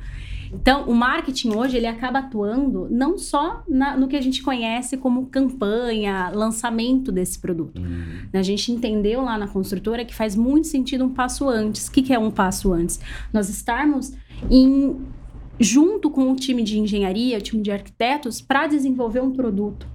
Então, 0.53 0.85
o 0.85 0.95
marketing 0.95 1.55
hoje, 1.55 1.79
ele 1.79 1.87
acaba 1.87 2.19
atuando 2.21 2.87
não 2.91 3.17
só 3.17 3.65
na, 3.67 3.97
no 3.97 4.07
que 4.07 4.15
a 4.15 4.21
gente 4.21 4.43
conhece 4.43 4.99
como 4.99 5.27
campanha, 5.27 6.31
lançamento 6.33 7.11
desse 7.11 7.39
produto. 7.39 7.81
Uhum. 7.81 8.29
A 8.33 8.43
gente 8.43 8.71
entendeu 8.71 9.23
lá 9.23 9.39
na 9.39 9.49
construtora 9.49 10.05
que 10.05 10.15
faz 10.15 10.37
muito 10.37 10.69
sentido 10.69 11.05
um 11.05 11.09
passo 11.09 11.49
antes. 11.49 11.89
O 11.89 11.93
que, 11.93 12.03
que 12.03 12.13
é 12.13 12.19
um 12.19 12.31
passo 12.31 12.73
antes? 12.73 13.01
Nós 13.33 13.49
estarmos 13.49 14.13
em, 14.51 15.01
junto 15.59 16.11
com 16.11 16.31
o 16.31 16.37
time 16.37 16.63
de 16.63 16.79
engenharia, 16.79 17.39
o 17.39 17.41
time 17.41 17.63
de 17.63 17.73
arquitetos, 17.73 18.43
para 18.43 18.67
desenvolver 18.67 19.21
um 19.21 19.33
produto 19.33 19.87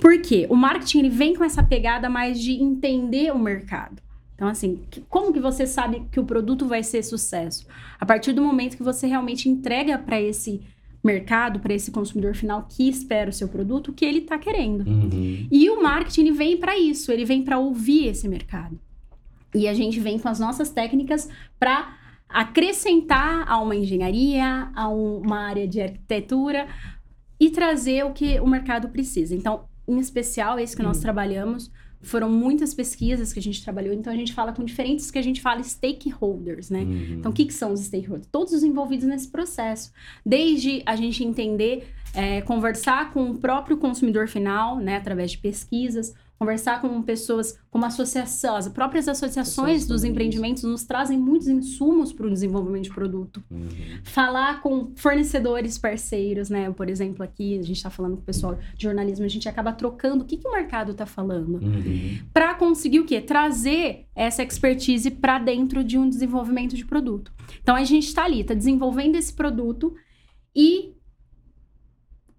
por 0.00 0.20
quê? 0.20 0.46
O 0.50 0.56
marketing 0.56 0.98
ele 1.00 1.10
vem 1.10 1.34
com 1.34 1.44
essa 1.44 1.62
pegada 1.62 2.08
mais 2.08 2.40
de 2.40 2.52
entender 2.52 3.32
o 3.32 3.38
mercado. 3.38 4.02
Então, 4.34 4.48
assim, 4.48 4.82
como 5.08 5.32
que 5.32 5.40
você 5.40 5.66
sabe 5.66 6.06
que 6.12 6.20
o 6.20 6.24
produto 6.24 6.66
vai 6.66 6.82
ser 6.82 7.02
sucesso? 7.02 7.66
A 7.98 8.04
partir 8.04 8.32
do 8.32 8.42
momento 8.42 8.76
que 8.76 8.82
você 8.82 9.06
realmente 9.06 9.48
entrega 9.48 9.96
para 9.96 10.20
esse 10.20 10.60
mercado, 11.02 11.60
para 11.60 11.72
esse 11.72 11.90
consumidor 11.90 12.34
final 12.34 12.66
que 12.68 12.88
espera 12.88 13.30
o 13.30 13.32
seu 13.32 13.48
produto, 13.48 13.88
o 13.88 13.92
que 13.94 14.04
ele 14.04 14.18
está 14.18 14.36
querendo. 14.38 14.86
Uhum. 14.86 15.48
E 15.50 15.70
o 15.70 15.82
marketing 15.82 16.22
ele 16.22 16.32
vem 16.32 16.56
para 16.58 16.76
isso, 16.78 17.10
ele 17.10 17.24
vem 17.24 17.42
para 17.42 17.58
ouvir 17.58 18.08
esse 18.08 18.28
mercado. 18.28 18.78
E 19.54 19.66
a 19.68 19.72
gente 19.72 19.98
vem 20.00 20.18
com 20.18 20.28
as 20.28 20.38
nossas 20.38 20.70
técnicas 20.70 21.30
para 21.58 21.96
acrescentar 22.28 23.48
a 23.48 23.58
uma 23.58 23.76
engenharia, 23.76 24.70
a 24.74 24.88
uma 24.88 25.38
área 25.38 25.66
de 25.66 25.80
arquitetura 25.80 26.66
e 27.38 27.50
trazer 27.50 28.04
o 28.04 28.12
que 28.12 28.38
o 28.40 28.46
mercado 28.46 28.88
precisa. 28.88 29.34
Então, 29.34 29.64
em 29.86 29.98
especial, 29.98 30.58
esse 30.58 30.76
que 30.76 30.82
nós 30.82 30.98
hum. 30.98 31.02
trabalhamos, 31.02 31.70
foram 32.02 32.30
muitas 32.30 32.72
pesquisas 32.74 33.32
que 33.32 33.38
a 33.38 33.42
gente 33.42 33.62
trabalhou, 33.62 33.92
então 33.92 34.12
a 34.12 34.16
gente 34.16 34.32
fala 34.32 34.52
com 34.52 34.64
diferentes 34.64 35.10
que 35.10 35.18
a 35.18 35.22
gente 35.22 35.40
fala 35.40 35.62
stakeholders, 35.62 36.70
né? 36.70 36.80
Uhum. 36.80 37.16
Então, 37.18 37.32
o 37.32 37.34
que, 37.34 37.44
que 37.44 37.54
são 37.54 37.72
os 37.72 37.80
stakeholders? 37.80 38.28
Todos 38.30 38.52
os 38.52 38.62
envolvidos 38.62 39.06
nesse 39.06 39.28
processo. 39.28 39.92
Desde 40.24 40.82
a 40.86 40.94
gente 40.94 41.24
entender, 41.24 41.88
é, 42.14 42.40
conversar 42.42 43.12
com 43.12 43.30
o 43.30 43.38
próprio 43.38 43.76
consumidor 43.76 44.28
final, 44.28 44.78
né, 44.78 44.96
através 44.96 45.32
de 45.32 45.38
pesquisas, 45.38 46.14
conversar 46.38 46.80
com 46.80 47.02
pessoas 47.02 47.58
como 47.70 47.84
associação, 47.84 48.56
as 48.56 48.68
próprias 48.68 49.08
associações 49.08 49.86
dos 49.86 50.04
empreendimentos 50.04 50.62
nos 50.62 50.84
trazem 50.84 51.18
muitos 51.18 51.48
insumos 51.48 52.12
para 52.12 52.26
o 52.26 52.30
desenvolvimento 52.30 52.84
de 52.84 52.94
produto. 52.94 53.42
Uhum. 53.50 53.68
Falar 54.04 54.60
com 54.60 54.92
fornecedores 54.96 55.78
parceiros, 55.78 56.50
né? 56.50 56.70
Por 56.70 56.88
exemplo, 56.88 57.22
aqui 57.22 57.58
a 57.58 57.62
gente 57.62 57.76
está 57.76 57.90
falando 57.90 58.16
com 58.16 58.22
o 58.22 58.24
pessoal 58.24 58.58
de 58.76 58.82
jornalismo, 58.82 59.24
a 59.24 59.28
gente 59.28 59.48
acaba 59.48 59.72
trocando 59.72 60.24
o 60.24 60.26
que, 60.26 60.36
que 60.36 60.46
o 60.46 60.52
mercado 60.52 60.92
está 60.92 61.06
falando. 61.06 61.56
Uhum. 61.56 62.18
Para 62.32 62.54
conseguir 62.54 63.00
o 63.00 63.06
quê? 63.06 63.20
Trazer 63.20 64.06
essa 64.14 64.42
expertise 64.42 65.10
para 65.10 65.38
dentro 65.38 65.82
de 65.82 65.98
um 65.98 66.08
desenvolvimento 66.08 66.76
de 66.76 66.84
produto. 66.84 67.32
Então 67.62 67.74
a 67.74 67.84
gente 67.84 68.08
está 68.08 68.24
ali, 68.24 68.40
está 68.40 68.54
desenvolvendo 68.54 69.16
esse 69.16 69.32
produto 69.32 69.94
e 70.54 70.95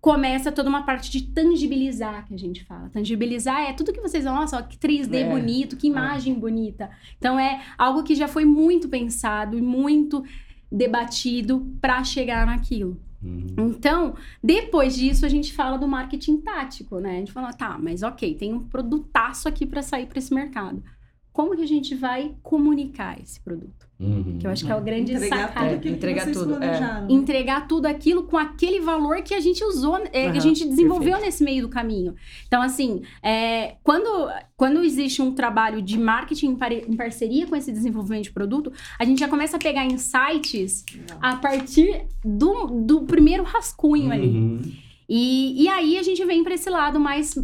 começa 0.07 0.53
toda 0.53 0.69
uma 0.69 0.83
parte 0.83 1.11
de 1.11 1.21
tangibilizar 1.21 2.25
que 2.25 2.33
a 2.33 2.39
gente 2.39 2.63
fala. 2.63 2.89
Tangibilizar 2.93 3.59
é 3.63 3.73
tudo 3.73 3.91
que 3.91 3.99
vocês 3.99 4.23
vão, 4.23 4.35
nossa, 4.35 4.63
que 4.63 4.77
3D 4.77 5.15
é. 5.15 5.29
bonito, 5.29 5.75
que 5.75 5.87
é. 5.87 5.89
imagem 5.89 6.33
é. 6.33 6.39
bonita. 6.39 6.89
Então 7.17 7.37
é 7.37 7.61
algo 7.77 8.03
que 8.03 8.15
já 8.15 8.25
foi 8.25 8.45
muito 8.45 8.87
pensado 8.87 9.57
e 9.57 9.61
muito 9.61 10.23
debatido 10.71 11.67
para 11.81 12.05
chegar 12.05 12.45
naquilo. 12.45 12.97
Uhum. 13.21 13.67
Então, 13.67 14.15
depois 14.41 14.95
disso, 14.95 15.25
a 15.25 15.29
gente 15.29 15.51
fala 15.51 15.77
do 15.77 15.89
marketing 15.89 16.37
tático, 16.37 16.99
né? 16.99 17.11
A 17.11 17.19
gente 17.19 17.33
fala, 17.33 17.51
tá, 17.51 17.77
mas 17.77 18.01
ok, 18.01 18.33
tem 18.35 18.53
um 18.53 18.61
produtaço 18.61 19.49
aqui 19.49 19.65
para 19.65 19.81
sair 19.81 20.05
para 20.05 20.19
esse 20.19 20.33
mercado. 20.33 20.81
Como 21.37 21.55
que 21.55 21.61
a 21.61 21.67
gente 21.67 21.93
vai 21.93 22.33
comunicar 22.41 23.21
esse 23.21 23.39
produto? 23.39 23.87
Uhum. 23.99 24.39
Que 24.39 24.47
eu 24.47 24.49
acho 24.49 24.65
que 24.65 24.71
é 24.71 24.75
o 24.75 24.81
grande 24.81 25.13
entregar 25.13 25.49
sacada. 25.49 25.75
Tudo 25.75 25.87
entregar 25.87 26.31
tudo. 26.31 26.63
É. 26.63 27.05
Entregar 27.07 27.67
tudo 27.67 27.85
aquilo 27.85 28.23
com 28.23 28.37
aquele 28.37 28.79
valor 28.79 29.21
que 29.21 29.35
a 29.35 29.39
gente 29.39 29.63
usou, 29.63 29.97
é, 29.97 30.25
uhum. 30.25 30.31
que 30.31 30.37
a 30.39 30.41
gente 30.41 30.67
desenvolveu 30.67 31.11
Perfeito. 31.11 31.25
nesse 31.27 31.43
meio 31.43 31.61
do 31.61 31.69
caminho. 31.69 32.15
Então, 32.47 32.59
assim, 32.59 33.03
é, 33.21 33.75
quando, 33.83 34.09
quando 34.55 34.83
existe 34.83 35.21
um 35.21 35.31
trabalho 35.31 35.79
de 35.79 35.95
marketing 35.99 36.57
em 36.87 36.95
parceria 36.95 37.45
com 37.45 37.55
esse 37.55 37.71
desenvolvimento 37.71 38.23
de 38.23 38.31
produto, 38.31 38.73
a 38.97 39.05
gente 39.05 39.19
já 39.19 39.27
começa 39.27 39.57
a 39.57 39.59
pegar 39.59 39.85
insights 39.85 40.83
Não. 41.07 41.19
a 41.21 41.35
partir 41.35 42.07
do, 42.25 42.65
do 42.81 43.01
primeiro 43.03 43.43
rascunho 43.43 44.05
uhum. 44.05 44.11
ali. 44.11 44.75
E, 45.07 45.63
e 45.63 45.67
aí 45.69 45.99
a 45.99 46.03
gente 46.03 46.25
vem 46.25 46.43
para 46.43 46.55
esse 46.55 46.69
lado 46.69 46.99
mais 46.99 47.35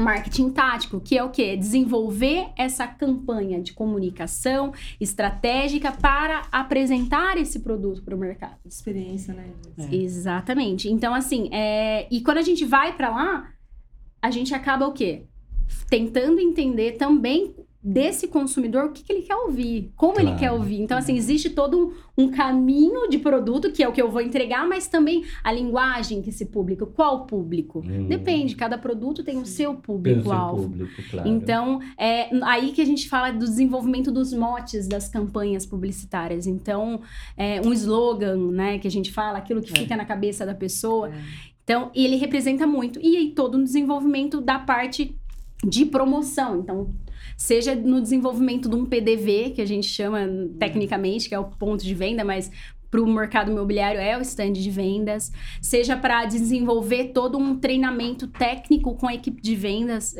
marketing 0.00 0.50
tático, 0.50 1.00
que 1.00 1.16
é 1.16 1.22
o 1.22 1.30
quê? 1.30 1.56
Desenvolver 1.56 2.48
essa 2.56 2.86
campanha 2.86 3.60
de 3.60 3.72
comunicação 3.72 4.72
estratégica 5.00 5.92
para 5.92 6.42
apresentar 6.50 7.36
esse 7.36 7.60
produto 7.60 8.02
para 8.02 8.14
o 8.14 8.18
mercado. 8.18 8.56
Experiência, 8.64 9.34
né? 9.34 9.50
É. 9.78 9.94
Exatamente. 9.94 10.88
Então, 10.88 11.14
assim, 11.14 11.48
é... 11.52 12.06
e 12.10 12.20
quando 12.22 12.38
a 12.38 12.42
gente 12.42 12.64
vai 12.64 12.96
para 12.96 13.10
lá, 13.10 13.52
a 14.20 14.30
gente 14.30 14.54
acaba 14.54 14.86
o 14.86 14.92
quê? 14.92 15.24
Tentando 15.88 16.40
entender 16.40 16.92
também 16.92 17.54
desse 17.82 18.28
consumidor 18.28 18.86
o 18.86 18.92
que, 18.92 19.02
que 19.02 19.10
ele 19.10 19.22
quer 19.22 19.36
ouvir, 19.36 19.90
como 19.96 20.14
claro. 20.14 20.28
ele 20.28 20.38
quer 20.38 20.52
ouvir. 20.52 20.82
Então, 20.82 20.98
assim, 20.98 21.16
existe 21.16 21.48
todo 21.48 21.94
um, 22.16 22.24
um, 22.24 22.30
caminho 22.30 23.08
de 23.08 23.18
produto 23.18 23.72
que 23.72 23.82
é 23.82 23.88
o 23.88 23.92
que 23.92 24.02
eu 24.02 24.10
vou 24.10 24.20
entregar, 24.20 24.68
mas 24.68 24.86
também 24.86 25.24
a 25.42 25.50
linguagem 25.50 26.20
que 26.20 26.28
esse 26.28 26.44
público, 26.44 26.86
qual 26.86 27.24
público? 27.24 27.78
Hum. 27.78 28.06
Depende, 28.06 28.54
cada 28.54 28.76
produto 28.76 29.24
tem 29.24 29.38
o 29.38 29.46
seu 29.46 29.74
público-alvo. 29.74 30.86
Claro. 31.10 31.28
Então, 31.28 31.80
é 31.98 32.28
aí 32.42 32.72
que 32.72 32.82
a 32.82 32.86
gente 32.86 33.08
fala 33.08 33.30
do 33.30 33.46
desenvolvimento 33.46 34.12
dos 34.12 34.32
motes 34.34 34.86
das 34.86 35.08
campanhas 35.08 35.64
publicitárias. 35.64 36.46
Então, 36.46 37.00
é 37.34 37.62
um 37.62 37.72
slogan, 37.72 38.50
né, 38.52 38.78
que 38.78 38.86
a 38.86 38.90
gente 38.90 39.10
fala, 39.10 39.38
aquilo 39.38 39.62
que 39.62 39.72
é. 39.72 39.76
fica 39.76 39.96
na 39.96 40.04
cabeça 40.04 40.44
da 40.44 40.54
pessoa. 40.54 41.08
É. 41.08 41.12
Então, 41.64 41.90
ele 41.94 42.16
representa 42.16 42.66
muito. 42.66 43.00
E 43.00 43.16
aí, 43.16 43.30
todo 43.30 43.56
o 43.56 43.64
desenvolvimento 43.64 44.38
da 44.40 44.58
parte 44.58 45.16
de 45.64 45.86
promoção. 45.86 46.58
Então, 46.58 46.90
seja 47.40 47.74
no 47.74 48.02
desenvolvimento 48.02 48.68
de 48.68 48.76
um 48.76 48.84
PDV, 48.84 49.52
que 49.54 49.62
a 49.62 49.66
gente 49.66 49.86
chama 49.86 50.28
tecnicamente, 50.58 51.26
que 51.26 51.34
é 51.34 51.38
o 51.38 51.44
ponto 51.44 51.82
de 51.82 51.94
venda, 51.94 52.22
mas 52.22 52.50
para 52.90 53.00
o 53.00 53.06
mercado 53.06 53.50
imobiliário 53.50 53.98
é 53.98 54.18
o 54.18 54.20
stand 54.20 54.52
de 54.52 54.70
vendas, 54.70 55.32
seja 55.62 55.96
para 55.96 56.26
desenvolver 56.26 57.12
todo 57.14 57.38
um 57.38 57.58
treinamento 57.58 58.26
técnico 58.26 58.94
com 58.94 59.08
a 59.08 59.14
equipe 59.14 59.40
de 59.40 59.56
vendas, 59.56 60.16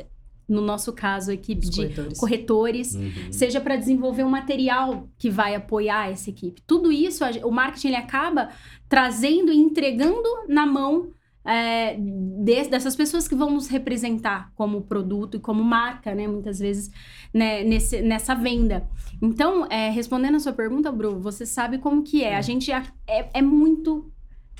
no 0.48 0.62
nosso 0.62 0.94
caso, 0.94 1.30
a 1.30 1.34
equipe 1.34 1.66
Os 1.66 1.70
de 1.70 1.82
corretores, 1.82 2.18
corretores 2.18 2.94
uhum. 2.94 3.30
seja 3.30 3.60
para 3.60 3.76
desenvolver 3.76 4.24
um 4.24 4.30
material 4.30 5.06
que 5.18 5.28
vai 5.28 5.54
apoiar 5.54 6.10
essa 6.10 6.30
equipe. 6.30 6.62
Tudo 6.66 6.90
isso, 6.90 7.22
o 7.44 7.50
marketing 7.50 7.88
ele 7.88 7.96
acaba 7.96 8.48
trazendo 8.88 9.52
e 9.52 9.58
entregando 9.58 10.26
na 10.48 10.64
mão 10.64 11.10
é, 11.44 11.96
de, 11.96 12.68
dessas 12.68 12.94
pessoas 12.94 13.26
que 13.26 13.34
vão 13.34 13.50
nos 13.50 13.68
representar 13.68 14.52
como 14.54 14.82
produto 14.82 15.36
e 15.36 15.40
como 15.40 15.64
marca, 15.64 16.14
né? 16.14 16.26
Muitas 16.26 16.58
vezes 16.58 16.90
né, 17.32 17.64
nesse, 17.64 18.02
nessa 18.02 18.34
venda. 18.34 18.88
Então, 19.22 19.66
é, 19.70 19.90
respondendo 19.90 20.36
a 20.36 20.40
sua 20.40 20.52
pergunta, 20.52 20.92
Bru, 20.92 21.18
você 21.18 21.46
sabe 21.46 21.78
como 21.78 22.02
que 22.02 22.22
é. 22.22 22.34
A 22.34 22.38
é. 22.38 22.42
gente 22.42 22.70
é, 22.70 22.82
é 23.06 23.42
muito 23.42 24.10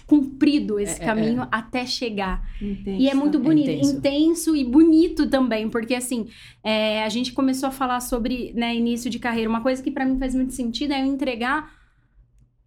cumprido 0.07 0.81
esse 0.81 1.01
é, 1.01 1.05
é 1.05 1.07
caminho 1.07 1.43
é, 1.43 1.49
até 1.53 1.87
chegar. 1.87 2.51
Intenso. 2.61 3.01
E 3.01 3.09
é 3.09 3.14
muito 3.14 3.39
bonito, 3.39 3.70
intenso. 3.70 3.97
intenso. 3.97 4.57
e 4.57 4.64
bonito 4.64 5.28
também, 5.28 5.68
porque 5.68 5.95
assim, 5.95 6.26
a 7.05 7.09
gente 7.09 7.33
começou 7.33 7.68
a 7.68 7.72
falar 7.72 8.01
sobre 8.01 8.53
né, 8.57 8.74
início 8.74 9.09
de 9.09 9.20
carreira. 9.20 9.49
Uma 9.49 9.61
coisa 9.61 9.81
que 9.81 9.91
para 9.91 10.05
mim 10.05 10.18
faz 10.18 10.35
muito 10.35 10.53
sentido 10.53 10.93
é 10.93 11.03
eu 11.03 11.07
entregar 11.07 11.80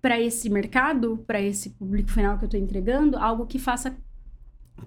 para 0.04 0.20
esse 0.20 0.50
mercado, 0.50 1.24
para 1.26 1.42
esse 1.42 1.70
público 1.70 2.12
final 2.12 2.38
que 2.38 2.44
eu 2.44 2.48
estou 2.48 2.60
entregando, 2.60 3.18
algo 3.18 3.46
que 3.46 3.58
faça 3.58 3.96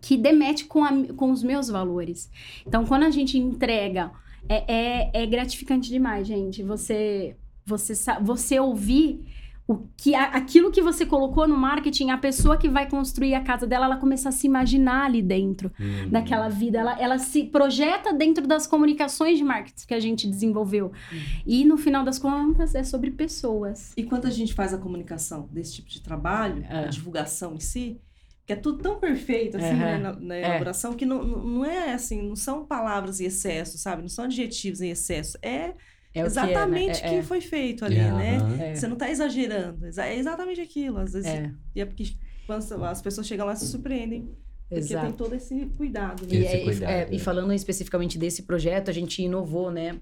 que 0.02 0.14
demete 0.14 0.66
com, 0.66 0.84
a, 0.84 0.90
com 1.16 1.30
os 1.30 1.42
meus 1.42 1.68
valores. 1.68 2.30
Então, 2.66 2.84
quando 2.84 3.04
a 3.04 3.10
gente 3.10 3.38
entrega, 3.38 4.12
é, 4.46 4.74
é, 5.14 5.22
é 5.22 5.26
gratificante 5.26 5.88
demais, 5.88 6.26
gente. 6.26 6.62
Você, 6.62 7.34
você, 7.64 7.94
você 8.20 8.60
ouvir 8.60 9.24
o 9.68 9.88
que 9.96 10.14
aquilo 10.14 10.70
que 10.70 10.80
você 10.80 11.04
colocou 11.04 11.48
no 11.48 11.56
marketing, 11.56 12.10
a 12.10 12.18
pessoa 12.18 12.56
que 12.56 12.68
vai 12.68 12.88
construir 12.88 13.34
a 13.34 13.40
casa 13.40 13.66
dela, 13.66 13.86
ela 13.86 13.96
começa 13.96 14.28
a 14.28 14.32
se 14.32 14.46
imaginar 14.46 15.06
ali 15.06 15.20
dentro 15.20 15.72
uhum. 15.78 16.08
daquela 16.08 16.48
vida, 16.48 16.78
ela, 16.78 17.00
ela 17.00 17.18
se 17.18 17.44
projeta 17.44 18.12
dentro 18.12 18.46
das 18.46 18.64
comunicações 18.64 19.38
de 19.38 19.44
marketing 19.44 19.86
que 19.86 19.94
a 19.94 19.98
gente 19.98 20.28
desenvolveu. 20.28 20.86
Uhum. 20.86 21.18
E 21.44 21.64
no 21.64 21.76
final 21.76 22.04
das 22.04 22.16
contas 22.16 22.76
é 22.76 22.84
sobre 22.84 23.10
pessoas. 23.10 23.92
E 23.96 24.04
quando 24.04 24.26
a 24.26 24.30
gente 24.30 24.54
faz 24.54 24.72
a 24.72 24.78
comunicação 24.78 25.48
desse 25.50 25.74
tipo 25.74 25.88
de 25.88 26.00
trabalho, 26.00 26.64
é. 26.70 26.84
a 26.84 26.86
divulgação 26.86 27.54
em 27.54 27.60
si, 27.60 28.00
que 28.46 28.52
é 28.52 28.56
tudo 28.56 28.78
tão 28.78 29.00
perfeito 29.00 29.56
assim, 29.56 29.70
uhum. 29.70 29.78
né, 29.78 29.98
na, 29.98 30.12
na 30.12 30.34
é. 30.36 30.44
elaboração, 30.44 30.94
que 30.94 31.04
não, 31.04 31.24
não 31.24 31.64
é 31.64 31.92
assim, 31.92 32.22
não 32.22 32.36
são 32.36 32.64
palavras 32.64 33.20
em 33.20 33.24
excesso, 33.24 33.78
sabe? 33.78 34.02
Não 34.02 34.08
são 34.08 34.26
adjetivos 34.26 34.80
em 34.80 34.90
excesso. 34.90 35.36
É 35.42 35.74
é 36.20 36.26
exatamente 36.26 36.98
o 36.98 37.00
que, 37.00 37.06
é, 37.06 37.10
né? 37.10 37.16
é, 37.16 37.20
que 37.20 37.26
foi 37.26 37.40
feito 37.40 37.84
ali, 37.84 37.96
yeah, 37.96 38.16
né? 38.16 38.70
É. 38.70 38.74
Você 38.74 38.86
não 38.86 38.94
está 38.94 39.10
exagerando. 39.10 39.86
É 39.86 40.16
exatamente 40.16 40.60
aquilo. 40.60 40.98
Às 40.98 41.12
vezes, 41.12 41.28
é. 41.28 41.52
E 41.74 41.80
é 41.80 41.84
porque 41.84 42.14
quando 42.46 42.84
as 42.84 43.02
pessoas 43.02 43.26
chegam 43.26 43.46
lá 43.46 43.52
e 43.52 43.56
se 43.56 43.66
surpreendem. 43.66 44.30
Porque 44.68 44.82
Exato. 44.82 45.06
tem 45.06 45.14
todo 45.14 45.34
esse 45.34 45.66
cuidado. 45.76 46.26
Né? 46.26 46.34
E, 46.34 46.44
esse 46.44 46.64
cuidado, 46.64 46.90
é, 46.90 47.08
e 47.12 47.18
falando 47.20 47.52
especificamente 47.52 48.18
desse 48.18 48.42
projeto, 48.42 48.90
a 48.90 48.92
gente 48.92 49.22
inovou, 49.22 49.70
né? 49.70 50.00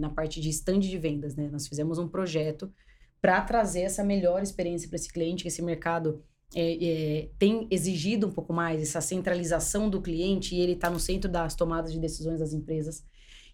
na 0.00 0.10
parte 0.10 0.40
de 0.40 0.48
stand 0.48 0.80
de 0.80 0.98
vendas, 0.98 1.36
né? 1.36 1.48
Nós 1.52 1.68
fizemos 1.68 1.98
um 1.98 2.08
projeto 2.08 2.72
para 3.20 3.40
trazer 3.42 3.82
essa 3.82 4.02
melhor 4.02 4.42
experiência 4.42 4.88
para 4.88 4.96
esse 4.96 5.12
cliente, 5.12 5.42
que 5.42 5.48
esse 5.48 5.62
mercado 5.62 6.20
é, 6.54 6.84
é, 6.84 7.28
tem 7.38 7.66
exigido 7.70 8.26
um 8.26 8.30
pouco 8.30 8.52
mais 8.52 8.82
essa 8.82 9.00
centralização 9.00 9.88
do 9.88 10.02
cliente 10.02 10.54
e 10.54 10.60
ele 10.60 10.72
está 10.72 10.90
no 10.90 10.98
centro 11.00 11.30
das 11.30 11.54
tomadas 11.54 11.92
de 11.92 12.00
decisões 12.00 12.40
das 12.40 12.52
empresas. 12.52 13.04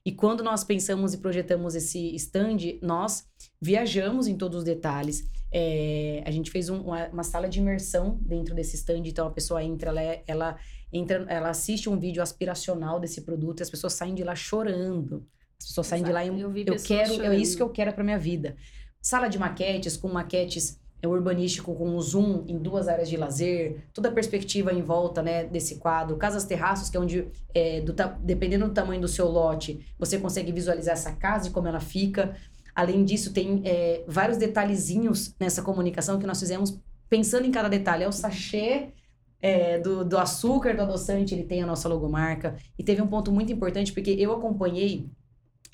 E 0.08 0.12
quando 0.12 0.42
nós 0.42 0.64
pensamos 0.64 1.12
e 1.12 1.18
projetamos 1.18 1.74
esse 1.74 2.14
stand, 2.14 2.78
nós 2.80 3.26
viajamos 3.60 4.26
em 4.26 4.38
todos 4.38 4.60
os 4.60 4.64
detalhes. 4.64 5.28
É, 5.52 6.22
a 6.24 6.30
gente 6.30 6.50
fez 6.50 6.70
um, 6.70 6.80
uma, 6.80 7.08
uma, 7.08 7.22
sala 7.22 7.46
de 7.46 7.58
imersão 7.58 8.18
dentro 8.22 8.54
desse 8.54 8.74
stand, 8.76 9.02
então 9.04 9.26
a 9.26 9.30
pessoa 9.30 9.62
entra, 9.62 9.90
ela, 9.90 10.02
é, 10.02 10.22
ela 10.26 10.56
entra, 10.90 11.26
ela 11.28 11.50
assiste 11.50 11.90
um 11.90 11.98
vídeo 11.98 12.22
aspiracional 12.22 12.98
desse 12.98 13.20
produto 13.20 13.60
e 13.60 13.62
as 13.64 13.68
pessoas 13.68 13.92
saem 13.92 14.14
de 14.14 14.24
lá 14.24 14.34
chorando. 14.34 15.26
As 15.60 15.66
pessoas 15.66 15.86
Exato. 15.86 16.02
saem 16.02 16.04
de 16.04 16.12
lá 16.12 16.24
e 16.24 16.40
eu, 16.40 16.56
eu 16.56 16.82
quero, 16.82 17.12
chorando. 17.12 17.34
é 17.34 17.36
isso 17.36 17.54
que 17.54 17.62
eu 17.62 17.68
quero 17.68 17.92
para 17.92 18.02
minha 18.02 18.18
vida. 18.18 18.56
Sala 19.02 19.28
de 19.28 19.38
maquetes 19.38 19.94
com 19.94 20.08
maquetes 20.08 20.80
urbanístico 21.06 21.74
com 21.74 21.88
um 21.88 22.00
zoom 22.00 22.44
em 22.48 22.58
duas 22.58 22.88
áreas 22.88 23.08
de 23.08 23.16
lazer, 23.16 23.84
toda 23.92 24.08
a 24.08 24.12
perspectiva 24.12 24.72
em 24.72 24.82
volta 24.82 25.22
né, 25.22 25.44
desse 25.44 25.76
quadro, 25.76 26.16
casas 26.16 26.44
terraços, 26.44 26.90
que 26.90 26.96
é 26.96 27.00
onde, 27.00 27.28
é, 27.54 27.80
do, 27.80 27.94
dependendo 28.20 28.66
do 28.66 28.74
tamanho 28.74 29.00
do 29.00 29.08
seu 29.08 29.28
lote, 29.28 29.86
você 29.98 30.18
consegue 30.18 30.50
visualizar 30.50 30.94
essa 30.94 31.12
casa 31.12 31.48
e 31.48 31.50
como 31.50 31.68
ela 31.68 31.80
fica. 31.80 32.34
Além 32.74 33.04
disso, 33.04 33.32
tem 33.32 33.62
é, 33.64 34.02
vários 34.08 34.38
detalhezinhos 34.38 35.34
nessa 35.38 35.62
comunicação 35.62 36.18
que 36.18 36.26
nós 36.26 36.40
fizemos 36.40 36.78
pensando 37.08 37.46
em 37.46 37.50
cada 37.50 37.68
detalhe. 37.68 38.04
É 38.04 38.08
o 38.08 38.12
sachê 38.12 38.88
é, 39.40 39.78
do, 39.78 40.04
do 40.04 40.18
açúcar, 40.18 40.74
do 40.74 40.82
adoçante, 40.82 41.34
ele 41.34 41.44
tem 41.44 41.62
a 41.62 41.66
nossa 41.66 41.88
logomarca. 41.88 42.56
E 42.78 42.82
teve 42.82 43.00
um 43.00 43.06
ponto 43.06 43.32
muito 43.32 43.52
importante, 43.52 43.92
porque 43.92 44.10
eu 44.10 44.32
acompanhei 44.32 45.08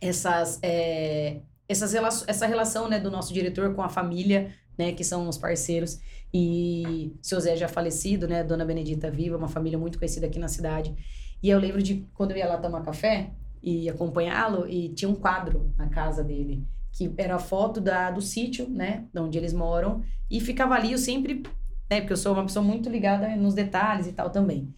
essas, 0.00 0.58
é, 0.62 1.40
essas 1.68 1.94
essa 2.26 2.46
relação 2.46 2.88
né, 2.88 2.98
do 3.00 3.10
nosso 3.10 3.32
diretor 3.32 3.74
com 3.74 3.82
a 3.82 3.88
família 3.88 4.52
né, 4.78 4.92
que 4.92 5.04
são 5.04 5.28
os 5.28 5.38
parceiros. 5.38 6.00
E 6.32 7.14
seu 7.22 7.40
Zé 7.40 7.56
já 7.56 7.68
falecido, 7.68 8.26
né, 8.26 8.42
Dona 8.42 8.64
Benedita 8.64 9.10
viva, 9.10 9.36
uma 9.36 9.48
família 9.48 9.78
muito 9.78 9.98
conhecida 9.98 10.26
aqui 10.26 10.38
na 10.38 10.48
cidade. 10.48 10.94
E 11.42 11.48
eu 11.48 11.58
lembro 11.58 11.82
de 11.82 12.06
quando 12.14 12.32
eu 12.32 12.38
ia 12.38 12.48
lá 12.48 12.58
tomar 12.58 12.82
café 12.82 13.30
e 13.62 13.88
acompanhá-lo, 13.88 14.68
e 14.68 14.90
tinha 14.90 15.08
um 15.08 15.14
quadro 15.14 15.72
na 15.76 15.88
casa 15.88 16.22
dele, 16.22 16.66
que 16.92 17.12
era 17.16 17.36
a 17.36 17.38
foto 17.38 17.80
da, 17.80 18.10
do 18.10 18.20
sítio, 18.20 18.68
né, 18.68 19.06
de 19.12 19.20
onde 19.20 19.38
eles 19.38 19.52
moram, 19.52 20.02
e 20.30 20.40
ficava 20.40 20.74
ali, 20.74 20.92
eu 20.92 20.98
sempre, 20.98 21.42
né, 21.90 22.00
porque 22.00 22.12
eu 22.12 22.16
sou 22.16 22.34
uma 22.34 22.44
pessoa 22.44 22.64
muito 22.64 22.90
ligada 22.90 23.34
nos 23.36 23.54
detalhes 23.54 24.06
e 24.06 24.12
tal 24.12 24.30
também. 24.30 24.74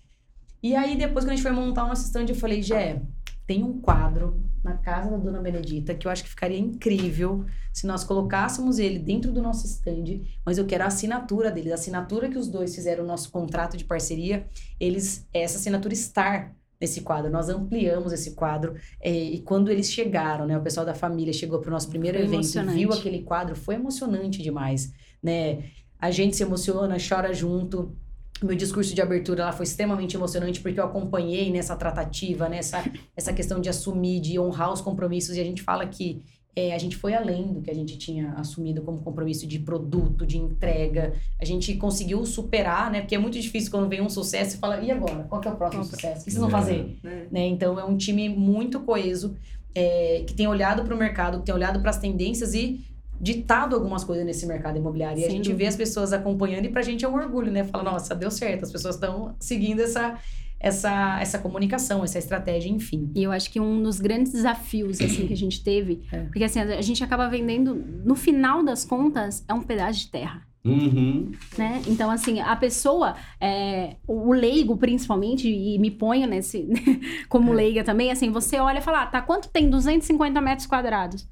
E 0.63 0.75
aí, 0.75 0.97
depois, 0.97 1.25
quando 1.25 1.33
a 1.33 1.37
gente 1.37 1.43
foi 1.43 1.53
montar 1.53 1.85
o 1.85 1.89
nosso 1.89 2.07
stand, 2.07 2.27
eu 2.29 2.35
falei, 2.35 2.63
Gé, 2.63 3.03
tem 3.47 3.63
um 3.63 3.81
quadro 3.81 4.41
na 4.67 4.77
casa 4.77 5.11
da 5.11 5.17
Dona 5.17 5.41
Benedita 5.41 5.95
que 5.95 6.07
eu 6.07 6.11
acho 6.11 6.25
que 6.25 6.29
ficaria 6.29 6.59
incrível 6.59 7.47
se 7.73 7.87
nós 7.87 8.03
colocássemos 8.03 8.79
ele 8.79 8.99
dentro 8.99 9.33
do 9.33 9.41
nosso 9.41 9.67
stand, 9.67 10.23
mas 10.45 10.59
eu 10.59 10.67
quero 10.67 10.85
a 10.85 10.89
assinatura 10.89 11.51
deles, 11.51 11.73
a 11.73 11.77
assinatura 11.77 12.29
que 12.29 12.37
os 12.37 12.49
dois 12.49 12.75
fizeram 12.75 13.05
o 13.05 13.07
nosso 13.07 13.31
contrato 13.31 13.77
de 13.77 13.85
parceria, 13.85 14.47
eles 14.81 15.27
essa 15.33 15.59
assinatura 15.59 15.95
estar 15.95 16.55
nesse 16.81 17.03
quadro. 17.03 17.31
Nós 17.31 17.49
ampliamos 17.49 18.13
esse 18.13 18.33
quadro 18.33 18.75
é, 19.01 19.11
e 19.11 19.41
quando 19.41 19.71
eles 19.71 19.91
chegaram, 19.91 20.47
né, 20.47 20.59
o 20.59 20.63
pessoal 20.63 20.85
da 20.85 20.95
família 20.95 21.33
chegou 21.33 21.61
para 21.61 21.69
o 21.69 21.73
nosso 21.73 21.89
primeiro 21.89 22.19
foi 22.19 22.27
evento, 22.27 22.67
viu 22.73 22.93
aquele 22.93 23.23
quadro, 23.23 23.55
foi 23.55 23.77
emocionante 23.77 24.43
demais, 24.43 24.93
né? 25.23 25.65
A 25.99 26.11
gente 26.11 26.37
se 26.37 26.43
emociona, 26.43 26.97
chora 26.99 27.33
junto 27.33 27.97
meu 28.43 28.55
discurso 28.55 28.95
de 28.95 29.01
abertura 29.01 29.47
lá 29.47 29.53
foi 29.53 29.65
extremamente 29.65 30.17
emocionante 30.17 30.61
porque 30.61 30.79
eu 30.79 30.85
acompanhei 30.85 31.51
nessa 31.51 31.75
tratativa, 31.77 32.49
nessa 32.49 32.85
essa 33.17 33.33
questão 33.33 33.61
de 33.61 33.69
assumir, 33.69 34.21
de 34.21 34.39
honrar 34.39 34.73
os 34.73 34.81
compromissos 34.81 35.37
e 35.37 35.41
a 35.41 35.45
gente 35.45 35.63
fala 35.63 35.87
que 35.87 36.23
é, 36.57 36.75
a 36.75 36.79
gente 36.79 36.97
foi 36.97 37.13
além 37.13 37.53
do 37.53 37.61
que 37.61 37.71
a 37.71 37.75
gente 37.75 37.99
tinha 37.99 38.33
assumido 38.33 38.81
como 38.81 39.03
compromisso 39.03 39.47
de 39.47 39.59
produto, 39.59 40.27
de 40.27 40.39
entrega. 40.39 41.13
A 41.39 41.45
gente 41.45 41.75
conseguiu 41.75 42.25
superar, 42.25 42.91
né? 42.91 43.03
Porque 43.03 43.15
é 43.15 43.19
muito 43.19 43.39
difícil 43.39 43.71
quando 43.71 43.91
vem 43.91 44.01
um 44.01 44.09
sucesso 44.09 44.57
e 44.57 44.59
fala, 44.59 44.81
e 44.81 44.91
agora? 44.91 45.25
Qual 45.25 45.39
que 45.39 45.49
é 45.49 45.51
o 45.51 45.57
próximo 45.57 45.85
sucesso? 45.85 46.23
O 46.23 46.25
que 46.25 46.31
vocês 46.31 46.41
vão 46.41 46.49
fazer? 46.49 46.97
É. 47.05 47.27
Né? 47.31 47.47
Então, 47.47 47.79
é 47.79 47.85
um 47.85 47.95
time 47.95 48.31
muito 48.31 48.81
coeso, 48.81 49.37
é, 49.75 50.25
que 50.27 50.33
tem 50.33 50.47
olhado 50.47 50.83
para 50.83 50.95
o 50.95 50.99
mercado, 50.99 51.41
que 51.41 51.45
tem 51.45 51.55
olhado 51.55 51.79
para 51.81 51.91
as 51.91 51.99
tendências 51.99 52.55
e 52.55 52.81
ditado 53.21 53.75
algumas 53.75 54.05
coisas 54.05 54.25
nesse 54.25 54.47
mercado 54.47 54.79
imobiliário. 54.79 55.19
E 55.19 55.23
Sim. 55.23 55.29
a 55.29 55.31
gente 55.31 55.53
vê 55.53 55.67
as 55.67 55.77
pessoas 55.77 56.13
acompanhando 56.13 56.67
e 56.67 56.69
pra 56.69 56.83
gente 56.83 57.05
é 57.05 57.09
um 57.09 57.15
orgulho, 57.15 57.51
né? 57.51 57.65
Fala, 57.65 57.85
nossa, 57.85 58.15
deu 58.15 58.31
certo, 58.31 58.65
as 58.65 58.73
pessoas 58.73 58.95
estão 58.97 59.35
seguindo 59.39 59.81
essa, 59.81 60.19
essa, 60.59 61.19
essa 61.21 61.39
comunicação, 61.39 62.03
essa 62.05 62.19
estratégia, 62.19 62.71
enfim. 62.71 63.11
E 63.15 63.23
eu 63.23 63.33
acho 63.33 63.51
que 63.51 63.61
um 63.61 63.83
dos 63.83 64.01
grandes 64.01 64.33
desafios, 64.33 65.01
assim, 65.01 65.27
que 65.27 65.33
a 65.33 65.37
gente 65.37 65.63
teve, 65.63 66.03
é. 66.13 66.23
porque 66.25 66.45
assim, 66.45 66.61
a 66.61 66.83
gente 66.83 67.03
acaba 67.03 67.29
vendendo, 67.29 67.75
no 68.05 68.15
final 68.15 68.63
das 68.65 68.85
contas, 68.85 69.45
é 69.49 69.55
um 69.55 69.63
pedaço 69.63 70.01
de 70.01 70.11
terra. 70.11 70.47
Uhum. 70.65 71.31
Né? 71.57 71.81
Então, 71.87 72.11
assim, 72.11 72.41
a 72.41 72.57
pessoa, 72.57 73.15
é, 73.41 73.97
o 74.07 74.33
leigo 74.33 74.77
principalmente, 74.77 75.49
e 75.49 75.79
me 75.79 75.93
ponho 75.93 76.27
nesse, 76.27 76.69
como 77.29 77.53
é. 77.53 77.57
leiga 77.57 77.85
também, 77.85 78.11
assim, 78.11 78.31
você 78.31 78.59
olha 78.59 78.79
e 78.79 78.83
fala, 78.83 79.03
ah, 79.03 79.07
tá, 79.07 79.23
quanto 79.23 79.49
tem 79.49 79.71
250 79.71 80.41
metros 80.41 80.67
quadrados? 80.67 81.29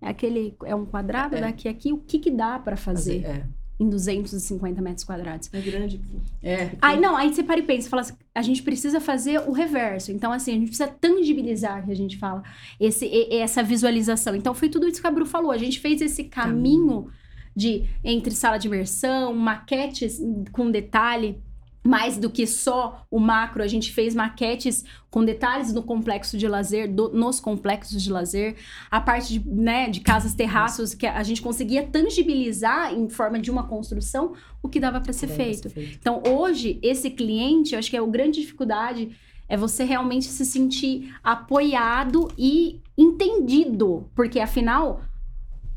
É 0.00 0.08
aquele 0.08 0.54
é 0.64 0.74
um 0.74 0.84
quadrado 0.84 1.36
é. 1.36 1.40
daqui 1.40 1.68
aqui, 1.68 1.92
o 1.92 1.98
que 1.98 2.18
que 2.18 2.30
dá 2.30 2.58
para 2.58 2.76
fazer? 2.76 3.24
É. 3.24 3.44
Em 3.80 3.88
250 3.88 4.82
metros 4.82 5.04
quadrados. 5.04 5.48
É 5.52 5.60
grande. 5.60 6.00
É. 6.42 6.72
Aí 6.82 7.00
não, 7.00 7.16
aí 7.16 7.32
você 7.32 7.44
para 7.44 7.60
e 7.60 7.62
pensa, 7.62 7.88
fala 7.88 8.02
assim, 8.02 8.14
a 8.34 8.42
gente 8.42 8.60
precisa 8.62 9.00
fazer 9.00 9.38
o 9.40 9.52
reverso. 9.52 10.10
Então, 10.10 10.32
assim, 10.32 10.50
a 10.50 10.54
gente 10.54 10.66
precisa 10.66 10.88
tangibilizar, 10.88 11.84
que 11.84 11.92
a 11.92 11.94
gente 11.94 12.18
fala, 12.18 12.42
esse, 12.80 13.08
essa 13.32 13.62
visualização. 13.62 14.34
Então, 14.34 14.52
foi 14.52 14.68
tudo 14.68 14.88
isso 14.88 15.00
que 15.00 15.06
a 15.06 15.10
Bru 15.12 15.24
falou. 15.24 15.52
A 15.52 15.56
gente 15.56 15.78
fez 15.78 16.00
esse 16.00 16.24
caminho 16.24 17.08
de 17.54 17.84
entre 18.04 18.32
sala 18.32 18.58
de 18.58 18.66
imersão, 18.66 19.32
maquetes 19.34 20.20
com 20.50 20.70
detalhe, 20.70 21.40
mais 21.88 22.18
do 22.18 22.28
que 22.28 22.46
só 22.46 23.06
o 23.10 23.18
macro, 23.18 23.62
a 23.62 23.66
gente 23.66 23.90
fez 23.90 24.14
maquetes 24.14 24.84
com 25.10 25.24
detalhes 25.24 25.72
no 25.72 25.82
complexo 25.82 26.36
de 26.36 26.46
lazer, 26.46 26.92
do, 26.92 27.08
nos 27.08 27.40
complexos 27.40 28.02
de 28.02 28.12
lazer, 28.12 28.56
a 28.90 29.00
parte 29.00 29.38
de, 29.38 29.48
né, 29.48 29.88
de 29.88 30.00
casas 30.00 30.34
terraços, 30.34 30.92
que 30.92 31.06
a 31.06 31.22
gente 31.22 31.40
conseguia 31.40 31.82
tangibilizar 31.82 32.92
em 32.92 33.08
forma 33.08 33.38
de 33.38 33.50
uma 33.50 33.66
construção 33.66 34.34
o 34.62 34.68
que 34.68 34.78
dava 34.78 35.00
para 35.00 35.14
ser, 35.14 35.28
feito. 35.28 35.70
feito. 35.70 35.96
Então, 35.98 36.22
hoje, 36.28 36.78
esse 36.82 37.08
cliente, 37.08 37.72
eu 37.72 37.78
acho 37.78 37.88
que 37.88 37.96
é 37.96 38.00
a 38.00 38.06
grande 38.06 38.38
dificuldade 38.40 39.16
é 39.48 39.56
você 39.56 39.82
realmente 39.82 40.26
se 40.26 40.44
sentir 40.44 41.10
apoiado 41.24 42.30
e 42.36 42.82
entendido, 42.98 44.10
porque 44.14 44.40
afinal 44.40 45.00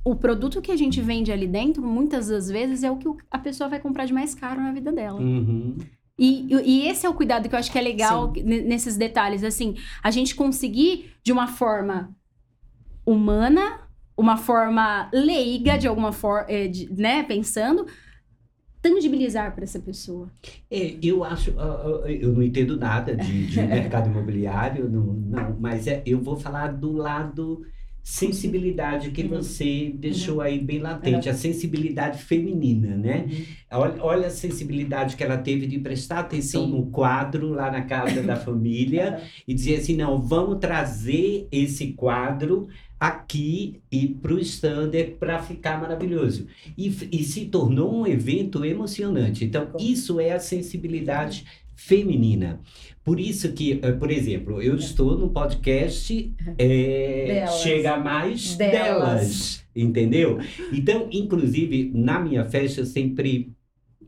o 0.03 0.13
produto 0.13 0.61
que 0.61 0.73
a 0.73 0.75
gente 0.75 0.99
vende 0.99 1.31
ali 1.31 1.47
dentro, 1.47 1.81
muitas 1.81 2.27
das 2.27 2.49
vezes, 2.49 2.83
é 2.83 2.91
o 2.91 2.97
que 2.97 3.07
a 3.29 3.37
pessoa 3.37 3.69
vai 3.69 3.79
comprar 3.79 4.05
de 4.05 4.13
mais 4.13 4.35
caro 4.35 4.59
na 4.59 4.73
vida 4.73 4.91
dela. 4.91 5.21
Uhum. 5.21 5.77
E, 6.17 6.53
e, 6.53 6.87
esse 6.87 7.05
é 7.05 7.09
o 7.09 7.13
cuidado 7.13 7.49
que 7.49 7.55
eu 7.55 7.59
acho 7.59 7.71
que 7.71 7.79
é 7.79 7.81
legal 7.81 8.31
nesses 8.43 8.95
detalhes. 8.95 9.43
Assim, 9.43 9.75
a 10.03 10.11
gente 10.11 10.35
conseguir, 10.35 11.13
de 11.23 11.31
uma 11.31 11.47
forma 11.47 12.15
humana, 13.05 13.79
uma 14.15 14.37
forma 14.37 15.09
leiga, 15.11 15.77
de 15.77 15.87
alguma 15.87 16.11
forma, 16.11 16.45
é, 16.49 16.69
né, 16.91 17.23
pensando, 17.23 17.87
tangibilizar 18.81 19.53
para 19.53 19.63
essa 19.63 19.79
pessoa. 19.79 20.31
É, 20.69 20.95
eu 21.01 21.23
acho, 21.23 21.51
eu 22.07 22.31
não 22.33 22.41
entendo 22.41 22.77
nada 22.77 23.15
de, 23.15 23.47
de 23.47 23.61
mercado 23.61 24.09
imobiliário, 24.09 24.89
não, 24.89 25.13
não 25.13 25.57
mas 25.59 25.87
é, 25.87 26.01
eu 26.05 26.19
vou 26.19 26.35
falar 26.35 26.73
do 26.73 26.91
lado 26.91 27.65
sensibilidade 28.03 29.11
que 29.11 29.21
uhum. 29.21 29.29
você 29.29 29.93
deixou 29.95 30.35
uhum. 30.35 30.41
aí 30.41 30.59
bem 30.59 30.79
latente, 30.79 31.29
a 31.29 31.33
sensibilidade 31.33 32.23
feminina, 32.23 32.95
né? 32.95 33.25
Uhum. 33.29 33.45
Olha, 33.71 34.03
olha, 34.03 34.27
a 34.27 34.31
sensibilidade 34.31 35.15
que 35.15 35.23
ela 35.23 35.37
teve 35.37 35.67
de 35.67 35.79
prestar 35.79 36.19
atenção 36.19 36.65
Sim. 36.65 36.71
no 36.71 36.87
quadro 36.87 37.49
lá 37.49 37.71
na 37.71 37.81
casa 37.81 38.23
da 38.23 38.35
família 38.37 39.21
e 39.47 39.53
dizer 39.53 39.77
assim, 39.77 39.95
não, 39.95 40.21
vamos 40.21 40.59
trazer 40.59 41.47
esse 41.51 41.93
quadro 41.93 42.67
aqui 42.99 43.81
e 43.91 44.07
para 44.07 44.33
o 44.33 44.39
stander 44.39 45.17
para 45.17 45.41
ficar 45.41 45.79
maravilhoso. 45.79 46.47
E, 46.77 46.87
e 47.11 47.23
se 47.23 47.45
tornou 47.45 47.93
um 47.93 48.05
evento 48.05 48.63
emocionante. 48.63 49.45
Então, 49.45 49.69
isso 49.79 50.19
é 50.19 50.31
a 50.31 50.39
sensibilidade 50.39 51.45
feminina. 51.75 52.61
Por 53.03 53.19
isso 53.19 53.51
que, 53.53 53.79
eh, 53.81 53.91
por 53.93 54.11
exemplo, 54.11 54.61
eu 54.61 54.75
estou 54.75 55.17
no 55.17 55.29
podcast 55.29 56.33
é, 56.57 57.45
Chega 57.61 57.97
Mais 57.97 58.55
delas. 58.55 58.73
delas, 58.73 59.65
entendeu? 59.75 60.39
Então, 60.71 61.07
inclusive, 61.11 61.91
na 61.95 62.19
minha 62.19 62.45
festa 62.45 62.81
eu 62.81 62.85
sempre 62.85 63.51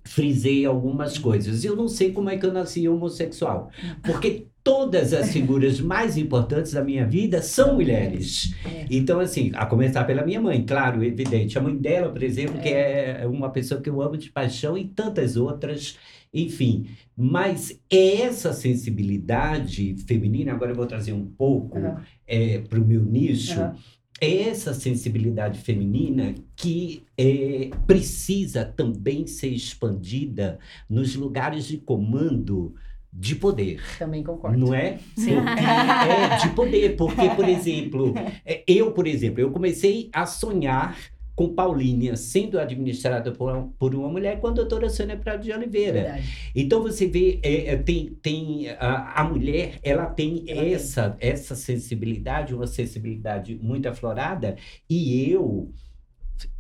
frisei 0.06 0.66
algumas 0.66 1.18
coisas. 1.18 1.64
Eu 1.64 1.76
não 1.76 1.88
sei 1.88 2.12
como 2.12 2.30
é 2.30 2.38
que 2.38 2.46
eu 2.46 2.54
nasci 2.54 2.88
homossexual, 2.88 3.72
porque 4.04 4.48
todas 4.64 5.12
as 5.12 5.32
figuras 5.32 5.80
mais 5.80 6.18
importantes 6.18 6.72
da 6.72 6.84
minha 6.84 7.06
vida 7.06 7.42
são 7.42 7.76
mulheres. 7.76 8.54
É. 8.66 8.86
Então, 8.90 9.20
assim, 9.20 9.52
a 9.56 9.66
começar 9.66 10.04
pela 10.06 10.24
minha 10.24 10.40
mãe, 10.40 10.64
claro, 10.66 11.04
evidente. 11.04 11.58
A 11.58 11.62
mãe 11.62 11.76
dela, 11.76 12.10
por 12.10 12.24
exemplo, 12.24 12.58
é. 12.60 12.62
que 12.62 12.70
é 12.70 13.28
uma 13.28 13.50
pessoa 13.50 13.82
que 13.82 13.90
eu 13.90 14.02
amo 14.02 14.18
de 14.18 14.30
paixão 14.30 14.78
e 14.78 14.86
tantas 14.86 15.36
outras 15.36 15.98
enfim, 16.34 16.88
mas 17.16 17.80
essa 17.90 18.54
sensibilidade 18.54 19.96
feminina, 20.08 20.52
agora 20.52 20.72
eu 20.72 20.76
vou 20.76 20.88
trazer 20.88 21.14
um 21.14 21.26
pouco 21.26 21.78
uhum. 21.78 21.98
é, 22.26 22.60
para 22.60 22.80
o 22.80 22.86
meu 22.86 23.04
nicho, 23.04 23.62
uhum. 23.62 23.76
essa 24.20 24.74
sensibilidade 24.74 25.60
feminina 25.60 26.34
que 26.56 27.04
é, 27.16 27.70
precisa 27.86 28.66
também 28.66 29.28
ser 29.28 29.50
expandida 29.50 30.58
nos 30.90 31.16
lugares 31.16 31.66
de 31.66 31.78
comando 31.78 32.74
de 33.16 33.36
poder. 33.36 33.80
Também 34.00 34.24
concordo. 34.24 34.58
Não 34.58 34.74
é? 34.74 34.98
Sim. 35.16 35.36
é 35.36 36.38
de 36.38 36.50
poder, 36.56 36.96
porque, 36.96 37.30
por 37.30 37.48
exemplo, 37.48 38.14
é, 38.44 38.64
eu, 38.68 38.92
por 38.92 39.06
exemplo, 39.06 39.40
eu 39.40 39.52
comecei 39.52 40.10
a 40.12 40.26
sonhar 40.26 40.98
com 41.36 41.54
Paulínia 41.54 42.16
sendo 42.16 42.60
administrada 42.60 43.32
por, 43.32 43.74
por 43.80 43.96
uma 43.96 44.10
mulher 44.10 44.40
com 44.40 44.48
a 44.48 44.52
doutora 44.52 44.90
Sônia 44.90 45.18
Prado 45.18 45.44
de 45.44 45.52
Oliveira. 45.52 46.04
Verdade. 46.04 46.52
Então 46.56 46.82
você 46.82 47.08
vê, 47.08 47.40
é, 47.42 47.74
é, 47.74 47.78
tem, 47.78 48.18
tem 48.22 48.70
a, 48.72 49.22
a 49.22 49.24
mulher, 49.24 49.80
ela 49.82 50.06
tem 50.06 50.44
ela 50.48 50.66
essa, 50.66 51.10
tem. 51.10 51.30
essa 51.30 51.56
sensibilidade, 51.56 52.54
uma 52.54 52.68
sensibilidade 52.68 53.56
muito 53.56 53.88
aflorada, 53.88 54.56
e 54.90 55.30
eu 55.30 55.72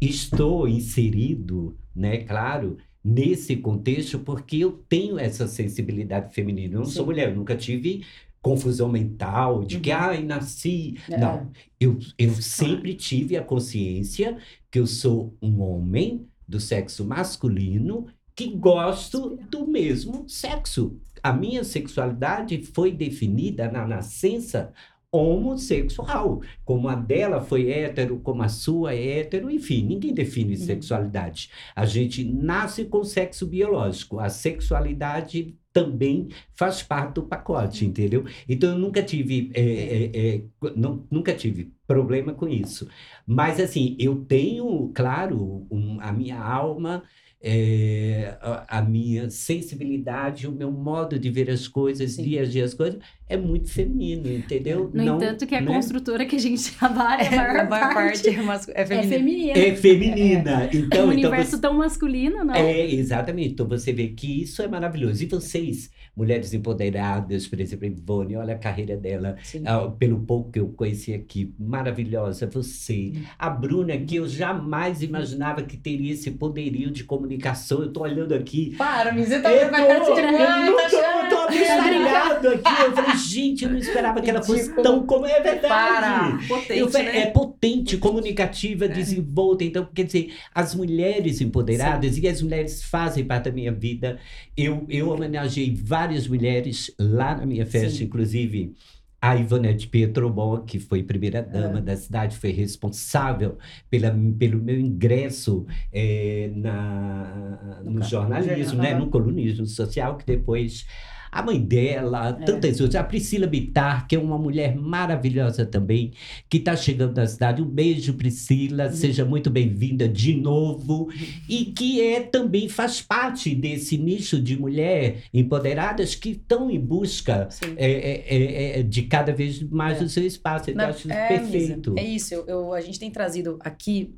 estou 0.01 0.67
inserido, 0.67 1.77
né, 1.95 2.17
claro, 2.17 2.77
nesse 3.03 3.57
contexto 3.57 4.19
porque 4.19 4.57
eu 4.57 4.71
tenho 4.89 5.19
essa 5.19 5.47
sensibilidade 5.47 6.33
feminina. 6.33 6.75
Eu 6.75 6.79
não 6.79 6.85
Sim. 6.85 6.93
sou 6.93 7.05
mulher, 7.05 7.29
eu 7.29 7.35
nunca 7.35 7.55
tive 7.55 8.03
confusão 8.41 8.89
mental 8.89 9.63
de 9.63 9.79
que, 9.79 9.89
uhum. 9.89 9.97
ai, 9.97 10.23
nasci. 10.23 10.95
É. 11.09 11.17
Não, 11.17 11.49
eu, 11.79 11.97
eu 12.17 12.33
sempre 12.35 12.93
tive 12.93 13.37
a 13.37 13.41
consciência 13.41 14.37
que 14.73 14.79
eu 14.79 14.87
sou 14.87 15.37
um 15.39 15.61
homem 15.61 16.27
do 16.47 16.59
sexo 16.59 17.05
masculino 17.05 18.07
que 18.35 18.55
gosto 18.55 19.37
do 19.47 19.67
mesmo 19.67 20.27
sexo. 20.27 20.99
A 21.21 21.31
minha 21.31 21.63
sexualidade 21.63 22.59
foi 22.63 22.91
definida 22.91 23.71
na 23.71 23.87
nascença 23.87 24.73
homossexual. 25.11 26.41
Como 26.65 26.87
a 26.87 26.95
dela 26.95 27.39
foi 27.39 27.69
hétero, 27.69 28.19
como 28.21 28.41
a 28.41 28.49
sua 28.49 28.95
é 28.95 29.19
hétero, 29.19 29.51
enfim, 29.51 29.83
ninguém 29.83 30.11
define 30.11 30.55
uhum. 30.55 30.65
sexualidade. 30.65 31.51
A 31.75 31.85
gente 31.85 32.23
nasce 32.23 32.85
com 32.85 33.03
sexo 33.03 33.45
biológico. 33.45 34.19
A 34.19 34.27
sexualidade 34.27 35.55
também 35.73 36.29
faz 36.53 36.83
parte 36.83 37.15
do 37.15 37.23
pacote, 37.23 37.83
entendeu? 37.83 38.23
Então 38.47 38.69
eu 38.69 38.77
nunca 38.77 39.01
tive, 39.01 39.51
é, 39.55 39.61
é, 39.61 40.35
é, 40.35 40.43
não, 40.75 41.05
nunca 41.09 41.33
tive 41.33 41.73
problema 41.87 42.33
com 42.33 42.47
isso. 42.47 42.87
Mas 43.25 43.59
assim, 43.59 43.97
eu 43.99 44.23
tenho, 44.23 44.91
claro, 44.93 45.67
um, 45.71 45.99
a 45.99 46.13
minha 46.13 46.39
alma 46.39 47.03
é, 47.43 48.37
a, 48.41 48.77
a, 48.79 48.81
minha 48.81 49.29
sensibilidade, 49.29 50.47
o 50.47 50.51
meu 50.51 50.71
modo 50.71 51.19
de 51.19 51.29
ver 51.29 51.49
as 51.49 51.67
coisas, 51.67 52.13
Sim. 52.13 52.23
dia 52.23 52.43
a 52.43 52.45
dia 52.45 52.63
as 52.63 52.73
coisas, 52.73 53.01
é 53.33 53.37
muito 53.37 53.71
feminino, 53.71 54.31
entendeu? 54.31 54.91
No 54.93 55.03
Não, 55.03 55.17
entanto, 55.17 55.47
que 55.47 55.55
a 55.55 55.61
né? 55.61 55.73
construtora 55.73 56.25
que 56.25 56.35
a 56.35 56.39
gente 56.39 56.71
trabalha, 56.77 57.27
a 57.27 57.35
maior, 57.35 57.49
a 57.49 57.63
maior 57.65 57.93
parte, 57.93 58.31
parte 58.31 58.71
é, 58.71 58.81
é, 58.81 59.03
feminina. 59.03 59.57
É 59.57 59.75
feminina. 59.75 60.63
É, 60.63 60.69
então, 60.71 60.75
é 60.75 60.77
um 60.77 60.85
então 60.85 61.09
universo 61.09 61.51
você... 61.51 61.61
tão 61.61 61.73
masculino, 61.73 62.43
não? 62.43 62.53
É, 62.53 62.85
exatamente. 62.91 63.53
Então 63.53 63.67
você 63.67 63.91
vê 63.91 64.09
que 64.09 64.43
isso 64.43 64.61
é 64.61 64.67
maravilhoso. 64.67 65.23
E 65.23 65.25
vocês, 65.25 65.89
mulheres 66.15 66.53
empoderadas, 66.53 67.47
por 67.47 67.59
exemplo, 67.59 67.87
Ivone, 67.87 68.35
olha 68.35 68.53
a 68.53 68.57
carreira 68.57 68.95
dela, 68.95 69.35
ah, 69.65 69.87
pelo 69.97 70.19
pouco 70.19 70.51
que 70.51 70.59
eu 70.59 70.67
conheci 70.69 71.13
aqui, 71.13 71.53
maravilhosa. 71.57 72.47
Você, 72.53 73.13
a 73.39 73.49
Bruna, 73.49 73.97
que 73.97 74.17
eu 74.17 74.27
jamais 74.27 75.01
imaginava 75.01 75.63
que 75.63 75.75
teria 75.75 76.13
esse 76.13 76.29
poderio 76.31 76.91
de 76.91 77.03
comunicação. 77.03 77.81
Eu 77.81 77.91
tô 77.91 78.03
olhando 78.03 78.35
aqui. 78.35 78.75
Para, 78.77 79.11
me 79.11 79.25
você 79.25 79.39
tá 79.39 79.51
eu 79.51 79.71
tô, 79.71 79.77
eu, 79.77 80.05
tô, 80.05 80.97
eu 80.97 81.29
tô 81.29 81.32
abestalhado 81.53 82.47
aqui. 82.49 82.83
Eu 82.83 82.91
falei, 82.93 83.17
gente, 83.17 83.63
eu 83.63 83.71
não 83.71 83.77
esperava 83.77 84.21
que 84.21 84.29
ela 84.29 84.41
fosse 84.41 84.73
tão 84.81 85.05
como 85.05 85.25
é 85.25 85.39
verdade. 85.41 85.67
Para, 85.67 86.39
potente, 86.47 86.79
eu, 86.79 86.89
né? 86.89 87.17
É 87.19 87.25
potente, 87.27 87.97
comunicativa, 87.97 88.85
é. 88.85 88.87
desenvolta. 88.87 89.63
Então, 89.63 89.87
quer 89.93 90.03
dizer, 90.03 90.33
as 90.53 90.75
mulheres 90.75 91.41
empoderadas 91.41 92.15
Sim. 92.15 92.21
e 92.21 92.27
as 92.27 92.41
mulheres 92.41 92.83
fazem 92.83 93.25
parte 93.25 93.45
da 93.45 93.51
minha 93.51 93.71
vida. 93.71 94.19
Eu, 94.55 94.85
eu 94.89 95.09
homenageei 95.09 95.73
várias 95.75 96.27
mulheres 96.27 96.93
lá 96.99 97.35
na 97.35 97.45
minha 97.45 97.65
festa, 97.65 97.97
Sim. 97.97 98.05
inclusive 98.05 98.75
a 99.23 99.37
Ivonete 99.37 99.87
Pietrobon, 99.87 100.63
que 100.63 100.79
foi 100.79 101.01
primeira-dama 101.01 101.79
é. 101.79 101.81
da 101.81 101.95
cidade, 101.95 102.35
foi 102.35 102.51
responsável 102.51 103.57
pela, 103.89 104.13
pelo 104.37 104.61
meu 104.61 104.77
ingresso 104.77 105.65
é, 105.93 106.51
na, 106.53 107.79
no, 107.85 107.91
no 107.91 108.03
jornalismo, 108.03 108.81
né? 108.81 108.93
no 108.93 109.09
colunismo 109.09 109.65
social, 109.65 110.17
que 110.17 110.25
depois 110.25 110.85
a 111.33 111.41
mãe 111.41 111.59
dela, 111.59 112.29
é. 112.29 112.45
tantas 112.45 112.79
outras. 112.79 113.01
A 113.01 113.03
Priscila 113.03 113.47
Bitar, 113.47 114.07
que 114.07 114.15
é 114.15 114.19
uma 114.19 114.37
mulher 114.37 114.75
maravilhosa 114.75 115.65
também, 115.65 116.11
que 116.47 116.57
está 116.57 116.75
chegando 116.75 117.15
na 117.15 117.25
cidade. 117.25 117.61
Um 117.61 117.65
beijo, 117.65 118.13
Priscila, 118.13 118.85
uhum. 118.85 118.91
seja 118.91 119.25
muito 119.25 119.49
bem-vinda 119.49 120.07
de 120.07 120.35
novo. 120.35 121.09
E 121.49 121.65
que 121.65 122.01
é 122.01 122.21
também 122.21 122.69
faz 122.69 123.01
parte 123.01 123.55
desse 123.55 123.97
nicho 123.97 124.39
de 124.39 124.55
mulher 124.59 125.23
empoderadas 125.33 126.13
que 126.13 126.29
estão 126.29 126.69
em 126.69 126.79
busca 126.79 127.49
é, 127.77 127.91
é, 127.91 128.25
é, 128.27 128.79
é, 128.79 128.83
de 128.83 129.01
cada 129.03 129.33
vez 129.33 129.63
mais 129.63 130.01
é. 130.01 130.05
o 130.05 130.09
seu 130.09 130.25
espaço. 130.25 130.69
Eu 130.69 130.75
Não, 130.75 130.85
acho 130.85 131.07
perfeito. 131.07 131.93
Misa, 131.93 132.07
é 132.07 132.09
isso. 132.09 132.33
Eu, 132.35 132.45
eu, 132.45 132.73
a 132.73 132.81
gente 132.81 132.99
tem 132.99 133.09
trazido 133.09 133.57
aqui 133.61 134.13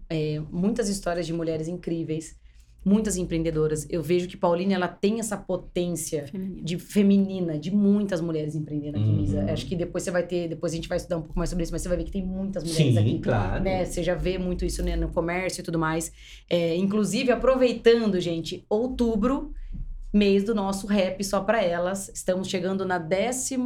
muitas 0.52 0.90
histórias 0.90 1.26
de 1.26 1.32
mulheres 1.32 1.70
incríveis 1.70 2.36
muitas 2.86 3.18
empreendedoras. 3.18 3.88
Eu 3.90 4.04
vejo 4.04 4.28
que 4.28 4.38
Pauline 4.38 4.76
ela 4.76 4.88
tem 4.88 5.20
essa 5.20 5.36
potência 5.36 6.28
feminina. 6.28 6.62
de 6.64 6.78
feminina, 6.78 7.60
de 7.60 7.72
muitas 7.72 8.22
mulheres 8.22 8.54
empreendendo 8.54 8.98
aqui, 8.98 9.08
uhum. 9.08 9.16
Misa. 9.16 9.52
Acho 9.52 9.66
que 9.66 9.76
depois 9.76 10.04
você 10.04 10.12
vai 10.12 10.22
ter, 10.22 10.48
depois 10.48 10.72
a 10.72 10.76
gente 10.76 10.88
vai 10.88 10.98
estudar 10.98 11.18
um 11.18 11.22
pouco 11.22 11.38
mais 11.38 11.50
sobre 11.50 11.64
isso, 11.64 11.72
mas 11.72 11.82
você 11.82 11.90
vai 11.90 11.98
ver 11.98 12.04
que 12.04 12.12
tem 12.12 12.24
muitas 12.24 12.64
mulheres 12.64 12.94
Sim, 12.94 13.00
aqui. 13.00 13.20
claro. 13.20 13.64
Né? 13.64 13.84
Você 13.86 14.04
já 14.04 14.14
vê 14.14 14.38
muito 14.38 14.64
isso 14.64 14.84
né, 14.84 14.96
no 14.96 15.10
comércio 15.10 15.62
e 15.62 15.64
tudo 15.64 15.80
mais. 15.80 16.12
É, 16.48 16.76
inclusive, 16.76 17.32
aproveitando, 17.32 18.20
gente, 18.20 18.64
outubro 18.70 19.52
mês 20.14 20.44
do 20.44 20.54
nosso 20.54 20.86
rap 20.86 21.24
só 21.24 21.42
para 21.42 21.64
elas. 21.64 22.10
Estamos 22.14 22.48
chegando 22.48 22.86
na 22.86 23.00
14 23.00 23.58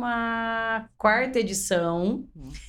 quarta 0.98 1.40
edição. 1.40 2.24
Nossa. 2.34 2.69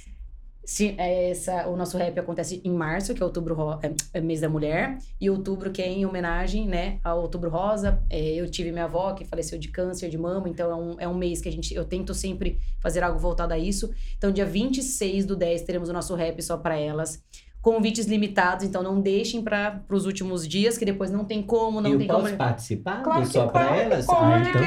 Sim, 0.70 0.94
é 0.98 1.30
essa, 1.30 1.66
o 1.66 1.76
nosso 1.76 1.98
rap 1.98 2.16
acontece 2.20 2.60
em 2.64 2.70
março, 2.70 3.12
que 3.12 3.20
é 3.20 3.26
outubro 3.26 3.56
é, 3.82 3.92
é 4.14 4.20
mês 4.20 4.40
da 4.40 4.48
mulher, 4.48 4.98
e 5.20 5.28
outubro 5.28 5.72
que 5.72 5.82
é 5.82 5.88
em 5.88 6.06
homenagem, 6.06 6.64
né, 6.64 7.00
ao 7.02 7.20
outubro 7.22 7.50
rosa. 7.50 8.00
É, 8.08 8.36
eu 8.36 8.48
tive 8.48 8.70
minha 8.70 8.84
avó 8.84 9.12
que 9.12 9.24
faleceu 9.24 9.58
de 9.58 9.66
câncer 9.66 10.08
de 10.08 10.16
mama, 10.16 10.48
então 10.48 10.70
é 10.70 10.74
um, 10.76 11.00
é 11.00 11.08
um 11.08 11.14
mês 11.14 11.40
que 11.40 11.48
a 11.48 11.52
gente 11.52 11.74
eu 11.74 11.84
tento 11.84 12.14
sempre 12.14 12.60
fazer 12.78 13.02
algo 13.02 13.18
voltado 13.18 13.52
a 13.52 13.58
isso. 13.58 13.90
Então 14.16 14.30
dia 14.30 14.46
26 14.46 15.26
do 15.26 15.34
10 15.34 15.62
teremos 15.62 15.88
o 15.88 15.92
nosso 15.92 16.14
rap 16.14 16.40
só 16.40 16.56
para 16.56 16.78
elas. 16.78 17.20
Convites 17.60 18.06
limitados, 18.06 18.64
então 18.64 18.80
não 18.80 19.00
deixem 19.00 19.42
para 19.42 19.82
os 19.90 20.06
últimos 20.06 20.46
dias, 20.46 20.78
que 20.78 20.84
depois 20.84 21.10
não 21.10 21.24
tem 21.24 21.42
como, 21.42 21.80
não 21.80 21.90
eu 21.90 21.98
tem 21.98 22.06
posso 22.06 22.26
como. 22.26 22.36
participar 22.36 23.02
claro 23.02 23.26
só 23.26 23.48
para 23.48 23.76
elas? 23.76 24.08
Ah, 24.08 24.40
então 24.48 24.62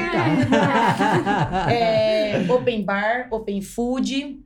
tá. 0.52 1.72
é, 1.72 2.44
open 2.52 2.84
bar, 2.84 3.28
open 3.30 3.62
food. 3.62 4.43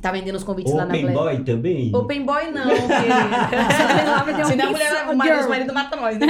Tá 0.00 0.12
vendendo 0.12 0.36
os 0.36 0.44
convites 0.44 0.72
Open 0.72 0.86
lá 0.86 0.86
na 0.86 1.12
Black. 1.12 1.12
Boy 1.14 1.44
também? 1.44 1.94
Open 1.94 2.24
Boy 2.24 2.50
não, 2.50 2.66
um 2.70 4.44
Senão 4.46 4.68
a 4.68 4.70
mulher, 4.70 5.08
o 5.10 5.16
marido, 5.16 5.48
marido 5.48 5.74
mata 5.74 5.96
nós, 5.96 6.18
né? 6.18 6.26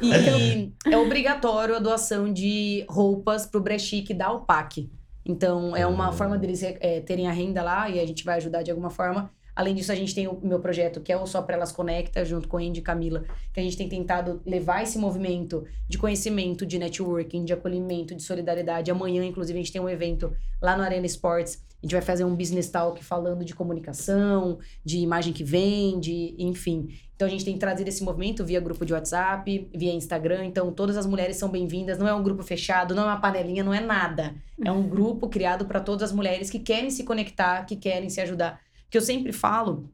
e 0.00 0.72
é 0.90 0.96
obrigatório 0.96 1.76
a 1.76 1.78
doação 1.78 2.32
de 2.32 2.84
roupas 2.88 3.46
pro 3.46 3.60
Brechique 3.60 4.14
da 4.14 4.26
Alpac. 4.26 4.88
Então, 5.26 5.74
é 5.74 5.86
uma 5.86 6.08
Ah. 6.08 6.12
forma 6.12 6.36
deles 6.36 6.62
é, 6.62 7.00
terem 7.00 7.26
a 7.28 7.32
renda 7.32 7.62
lá 7.62 7.88
e 7.88 7.98
a 7.98 8.06
gente 8.06 8.24
vai 8.24 8.36
ajudar 8.36 8.62
de 8.62 8.70
alguma 8.70 8.90
forma. 8.90 9.30
Além 9.54 9.74
disso, 9.74 9.92
a 9.92 9.94
gente 9.94 10.14
tem 10.14 10.26
o 10.26 10.38
meu 10.42 10.58
projeto, 10.58 11.00
que 11.00 11.12
é 11.12 11.16
o 11.16 11.26
Só 11.26 11.40
Pra 11.40 11.54
Elas 11.56 11.70
Conecta, 11.70 12.24
junto 12.24 12.48
com 12.48 12.56
a 12.56 12.60
Andy 12.60 12.80
e 12.80 12.82
Camila, 12.82 13.24
que 13.52 13.60
a 13.60 13.62
gente 13.62 13.76
tem 13.76 13.88
tentado 13.88 14.42
levar 14.44 14.82
esse 14.82 14.98
movimento 14.98 15.64
de 15.88 15.96
conhecimento, 15.96 16.66
de 16.66 16.78
networking, 16.78 17.44
de 17.44 17.52
acolhimento, 17.52 18.14
de 18.14 18.22
solidariedade. 18.22 18.90
Amanhã, 18.90 19.24
inclusive, 19.24 19.58
a 19.58 19.62
gente 19.62 19.72
tem 19.72 19.80
um 19.80 19.88
evento 19.88 20.34
lá 20.60 20.76
no 20.76 20.82
Arena 20.82 21.06
Sports. 21.06 21.62
A 21.82 21.86
gente 21.86 21.92
vai 21.92 22.02
fazer 22.02 22.24
um 22.24 22.34
business 22.34 22.70
talk 22.70 23.04
falando 23.04 23.44
de 23.44 23.54
comunicação, 23.54 24.58
de 24.82 24.98
imagem 24.98 25.34
que 25.34 25.44
vende, 25.44 26.34
enfim. 26.38 26.88
Então 27.14 27.28
a 27.28 27.30
gente 27.30 27.44
tem 27.44 27.56
trazido 27.58 27.88
esse 27.88 28.02
movimento 28.02 28.44
via 28.44 28.58
grupo 28.58 28.84
de 28.86 28.92
WhatsApp, 28.92 29.68
via 29.72 29.92
Instagram. 29.92 30.46
Então 30.46 30.72
todas 30.72 30.96
as 30.96 31.06
mulheres 31.06 31.36
são 31.36 31.48
bem-vindas. 31.48 31.98
Não 31.98 32.08
é 32.08 32.14
um 32.14 32.22
grupo 32.22 32.42
fechado, 32.42 32.94
não 32.94 33.02
é 33.04 33.06
uma 33.06 33.20
panelinha, 33.20 33.62
não 33.62 33.74
é 33.74 33.80
nada. 33.80 34.34
É 34.64 34.72
um 34.72 34.82
grupo 34.82 35.28
criado 35.28 35.66
para 35.66 35.78
todas 35.78 36.02
as 36.02 36.12
mulheres 36.12 36.48
que 36.50 36.58
querem 36.58 36.90
se 36.90 37.04
conectar, 37.04 37.64
que 37.66 37.76
querem 37.76 38.08
se 38.08 38.20
ajudar. 38.20 38.60
Que 38.94 38.98
eu 38.98 39.02
sempre 39.02 39.32
falo 39.32 39.90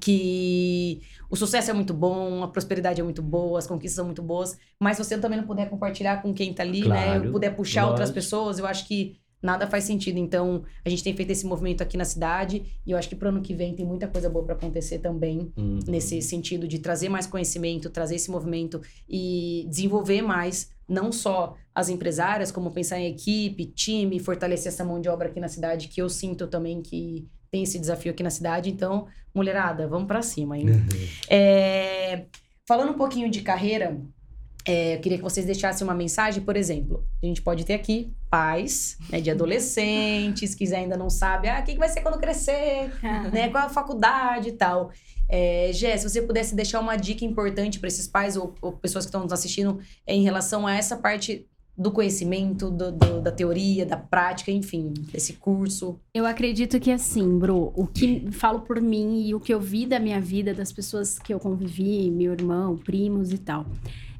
que 0.00 1.00
o 1.28 1.34
sucesso 1.34 1.68
é 1.68 1.74
muito 1.74 1.92
bom, 1.92 2.44
a 2.44 2.48
prosperidade 2.48 3.00
é 3.00 3.02
muito 3.04 3.20
boa, 3.20 3.58
as 3.58 3.66
conquistas 3.66 3.96
são 3.96 4.04
muito 4.04 4.22
boas, 4.22 4.56
mas 4.80 4.96
se 4.96 5.02
você 5.04 5.18
também 5.18 5.36
não 5.40 5.46
puder 5.48 5.68
compartilhar 5.68 6.22
com 6.22 6.32
quem 6.32 6.54
tá 6.54 6.62
ali, 6.62 6.86
né, 6.86 7.06
Claro, 7.18 7.32
puder 7.32 7.56
puxar 7.56 7.86
outras 7.86 8.08
lógico. 8.10 8.14
pessoas, 8.14 8.58
eu 8.60 8.66
acho 8.66 8.86
que 8.86 9.16
nada 9.42 9.66
faz 9.66 9.82
sentido. 9.82 10.16
Então, 10.18 10.62
a 10.84 10.88
gente 10.88 11.02
tem 11.02 11.12
feito 11.14 11.30
esse 11.32 11.44
movimento 11.44 11.82
aqui 11.82 11.96
na 11.96 12.04
cidade 12.04 12.62
e 12.86 12.92
eu 12.92 12.96
acho 12.98 13.08
que 13.08 13.16
pro 13.16 13.30
ano 13.30 13.42
que 13.42 13.52
vem 13.52 13.74
tem 13.74 13.84
muita 13.84 14.06
coisa 14.06 14.30
boa 14.30 14.44
para 14.44 14.54
acontecer 14.54 15.00
também 15.00 15.52
Uhum. 15.56 15.80
nesse 15.88 16.22
sentido 16.22 16.68
de 16.68 16.78
trazer 16.78 17.08
mais 17.08 17.26
conhecimento, 17.26 17.90
trazer 17.90 18.14
esse 18.14 18.30
movimento 18.30 18.80
e 19.08 19.66
desenvolver 19.68 20.22
mais 20.22 20.70
não 20.88 21.10
só 21.10 21.56
as 21.74 21.88
empresárias, 21.88 22.52
como 22.52 22.70
pensar 22.70 23.00
em 23.00 23.06
equipe, 23.10 23.66
time, 23.66 24.20
fortalecer 24.20 24.68
essa 24.68 24.84
mão 24.84 25.00
de 25.00 25.08
obra 25.08 25.26
aqui 25.28 25.40
na 25.40 25.48
cidade, 25.48 25.88
que 25.88 26.00
eu 26.00 26.08
sinto 26.08 26.46
também 26.46 26.80
que 26.80 27.26
tem 27.56 27.62
esse 27.62 27.78
desafio 27.78 28.12
aqui 28.12 28.22
na 28.22 28.30
cidade. 28.30 28.68
Então, 28.68 29.06
mulherada, 29.34 29.88
vamos 29.88 30.06
para 30.06 30.20
cima, 30.20 30.58
hein? 30.58 30.66
É, 31.28 32.24
falando 32.68 32.90
um 32.90 32.98
pouquinho 32.98 33.30
de 33.30 33.40
carreira, 33.40 33.98
é, 34.66 34.96
eu 34.96 35.00
queria 35.00 35.16
que 35.16 35.24
vocês 35.24 35.46
deixassem 35.46 35.86
uma 35.86 35.94
mensagem, 35.94 36.42
por 36.42 36.56
exemplo, 36.56 37.06
a 37.22 37.26
gente 37.26 37.40
pode 37.40 37.64
ter 37.64 37.74
aqui 37.74 38.12
pais 38.28 38.98
né, 39.08 39.20
de 39.20 39.30
adolescentes 39.30 40.54
que 40.54 40.74
ainda 40.74 40.96
não 40.96 41.08
sabem, 41.08 41.50
ah, 41.50 41.60
o 41.60 41.64
que 41.64 41.72
que 41.72 41.78
vai 41.78 41.88
ser 41.88 42.02
quando 42.02 42.18
crescer, 42.18 42.92
né? 43.32 43.48
Qual 43.48 43.64
é 43.64 43.66
a 43.66 43.70
faculdade 43.70 44.50
e 44.50 44.52
tal. 44.52 44.90
É, 45.28 45.70
Gé, 45.72 45.96
se 45.96 46.08
você 46.08 46.20
pudesse 46.20 46.54
deixar 46.54 46.78
uma 46.78 46.96
dica 46.96 47.24
importante 47.24 47.80
para 47.80 47.88
esses 47.88 48.06
pais 48.06 48.36
ou, 48.36 48.54
ou 48.60 48.72
pessoas 48.72 49.04
que 49.04 49.08
estão 49.08 49.22
nos 49.22 49.32
assistindo 49.32 49.80
é, 50.06 50.14
em 50.14 50.22
relação 50.22 50.66
a 50.66 50.74
essa 50.74 50.96
parte 50.96 51.46
do 51.76 51.90
conhecimento, 51.90 52.70
do- 52.70 52.90
do- 52.90 53.20
da 53.20 53.30
teoria, 53.30 53.84
da 53.84 53.96
prática, 53.96 54.50
enfim, 54.50 54.94
desse 55.12 55.34
curso. 55.34 55.98
Eu 56.14 56.24
acredito 56.24 56.80
que 56.80 56.90
assim, 56.90 57.38
Bro, 57.38 57.72
o 57.76 57.86
que 57.86 58.30
falo 58.32 58.60
por 58.60 58.80
mim 58.80 59.26
e 59.26 59.34
o 59.34 59.40
que 59.40 59.52
eu 59.52 59.60
vi 59.60 59.84
da 59.86 59.98
minha 60.00 60.20
vida, 60.20 60.54
das 60.54 60.72
pessoas 60.72 61.18
que 61.18 61.34
eu 61.34 61.38
convivi, 61.38 62.10
meu 62.10 62.32
irmão, 62.32 62.76
primos 62.78 63.32
e 63.32 63.38
tal. 63.38 63.66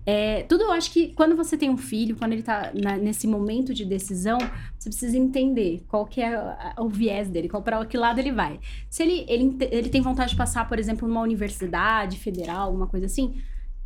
É, 0.09 0.43
tudo 0.45 0.63
eu 0.63 0.71
acho 0.71 0.93
que 0.93 1.09
quando 1.15 1.35
você 1.35 1.57
tem 1.57 1.69
um 1.69 1.77
filho, 1.77 2.15
quando 2.15 2.33
ele 2.33 2.43
tá 2.43 2.71
na- 2.73 2.97
nesse 2.97 3.27
momento 3.27 3.75
de 3.75 3.85
decisão, 3.85 4.39
você 4.79 4.89
precisa 4.89 5.17
entender 5.17 5.83
qual 5.89 6.07
que 6.07 6.21
é 6.21 6.39
o 6.79 6.89
viés 6.89 7.29
dele, 7.29 7.49
qual 7.49 7.61
para 7.61 7.85
que 7.87 7.97
lado 7.97 8.21
ele 8.21 8.31
vai. 8.31 8.61
Se 8.89 9.03
ele, 9.03 9.25
ele, 9.29 9.57
ele 9.73 9.89
tem 9.89 10.01
vontade 10.01 10.31
de 10.31 10.37
passar, 10.37 10.69
por 10.69 10.79
exemplo, 10.79 11.09
numa 11.09 11.23
universidade 11.23 12.19
federal, 12.19 12.67
alguma 12.69 12.87
coisa 12.87 13.07
assim, 13.07 13.35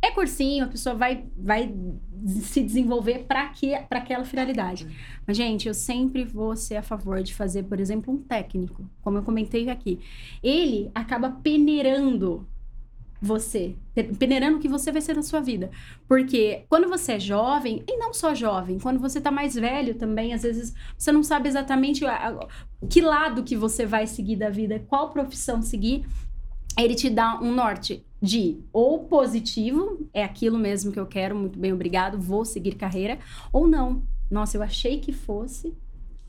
é 0.01 0.11
cursinho, 0.11 0.65
a 0.65 0.67
pessoa 0.67 0.95
vai, 0.95 1.25
vai 1.37 1.73
se 2.25 2.61
desenvolver 2.61 3.25
para 3.27 3.51
aquela 3.91 4.25
finalidade. 4.25 4.87
Mas, 5.25 5.37
gente, 5.37 5.67
eu 5.67 5.73
sempre 5.73 6.23
vou 6.23 6.55
ser 6.55 6.77
a 6.77 6.83
favor 6.83 7.21
de 7.21 7.33
fazer, 7.33 7.63
por 7.63 7.79
exemplo, 7.79 8.13
um 8.13 8.17
técnico, 8.17 8.89
como 9.01 9.17
eu 9.19 9.23
comentei 9.23 9.69
aqui. 9.69 9.99
Ele 10.41 10.89
acaba 10.93 11.29
peneirando 11.29 12.47
você, 13.21 13.75
pe- 13.93 14.15
peneirando 14.15 14.57
o 14.57 14.59
que 14.59 14.67
você 14.67 14.91
vai 14.91 15.01
ser 15.01 15.15
na 15.15 15.21
sua 15.21 15.39
vida. 15.39 15.69
Porque 16.07 16.63
quando 16.67 16.89
você 16.89 17.13
é 17.13 17.19
jovem, 17.19 17.83
e 17.87 17.97
não 17.97 18.13
só 18.13 18.33
jovem, 18.33 18.79
quando 18.79 18.99
você 18.99 19.21
tá 19.21 19.29
mais 19.29 19.53
velho 19.53 19.93
também, 19.93 20.33
às 20.33 20.41
vezes 20.41 20.73
você 20.97 21.11
não 21.11 21.21
sabe 21.21 21.47
exatamente 21.47 22.03
que 22.89 23.01
lado 23.01 23.43
que 23.43 23.55
você 23.55 23.85
vai 23.85 24.07
seguir 24.07 24.37
da 24.37 24.49
vida, 24.49 24.83
qual 24.87 25.11
profissão 25.11 25.61
seguir. 25.61 26.03
Ele 26.77 26.95
te 26.95 27.09
dá 27.09 27.39
um 27.39 27.53
norte 27.53 28.03
de 28.21 28.59
ou 28.71 28.99
positivo, 29.05 30.07
é 30.13 30.23
aquilo 30.23 30.57
mesmo 30.57 30.91
que 30.91 30.99
eu 30.99 31.05
quero, 31.05 31.35
muito 31.35 31.57
bem, 31.57 31.73
obrigado, 31.73 32.19
vou 32.19 32.45
seguir 32.45 32.75
carreira, 32.75 33.17
ou 33.51 33.67
não. 33.67 34.03
Nossa, 34.29 34.57
eu 34.57 34.63
achei 34.63 34.99
que 34.99 35.11
fosse, 35.11 35.73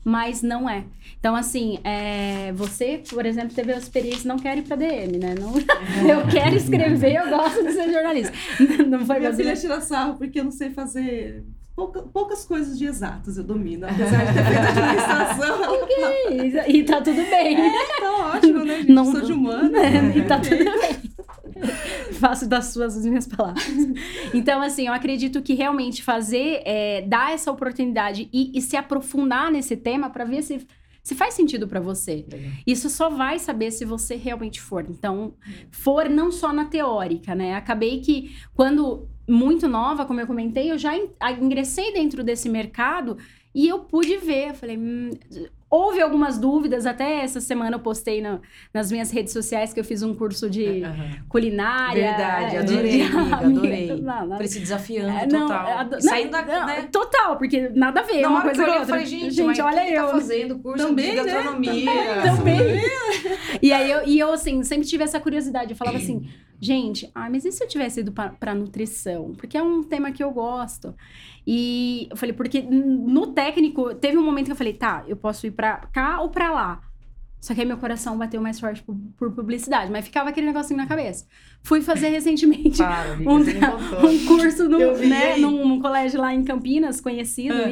mas 0.03 0.41
não 0.41 0.69
é. 0.69 0.85
Então, 1.19 1.35
assim, 1.35 1.79
é, 1.83 2.51
você, 2.53 3.01
por 3.09 3.25
exemplo, 3.25 3.53
teve 3.53 3.71
a 3.71 3.77
experiência, 3.77 4.27
não 4.27 4.37
quero 4.37 4.59
ir 4.59 4.63
pra 4.63 4.75
DM, 4.75 5.17
né? 5.17 5.35
Não, 5.35 5.53
eu 6.09 6.27
quero 6.27 6.55
escrever, 6.55 7.15
eu 7.15 7.29
gosto 7.29 7.63
de 7.63 7.71
ser 7.71 7.91
jornalista. 7.91 8.33
Não 8.89 9.05
foi 9.05 9.19
Minha 9.19 9.33
filha 9.33 9.55
tira 9.55 9.79
sarro 9.79 10.17
porque 10.17 10.39
eu 10.39 10.43
não 10.43 10.51
sei 10.51 10.71
fazer 10.71 11.43
pouca- 11.75 12.01
poucas 12.03 12.45
coisas 12.45 12.77
de 12.77 12.85
exatas, 12.85 13.37
eu 13.37 13.43
domino. 13.43 13.85
Apesar 13.87 14.25
de 14.25 14.33
ter 14.33 14.43
feito 14.45 14.67
administração, 14.67 15.57
fala, 15.63 16.67
E, 16.69 16.83
tá 16.83 17.01
tudo 17.01 17.21
bem. 17.29 17.57
tá 17.99 18.31
ótimo, 18.35 18.63
né, 18.65 18.77
gente? 18.77 18.91
Não- 18.91 19.05
Sou 19.11 19.21
de 19.21 19.33
humana. 19.33 19.79
e 20.15 20.21
tá 20.23 20.39
tudo 20.39 20.63
bem. 20.63 21.13
Faço 22.19 22.47
das 22.47 22.67
suas 22.67 22.97
as 22.97 23.05
minhas 23.05 23.27
palavras. 23.27 23.65
Então, 24.33 24.61
assim, 24.61 24.87
eu 24.87 24.93
acredito 24.93 25.41
que 25.41 25.53
realmente 25.53 26.03
fazer, 26.03 26.61
é, 26.65 27.01
dar 27.01 27.33
essa 27.33 27.51
oportunidade 27.51 28.29
e, 28.33 28.51
e 28.57 28.61
se 28.61 28.75
aprofundar 28.77 29.51
nesse 29.51 29.75
tema 29.77 30.09
pra 30.09 30.23
ver 30.25 30.41
se, 30.41 30.65
se 31.01 31.15
faz 31.15 31.33
sentido 31.33 31.67
pra 31.67 31.79
você. 31.79 32.25
Isso 32.65 32.89
só 32.89 33.09
vai 33.09 33.39
saber 33.39 33.71
se 33.71 33.85
você 33.85 34.15
realmente 34.15 34.61
for. 34.61 34.85
Então, 34.89 35.35
for 35.71 36.09
não 36.09 36.31
só 36.31 36.51
na 36.53 36.65
teórica, 36.65 37.33
né? 37.35 37.55
Acabei 37.55 37.99
que, 38.01 38.35
quando 38.53 39.07
muito 39.27 39.67
nova, 39.67 40.05
como 40.05 40.19
eu 40.19 40.27
comentei, 40.27 40.71
eu 40.71 40.77
já 40.77 40.91
ingressei 41.41 41.93
dentro 41.93 42.23
desse 42.23 42.49
mercado 42.49 43.17
e 43.55 43.67
eu 43.67 43.79
pude 43.79 44.17
ver. 44.17 44.49
Eu 44.49 44.53
falei, 44.55 44.77
hum, 44.77 45.11
houve 45.69 46.01
algumas 46.01 46.37
dúvidas. 46.37 46.85
Até 46.85 47.21
essa 47.21 47.39
semana 47.39 47.75
eu 47.75 47.79
postei 47.79 48.21
na- 48.21 48.39
nas 48.73 48.91
minhas 48.91 49.11
redes 49.11 49.31
sociais 49.31 49.73
que 49.73 49.79
eu 49.79 49.83
fiz 49.83 50.01
um 50.03 50.13
curso 50.13 50.49
de 50.49 50.81
culinária. 51.29 52.03
Verdade, 52.15 52.51
de- 52.51 52.57
adorei, 52.57 52.91
de- 52.91 53.01
amiga, 53.15 53.35
adorei. 53.37 54.01
Não, 54.01 54.27
não, 54.27 54.47
se 54.47 54.59
desafiando 54.59 55.09
é, 55.17 55.27
total. 55.27 55.47
não, 55.47 55.77
ado- 55.79 55.97
E 55.97 56.01
saindo 56.01 56.31
da, 56.31 56.65
né? 56.65 56.87
Total, 56.91 57.37
porque 57.37 57.69
nada 57.69 58.01
a 58.01 58.03
ver 58.03 58.21
Na 58.21 58.29
uma 58.29 58.41
coisa 58.41 58.61
eu 58.61 58.65
com 58.65 58.71
a 58.71 58.75
outra. 58.79 58.89
falei, 58.89 59.05
gente, 59.05 59.41
mas 59.43 59.59
olha 59.59 59.81
quem 59.81 59.93
eu. 59.93 60.05
tá 60.05 60.11
fazendo 60.11 60.59
curso 60.59 60.87
Também, 60.87 61.11
de 61.11 61.15
né? 61.17 61.23
gastronomia? 61.23 61.91
Também. 62.35 62.81
E 63.61 63.71
aí 63.71 63.89
eu, 63.91 64.05
e 64.07 64.19
eu, 64.19 64.33
assim, 64.33 64.63
sempre 64.63 64.85
tive 64.87 65.03
essa 65.03 65.19
curiosidade. 65.19 65.71
Eu 65.71 65.77
falava 65.77 65.97
assim, 66.01 66.27
gente, 66.63 67.11
ah, 67.13 67.29
mas 67.29 67.43
e 67.43 67.51
se 67.51 67.63
eu 67.63 67.67
tivesse 67.67 67.99
ido 67.99 68.11
pra, 68.11 68.29
pra 68.29 68.55
nutrição? 68.55 69.33
Porque 69.35 69.57
é 69.57 69.61
um 69.61 69.83
tema 69.83 70.11
que 70.11 70.23
eu 70.23 70.31
gosto. 70.31 70.95
E 71.45 72.07
eu 72.09 72.15
falei, 72.15 72.33
porque 72.33 72.61
no 72.61 73.27
técnico, 73.27 73.93
teve 73.95 74.17
um 74.17 74.23
momento 74.23 74.45
que 74.45 74.51
eu 74.53 74.55
falei, 74.55 74.73
tá, 74.73 75.03
eu 75.07 75.17
posso 75.17 75.45
ir 75.45 75.51
pra 75.51 75.77
cá 75.91 76.21
ou 76.21 76.29
pra 76.29 76.51
lá. 76.51 76.81
Só 77.41 77.53
que 77.53 77.59
aí 77.59 77.67
meu 77.67 77.77
coração 77.77 78.17
bateu 78.17 78.39
mais 78.41 78.57
forte 78.57 78.81
por, 78.81 78.95
por 79.17 79.31
publicidade, 79.33 79.91
mas 79.91 80.05
ficava 80.05 80.29
aquele 80.29 80.47
negocinho 80.47 80.77
na 80.77 80.87
cabeça. 80.87 81.27
Fui 81.61 81.81
fazer 81.81 82.07
recentemente 82.15 82.77
Para, 82.77 83.11
amiga, 83.11 83.29
um, 83.29 83.35
um 84.07 84.25
curso 84.25 84.69
no, 84.69 84.97
né, 84.97 85.35
num, 85.35 85.67
num 85.67 85.81
colégio 85.81 86.21
lá 86.21 86.33
em 86.33 86.45
Campinas, 86.45 87.01
conhecido, 87.01 87.55
Ah. 87.55 87.67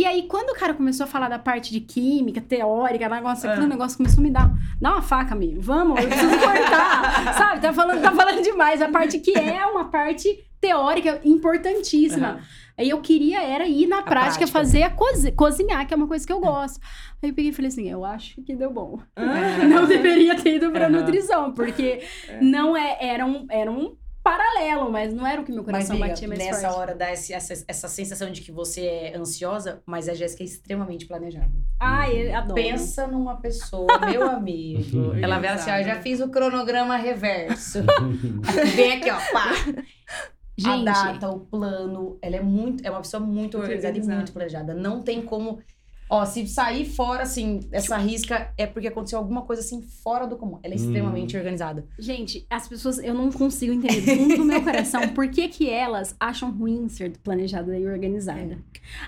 E 0.00 0.06
aí, 0.06 0.22
quando 0.22 0.48
o 0.48 0.54
cara 0.54 0.72
começou 0.72 1.04
a 1.04 1.06
falar 1.06 1.28
da 1.28 1.38
parte 1.38 1.70
de 1.70 1.78
química, 1.78 2.40
teórica, 2.40 3.06
negócio, 3.06 3.46
Ah. 3.46 3.52
aquele 3.52 3.66
negócio 3.66 3.98
começou 3.98 4.20
a 4.20 4.22
me 4.22 4.30
dar, 4.30 4.50
dá 4.80 4.92
uma 4.92 5.02
faca, 5.02 5.34
amigo. 5.34 5.60
Vamos, 5.60 6.00
eu 6.00 6.08
preciso 6.08 6.38
cortar. 6.38 7.34
sabe? 7.36 7.60
Tá 7.60 7.70
falando, 7.70 8.00
tá 8.00 8.10
falando 8.10 8.42
demais. 8.42 8.80
A 8.80 8.88
parte 8.88 9.18
que 9.18 9.38
é 9.38 9.62
uma 9.66 9.90
parte 9.90 10.42
teórica 10.58 11.20
importantíssima. 11.22 12.32
Uhum. 12.32 12.40
Aí 12.78 12.88
eu 12.88 13.02
queria 13.02 13.42
era 13.42 13.68
ir 13.68 13.86
na 13.86 14.00
prática, 14.00 14.38
prática, 14.38 14.46
fazer 14.46 14.84
a 14.84 14.90
cozi 14.90 15.32
cozinhar, 15.32 15.86
que 15.86 15.92
é 15.92 15.96
uma 15.98 16.08
coisa 16.08 16.26
que 16.26 16.32
eu 16.32 16.40
gosto. 16.40 16.80
Aí 17.22 17.28
eu 17.28 17.34
peguei 17.34 17.50
e 17.50 17.54
falei 17.54 17.68
assim, 17.68 17.90
eu 17.90 18.02
acho 18.02 18.40
que 18.40 18.56
deu 18.56 18.72
bom. 18.72 19.00
Ah. 19.14 19.64
Não 19.68 19.84
deveria 19.84 20.34
ter 20.34 20.56
ido 20.56 20.70
para 20.70 20.86
uhum. 20.86 20.92
nutrição, 20.92 21.52
porque 21.52 22.00
é. 22.26 22.38
não 22.40 22.74
é, 22.74 22.96
era 23.02 23.26
um, 23.26 23.46
era 23.50 23.70
um 23.70 23.94
paralelo, 24.22 24.90
mas 24.90 25.12
não 25.12 25.26
era 25.26 25.40
o 25.40 25.44
que 25.44 25.52
meu 25.52 25.64
coração 25.64 25.98
mas, 25.98 26.10
batia 26.10 26.28
mais 26.28 26.40
nessa 26.40 26.68
forte. 26.68 26.78
hora 26.78 26.94
dá 26.94 27.12
esse, 27.12 27.32
essa, 27.32 27.64
essa 27.66 27.88
sensação 27.88 28.30
de 28.30 28.42
que 28.42 28.52
você 28.52 28.86
é 28.86 29.16
ansiosa, 29.16 29.82
mas 29.86 30.08
a 30.08 30.14
Jéssica 30.14 30.42
é 30.42 30.46
extremamente 30.46 31.06
planejada. 31.06 31.50
Ai, 31.78 32.30
adoro. 32.32 32.54
Pensa 32.54 33.06
numa 33.06 33.36
pessoa, 33.40 33.98
meu 34.10 34.22
amigo. 34.28 35.14
Ela 35.14 35.38
vê 35.38 35.48
assim, 35.48 35.70
ó, 35.70 35.82
já 35.82 36.00
fiz 36.00 36.20
o 36.20 36.28
cronograma 36.28 36.96
reverso. 36.96 37.80
Vem 38.76 38.92
aqui, 38.92 39.10
ó, 39.10 39.16
pá. 39.32 39.52
Gente, 40.58 40.88
a 40.90 41.12
data, 41.12 41.30
o 41.30 41.40
plano, 41.40 42.18
ela 42.20 42.36
é 42.36 42.42
muito, 42.42 42.86
é 42.86 42.90
uma 42.90 43.00
pessoa 43.00 43.18
muito 43.18 43.56
organizada 43.56 43.96
e 43.96 44.02
muito 44.02 44.30
planejada. 44.30 44.74
Não 44.74 45.00
tem 45.00 45.22
como 45.22 45.58
Ó, 46.10 46.26
se 46.26 46.44
sair 46.48 46.84
fora, 46.84 47.22
assim, 47.22 47.60
essa 47.70 47.96
risca 47.96 48.52
é 48.58 48.66
porque 48.66 48.88
aconteceu 48.88 49.16
alguma 49.16 49.42
coisa 49.42 49.62
assim 49.62 49.80
fora 49.80 50.26
do 50.26 50.36
comum. 50.36 50.58
Ela 50.60 50.74
é 50.74 50.76
hum. 50.76 50.80
extremamente 50.80 51.36
organizada. 51.36 51.86
Gente, 51.96 52.44
as 52.50 52.66
pessoas, 52.66 52.98
eu 52.98 53.14
não 53.14 53.30
consigo 53.30 53.72
entender 53.72 54.00
do 54.00 54.20
fundo 54.20 54.36
do 54.38 54.44
meu 54.44 54.60
coração 54.60 55.06
por 55.14 55.28
que 55.28 55.46
que 55.46 55.70
elas 55.70 56.16
acham 56.18 56.50
ruim 56.50 56.88
ser 56.88 57.16
planejada 57.22 57.78
e 57.78 57.86
organizada. 57.86 58.40
É. 58.40 58.58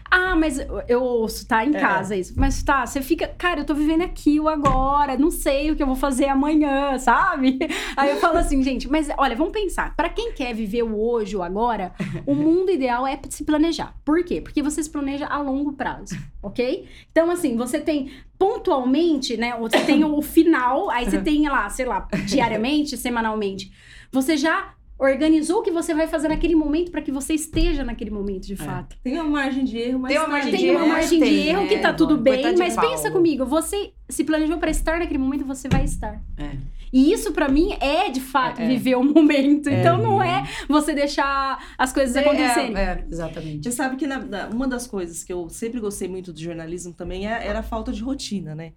Ah, 0.09 0.37
mas 0.37 0.59
eu 0.87 1.03
ouço, 1.03 1.45
tá? 1.47 1.65
Em 1.65 1.75
é. 1.75 1.81
casa 1.81 2.15
isso. 2.15 2.35
Mas 2.37 2.63
tá, 2.63 2.87
você 2.87 3.03
fica, 3.03 3.27
cara, 3.27 3.61
eu 3.61 3.65
tô 3.65 3.75
vivendo 3.75 4.03
aqui 4.03 4.39
o 4.39 4.49
agora, 4.49 5.19
não 5.19 5.31
sei 5.31 5.73
o 5.73 5.77
que 5.77 5.83
eu 5.83 5.87
vou 5.89 5.97
fazer 5.97 6.27
amanhã, 6.27 6.97
sabe? 6.99 7.59
Aí 7.97 8.11
eu 8.11 8.17
falo 8.17 8.39
assim, 8.39 8.63
gente, 8.63 8.89
mas 8.89 9.09
olha, 9.19 9.35
vamos 9.35 9.53
pensar. 9.53 9.97
Para 9.97 10.09
quem 10.09 10.33
quer 10.33 10.55
viver 10.55 10.85
o 10.85 11.01
hoje, 11.01 11.37
o 11.37 11.43
agora, 11.43 11.93
o 12.25 12.35
mundo 12.35 12.71
ideal 12.71 13.05
é 13.05 13.19
se 13.29 13.43
planejar. 13.43 13.93
Por 14.05 14.23
quê? 14.25 14.41
Porque 14.41 14.63
você 14.63 14.81
se 14.81 14.89
planeja 14.89 15.27
a 15.27 15.39
longo 15.41 15.73
prazo, 15.73 16.17
ok? 16.41 16.87
Então, 17.11 17.31
assim, 17.31 17.57
você 17.57 17.81
tem 17.81 18.11
pontualmente, 18.39 19.37
né? 19.37 19.57
Você 19.59 19.81
tem 19.81 20.05
o 20.05 20.21
final, 20.21 20.91
aí 20.91 21.05
você 21.05 21.21
tem 21.21 21.49
lá, 21.49 21.69
sei 21.69 21.87
lá, 21.87 22.09
diariamente, 22.27 22.97
semanalmente. 22.97 23.73
Você 24.11 24.37
já 24.37 24.75
organizou 24.99 25.61
o 25.61 25.63
que 25.63 25.71
você 25.71 25.93
vai 25.95 26.07
fazer 26.07 26.29
naquele 26.29 26.55
momento 26.55 26.93
para 26.93 27.03
que 27.03 27.11
você 27.11 27.35
esteja 27.35 27.83
naquele 27.83 28.11
momento, 28.11 28.47
de 28.47 28.53
é. 28.53 28.57
fato. 28.57 28.97
Tem 29.03 29.15
uma 29.15 29.25
margem 29.25 29.65
de 29.65 29.77
erro, 29.79 29.99
mas 29.99 30.13
tem 30.13 30.21
uma 30.21 30.29
margem, 30.29 30.51
tem 30.53 30.61
de, 30.61 30.71
uma 30.71 30.81
erro, 30.81 30.89
margem 30.89 31.21
de 31.21 31.49
erro 31.49 31.69
que 31.69 31.79
tá 31.79 31.93
tudo 31.93 32.17
bem, 32.17 32.57
mas 32.57 32.77
pensa 32.77 33.11
comigo, 33.11 33.45
você 33.45 33.93
se 34.09 34.23
planejou 34.23 34.59
para 34.59 34.71
estar 34.71 34.99
naquele 34.99 35.19
momento, 35.19 35.45
você 35.45 35.69
vai 35.69 35.85
estar. 35.85 36.23
É. 36.37 36.57
E 36.93 37.13
isso 37.13 37.33
para 37.33 37.49
mim 37.49 37.73
é 37.81 38.11
de 38.11 38.21
fato 38.21 38.61
é, 38.61 38.65
é, 38.65 38.69
viver 38.69 38.97
o 38.97 39.03
momento. 39.03 39.69
É, 39.69 39.81
então 39.81 39.97
não 39.97 40.23
é 40.23 40.45
você 40.69 40.95
deixar 40.95 41.75
as 41.79 41.93
coisas 41.93 42.15
é, 42.15 42.21
acontecerem. 42.21 42.77
É, 42.77 43.05
exatamente. 43.11 43.65
Você 43.65 43.73
sabe 43.73 43.97
que 43.97 44.07
na, 44.07 44.19
na, 44.19 44.49
uma 44.49 44.69
das 44.69 44.87
coisas 44.87 45.25
que 45.25 45.33
eu 45.33 45.49
sempre 45.49 45.81
gostei 45.81 46.09
muito 46.09 46.33
do 46.33 46.41
jornalismo 46.41 46.93
também 46.93 47.27
era 47.27 47.61
a 47.61 47.63
falta 47.63 47.93
de 47.93 48.03
rotina, 48.03 48.55
né? 48.55 48.73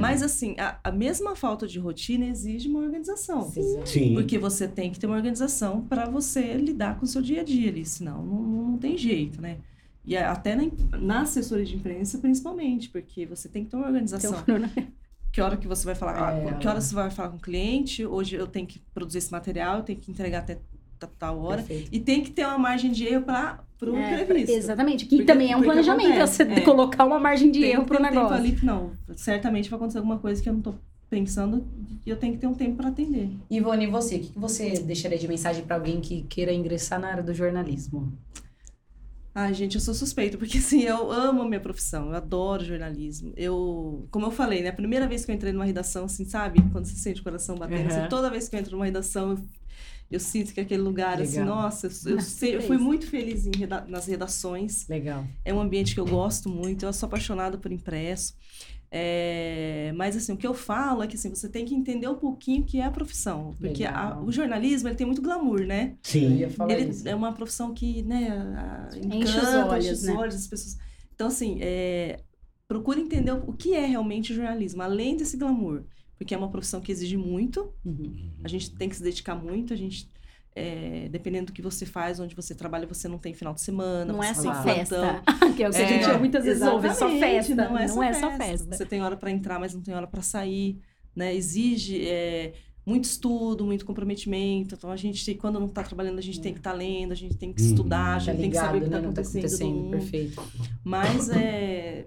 Mas 0.00 0.22
assim, 0.22 0.54
a, 0.58 0.78
a, 0.82 0.90
mesma 0.90 1.36
falta 1.36 1.66
de 1.66 1.78
rotina 1.78 2.26
exige 2.26 2.68
uma 2.68 2.80
organização. 2.80 3.50
Sim. 3.50 3.80
Sim. 3.84 4.14
Porque 4.14 4.38
você 4.38 4.66
tem 4.66 4.90
que 4.90 4.98
ter 4.98 5.06
uma 5.06 5.16
organização 5.16 5.82
para 5.82 6.06
você 6.06 6.54
lidar 6.54 6.98
com 6.98 7.04
o 7.04 7.08
seu 7.08 7.20
dia 7.20 7.42
a 7.42 7.44
dia 7.44 7.68
ali, 7.70 7.84
senão 7.84 8.24
não, 8.24 8.42
não 8.42 8.78
tem 8.78 8.96
jeito, 8.96 9.42
né? 9.42 9.58
E 10.08 10.16
até 10.16 10.56
na, 10.56 10.62
na 10.98 11.20
assessoria 11.20 11.66
de 11.66 11.76
imprensa, 11.76 12.16
principalmente, 12.16 12.88
porque 12.88 13.26
você 13.26 13.46
tem 13.46 13.64
que 13.64 13.70
ter 13.70 13.76
uma 13.76 13.86
organização. 13.86 14.42
que 15.32 15.40
hora 15.40 15.56
que 15.56 15.66
você 15.66 15.84
vai 15.84 15.94
falar, 15.94 16.36
é, 16.36 16.54
que 16.54 16.66
hora 16.66 16.80
você 16.80 16.94
vai 16.94 17.10
falar 17.10 17.30
com 17.30 17.36
o 17.36 17.40
cliente, 17.40 18.04
hoje 18.04 18.36
eu 18.36 18.46
tenho 18.46 18.66
que 18.66 18.80
produzir 18.94 19.18
esse 19.18 19.30
material, 19.30 19.78
eu 19.78 19.82
tenho 19.82 19.98
que 19.98 20.10
entregar 20.10 20.38
até 20.38 20.58
tal 21.06 21.38
hora. 21.40 21.62
Perfeito. 21.62 21.88
E 21.92 22.00
tem 22.00 22.22
que 22.22 22.30
ter 22.30 22.44
uma 22.44 22.58
margem 22.58 22.90
de 22.90 23.06
erro 23.06 23.22
para 23.22 23.60
o 23.82 23.96
é, 23.96 24.22
imprevisto. 24.22 24.56
Exatamente, 24.56 25.06
que 25.06 25.16
porque, 25.16 25.32
também 25.32 25.52
é 25.52 25.56
um 25.56 25.62
planejamento, 25.62 26.18
você 26.18 26.42
é. 26.42 26.60
colocar 26.62 27.04
uma 27.04 27.20
margem 27.20 27.50
de 27.50 27.60
tem, 27.60 27.72
erro 27.72 27.84
para 27.84 27.98
o 27.98 28.02
negócio. 28.02 28.36
Ali 28.36 28.52
que 28.52 28.64
não, 28.64 28.92
certamente 29.16 29.70
vai 29.70 29.76
acontecer 29.76 29.98
alguma 29.98 30.18
coisa 30.18 30.42
que 30.42 30.48
eu 30.48 30.52
não 30.52 30.60
estou 30.60 30.74
pensando 31.08 31.66
e 32.04 32.10
eu 32.10 32.16
tenho 32.16 32.34
que 32.34 32.40
ter 32.40 32.46
um 32.46 32.54
tempo 32.54 32.76
para 32.76 32.88
atender. 32.88 33.30
Ivone, 33.50 33.84
e 33.84 33.86
você? 33.86 34.16
O 34.16 34.20
que 34.20 34.38
você 34.38 34.80
deixaria 34.80 35.18
de 35.18 35.28
mensagem 35.28 35.64
para 35.64 35.76
alguém 35.76 36.00
que 36.00 36.22
queira 36.22 36.52
ingressar 36.52 37.00
na 37.00 37.08
área 37.08 37.22
do 37.22 37.32
jornalismo? 37.32 38.12
Ai, 39.40 39.54
gente, 39.54 39.76
eu 39.76 39.80
sou 39.80 39.94
suspeita, 39.94 40.36
porque 40.36 40.58
assim, 40.58 40.82
eu 40.82 41.12
amo 41.12 41.42
a 41.42 41.48
minha 41.48 41.60
profissão, 41.60 42.08
eu 42.08 42.16
adoro 42.16 42.64
jornalismo. 42.64 43.32
Eu, 43.36 44.08
como 44.10 44.26
eu 44.26 44.32
falei, 44.32 44.62
né, 44.62 44.70
a 44.70 44.72
primeira 44.72 45.06
vez 45.06 45.24
que 45.24 45.30
eu 45.30 45.34
entrei 45.34 45.52
numa 45.52 45.64
redação, 45.64 46.06
assim, 46.06 46.24
sabe? 46.24 46.60
Quando 46.72 46.86
você 46.86 46.96
sente 46.96 47.20
o 47.20 47.24
coração 47.24 47.54
batendo, 47.54 47.88
uhum. 47.88 47.98
assim, 47.98 48.08
toda 48.08 48.28
vez 48.28 48.48
que 48.48 48.56
eu 48.56 48.60
entro 48.60 48.72
numa 48.72 48.84
redação, 48.84 49.30
eu, 49.30 49.38
eu 50.10 50.18
sinto 50.18 50.52
que 50.52 50.60
aquele 50.60 50.82
lugar, 50.82 51.22
assim, 51.22 51.38
Legal. 51.38 51.66
assim, 51.66 51.86
nossa, 51.86 52.08
eu, 52.08 52.16
eu, 52.16 52.20
sei, 52.20 52.56
eu 52.56 52.62
fui 52.62 52.78
muito 52.78 53.06
feliz 53.06 53.46
em 53.46 53.56
reda 53.56 53.84
nas 53.86 54.06
redações. 54.06 54.88
Legal. 54.88 55.24
É 55.44 55.54
um 55.54 55.60
ambiente 55.60 55.94
que 55.94 56.00
eu 56.00 56.06
gosto 56.06 56.48
muito, 56.48 56.84
eu 56.84 56.92
sou 56.92 57.06
apaixonada 57.06 57.56
por 57.56 57.70
impresso. 57.70 58.34
É, 58.90 59.92
mas 59.96 60.16
assim, 60.16 60.32
o 60.32 60.36
que 60.36 60.46
eu 60.46 60.54
falo 60.54 61.02
é 61.02 61.06
que 61.06 61.16
assim, 61.16 61.28
você 61.28 61.48
tem 61.48 61.64
que 61.64 61.74
entender 61.74 62.08
um 62.08 62.14
pouquinho 62.14 62.62
o 62.62 62.64
que 62.64 62.78
é 62.78 62.84
a 62.84 62.90
profissão. 62.90 63.54
Porque 63.60 63.84
a, 63.84 64.18
o 64.20 64.32
jornalismo 64.32 64.88
ele 64.88 64.96
tem 64.96 65.06
muito 65.06 65.20
glamour, 65.20 65.66
né? 65.66 65.96
Sim. 66.02 66.42
Ele 66.68 66.90
isso. 66.90 67.06
é 67.06 67.14
uma 67.14 67.32
profissão 67.32 67.74
que, 67.74 68.02
né, 68.02 68.28
encanta, 68.96 69.16
enche 69.16 69.38
os 69.38 69.48
olhos, 69.48 69.84
enche 69.84 69.92
os 69.92 70.02
né? 70.04 70.12
olhos 70.14 70.34
as 70.34 70.46
pessoas. 70.46 70.78
Então, 71.14 71.26
assim, 71.26 71.58
é, 71.60 72.20
procure 72.66 73.00
entender 73.00 73.32
o 73.32 73.52
que 73.52 73.74
é 73.74 73.84
realmente 73.84 74.32
o 74.32 74.36
jornalismo, 74.36 74.82
além 74.82 75.16
desse 75.16 75.36
glamour. 75.36 75.82
Porque 76.16 76.34
é 76.34 76.38
uma 76.38 76.50
profissão 76.50 76.80
que 76.80 76.90
exige 76.90 77.16
muito, 77.16 77.72
uhum. 77.84 78.30
a 78.42 78.48
gente 78.48 78.74
tem 78.74 78.88
que 78.88 78.96
se 78.96 79.02
dedicar 79.02 79.36
muito, 79.36 79.72
a 79.72 79.76
gente 79.76 80.08
é, 80.54 81.08
dependendo 81.10 81.46
do 81.46 81.52
que 81.52 81.62
você 81.62 81.86
faz, 81.86 82.18
onde 82.18 82.34
você 82.34 82.54
trabalha, 82.54 82.86
você 82.86 83.06
não 83.06 83.18
tem 83.18 83.32
final 83.32 83.54
de 83.54 83.60
semana. 83.60 84.12
Não 84.12 84.22
é 84.22 84.34
só 84.34 84.62
festa. 84.62 85.22
que 85.56 85.62
é 85.62 85.68
o 85.68 85.72
que 85.72 85.78
é, 85.78 85.84
a 85.84 85.88
gente 85.88 86.18
muitas 86.18 86.44
vezes 86.44 86.62
ouve, 86.62 86.88
é 86.88 86.94
só 86.94 87.08
festa. 87.10 87.54
Não 87.54 87.78
é, 87.78 87.86
não 87.86 87.94
só, 87.94 88.02
é 88.02 88.12
só 88.14 88.30
festa. 88.36 88.76
Você 88.76 88.86
tem 88.86 89.02
hora 89.02 89.16
para 89.16 89.30
entrar, 89.30 89.58
mas 89.58 89.74
não 89.74 89.82
tem 89.82 89.94
hora 89.94 90.06
para 90.06 90.22
sair. 90.22 90.80
Né? 91.14 91.34
Exige 91.34 92.08
é, 92.08 92.54
muito 92.84 93.04
estudo, 93.04 93.64
muito 93.64 93.84
comprometimento. 93.84 94.74
Então, 94.74 94.90
a 94.90 94.96
gente, 94.96 95.34
quando 95.34 95.60
não 95.60 95.66
está 95.66 95.82
trabalhando, 95.82 96.18
a 96.18 96.22
gente 96.22 96.40
tem 96.40 96.52
que 96.52 96.58
estar 96.58 96.72
tá 96.72 96.76
lendo, 96.76 97.12
a 97.12 97.16
gente 97.16 97.36
tem 97.36 97.52
que 97.52 97.60
estudar, 97.60 98.16
a 98.16 98.18
gente 98.18 98.26
tá 98.26 98.40
tem 98.40 98.50
ligado, 98.50 98.62
que 98.62 98.66
saber 98.66 98.78
o 98.78 98.80
que 98.80 98.86
está 98.86 98.98
né? 98.98 99.02
Tá 99.02 99.08
acontecendo. 99.08 99.42
Tá 99.42 99.48
acontecendo 99.48 99.90
perfeito. 99.90 100.42
Mas, 100.82 101.28
é, 101.36 102.06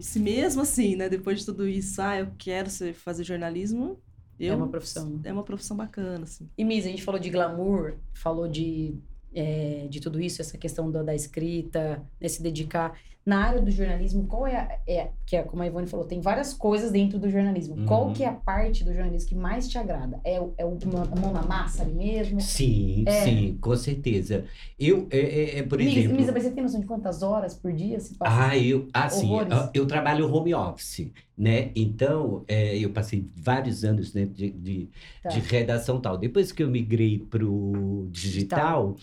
se 0.00 0.18
mesmo 0.18 0.62
assim, 0.62 0.96
né, 0.96 1.08
depois 1.08 1.40
de 1.40 1.46
tudo 1.46 1.68
isso, 1.68 2.00
ah, 2.00 2.18
eu 2.18 2.28
quero 2.38 2.70
fazer 2.94 3.24
jornalismo, 3.24 4.00
eu, 4.38 4.52
é 4.52 4.56
uma 4.56 4.68
profissão. 4.68 5.20
É 5.24 5.32
uma 5.32 5.42
profissão 5.42 5.76
bacana, 5.76 6.24
assim. 6.24 6.48
E 6.56 6.64
Misa, 6.64 6.88
a 6.88 6.90
gente 6.90 7.02
falou 7.02 7.20
de 7.20 7.30
glamour, 7.30 7.94
falou 8.12 8.48
de, 8.48 8.94
é, 9.34 9.86
de 9.88 10.00
tudo 10.00 10.20
isso, 10.20 10.40
essa 10.40 10.58
questão 10.58 10.90
da, 10.90 11.02
da 11.02 11.14
escrita, 11.14 12.02
né, 12.20 12.28
se 12.28 12.42
dedicar. 12.42 12.98
Na 13.26 13.42
área 13.42 13.62
do 13.62 13.70
jornalismo, 13.70 14.26
qual 14.26 14.46
é, 14.46 14.54
a, 14.54 14.78
é 14.86 15.10
que 15.24 15.34
é, 15.34 15.42
como 15.42 15.62
a 15.62 15.66
Ivone 15.66 15.86
falou, 15.86 16.04
tem 16.04 16.20
várias 16.20 16.52
coisas 16.52 16.92
dentro 16.92 17.18
do 17.18 17.30
jornalismo. 17.30 17.74
Uhum. 17.74 17.86
Qual 17.86 18.12
que 18.12 18.22
é 18.22 18.28
a 18.28 18.34
parte 18.34 18.84
do 18.84 18.92
jornalismo 18.92 19.30
que 19.30 19.34
mais 19.34 19.66
te 19.66 19.78
agrada? 19.78 20.20
É, 20.22 20.34
é 20.34 20.64
o, 20.66 20.76
a 21.10 21.18
mão 21.18 21.32
na 21.32 21.40
massa 21.40 21.84
ali 21.84 21.94
mesmo? 21.94 22.38
Sim, 22.38 23.04
é... 23.06 23.24
sim, 23.24 23.58
com 23.62 23.74
certeza. 23.76 24.44
Eu, 24.78 25.08
é, 25.10 25.18
é, 25.18 25.58
é 25.60 25.62
por 25.62 25.78
Misa, 25.78 26.00
exemplo... 26.00 26.16
Misa, 26.18 26.32
mas 26.32 26.42
você 26.42 26.50
tem 26.50 26.62
noção 26.62 26.80
de 26.80 26.86
quantas 26.86 27.22
horas 27.22 27.54
por 27.54 27.72
dia 27.72 27.98
se 27.98 28.14
passa? 28.14 28.48
Ah, 28.50 28.58
eu, 28.58 28.88
assim, 28.92 29.34
eu, 29.34 29.70
eu 29.72 29.86
trabalho 29.86 30.30
home 30.30 30.54
office 30.54 31.10
né? 31.36 31.70
Então, 31.74 32.44
é, 32.46 32.78
eu 32.78 32.90
passei 32.90 33.26
vários 33.36 33.84
anos 33.84 34.14
né, 34.14 34.24
de, 34.24 34.50
de, 34.50 34.88
tá. 35.22 35.30
de, 35.30 35.40
redação 35.40 36.00
tal. 36.00 36.16
Depois 36.16 36.52
que 36.52 36.62
eu 36.62 36.68
migrei 36.68 37.18
para 37.18 37.44
o 37.44 38.08
digital, 38.10 38.96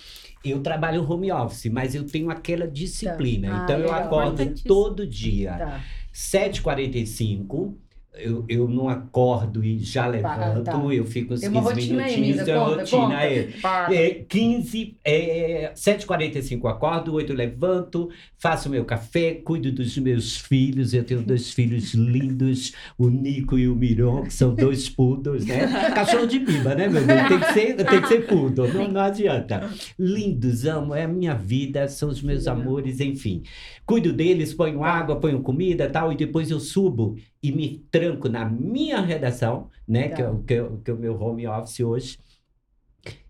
eu 0.43 0.61
trabalho 0.61 1.09
home 1.09 1.31
office, 1.31 1.71
mas 1.71 1.93
eu 1.93 2.05
tenho 2.05 2.29
aquela 2.29 2.67
disciplina. 2.67 3.49
Tá. 3.49 3.59
Ah, 3.59 3.63
então, 3.63 3.79
eu 3.79 3.91
acordo 3.91 4.53
todo 4.63 5.05
dia, 5.05 5.57
tá. 5.57 5.83
7h45 6.13 7.73
eu, 8.13 8.45
eu 8.49 8.67
não 8.67 8.89
acordo 8.89 9.63
e 9.63 9.79
já 9.79 10.05
levanto, 10.05 10.63
tá. 10.65 10.77
eu 10.93 11.05
fico 11.05 11.33
uns 11.33 11.39
15 11.47 11.93
minutinhos, 11.93 12.47
é 12.47 12.57
rotina 12.57 13.17
aí. 13.17 13.53
É, 13.89 14.25
15, 14.27 14.97
é, 15.03 15.71
7h45 15.73 16.69
acordo, 16.69 17.13
8 17.13 17.31
levanto, 17.31 18.09
faço 18.37 18.69
meu 18.69 18.83
café, 18.83 19.35
cuido 19.35 19.71
dos 19.71 19.97
meus 19.97 20.37
filhos, 20.37 20.93
eu 20.93 21.05
tenho 21.05 21.21
dois 21.21 21.51
filhos 21.51 21.93
lindos, 21.93 22.73
o 22.97 23.09
Nico 23.09 23.57
e 23.57 23.69
o 23.69 23.75
Miron, 23.75 24.23
que 24.23 24.33
são 24.33 24.53
dois 24.53 24.89
poodles, 24.89 25.45
né? 25.45 25.91
Cachorro 25.95 26.27
de 26.27 26.41
piba, 26.41 26.75
né, 26.75 26.89
meu 26.89 27.05
Deus? 27.05 27.27
Tem 27.29 27.39
que 27.39 27.53
ser, 27.53 27.75
tem 27.75 28.01
que 28.01 28.07
ser 28.07 28.27
poodle, 28.27 28.73
não, 28.73 28.89
não 28.89 29.01
adianta. 29.01 29.69
Lindos, 29.97 30.65
amo, 30.65 30.93
é 30.93 31.03
a 31.03 31.07
minha 31.07 31.33
vida, 31.33 31.87
são 31.87 32.09
os 32.09 32.21
meus 32.21 32.45
amores, 32.45 32.99
enfim. 32.99 33.41
Cuido 33.85 34.11
deles, 34.11 34.53
ponho 34.53 34.83
água, 34.83 35.17
ponho 35.17 35.41
comida 35.41 35.89
tal, 35.89 36.11
e 36.11 36.15
depois 36.17 36.51
eu 36.51 36.59
subo 36.59 37.15
e 37.43 37.51
me 37.51 37.79
tranco 37.89 38.29
na 38.29 38.45
minha 38.45 39.01
redação, 39.01 39.69
né? 39.87 40.09
Tá. 40.09 40.15
Que, 40.15 40.21
é, 40.21 40.31
que, 40.47 40.53
é, 40.53 40.69
que 40.83 40.91
é 40.91 40.93
o 40.93 40.97
meu 40.97 41.19
home 41.19 41.47
office 41.47 41.79
hoje. 41.79 42.19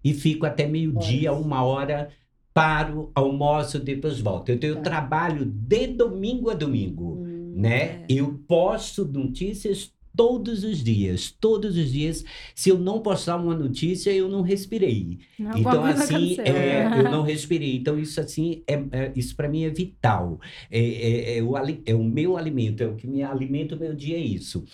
E 0.04 0.14
fico 0.14 0.46
até 0.46 0.68
meio-dia, 0.68 1.32
uma 1.32 1.64
hora, 1.64 2.10
paro, 2.54 3.12
almoço, 3.16 3.80
depois 3.80 4.20
volto. 4.20 4.50
Eu 4.50 4.60
tenho 4.60 4.76
tá. 4.76 4.82
trabalho 4.82 5.46
de 5.46 5.88
domingo 5.88 6.50
a 6.50 6.54
domingo, 6.54 7.14
hum, 7.14 7.54
né? 7.56 7.84
É. 7.84 8.06
Eu 8.10 8.44
posto 8.48 9.06
notícias 9.06 9.94
todos 10.16 10.64
os 10.64 10.84
dias, 10.84 11.32
todos 11.40 11.78
os 11.78 11.92
dias. 11.92 12.24
Se 12.54 12.70
eu 12.70 12.78
não 12.78 13.02
postar 13.02 13.38
uma 13.38 13.56
notícia, 13.56 14.12
eu 14.12 14.28
não 14.28 14.42
respirei. 14.42 15.20
Não, 15.38 15.58
então 15.58 15.86
assim, 15.86 16.40
é, 16.42 16.86
eu 17.00 17.04
não 17.12 17.24
respirei. 17.24 17.76
Então 17.76 18.00
isso 18.00 18.20
assim, 18.20 18.64
é, 18.68 18.74
é 18.92 19.12
isso 19.16 19.36
para 19.36 19.50
mim 19.50 19.64
é 19.64 19.70
vital. 19.70 20.40
É, 20.70 20.80
é, 20.80 21.38
é, 21.38 21.44
o, 21.44 21.54
é 21.58 21.96
o 21.96 22.04
meu 22.04 22.38
alimento, 22.38 22.84
é 22.84 22.88
o 22.88 22.96
que 22.96 23.08
me 23.08 23.24
alimenta 23.24 23.76
o 23.76 23.80
meu 23.80 23.94
dia 23.96 24.18
é 24.18 24.22
isso. 24.22 24.66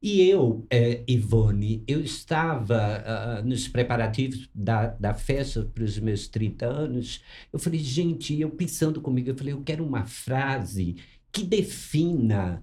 E 0.00 0.22
eu, 0.22 0.64
é, 0.70 1.02
Ivone, 1.08 1.82
eu 1.86 2.00
estava 2.00 3.40
uh, 3.42 3.48
nos 3.48 3.66
preparativos 3.66 4.48
da, 4.54 4.88
da 4.88 5.12
festa 5.12 5.68
para 5.74 5.82
os 5.82 5.98
meus 5.98 6.28
30 6.28 6.66
anos. 6.66 7.20
Eu 7.52 7.58
falei, 7.58 7.80
gente, 7.80 8.40
eu 8.40 8.48
pensando 8.48 9.00
comigo, 9.00 9.28
eu 9.28 9.36
falei, 9.36 9.52
eu 9.52 9.62
quero 9.62 9.84
uma 9.84 10.06
frase 10.06 10.96
que 11.30 11.44
defina 11.44 12.62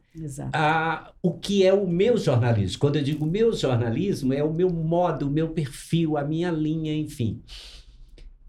a, 0.53 1.13
o 1.21 1.33
que 1.33 1.63
é 1.63 1.73
o 1.73 1.87
meu 1.87 2.17
jornalismo. 2.17 2.79
Quando 2.79 2.95
eu 2.97 3.03
digo 3.03 3.25
meu 3.25 3.53
jornalismo, 3.53 4.33
é 4.33 4.43
o 4.43 4.53
meu 4.53 4.69
modo, 4.69 5.27
o 5.27 5.31
meu 5.31 5.49
perfil, 5.49 6.17
a 6.17 6.23
minha 6.23 6.51
linha, 6.51 6.95
enfim. 6.95 7.41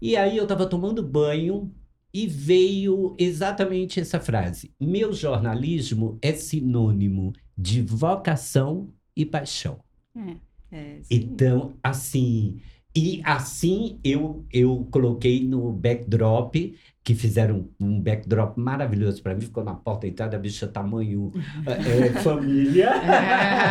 E 0.01 0.15
aí 0.15 0.37
eu 0.37 0.43
estava 0.43 0.65
tomando 0.65 1.03
banho 1.03 1.71
e 2.13 2.27
veio 2.27 3.15
exatamente 3.17 3.99
essa 3.99 4.19
frase: 4.19 4.71
meu 4.79 5.13
jornalismo 5.13 6.17
é 6.21 6.33
sinônimo 6.33 7.33
de 7.57 7.81
vocação 7.81 8.89
e 9.15 9.25
paixão. 9.25 9.79
É, 10.15 10.35
é, 10.71 11.01
então, 11.11 11.73
assim, 11.83 12.59
e 12.95 13.21
assim 13.23 13.99
eu, 14.03 14.45
eu 14.51 14.87
coloquei 14.89 15.45
no 15.45 15.71
backdrop 15.71 16.75
que 17.07 17.15
fizeram 17.15 17.69
um 17.79 18.01
backdrop 18.01 18.57
maravilhoso 18.57 19.23
para 19.23 19.33
mim, 19.33 19.39
ficou 19.39 19.63
na 19.63 19.73
porta 19.73 20.01
da 20.01 20.07
entrada, 20.09 20.35
a 20.35 20.39
bicha 20.41 20.67
tamanho 20.67 21.31
é, 21.65 22.09
família. 22.19 22.91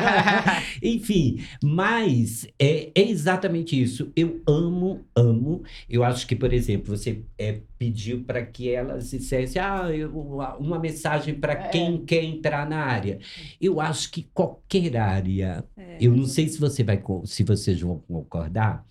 Enfim, 0.83 1.45
mas 1.63 2.49
é, 2.59 2.91
é, 2.95 3.03
exatamente 3.03 3.79
isso. 3.79 4.11
Eu 4.17 4.41
amo, 4.49 5.05
amo. 5.15 5.63
Eu 5.87 6.03
acho 6.03 6.27
que, 6.27 6.35
por 6.35 6.51
exemplo, 6.51 6.97
você 6.97 7.25
é, 7.37 7.61
pediu 7.79 8.25
para 8.25 8.43
que 8.43 8.71
elas 8.71 9.11
dissessem 9.11 9.61
ah, 9.61 9.95
eu, 9.95 10.11
uma 10.59 10.79
mensagem 10.79 11.35
para 11.35 11.53
é. 11.53 11.69
quem 11.69 12.07
quer 12.07 12.25
entrar 12.25 12.67
na 12.67 12.87
área. 12.87 13.19
Eu 13.61 13.83
acho 13.83 14.11
que 14.13 14.23
qualquer 14.33 14.97
área, 14.97 15.63
é. 15.77 15.99
eu 16.01 16.17
não 16.17 16.25
sei 16.25 16.49
se 16.49 16.59
você 16.59 16.83
vai 16.83 17.03
se 17.27 17.45
vocês 17.45 17.79
vão 17.83 17.99
concordar, 17.99 18.83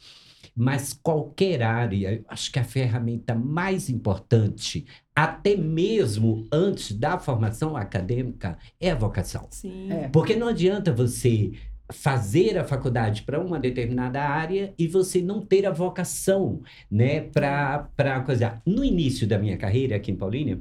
mas 0.56 0.94
qualquer 0.94 1.62
área, 1.62 2.24
acho 2.30 2.52
que 2.52 2.60
a 2.60 2.64
ferramenta 2.64 3.36
mais 3.36 3.90
importante, 3.90 4.86
até 5.14 5.56
mesmo 5.56 6.48
antes 6.52 6.94
da 6.94 7.20
formação 7.20 7.76
acadêmica, 7.76 8.58
é 8.80 8.92
a 8.92 8.96
vocação. 8.96 9.48
Sim. 9.52 9.92
É. 9.92 10.08
Porque 10.08 10.36
não 10.36 10.48
adianta 10.48 10.94
você 10.94 11.52
fazer 11.92 12.58
a 12.58 12.64
faculdade 12.64 13.24
para 13.24 13.40
uma 13.40 13.60
determinada 13.60 14.22
área 14.22 14.74
e 14.78 14.88
você 14.88 15.22
não 15.22 15.42
ter 15.42 15.66
a 15.66 15.72
vocação, 15.72 16.62
né, 16.90 17.22
para 17.22 17.90
para 17.96 18.22
coisa. 18.22 18.62
No 18.66 18.84
início 18.84 19.28
da 19.28 19.38
minha 19.38 19.58
carreira 19.58 19.96
aqui 19.96 20.12
em 20.12 20.16
Paulínia, 20.16 20.60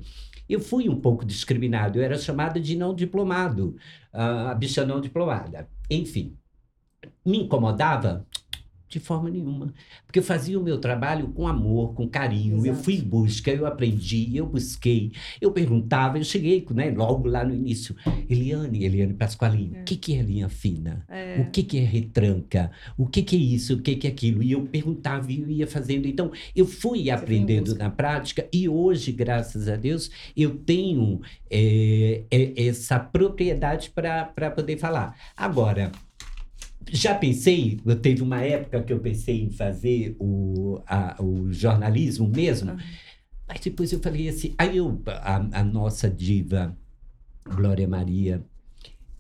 eu 0.48 0.60
fui 0.60 0.88
um 0.88 1.00
pouco 1.00 1.24
discriminado, 1.24 1.98
eu 1.98 2.04
era 2.04 2.18
chamada 2.18 2.60
de 2.60 2.76
não 2.76 2.94
diplomado, 2.94 3.76
a 4.12 4.54
bicha 4.54 4.84
não 4.84 5.00
diplomada. 5.00 5.68
Enfim, 5.90 6.36
me 7.24 7.38
incomodava? 7.38 8.26
De 8.94 9.00
forma 9.00 9.28
nenhuma. 9.28 9.74
Porque 10.06 10.20
eu 10.20 10.22
fazia 10.22 10.56
o 10.56 10.62
meu 10.62 10.78
trabalho 10.78 11.26
com 11.32 11.48
amor, 11.48 11.94
com 11.94 12.08
carinho. 12.08 12.58
Exato. 12.58 12.68
Eu 12.68 12.74
fui 12.76 12.94
em 12.94 13.02
busca, 13.02 13.50
eu 13.50 13.66
aprendi, 13.66 14.36
eu 14.36 14.46
busquei, 14.46 15.10
eu 15.40 15.50
perguntava, 15.50 16.16
eu 16.16 16.22
cheguei 16.22 16.64
né, 16.70 16.92
logo 16.92 17.26
lá 17.26 17.44
no 17.44 17.52
início. 17.52 17.96
Eliane, 18.30 18.84
Eliane 18.84 19.12
Pasqualini, 19.12 19.78
é. 19.78 19.80
o 19.80 19.84
que, 19.84 19.96
que 19.96 20.14
é 20.14 20.22
linha 20.22 20.48
fina? 20.48 21.04
É. 21.08 21.40
O 21.40 21.50
que, 21.50 21.64
que 21.64 21.78
é 21.78 21.82
retranca? 21.82 22.70
O 22.96 23.04
que, 23.04 23.24
que 23.24 23.34
é 23.34 23.38
isso? 23.40 23.74
O 23.74 23.82
que, 23.82 23.96
que 23.96 24.06
é 24.06 24.10
aquilo? 24.10 24.44
E 24.44 24.52
eu 24.52 24.62
perguntava 24.62 25.32
e 25.32 25.40
eu 25.40 25.50
ia 25.50 25.66
fazendo. 25.66 26.06
Então, 26.06 26.30
eu 26.54 26.64
fui 26.64 27.02
Você 27.02 27.10
aprendendo 27.10 27.74
na 27.74 27.90
prática 27.90 28.46
e 28.52 28.68
hoje, 28.68 29.10
graças 29.10 29.66
a 29.66 29.74
Deus, 29.74 30.08
eu 30.36 30.54
tenho 30.54 31.20
é, 31.50 32.22
é 32.30 32.68
essa 32.68 33.00
propriedade 33.00 33.90
para 33.90 34.52
poder 34.52 34.78
falar. 34.78 35.16
Agora, 35.36 35.90
já 36.90 37.14
pensei, 37.14 37.80
eu 37.84 37.96
teve 37.96 38.22
uma 38.22 38.40
época 38.42 38.82
que 38.82 38.92
eu 38.92 39.00
pensei 39.00 39.42
em 39.42 39.50
fazer 39.50 40.16
o, 40.18 40.80
a, 40.86 41.22
o 41.22 41.52
jornalismo 41.52 42.28
mesmo, 42.28 42.72
uhum. 42.72 42.78
mas 43.48 43.60
depois 43.60 43.92
eu 43.92 44.00
falei 44.00 44.28
assim, 44.28 44.54
aí 44.58 44.76
eu, 44.76 45.00
a, 45.06 45.60
a 45.60 45.64
nossa 45.64 46.08
diva 46.10 46.76
Glória 47.44 47.86
Maria, 47.86 48.44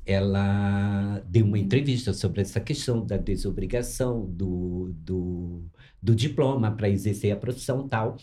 ela 0.06 1.22
deu 1.26 1.46
uma 1.46 1.58
entrevista 1.58 2.12
sobre 2.12 2.42
essa 2.42 2.60
questão 2.60 3.04
da 3.04 3.16
desobrigação 3.16 4.26
do, 4.26 4.92
do, 4.98 5.62
do 6.02 6.14
diploma 6.14 6.70
para 6.70 6.90
exercer 6.90 7.32
a 7.32 7.36
profissão 7.36 7.88
tal. 7.88 8.16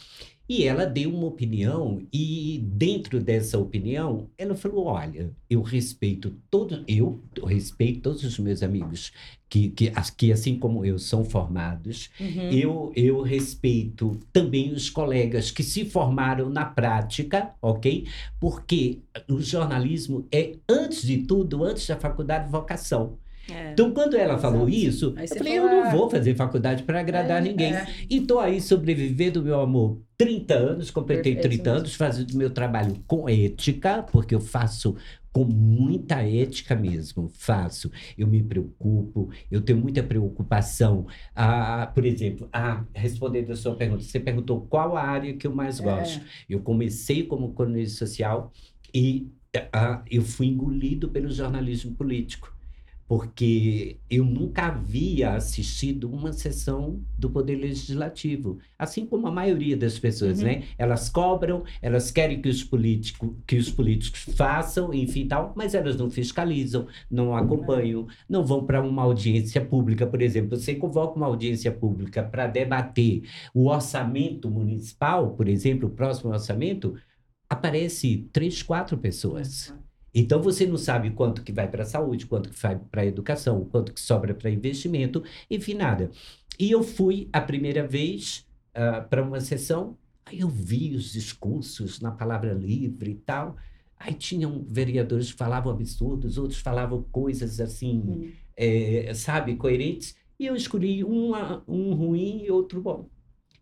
E 0.51 0.65
ela 0.65 0.85
deu 0.85 1.15
uma 1.15 1.27
opinião, 1.27 2.05
e 2.11 2.59
dentro 2.61 3.21
dessa 3.21 3.57
opinião, 3.57 4.27
ela 4.37 4.53
falou: 4.53 4.83
olha, 4.87 5.31
eu 5.49 5.61
respeito 5.61 6.35
todo, 6.49 6.83
eu 6.89 7.21
respeito 7.45 8.01
todos 8.01 8.21
os 8.25 8.37
meus 8.37 8.61
amigos 8.61 9.13
que, 9.47 9.69
que, 9.69 9.89
que 10.17 10.29
assim 10.29 10.59
como 10.59 10.85
eu 10.85 10.99
são 10.99 11.23
formados, 11.23 12.09
uhum. 12.19 12.51
eu, 12.51 12.91
eu 12.97 13.21
respeito 13.21 14.19
também 14.33 14.73
os 14.73 14.89
colegas 14.89 15.51
que 15.51 15.63
se 15.63 15.85
formaram 15.85 16.49
na 16.49 16.65
prática, 16.65 17.53
ok? 17.61 18.05
Porque 18.37 18.99
o 19.29 19.39
jornalismo 19.39 20.27
é, 20.33 20.57
antes 20.67 21.03
de 21.03 21.19
tudo, 21.19 21.63
antes 21.63 21.87
da 21.87 21.95
faculdade, 21.95 22.51
vocação. 22.51 23.17
É. 23.53 23.71
Então, 23.73 23.91
quando 23.91 24.15
ela 24.15 24.33
Exato. 24.33 24.41
falou 24.41 24.69
isso, 24.69 25.15
eu 25.17 25.27
falei, 25.27 25.59
eu 25.59 25.65
não 25.65 25.91
vou 25.91 26.09
fazer 26.09 26.35
faculdade 26.35 26.83
para 26.83 26.99
agradar 26.99 27.39
é, 27.39 27.49
ninguém. 27.49 27.73
É. 27.73 27.87
E 28.09 28.17
estou 28.17 28.39
aí 28.39 28.59
sobrevivendo, 28.61 29.43
meu 29.43 29.59
amor, 29.59 29.99
30 30.17 30.53
anos, 30.53 30.91
completei 30.91 31.33
Perfeito, 31.33 31.61
30 31.63 31.69
anos, 31.71 31.95
fazendo 31.95 32.37
meu 32.37 32.49
trabalho 32.49 32.95
com 33.07 33.27
ética, 33.27 34.03
porque 34.03 34.35
eu 34.35 34.39
faço 34.39 34.95
com 35.31 35.45
muita 35.45 36.21
ética 36.21 36.75
mesmo, 36.75 37.29
faço. 37.29 37.89
Eu 38.17 38.27
me 38.27 38.43
preocupo, 38.43 39.29
eu 39.49 39.61
tenho 39.61 39.79
muita 39.79 40.03
preocupação. 40.03 41.07
Ah, 41.35 41.89
por 41.93 42.05
exemplo, 42.05 42.49
ah, 42.51 42.83
respondendo 42.93 43.51
a 43.51 43.55
sua 43.55 43.75
pergunta, 43.75 44.03
você 44.03 44.19
perguntou 44.19 44.61
qual 44.69 44.97
a 44.97 45.01
área 45.01 45.33
que 45.33 45.47
eu 45.47 45.55
mais 45.55 45.79
é. 45.79 45.83
gosto. 45.83 46.21
Eu 46.49 46.59
comecei 46.59 47.23
como 47.23 47.53
colunista 47.53 48.05
social 48.05 48.51
e 48.93 49.27
ah, 49.73 50.03
eu 50.09 50.21
fui 50.21 50.47
engolido 50.47 51.09
pelo 51.09 51.29
jornalismo 51.29 51.93
político 51.95 52.53
porque 53.11 53.97
eu 54.09 54.23
nunca 54.23 54.67
havia 54.67 55.33
assistido 55.33 56.09
uma 56.09 56.31
sessão 56.31 57.01
do 57.17 57.29
Poder 57.29 57.57
Legislativo, 57.57 58.59
assim 58.79 59.05
como 59.05 59.27
a 59.27 59.31
maioria 59.31 59.75
das 59.75 59.99
pessoas, 59.99 60.39
uhum. 60.39 60.45
né? 60.45 60.63
Elas 60.77 61.09
cobram, 61.09 61.61
elas 61.81 62.09
querem 62.09 62.41
que 62.41 62.47
os, 62.47 62.63
político, 62.63 63.35
que 63.45 63.57
os 63.57 63.69
políticos 63.69 64.33
façam, 64.33 64.93
enfim, 64.93 65.27
tal, 65.27 65.51
mas 65.57 65.75
elas 65.75 65.97
não 65.97 66.09
fiscalizam, 66.09 66.87
não 67.09 67.35
acompanham, 67.35 68.07
não 68.29 68.45
vão 68.45 68.65
para 68.65 68.81
uma 68.81 69.01
audiência 69.03 69.59
pública, 69.59 70.07
por 70.07 70.21
exemplo. 70.21 70.57
Você 70.57 70.75
convoca 70.75 71.17
uma 71.17 71.27
audiência 71.27 71.69
pública 71.69 72.23
para 72.23 72.47
debater 72.47 73.23
o 73.53 73.67
orçamento 73.67 74.49
municipal, 74.49 75.31
por 75.31 75.49
exemplo, 75.49 75.89
o 75.89 75.91
próximo 75.91 76.31
orçamento, 76.31 76.95
aparece 77.49 78.29
três, 78.31 78.63
quatro 78.63 78.97
pessoas. 78.97 79.75
Então 80.13 80.41
você 80.41 80.65
não 80.65 80.77
sabe 80.77 81.11
quanto 81.11 81.43
que 81.43 81.51
vai 81.51 81.69
para 81.69 81.83
a 81.83 81.85
saúde, 81.85 82.25
quanto 82.25 82.49
que 82.49 82.61
vai 82.61 82.77
para 82.77 83.01
a 83.01 83.05
educação, 83.05 83.65
quanto 83.65 83.93
que 83.93 84.01
sobra 84.01 84.33
para 84.33 84.49
investimento, 84.49 85.23
enfim, 85.49 85.73
nada. 85.73 86.11
E 86.59 86.71
eu 86.71 86.83
fui 86.83 87.29
a 87.31 87.39
primeira 87.39 87.87
vez 87.87 88.45
uh, 88.75 88.97
ah, 88.97 89.01
para 89.01 89.23
uma 89.23 89.39
sessão, 89.39 89.97
aí 90.25 90.41
eu 90.41 90.49
vi 90.49 90.93
os 90.95 91.13
discursos 91.13 92.01
na 92.01 92.11
palavra 92.11 92.53
livre 92.53 93.11
e 93.11 93.15
tal. 93.15 93.55
Aí 93.97 94.13
tinham 94.13 94.65
vereadores 94.67 95.31
que 95.31 95.37
falavam 95.37 95.71
absurdos, 95.71 96.37
outros 96.37 96.59
falavam 96.59 97.03
coisas 97.11 97.59
assim, 97.59 97.99
hum. 97.99 98.31
é, 98.57 99.13
sabe, 99.13 99.55
coerentes. 99.55 100.15
E 100.39 100.47
eu 100.47 100.55
escolhi 100.55 101.03
uma, 101.03 101.63
um 101.67 101.93
ruim 101.93 102.43
e 102.43 102.51
outro 102.51 102.81
bom 102.81 103.07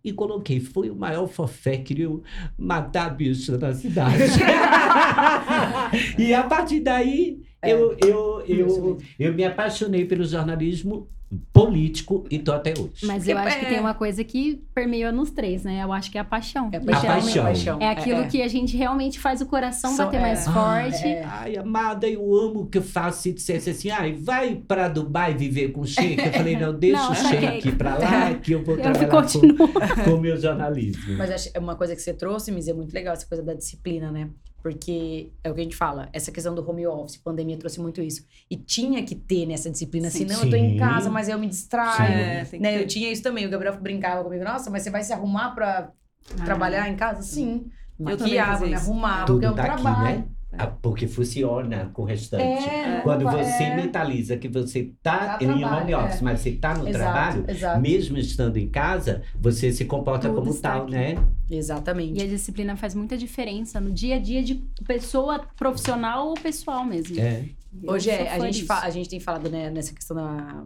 e 0.04 0.14
coloquei. 0.14 0.60
Foi 0.60 0.90
o 0.90 0.96
maior 0.96 1.28
fofé, 1.28 1.78
queria 1.78 2.10
matar 2.58 3.16
bicho 3.16 3.58
na 3.58 3.74
cidade. 3.74 4.24
e 6.18 6.34
a 6.34 6.44
partir 6.44 6.80
daí, 6.80 7.42
é, 7.62 7.72
eu, 7.72 7.98
eu, 8.04 8.44
eu, 8.48 8.98
eu 9.20 9.34
me 9.34 9.44
apaixonei 9.44 10.06
pelo 10.06 10.24
jornalismo 10.24 11.10
político 11.54 12.26
e 12.32 12.40
tô 12.40 12.52
até 12.52 12.74
hoje. 12.78 13.06
Mas 13.06 13.28
eu 13.28 13.38
acho 13.38 13.60
que 13.60 13.66
tem 13.68 13.80
uma 13.80 13.94
coisa 13.94 14.24
que 14.24 14.64
permeia 14.74 15.12
nos 15.12 15.30
três, 15.30 15.64
né? 15.64 15.84
Eu 15.84 15.94
acho 15.94 16.10
que 16.10 16.18
é 16.18 16.22
a 16.22 16.26
paixão. 16.26 16.70
É 16.72 16.78
a 16.78 16.82
paixão. 16.82 17.80
É 17.80 17.90
aquilo 17.90 18.22
é, 18.22 18.24
é. 18.24 18.28
que 18.28 18.42
a 18.42 18.48
gente 18.48 18.76
realmente 18.76 19.20
faz 19.20 19.40
o 19.40 19.46
coração 19.46 19.96
bater 19.96 20.18
é. 20.18 20.22
mais 20.22 20.48
forte. 20.48 21.06
É. 21.06 21.24
Ai, 21.24 21.56
amada, 21.58 22.08
eu 22.08 22.22
amo 22.36 22.62
o 22.62 22.66
que 22.66 22.80
eu 22.80 22.82
faço. 22.82 23.22
Se 23.22 23.32
dissesse 23.32 23.70
assim, 23.70 23.92
ai, 23.92 24.14
vai 24.14 24.56
para 24.56 24.88
Dubai 24.88 25.36
viver 25.36 25.70
com 25.70 25.82
o 25.82 25.86
Sheik. 25.86 26.20
Eu 26.20 26.34
falei, 26.34 26.58
não, 26.58 26.74
deixa 26.78 26.98
não, 26.98 27.12
o 27.12 27.16
Sheik 27.16 27.72
para 27.74 27.98
lá 27.98 28.34
que 28.34 28.54
eu 28.54 28.64
vou 28.64 28.76
eu 28.76 28.82
trabalhar 28.82 29.10
com, 29.10 30.02
com 30.04 30.12
o 30.12 30.20
meu 30.20 30.36
jornalismo. 30.38 31.18
Mas 31.18 31.52
é 31.54 31.60
uma 31.60 31.76
coisa 31.76 31.96
que 31.96 32.02
você 32.02 32.14
trouxe, 32.14 32.52
Miz, 32.52 32.68
é 32.68 32.74
muito 32.74 32.94
legal, 32.94 33.14
essa 33.14 33.28
coisa 33.28 33.44
da 33.44 33.54
disciplina, 33.54 34.12
né? 34.12 34.30
Porque 34.62 35.32
é 35.44 35.50
o 35.50 35.54
que 35.54 35.62
a 35.62 35.64
gente 35.64 35.76
fala, 35.76 36.10
essa 36.12 36.32
questão 36.32 36.54
do 36.54 36.68
home 36.70 36.86
office, 36.86 37.16
pandemia 37.18 37.58
trouxe 37.58 37.80
muito 37.80 38.02
isso. 38.02 38.26
E 38.52 38.58
tinha 38.58 39.02
que 39.04 39.16
ter 39.16 39.46
nessa 39.46 39.70
disciplina, 39.70 40.10
Sim. 40.10 40.28
senão 40.28 40.44
eu 40.44 40.50
tô 40.50 40.56
em 40.56 40.76
casa, 40.78 41.10
mas 41.10 41.30
eu 41.30 41.40
me 41.40 41.48
distraio. 41.48 42.12
É, 42.12 42.46
Né? 42.60 42.82
Eu 42.82 42.86
tinha 42.88 43.10
isso 43.12 43.24
também. 43.24 43.46
O 43.46 43.50
Gabriel 43.50 43.80
brincava 43.80 44.24
comigo, 44.24 44.44
nossa, 44.44 44.70
mas 44.70 44.84
você 44.84 44.90
vai 44.90 45.04
se 45.04 45.14
arrumar 45.14 45.52
pra 45.56 45.92
Ah. 46.40 46.44
trabalhar 46.46 46.90
em 46.90 46.96
casa? 46.96 47.22
Sim. 47.22 47.70
Eu 48.00 48.18
também 48.18 48.36
Maquiava, 48.38 48.66
me 48.66 48.74
arrumava, 48.74 49.26
Tudo 49.26 49.34
porque 49.36 49.46
é 49.46 49.52
um 49.52 49.56
daqui, 49.56 49.82
trabalho. 49.82 50.18
né? 50.20 50.26
Ah, 50.58 50.68
Porque 50.68 51.08
funciona 51.08 51.92
com 51.94 52.02
o 52.02 52.06
restante. 52.06 52.44
É, 52.68 53.02
Quando 53.02 53.24
você 53.24 53.64
é. 53.64 53.76
mentaliza 53.76 54.36
que 54.36 54.48
você 54.48 54.92
tá 55.02 55.38
Dá 55.38 55.46
em 55.46 55.50
home 55.50 55.60
trabalho, 55.60 55.98
office, 56.00 56.22
é. 56.22 56.24
mas 56.24 56.40
você 56.40 56.52
tá 56.54 56.74
no 56.76 56.88
Exato, 56.88 57.04
trabalho, 57.04 57.46
exato. 57.48 57.80
mesmo 57.82 58.18
estando 58.18 58.58
em 58.58 58.68
casa, 58.68 59.22
você 59.40 59.72
se 59.72 59.86
comporta 59.86 60.28
Tudo 60.28 60.40
como 60.40 60.52
está 60.52 60.72
tal, 60.72 60.84
aqui. 60.84 60.92
né? 60.92 61.16
Exatamente. 61.50 62.20
E 62.20 62.24
a 62.24 62.28
disciplina 62.28 62.76
faz 62.76 62.96
muita 62.96 63.16
diferença 63.16 63.80
no 63.80 63.92
dia 63.92 64.16
a 64.16 64.20
dia 64.20 64.42
de 64.42 64.56
pessoa 64.88 65.40
profissional 65.56 66.30
ou 66.30 66.34
pessoal 66.34 66.84
mesmo. 66.84 67.20
É. 67.20 67.46
Eu 67.84 67.94
Hoje 67.94 68.10
é, 68.10 68.32
a 68.32 68.40
gente, 68.40 68.66
a 68.72 68.90
gente 68.90 69.10
tem 69.10 69.20
falado 69.20 69.50
né, 69.50 69.70
nessa 69.70 69.94
questão 69.94 70.16
da. 70.16 70.64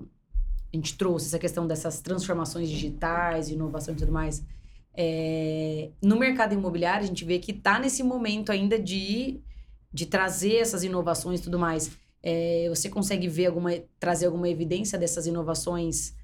A 0.71 0.75
gente 0.75 0.97
trouxe 0.97 1.27
essa 1.27 1.37
questão 1.37 1.67
dessas 1.67 1.99
transformações 2.01 2.69
digitais, 2.69 3.49
inovação 3.49 3.93
e 3.93 3.97
tudo 3.97 4.11
mais. 4.11 4.43
É, 4.95 5.89
no 6.01 6.17
mercado 6.17 6.53
imobiliário, 6.53 7.03
a 7.03 7.07
gente 7.07 7.25
vê 7.25 7.37
que 7.39 7.51
está 7.51 7.79
nesse 7.79 8.01
momento 8.03 8.51
ainda 8.51 8.79
de, 8.79 9.41
de 9.93 10.05
trazer 10.05 10.55
essas 10.55 10.83
inovações 10.83 11.39
e 11.39 11.43
tudo 11.43 11.59
mais. 11.59 11.91
É, 12.21 12.67
você 12.69 12.89
consegue 12.89 13.27
ver 13.27 13.47
alguma, 13.47 13.71
trazer 13.99 14.25
alguma 14.25 14.49
evidência 14.49 14.97
dessas 14.97 15.27
inovações 15.27 16.15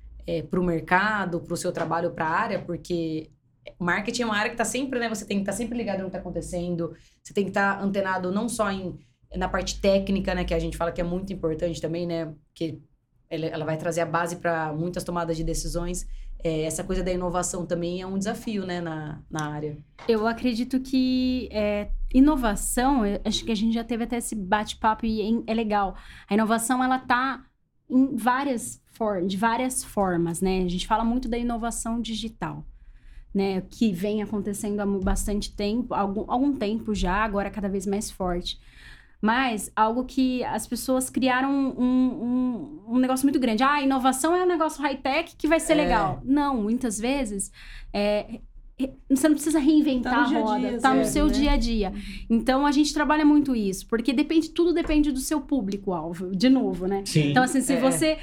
para 0.50 0.60
o 0.60 0.64
mercado, 0.64 1.40
para 1.40 1.54
o 1.56 1.58
seu 1.58 1.72
trabalho, 1.72 2.12
para 2.12 2.28
a 2.28 2.30
área, 2.30 2.60
porque 2.60 3.32
marketing 3.80 4.22
é 4.22 4.26
uma 4.26 4.38
área 4.38 4.50
que 4.50 4.54
está 4.54 4.66
sempre, 4.66 5.00
né? 5.00 5.10
Você 5.10 5.26
tem 5.26 5.38
que 5.38 5.42
estar 5.42 5.54
sempre 5.54 5.76
ligado 5.76 6.00
no 6.00 6.04
que 6.04 6.10
está 6.10 6.20
acontecendo, 6.20 6.96
você 7.24 7.34
tem 7.34 7.46
que 7.46 7.50
estar 7.50 7.82
antenado 7.82 8.32
não 8.32 8.48
só 8.48 8.70
em 8.72 9.00
na 9.36 9.48
parte 9.48 9.80
técnica, 9.80 10.34
né, 10.34 10.44
que 10.44 10.54
a 10.54 10.60
gente 10.60 10.76
fala 10.76 10.92
que 10.92 11.02
é 11.02 11.04
muito 11.04 11.32
importante 11.32 11.80
também, 11.80 12.08
né, 12.08 12.34
que 12.54 12.82
ela, 13.30 13.46
ela 13.46 13.66
vai 13.66 13.78
trazer 13.78 14.02
a 14.02 14.06
base 14.06 14.38
para 14.38 14.74
muitas 14.74 15.04
tomadas 15.04 15.38
de 15.38 15.44
decisões. 15.44 16.08
É, 16.42 16.62
essa 16.64 16.84
coisa 16.84 17.04
da 17.04 17.12
inovação 17.12 17.66
também 17.66 18.02
é 18.02 18.08
um 18.08 18.18
desafio, 18.18 18.66
né, 18.66 18.80
na, 18.80 19.22
na 19.30 19.50
área. 19.50 19.78
Eu 20.08 20.26
acredito 20.26 20.80
que 20.80 21.50
é, 21.52 21.92
inovação, 22.14 23.02
acho 23.26 23.44
que 23.44 23.52
a 23.52 23.56
gente 23.56 23.74
já 23.74 23.84
teve 23.84 24.06
até 24.06 24.18
esse 24.18 24.36
bate-papo 24.36 25.06
e 25.06 25.44
é, 25.46 25.54
legal. 25.54 25.96
A 26.30 26.34
inovação, 26.34 26.84
ela 26.84 26.98
tá 27.00 27.46
em 27.90 28.16
várias 28.16 28.82
de 29.28 29.38
várias 29.38 29.82
formas, 29.82 30.42
né? 30.42 30.62
A 30.62 30.68
gente 30.68 30.86
fala 30.86 31.06
muito 31.06 31.30
da 31.30 31.38
inovação 31.38 32.02
digital, 32.02 32.66
né? 33.34 33.62
Que 33.62 33.94
vem 33.94 34.22
acontecendo 34.22 34.82
há 34.82 34.86
bastante 34.86 35.56
tempo, 35.56 35.94
algum, 35.94 36.30
algum 36.30 36.54
tempo 36.54 36.94
já, 36.94 37.24
agora 37.24 37.50
cada 37.50 37.70
vez 37.70 37.86
mais 37.86 38.12
forte. 38.12 38.60
Mas 39.22 39.70
algo 39.76 40.06
que 40.06 40.44
as 40.46 40.66
pessoas 40.66 41.10
criaram 41.10 41.52
um, 41.52 42.24
um, 42.88 42.96
um 42.96 42.98
negócio 42.98 43.26
muito 43.26 43.40
grande. 43.40 43.64
Ah, 43.64 43.82
inovação 43.82 44.36
é 44.36 44.44
um 44.44 44.48
negócio 44.48 44.82
high-tech 44.82 45.36
que 45.38 45.48
vai 45.48 45.60
ser 45.60 45.74
É. 45.74 45.76
legal. 45.76 46.22
Não, 46.24 46.62
muitas 46.62 46.98
vezes 46.98 47.52
é, 47.94 48.40
você 49.10 49.28
não 49.28 49.36
precisa 49.36 49.60
reinventar 49.60 50.14
Tá 50.14 50.22
a 50.22 50.26
dia 50.26 50.38
a 50.38 50.42
roda, 50.42 50.70
dia, 50.70 50.80
tá 50.80 50.94
no 50.94 51.02
é, 51.02 51.04
seu 51.04 51.26
né? 51.26 51.34
dia 51.34 51.52
a 51.52 51.58
dia. 51.58 51.94
Então 52.30 52.66
a 52.66 52.72
gente 52.72 52.94
trabalha 52.94 53.26
muito 53.26 53.54
isso, 53.54 53.86
porque 53.88 54.14
depende, 54.14 54.50
tudo 54.52 54.72
depende 54.74 55.12
do 55.12 55.20
seu 55.20 55.42
público-alvo, 55.42 56.34
de 56.34 56.48
novo, 56.48 56.88
né? 56.88 57.02
Sim. 57.06 57.32
Então, 57.32 57.44
assim, 57.44 57.60
se 57.60 57.74
É. 57.74 57.80
você 57.80 58.18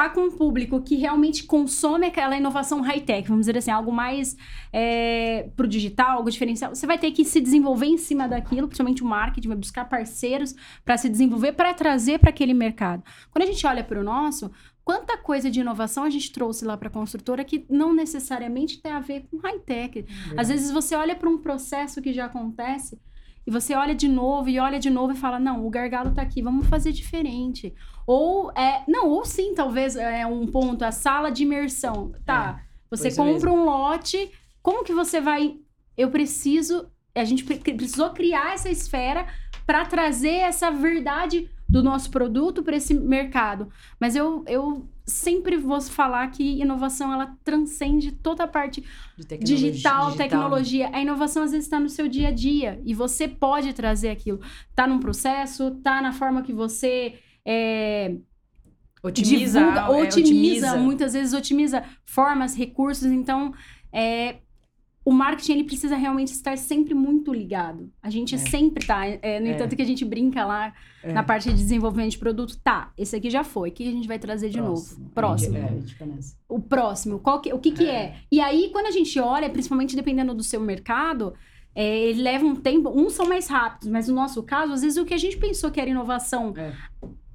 tá 0.00 0.08
com 0.08 0.22
um 0.22 0.30
público 0.30 0.80
que 0.80 0.96
realmente 0.96 1.44
consome 1.44 2.06
aquela 2.06 2.34
inovação 2.34 2.80
high-tech, 2.80 3.28
vamos 3.28 3.42
dizer 3.42 3.58
assim, 3.58 3.70
algo 3.70 3.92
mais 3.92 4.34
é, 4.72 5.50
pro 5.54 5.68
digital, 5.68 6.16
algo 6.16 6.30
diferencial, 6.30 6.74
você 6.74 6.86
vai 6.86 6.96
ter 6.96 7.10
que 7.10 7.22
se 7.22 7.38
desenvolver 7.38 7.84
em 7.84 7.98
cima 7.98 8.26
daquilo, 8.26 8.66
principalmente 8.66 9.02
o 9.02 9.06
marketing, 9.06 9.48
vai 9.48 9.58
buscar 9.58 9.84
parceiros 9.84 10.54
para 10.86 10.96
se 10.96 11.06
desenvolver, 11.06 11.52
para 11.52 11.74
trazer 11.74 12.18
para 12.18 12.30
aquele 12.30 12.54
mercado. 12.54 13.02
Quando 13.30 13.42
a 13.42 13.46
gente 13.46 13.66
olha 13.66 13.84
para 13.84 14.00
o 14.00 14.02
nosso, 14.02 14.50
quanta 14.82 15.18
coisa 15.18 15.50
de 15.50 15.60
inovação 15.60 16.04
a 16.04 16.10
gente 16.10 16.32
trouxe 16.32 16.64
lá 16.64 16.78
para 16.78 16.88
a 16.88 16.92
construtora 16.92 17.44
que 17.44 17.66
não 17.68 17.92
necessariamente 17.92 18.80
tem 18.80 18.92
a 18.92 19.00
ver 19.00 19.26
com 19.30 19.36
high-tech. 19.36 20.06
Às 20.34 20.48
vezes 20.48 20.70
você 20.70 20.94
olha 20.94 21.14
para 21.14 21.28
um 21.28 21.36
processo 21.36 22.00
que 22.00 22.14
já 22.14 22.24
acontece 22.24 22.98
e 23.46 23.50
você 23.50 23.74
olha 23.74 23.94
de 23.94 24.08
novo 24.08 24.48
e 24.48 24.58
olha 24.58 24.78
de 24.78 24.90
novo 24.90 25.12
e 25.12 25.16
fala: 25.16 25.38
não, 25.38 25.66
o 25.66 25.70
gargalo 25.70 26.12
tá 26.12 26.22
aqui, 26.22 26.42
vamos 26.42 26.66
fazer 26.66 26.92
diferente. 26.92 27.74
Ou, 28.06 28.50
é, 28.52 28.82
não, 28.88 29.08
ou 29.08 29.24
sim, 29.24 29.54
talvez 29.54 29.96
é 29.96 30.26
um 30.26 30.46
ponto, 30.46 30.84
a 30.84 30.92
sala 30.92 31.30
de 31.30 31.42
imersão. 31.42 32.12
Tá, 32.24 32.62
você 32.90 33.08
isso 33.08 33.22
compra 33.22 33.50
um 33.52 33.64
lote, 33.64 34.30
como 34.62 34.84
que 34.84 34.92
você 34.92 35.20
vai. 35.20 35.56
Eu 35.96 36.10
preciso. 36.10 36.90
A 37.14 37.24
gente 37.24 37.44
pre- 37.44 37.58
precisou 37.74 38.10
criar 38.10 38.54
essa 38.54 38.68
esfera 38.70 39.26
para 39.66 39.84
trazer 39.84 40.36
essa 40.36 40.70
verdade 40.70 41.50
do 41.70 41.82
nosso 41.82 42.10
produto 42.10 42.62
para 42.62 42.76
esse 42.76 42.92
mercado. 42.92 43.68
Mas 43.98 44.16
eu, 44.16 44.44
eu 44.48 44.88
sempre 45.06 45.56
vou 45.56 45.80
falar 45.80 46.28
que 46.30 46.60
inovação 46.60 47.12
ela 47.12 47.36
transcende 47.44 48.10
toda 48.12 48.44
a 48.44 48.48
parte 48.48 48.82
tecnologia, 49.28 49.70
digital, 49.70 50.16
tecnologia. 50.16 50.90
A 50.92 51.00
inovação 51.00 51.44
às 51.44 51.52
vezes 51.52 51.66
está 51.66 51.78
no 51.78 51.88
seu 51.88 52.08
dia 52.08 52.28
a 52.28 52.32
dia 52.32 52.80
e 52.84 52.92
você 52.92 53.28
pode 53.28 53.72
trazer 53.72 54.10
aquilo. 54.10 54.40
Tá 54.74 54.86
num 54.86 54.98
processo, 54.98 55.70
tá 55.82 56.02
na 56.02 56.12
forma 56.12 56.42
que 56.42 56.52
você 56.52 57.14
é, 57.46 58.16
Otimiza, 59.02 59.60
divulga, 59.60 59.80
é, 59.80 60.02
otimiza, 60.02 60.76
muitas 60.76 61.14
vezes 61.14 61.32
otimiza 61.32 61.82
formas, 62.04 62.54
recursos. 62.54 63.06
Então, 63.06 63.54
é, 63.92 64.38
o 65.04 65.12
marketing 65.12 65.52
ele 65.52 65.64
precisa 65.64 65.96
realmente 65.96 66.28
estar 66.28 66.58
sempre 66.58 66.92
muito 66.94 67.32
ligado. 67.32 67.90
A 68.02 68.10
gente 68.10 68.34
É. 68.34 68.38
sempre 68.38 68.86
tá. 68.86 69.06
é, 69.06 69.40
no 69.40 69.46
É. 69.46 69.52
entanto, 69.52 69.74
que 69.74 69.80
a 69.82 69.86
gente 69.86 70.04
brinca 70.04 70.44
lá 70.44 70.72
É. 71.02 71.12
na 71.12 71.22
parte 71.22 71.48
de 71.48 71.54
desenvolvimento 71.56 72.10
de 72.10 72.18
produto, 72.18 72.58
tá, 72.62 72.92
esse 72.98 73.16
aqui 73.16 73.30
já 73.30 73.42
foi, 73.42 73.70
o 73.70 73.72
que 73.72 73.88
a 73.88 73.90
gente 73.92 74.06
vai 74.06 74.18
trazer 74.18 74.50
de 74.50 74.60
novo? 74.60 74.82
Próximo. 75.14 75.56
É, 75.56 75.70
nessa. 76.04 76.36
O 76.48 76.60
próximo, 76.60 77.18
qual 77.18 77.40
que- 77.40 77.52
o 77.52 77.58
que, 77.58 77.72
que 77.72 77.86
é. 77.88 78.16
E 78.30 78.40
aí, 78.40 78.68
quando 78.72 78.86
a 78.86 78.90
gente 78.90 79.18
olha, 79.18 79.48
principalmente 79.48 79.96
dependendo 79.96 80.34
do 80.34 80.42
seu 80.44 80.60
mercado, 80.60 81.32
é, 81.74 81.98
ele 82.08 82.20
leva 82.22 82.44
um 82.44 82.54
tempo. 82.56 82.90
Uns 82.90 83.14
são 83.14 83.26
mais 83.26 83.46
rápidos, 83.48 83.88
mas 83.88 84.06
no 84.08 84.14
nosso 84.14 84.42
caso, 84.42 84.72
às 84.72 84.82
vezes 84.82 84.98
o 84.98 85.04
que 85.06 85.14
a 85.14 85.18
gente 85.18 85.38
pensou 85.38 85.70
que 85.70 85.80
era 85.80 85.88
inovação. 85.88 86.52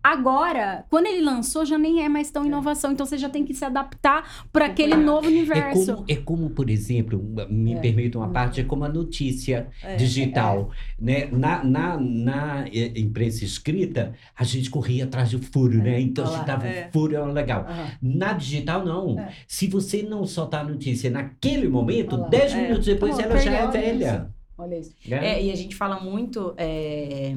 É. 0.06 0.16
Agora, 0.16 0.86
quando 0.90 1.08
ele 1.08 1.22
lançou, 1.22 1.66
já 1.66 1.78
nem 1.78 2.04
é 2.04 2.10
mais 2.10 2.30
tão 2.30 2.46
inovação. 2.46 2.92
Então 2.92 3.06
você 3.06 3.18
já 3.18 3.28
tem 3.30 3.44
que 3.44 3.54
se 3.54 3.66
adaptar 3.66 4.46
para 4.54 4.66
aquele 4.68 4.96
novo 4.96 5.26
É 5.28 5.30
universo. 5.30 5.94
como, 5.96 6.06
é 6.08 6.16
como, 6.16 6.50
por 6.52 6.70
exemplo, 6.70 7.22
me 7.50 7.74
É. 7.74 7.80
permita 7.80 8.18
uma 8.18 8.30
parte, 8.30 8.62
é 8.62 8.64
como 8.64 8.84
a 8.84 8.90
notícia 8.90 9.68
É, 9.84 9.96
digital. 9.96 10.70
Né? 11.00 11.28
Na, 11.32 11.64
na, 11.64 11.98
na 12.00 12.66
imprensa 12.96 13.44
escrita, 13.44 14.14
a 14.38 14.44
gente 14.44 14.70
corria 14.70 15.06
atrás 15.06 15.32
do 15.32 15.40
furo, 15.42 15.78
né? 15.80 16.00
Então, 16.00 16.26
Olha 16.26 16.40
se 16.40 16.46
dava 16.46 16.68
é. 16.68 16.90
furo, 16.92 17.16
era 17.16 17.26
legal. 17.26 17.66
Aham. 17.68 17.88
Na 18.02 18.34
digital, 18.34 18.86
não. 18.86 19.20
É. 19.20 19.30
Se 19.48 19.68
você 19.68 20.04
não 20.04 20.26
soltar 20.26 20.62
a 20.66 20.70
notícia 20.70 21.10
naquele 21.10 21.68
momento, 21.68 22.14
Olha 22.14 22.24
lá. 22.24 22.30
10 22.30 22.54
É. 22.54 22.62
minutos 22.62 22.86
depois 22.86 23.16
Pô, 23.16 23.22
ela 23.22 23.38
já 23.38 23.52
é 23.52 23.68
velha. 23.68 24.30
Olha 24.58 24.80
isso. 24.80 24.94
né? 25.08 25.34
É, 25.40 25.44
e 25.44 25.52
a 25.52 25.56
gente 25.56 25.76
fala 25.76 26.00
muito 26.00 26.54
é, 26.58 27.36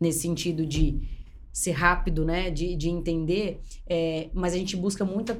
nesse 0.00 0.20
sentido 0.20 0.64
de 0.64 1.00
ser 1.52 1.72
rápido, 1.72 2.24
né? 2.24 2.50
De, 2.50 2.76
de 2.76 2.88
entender, 2.88 3.60
é, 3.86 4.28
mas 4.32 4.54
a 4.54 4.56
gente 4.56 4.76
busca 4.76 5.04
muitas 5.04 5.38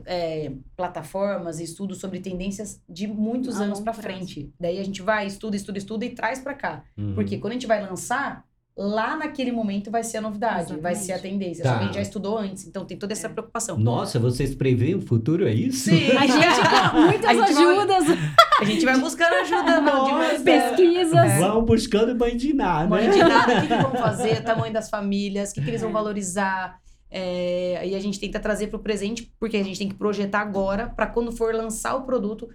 plataformas 0.77 1.61
e 1.61 1.65
estudos 1.65 1.99
sobre 1.99 2.21
tendências 2.21 2.83
de 2.89 3.07
muitos 3.07 3.61
A 3.61 3.65
anos 3.65 3.81
para 3.81 3.93
frente. 3.93 4.53
Daí 4.59 4.79
a 4.79 4.85
gente 4.85 5.03
vai, 5.03 5.27
estuda, 5.27 5.57
estuda, 5.57 5.79
estuda 5.79 6.05
e 6.05 6.11
traz 6.11 6.41
para 6.41 6.55
cá. 6.55 6.85
Uhum. 6.97 7.15
Porque 7.15 7.39
quando 7.39 7.53
a 7.53 7.55
gente 7.55 7.67
vai 7.67 7.81
lançar, 7.83 8.45
lá 8.83 9.15
naquele 9.15 9.53
momento 9.53 9.91
vai 9.91 10.03
ser 10.03 10.17
a 10.17 10.21
novidade, 10.23 10.75
vai 10.79 10.95
ser 10.95 11.13
a 11.13 11.19
tendência. 11.19 11.63
Só 11.63 11.71
Tá. 11.71 11.77
que 11.77 11.83
a 11.83 11.87
gente 11.89 11.95
já 11.97 12.01
estudou 12.01 12.39
antes, 12.39 12.67
então 12.67 12.87
tem 12.87 12.97
toda 12.97 13.13
essa 13.13 13.27
É. 13.27 13.31
preocupação. 13.31 13.77
Nossa, 13.79 14.19
vocês 14.19 14.55
preveem 14.55 14.95
o 14.95 15.03
futuro, 15.03 15.47
é 15.47 15.53
isso? 15.53 15.91
Sim, 15.91 16.11
A 16.17 16.27
gente, 16.27 16.31
com 16.91 17.01
muitas 17.03 17.25
A 17.31 17.35
gente 17.35 17.53
vai- 17.55 17.65
ajudas, 17.77 18.05
a 18.61 18.65
gente 18.65 18.85
vai 18.87 18.99
buscando 18.99 19.35
ajuda 19.35 19.81
não, 19.83 20.05
de 20.07 20.11
Nossa. 20.13 20.41
pesquisas. 20.41 21.39
Vão 21.39 21.63
buscando 21.63 22.15
bandinar, 22.15 22.89
Mãe 22.89 23.05
né? 23.07 23.11
de 23.13 23.19
nada, 23.19 23.53
o 23.59 23.61
que, 23.61 23.67
que 23.69 23.83
vão 23.83 23.93
fazer, 24.01 24.43
tamanho 24.43 24.73
das 24.73 24.89
famílias, 24.89 25.51
o 25.51 25.55
que, 25.55 25.61
que 25.61 25.69
eles 25.71 25.83
vão 25.83 25.93
valorizar. 25.93 26.79
É, 27.11 27.83
e 27.87 27.95
a 27.95 28.01
gente 28.01 28.19
tenta 28.21 28.39
trazer 28.41 28.69
para 28.69 28.77
o 28.79 28.81
presente, 28.83 29.31
porque 29.39 29.57
a 29.57 29.63
gente 29.65 29.79
tem 29.79 29.89
que 29.89 29.95
projetar 29.97 30.41
agora, 30.41 30.87
para 30.89 31.07
quando 31.07 31.33
for 31.33 31.53
lançar 31.55 31.97
o 31.97 32.03
produto, 32.03 32.49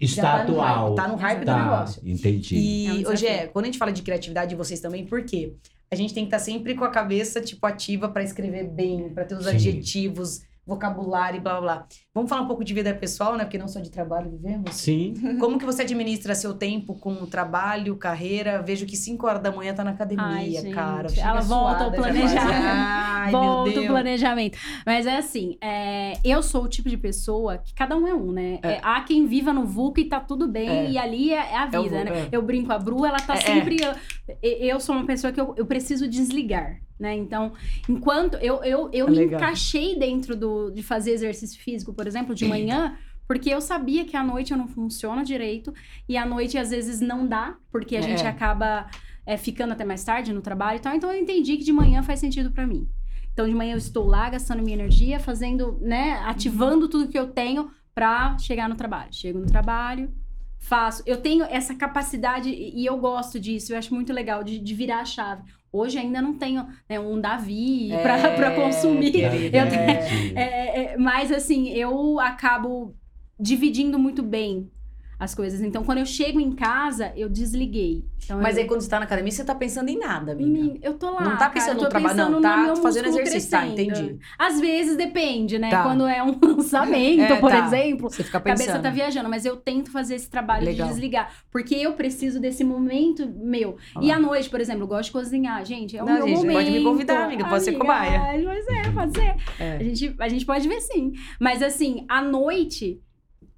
Está 0.00 0.22
tá 0.22 0.42
atual. 0.42 0.86
hype, 0.88 0.96
tá 0.96 1.08
no 1.08 1.16
hype 1.16 1.40
do 1.40 1.46
Tá, 1.46 1.62
negócio. 1.62 2.02
entendi. 2.04 2.56
E 2.56 2.86
É 3.04 3.08
um 3.08 3.12
hoje 3.12 3.26
é, 3.26 3.46
quando 3.46 3.64
a 3.64 3.68
gente 3.68 3.78
fala 3.78 3.92
de 3.92 4.02
criatividade, 4.02 4.54
vocês 4.54 4.80
também, 4.80 5.04
por 5.06 5.22
quê? 5.24 5.52
A 5.90 5.94
gente 5.94 6.12
tem 6.12 6.24
que 6.24 6.28
estar 6.34 6.38
sempre 6.38 6.74
com 6.74 6.84
a 6.84 6.90
cabeça, 6.90 7.40
tipo, 7.40 7.64
ativa 7.66 8.08
para 8.08 8.22
escrever 8.24 8.64
bem, 8.68 9.08
para 9.10 9.24
ter 9.24 9.36
os 9.36 9.44
Sim. 9.44 9.50
adjetivos 9.50 10.42
vocabulário 10.66 11.38
e 11.38 11.40
blá 11.40 11.52
blá 11.52 11.60
blá. 11.60 11.86
Vamos 12.14 12.28
falar 12.28 12.42
um 12.42 12.46
pouco 12.46 12.64
de 12.64 12.74
vida 12.74 12.92
pessoal, 12.94 13.36
né? 13.36 13.44
Porque 13.44 13.58
não 13.58 13.68
só 13.68 13.78
de 13.80 13.90
trabalho 13.90 14.30
vivemos. 14.30 14.74
Sim. 14.74 15.14
Como 15.38 15.58
que 15.58 15.64
você 15.64 15.82
administra 15.82 16.34
seu 16.34 16.54
tempo 16.54 16.94
com 16.94 17.14
trabalho, 17.26 17.96
carreira? 17.96 18.60
Vejo 18.62 18.84
que 18.86 18.96
5 18.96 19.26
horas 19.26 19.42
da 19.42 19.52
manhã 19.52 19.72
tá 19.74 19.84
na 19.84 19.90
academia, 19.92 20.24
Ai, 20.26 20.50
gente, 20.50 20.70
cara. 20.74 21.06
Ela 21.16 21.40
volta 21.40 21.84
ao 21.84 21.92
planejamento. 21.92 22.42
Ai, 22.42 23.30
volta 23.30 23.62
meu 23.70 23.70
o 23.70 23.74
Deus. 23.80 23.86
planejamento. 23.86 24.58
Mas 24.84 25.06
é 25.06 25.16
assim, 25.18 25.56
é, 25.60 26.14
eu 26.24 26.42
sou 26.42 26.64
o 26.64 26.68
tipo 26.68 26.88
de 26.88 26.96
pessoa 26.96 27.58
que 27.58 27.72
cada 27.74 27.96
um 27.96 28.06
é 28.06 28.14
um, 28.14 28.32
né? 28.32 28.58
É. 28.62 28.72
É, 28.72 28.80
há 28.82 29.00
quem 29.02 29.26
viva 29.26 29.52
no 29.52 29.64
VUC 29.64 30.00
e 30.00 30.04
tá 30.08 30.18
tudo 30.20 30.48
bem, 30.48 30.68
É. 30.68 30.90
e 30.90 30.98
ali 30.98 31.32
é, 31.32 31.36
é 31.36 31.56
a 31.56 31.68
É 31.72 31.78
o 31.78 31.82
vida, 31.84 32.04
né? 32.04 32.10
é. 32.22 32.28
Eu 32.32 32.42
brinco, 32.42 32.72
a 32.72 32.78
Bru, 32.78 33.04
ela 33.06 33.18
tá 33.18 33.36
sempre. 33.36 33.76
Eu, 33.82 33.94
eu 34.42 34.80
sou 34.80 34.94
uma 34.96 35.06
pessoa 35.06 35.32
que 35.32 35.40
eu, 35.40 35.54
eu 35.56 35.66
preciso 35.66 36.08
desligar, 36.08 36.76
né? 36.98 37.14
Então, 37.14 37.52
enquanto 37.88 38.34
eu, 38.36 38.62
eu, 38.64 38.88
eu 38.92 39.06
É 39.06 39.10
me 39.10 39.16
legal. 39.16 39.40
encaixei 39.40 39.98
dentro 39.98 40.36
do, 40.36 40.70
de 40.70 40.82
fazer 40.82 41.12
exercício 41.12 41.60
físico, 41.60 41.92
por 41.92 42.06
exemplo, 42.06 42.34
de 42.34 42.44
manhã. 42.46 42.96
Porque 43.28 43.50
eu 43.50 43.60
sabia 43.60 44.04
que 44.04 44.16
à 44.16 44.22
noite 44.22 44.52
eu 44.52 44.58
não 44.58 44.68
funciona 44.68 45.24
direito. 45.24 45.74
E 46.08 46.16
à 46.16 46.24
noite, 46.24 46.56
às 46.56 46.70
vezes, 46.70 47.00
não 47.00 47.26
dá. 47.26 47.56
Porque 47.72 47.96
a 47.96 47.98
É. 47.98 48.02
gente 48.02 48.24
acaba 48.26 48.86
é, 49.26 49.36
ficando 49.36 49.72
até 49.72 49.84
mais 49.84 50.04
tarde 50.04 50.32
no 50.32 50.40
trabalho 50.40 50.76
e 50.76 50.80
tal. 50.80 50.94
Então, 50.94 51.10
eu 51.12 51.20
entendi 51.20 51.56
que 51.56 51.64
de 51.64 51.72
manhã 51.72 52.02
faz 52.04 52.20
sentido 52.20 52.52
pra 52.52 52.64
mim. 52.66 52.88
Então, 53.32 53.46
de 53.48 53.52
manhã 53.54 53.72
eu 53.74 53.78
estou 53.78 54.06
lá, 54.06 54.30
gastando 54.30 54.62
minha 54.62 54.76
energia, 54.76 55.18
fazendo, 55.18 55.76
né? 55.82 56.12
Ativando 56.24 56.88
tudo 56.88 57.08
que 57.08 57.18
eu 57.18 57.26
tenho 57.26 57.68
pra 57.94 58.38
chegar 58.38 58.68
no 58.68 58.76
trabalho. 58.76 59.08
Chego 59.12 59.38
no 59.40 59.46
trabalho, 59.46 60.10
faço. 60.58 61.02
Eu 61.04 61.16
tenho 61.20 61.44
essa 61.44 61.74
capacidade 61.74 62.48
e 62.48 62.80
e 62.82 62.86
eu 62.86 62.96
gosto 62.96 63.38
disso. 63.40 63.72
Eu 63.72 63.78
acho 63.78 63.92
muito 63.92 64.12
legal 64.12 64.44
de, 64.44 64.58
de 64.58 64.74
virar 64.74 65.00
a 65.00 65.04
chave. 65.04 65.42
Hoje 65.72 65.98
ainda 65.98 66.22
não 66.22 66.34
tenho 66.34 66.66
né, 66.88 66.98
um 66.98 67.20
Davi 67.20 67.92
É, 67.92 68.02
pra, 68.02 68.30
pra 68.32 68.50
consumir. 68.52 69.22
Eu 69.22 69.30
é. 69.30 70.32
é, 70.34 70.92
é, 70.94 70.96
mas 70.96 71.30
assim, 71.30 71.68
eu 71.70 72.18
acabo 72.20 72.94
dividindo 73.38 73.98
muito 73.98 74.22
bem 74.22 74.70
as 75.18 75.34
coisas. 75.34 75.62
Então, 75.62 75.82
quando 75.82 75.98
eu 75.98 76.06
chego 76.06 76.38
em 76.38 76.52
casa, 76.52 77.12
eu 77.16 77.28
desliguei. 77.28 78.04
Então, 78.24 78.40
Mas 78.40 78.56
eu, 78.56 78.62
aí 78.62 78.68
quando 78.68 78.80
você 78.82 78.88
tá 78.90 78.98
na 78.98 79.06
academia, 79.06 79.30
você 79.32 79.44
tá 79.44 79.54
pensando 79.54 79.88
em 79.88 79.98
nada, 79.98 80.32
amiga. 80.32 80.78
Eu 80.82 80.94
tô 80.94 81.10
lá. 81.10 81.22
Não 81.22 81.30
tá 81.32 81.36
cara, 81.38 81.50
pensando 81.50 81.78
tô 81.78 81.84
no 81.84 81.88
trabalho, 81.90 82.16
pensando 82.16 82.40
não. 82.40 82.42
Tá 82.74 82.76
fazendo 82.82 83.08
exercício. 83.08 83.50
Tá, 83.50 83.66
entendi. 83.66 84.18
Às 84.38 84.60
vezes 84.60 84.96
depende, 84.96 85.58
né? 85.58 85.70
Tá. 85.70 85.82
Quando 85.84 86.06
é 86.06 86.22
um 86.22 86.36
lançamento, 86.42 87.20
É, 87.32 87.36
por 87.40 87.50
tá. 87.50 87.66
exemplo. 87.66 88.10
Você 88.10 88.22
fica 88.24 88.38
A 88.38 88.40
pensando. 88.40 88.66
cabeça 88.66 88.82
tá 88.82 88.90
viajando, 88.90 89.28
mas 89.28 89.44
eu 89.46 89.56
tento 89.56 89.90
fazer 89.90 90.16
esse 90.16 90.28
trabalho 90.28 90.64
Legal. 90.66 90.86
de 90.86 90.92
desligar. 90.92 91.32
Porque 91.50 91.74
eu 91.74 91.94
preciso 91.94 92.38
desse 92.40 92.62
momento 92.64 93.26
meu. 93.36 93.76
E 94.02 94.10
à 94.12 94.18
noite, 94.18 94.50
por 94.50 94.60
exemplo, 94.60 94.82
eu 94.82 94.86
gosto 94.88 95.06
de 95.06 95.12
cozinhar. 95.12 95.64
Gente, 95.64 95.96
é 95.96 96.02
o 96.02 96.06
Não, 96.06 96.14
meu 96.14 96.26
gente, 96.26 96.36
momento. 96.38 96.56
pode 96.56 96.70
me 96.70 96.82
convidar, 96.82 97.24
amiga, 97.24 97.44
pode 97.48 97.64
ser 97.64 97.72
cobaia. 97.72 98.20
ai, 98.20 98.42
Pois 98.42 98.66
é, 98.68 98.90
pode 98.90 99.12
ser. 99.16 99.34
É. 99.58 99.76
A, 99.76 99.82
gente, 99.82 100.14
a 100.18 100.28
gente 100.28 100.44
pode 100.44 100.68
ver 100.68 100.80
sim. 100.80 101.12
Mas 101.40 101.62
assim, 101.62 102.04
à 102.08 102.20
noite 102.20 103.00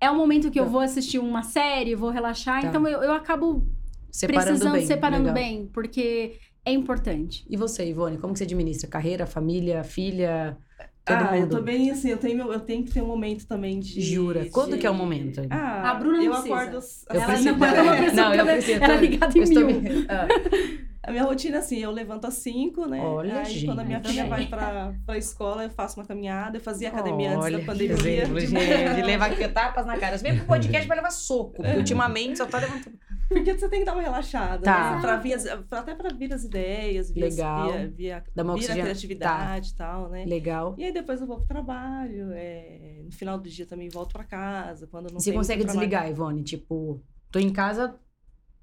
é 0.01 0.11
o 0.11 0.17
momento 0.17 0.51
que 0.51 0.59
eu 0.61 0.65
Tá. 0.65 0.71
vou 0.71 0.81
assistir 0.81 1.19
uma 1.19 1.43
série, 1.43 1.95
vou 1.95 2.11
relaxar. 2.11 2.63
Tá. 2.63 2.69
Então 2.69 2.87
eu, 2.87 3.03
eu 3.03 3.13
acabo 3.13 3.67
Separando 4.11 4.47
precisando, 4.47 4.73
bem. 4.75 4.87
separando 4.87 5.19
legal. 5.29 5.35
bem. 5.35 5.67
Porque 5.73 6.39
é 6.65 6.73
importante. 6.73 7.45
E 7.49 7.57
você, 7.57 7.85
Ivone, 7.89 8.19
como 8.19 8.33
que 8.33 8.39
você 8.39 8.45
administra? 8.45 8.89
Carreira, 8.89 9.27
família, 9.27 9.83
filha? 9.85 10.57
Todo 11.05 11.17
ah, 11.25 11.37
eu 11.37 11.41
mundo? 11.43 11.57
tô 11.57 11.63
bem 11.63 11.91
assim, 11.91 12.11
eu 12.11 12.19
tenho, 12.19 12.53
eu 12.53 12.61
tenho 12.61 12.85
que 12.85 12.91
ter 12.93 13.01
um 13.03 13.07
momento 13.07 13.47
também 13.47 13.81
de. 13.81 13.99
Jura? 14.01 14.47
Quando 14.53 14.73
de- 14.75 14.79
que 14.79 14.87
é 14.87 14.91
o 14.91 14.95
momento? 14.95 15.41
Ah, 15.49 15.91
A 15.91 15.95
Bruna 15.95 16.19
não 16.19 16.25
eu 16.25 16.31
precisa. 16.33 16.55
acordo. 16.55 16.77
às- 16.77 17.07
Eu 17.11 17.21
às 17.21 17.27
preciso- 17.27 17.51
não, 17.53 17.59
da 17.59 17.67
ela 17.69 17.83
manhã. 17.85 17.97
precisa- 17.97 18.23
Não, 18.23 18.35
eu 18.35 18.45
preciso. 18.47 18.73
ela 18.85 18.93
é 18.93 18.97
tô- 18.97 19.01
ligada 19.03 19.33
em 19.33 19.39
eu 19.39 19.43
estou 19.45 19.65
mil. 19.67 19.81
me- 19.81 20.07
Ah, 20.09 20.29
A 21.09 21.11
minha 21.11 21.25
rotina 21.25 21.57
é 21.57 21.59
assim, 21.61 21.79
eu 21.79 21.91
levanto 21.91 22.27
às 22.27 22.35
5, 22.35 22.87
né? 22.87 23.01
Olha, 23.01 23.41
Aí 23.41 23.65
quando 23.65 23.81
a 23.81 23.85
minha 23.85 23.99
gente. 23.99 24.09
filha 24.11 24.27
vai 24.27 24.47
pra, 24.47 24.95
pra 25.07 25.17
escola, 25.19 25.65
eu 25.65 25.71
faço 25.71 25.99
uma 25.99 26.07
caminhada. 26.07 26.57
Eu 26.59 26.61
fazia 26.61 26.89
academia 26.89 27.31
Olha, 27.31 27.39
antes 27.39 27.53
da 27.53 27.59
que 27.61 27.65
pandemia. 27.65 27.93
exemplo, 28.25 28.41
gente. 28.41 29.03
Levar 29.03 29.31
aqui 29.33 29.49
tapas 29.49 29.87
na 29.87 29.97
cara. 29.99 30.17
Você 30.19 30.23
vem 30.29 30.37
pro 30.39 30.47
podcast 30.49 30.87
pra 30.87 30.97
levar 30.97 31.11
soco, 31.11 31.55
porque 31.57 31.77
ultimamente 31.77 32.39
só 32.39 32.47
tá 32.47 32.59
levantando. 32.59 32.99
Porque 33.29 33.53
você 33.59 33.69
tem 33.69 33.81
que 33.81 33.85
dar 33.87 33.93
uma 33.95 34.03
relaxada, 34.03 34.63
Tá. 34.63 34.95
né? 34.97 35.01
Pra 35.01 35.17
vir 35.17 35.35
as- 35.35 35.45
pra- 35.69 35.81
até 35.81 35.95
pra 35.95 36.11
vir 36.11 36.33
as 36.33 36.45
ideias, 36.45 37.11
vir, 37.11 37.25
as- 37.25 37.37
Legal. 37.37 37.73
via, 37.73 37.89
via, 37.89 38.25
Dá 38.35 38.43
uma 38.43 38.55
vir 38.57 38.71
a 38.71 38.75
criatividade 38.75 39.71
e 39.71 39.75
tal, 39.75 40.09
né? 40.09 40.25
Legal. 40.27 40.75
E 40.79 40.85
aí 40.85 40.93
depois 40.93 41.21
eu 41.21 41.27
vou 41.27 41.37
pro 41.39 41.47
trabalho, 41.47 42.31
é, 42.33 43.01
no 43.05 43.13
final 43.13 43.39
do 43.39 43.49
dia 43.49 43.67
também 43.67 43.89
volto 43.89 44.13
pra 44.13 44.25
casa, 44.25 44.87
quando 44.87 45.11
não 45.13 45.21
Você 45.21 45.33
consegue 45.33 45.63
trabalho. 45.65 45.79
desligar, 45.89 46.09
Ivone? 46.11 46.43
Tipo, 46.43 47.03
tô 47.31 47.39
em 47.39 47.51
casa. 47.53 47.95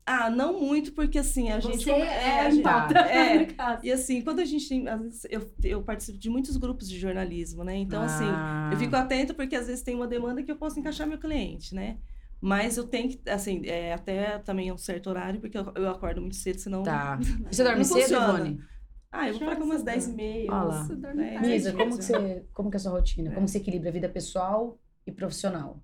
Ah, 0.07 0.29
não 0.29 0.59
muito, 0.59 0.93
porque 0.93 1.17
assim, 1.17 1.49
a 1.49 1.59
gente... 1.59 1.77
Você 1.83 1.91
como- 1.91 2.03
é, 2.03 2.39
a 2.41 2.45
a 2.45 2.49
gente- 2.51 2.61
pauta. 2.63 2.99
é, 2.99 3.39
no 3.39 3.53
caso. 3.55 3.79
E 3.83 3.91
assim, 3.91 4.21
quando 4.21 4.39
a 4.39 4.45
gente 4.45 4.69
tem. 4.69 4.87
Às 4.87 5.01
vezes 5.01 5.25
eu, 5.31 5.51
eu 5.63 5.81
participo 5.81 6.19
de 6.19 6.29
muitos 6.29 6.55
grupos 6.57 6.87
de 6.87 6.99
jornalismo, 6.99 7.63
né? 7.63 7.75
Então, 7.75 8.03
assim, 8.03 8.23
Ah, 8.27 8.69
eu 8.71 8.77
fico 8.77 8.95
atenta 8.95 9.33
porque 9.33 9.55
às 9.55 9.65
vezes 9.65 9.81
tem 9.81 9.95
uma 9.95 10.05
demanda 10.07 10.43
que 10.43 10.51
eu 10.51 10.55
posso 10.57 10.79
encaixar 10.79 11.07
meu 11.07 11.17
cliente, 11.17 11.73
né? 11.73 11.97
Mas 12.39 12.77
eu 12.77 12.83
tenho 12.83 13.09
que, 13.09 13.27
assim, 13.27 13.63
é, 13.65 13.93
até 13.93 14.37
também 14.39 14.71
um 14.71 14.77
certo 14.77 15.09
horário, 15.09 15.39
porque 15.41 15.57
eu, 15.57 15.71
eu 15.75 15.89
acordo 15.89 16.21
muito 16.21 16.35
cedo, 16.35 16.59
senão. 16.59 16.83
Tá. 16.83 17.17
Você 17.49 17.63
dorme 17.63 17.79
Não 17.79 17.83
cedo, 17.85 18.01
funciona. 18.01 18.33
Ivone? 18.39 18.61
Ah, 19.11 19.27
eu 19.29 19.39
vou 19.39 19.47
pra 19.55 19.63
umas 19.63 19.81
10 19.81 20.07
e 20.09 20.13
meia. 20.13 20.51
Olha 20.51 20.63
lá. 20.63 20.75
umas 20.75 20.87
Você 20.87 20.95
dorme 20.97 21.17
10, 21.23 21.33
tarde. 21.33 21.47
Misa, 21.49 21.71
como 21.73 21.85
que, 21.89 21.93
11. 21.95 22.03
você, 22.03 22.45
como 22.53 22.69
que 22.69 22.75
é 22.75 22.77
a 22.77 22.81
sua 22.81 22.91
rotina? 22.91 23.31
É. 23.31 23.33
Como 23.33 23.47
você 23.47 23.57
equilibra 23.57 23.89
a 23.89 23.91
vida 23.93 24.09
pessoal 24.09 24.77
e 25.07 25.11
profissional? 25.11 25.81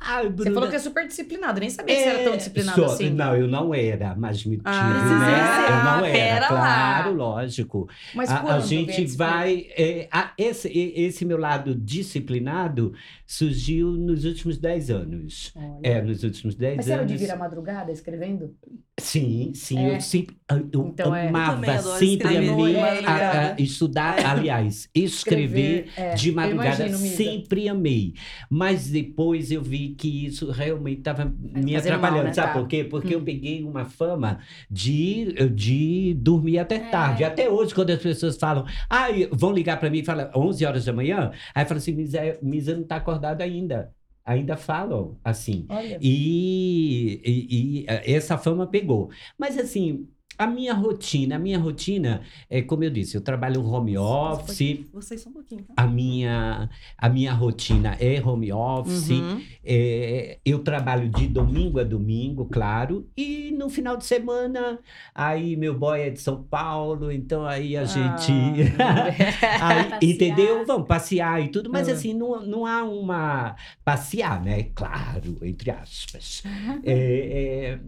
Você 0.00 0.28
Bruna, 0.30 0.54
falou 0.54 0.68
que 0.70 0.76
é 0.76 0.78
super 0.78 1.06
disciplinado, 1.06 1.60
nem 1.60 1.70
sabia 1.70 1.94
que 1.94 2.00
você 2.02 2.08
era 2.08 2.24
tão 2.24 2.34
É, 2.34 2.36
disciplinado 2.36 2.76
sou- 2.80 2.92
assim. 2.92 3.10
Não, 3.10 3.36
eu 3.36 3.48
não 3.48 3.74
era, 3.74 4.14
mas 4.14 4.44
me 4.44 4.56
tive, 4.56 4.62
Ah, 4.68 5.18
né? 5.20 5.66
Eu 5.78 5.84
não 5.84 6.04
era, 6.06 6.12
pera 6.12 6.40
lá. 6.54 7.02
claro, 7.02 7.14
lógico. 7.14 7.88
Mas 8.14 8.30
A, 8.30 8.38
quando 8.40 8.54
a 8.56 8.60
gente 8.60 9.04
vai. 9.16 9.66
é, 9.76 10.08
a- 10.12 10.32
esse, 10.38 10.68
esse 10.68 11.24
meu 11.24 11.38
lado 11.38 11.74
disciplinado 11.74 12.92
surgiu 13.26 13.92
nos 13.92 14.24
últimos 14.24 14.58
10 14.58 14.90
anos. 14.90 15.52
Olha. 15.56 15.80
É, 15.82 16.02
nos 16.02 16.22
últimos 16.22 16.54
10 16.54 16.76
Mas 16.76 16.86
você 16.86 16.92
era 16.92 17.02
anos. 17.02 17.12
de 17.12 17.18
vir 17.18 17.30
à 17.30 17.36
madrugada 17.36 17.90
escrevendo? 17.90 18.54
Sim, 18.98 19.52
sim, 19.54 19.78
É. 19.78 19.96
eu 19.96 20.00
sempre 20.00 20.36
eu 20.48 20.58
Então 20.88 21.14
é. 21.14 21.24
Eu 21.26 21.28
amava, 21.28 21.70
adoro 21.70 21.98
sempre 21.98 22.28
escrever 22.28 22.50
amei 22.50 22.76
a- 22.78 23.54
a 23.56 23.60
estudar, 23.60 24.16
aliás, 24.24 24.88
escrever 24.94 25.88
é. 25.96 26.14
de 26.14 26.30
Eu 26.30 26.34
madrugada, 26.34 26.86
imagino, 26.86 26.98
sempre 27.16 27.68
amei. 27.68 28.14
Mas 28.48 28.88
depois 28.88 29.50
eu 29.50 29.60
vi 29.62 29.85
que 29.94 30.26
isso 30.26 30.50
realmente 30.50 30.98
estava 30.98 31.24
me 31.40 31.76
atrapalhando. 31.76 32.16
mal, 32.16 32.24
né? 32.24 32.32
Sabe 32.32 32.52
Tá. 32.52 32.58
por 32.58 32.68
quê? 32.68 32.84
Porque 32.84 33.08
Hum. 33.14 33.18
eu 33.18 33.22
peguei 33.22 33.62
uma 33.64 33.84
fama 33.84 34.38
de, 34.70 35.32
de 35.54 36.14
dormir 36.14 36.58
até 36.58 36.76
É. 36.76 36.78
tarde. 36.90 37.24
Até 37.24 37.48
hoje, 37.50 37.74
quando 37.74 37.90
as 37.90 38.00
pessoas 38.02 38.36
falam, 38.36 38.64
ah, 38.90 39.06
vão 39.32 39.52
ligar 39.52 39.78
para 39.78 39.90
mim 39.90 39.98
e 39.98 40.04
falam 40.04 40.30
11 40.34 40.64
horas 40.64 40.84
da 40.84 40.92
manhã, 40.92 41.30
aí 41.54 41.64
fala 41.64 41.78
assim, 41.78 41.92
Misa, 41.92 42.20
Misa 42.42 42.74
não 42.74 42.82
está 42.82 42.96
acordada 42.96 43.42
ainda. 43.44 43.90
Ainda 44.24 44.56
falam 44.56 45.16
assim. 45.22 45.66
E, 46.00 47.20
e- 47.24 47.46
e, 47.82 47.84
eh, 47.86 48.12
essa 48.14 48.36
fama 48.36 48.66
pegou. 48.66 49.10
Mas 49.38 49.56
assim, 49.56 50.08
a 50.38 50.46
minha 50.46 50.74
rotina, 50.74 51.36
a 51.36 51.38
minha 51.38 51.58
rotina 51.58 52.20
é 52.50 52.62
como 52.62 52.84
eu 52.84 52.90
disse, 52.90 53.16
eu 53.16 53.20
trabalho 53.20 53.64
home 53.64 53.96
office, 53.98 54.84
Vocês 54.92 55.20
só 55.20 55.30
um 55.30 55.32
pouquinho, 55.32 55.62
tá? 55.64 55.74
a 55.76 55.86
minha, 55.86 56.68
a 56.98 57.08
minha 57.08 57.32
rotina 57.32 57.96
é 58.00 58.20
home 58.22 58.52
office, 58.52 59.10
Uhum. 59.10 59.40
é, 59.64 60.38
eu 60.44 60.58
trabalho 60.60 61.08
de 61.08 61.26
domingo 61.26 61.78
a 61.80 61.84
domingo, 61.84 62.44
claro, 62.46 63.08
e 63.16 63.50
no 63.56 63.68
final 63.68 63.96
de 63.96 64.04
semana, 64.04 64.78
aí 65.14 65.56
meu 65.56 65.76
boy 65.78 66.00
é 66.00 66.10
de 66.10 66.20
São 66.20 66.42
Paulo, 66.42 67.10
então 67.12 67.44
aí 67.46 67.76
a 67.76 67.84
gente. 67.84 68.32
Aí, 69.60 69.98
entendeu? 70.12 70.64
Vamos 70.66 70.86
passear 70.86 71.42
e 71.42 71.48
tudo, 71.48 71.70
mas 71.70 71.88
Ah. 71.88 71.92
assim, 71.92 72.12
não, 72.14 72.44
não 72.44 72.66
há 72.66 72.82
uma. 72.84 73.56
Passear, 73.84 74.42
né? 74.42 74.64
Claro, 74.74 75.36
entre 75.42 75.70
aspas. 75.70 76.42
É, 76.84 76.92
é, 76.92 77.80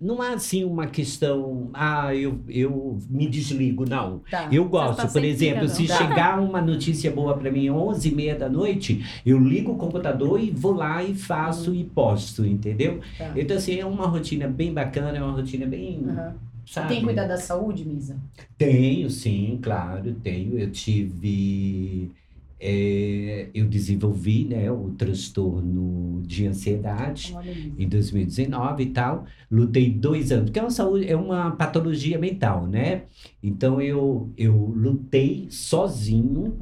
não 0.00 0.20
há 0.20 0.34
assim 0.34 0.62
uma 0.62 0.86
questão, 0.86 1.70
ah, 1.72 2.14
eu, 2.14 2.40
eu 2.48 2.98
me 3.08 3.26
desligo, 3.26 3.88
não. 3.88 4.20
Tá. 4.30 4.48
Eu 4.52 4.68
gosto, 4.68 4.98
tá 4.98 5.08
por 5.08 5.24
exemplo, 5.24 5.68
se. 5.68 5.86
Tá. 5.86 5.96
chegar 5.96 6.40
uma 6.40 6.60
notícia 6.60 7.10
boa 7.10 7.36
para 7.36 7.50
mim 7.50 7.68
às 7.68 7.74
11 7.74 8.08
e 8.08 8.14
meia 8.14 8.36
da 8.36 8.48
noite, 8.48 9.04
eu 9.24 9.38
ligo 9.38 9.72
o 9.72 9.76
computador 9.76 10.38
e 10.38 10.50
vou 10.50 10.72
lá 10.72 11.02
e 11.02 11.14
faço 11.14 11.74
e 11.74 11.82
posto, 11.84 12.44
entendeu? 12.44 13.00
Tá. 13.16 13.32
Então, 13.34 13.56
assim, 13.56 13.78
é 13.78 13.86
uma 13.86 14.06
rotina 14.06 14.46
bem 14.46 14.72
bacana, 14.72 15.16
é 15.16 15.22
uma 15.22 15.32
rotina 15.32 15.64
bem, 15.64 16.04
Aham. 16.06 16.34
sabe? 16.66 16.88
Tem 16.88 16.98
que 16.98 17.04
cuidar 17.04 17.26
da 17.26 17.38
saúde, 17.38 17.86
Misa? 17.86 18.16
Tenho, 18.58 19.08
sim, 19.08 19.58
claro, 19.62 20.12
tenho. 20.22 20.58
Eu 20.58 20.70
tive. 20.70 22.10
É, 22.58 23.48
eu 23.54 23.66
desenvolvi 23.66 24.44
né, 24.46 24.70
o 24.70 24.90
transtorno 24.90 26.22
de 26.26 26.46
ansiedade 26.46 27.34
em 27.78 27.88
2019 27.88 28.82
e 28.82 28.86
tal. 28.86 29.26
Lutei 29.50 29.90
dois 29.90 30.32
anos, 30.32 30.46
porque 30.46 30.58
é 30.58 30.62
uma 30.62 30.70
saúde, 30.70 31.08
é 31.08 31.16
uma 31.16 31.50
patologia 31.52 32.18
mental, 32.18 32.66
né? 32.66 33.04
Então 33.42 33.80
eu, 33.80 34.32
eu 34.36 34.54
lutei 34.54 35.48
sozinho 35.50 36.56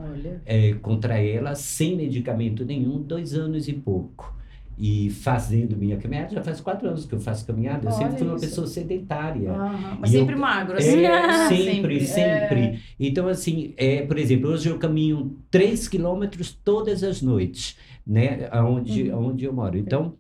é, 0.45 0.75
contra 0.75 1.19
ela, 1.19 1.55
sem 1.55 1.97
medicamento 1.97 2.65
nenhum, 2.65 3.01
dois 3.01 3.35
anos 3.35 3.69
e 3.69 3.73
pouco. 3.73 4.35
E 4.77 5.09
fazendo 5.11 5.77
minha 5.77 5.97
caminhada, 5.97 6.31
já 6.35 6.43
faz 6.43 6.61
quatro 6.61 6.89
anos 6.89 7.05
que 7.05 7.15
eu 7.15 7.21
faço 7.21 7.47
caminhada. 7.47 7.87
Eu 7.89 7.93
sempre 7.93 8.07
Olha 8.09 8.19
fui 8.19 8.27
uma 8.27 8.37
isso. 8.37 8.45
pessoa 8.47 8.67
sedentária. 8.67 9.53
Mas 10.01 10.13
E 10.13 10.17
eu- 10.17 10.21
sempre 10.21 10.35
magro, 10.37 10.77
assim. 10.77 11.05
É, 11.05 11.49
sempre, 11.49 11.97
É. 11.99 12.05
sempre. 12.05 12.81
Então, 12.99 13.29
assim, 13.29 13.73
é, 13.77 14.03
por 14.03 14.19
exemplo, 14.19 14.51
hoje 14.51 14.69
eu 14.69 14.79
caminho 14.79 15.39
3 15.51 15.87
quilômetros 15.89 16.53
todas 16.65 17.05
as 17.05 17.23
noites, 17.23 17.77
né? 18.07 18.49
Onde, 18.69 19.11
uhum. 19.11 19.29
onde 19.29 19.45
eu 19.45 19.53
moro. 19.53 19.79
Então, 19.79 20.15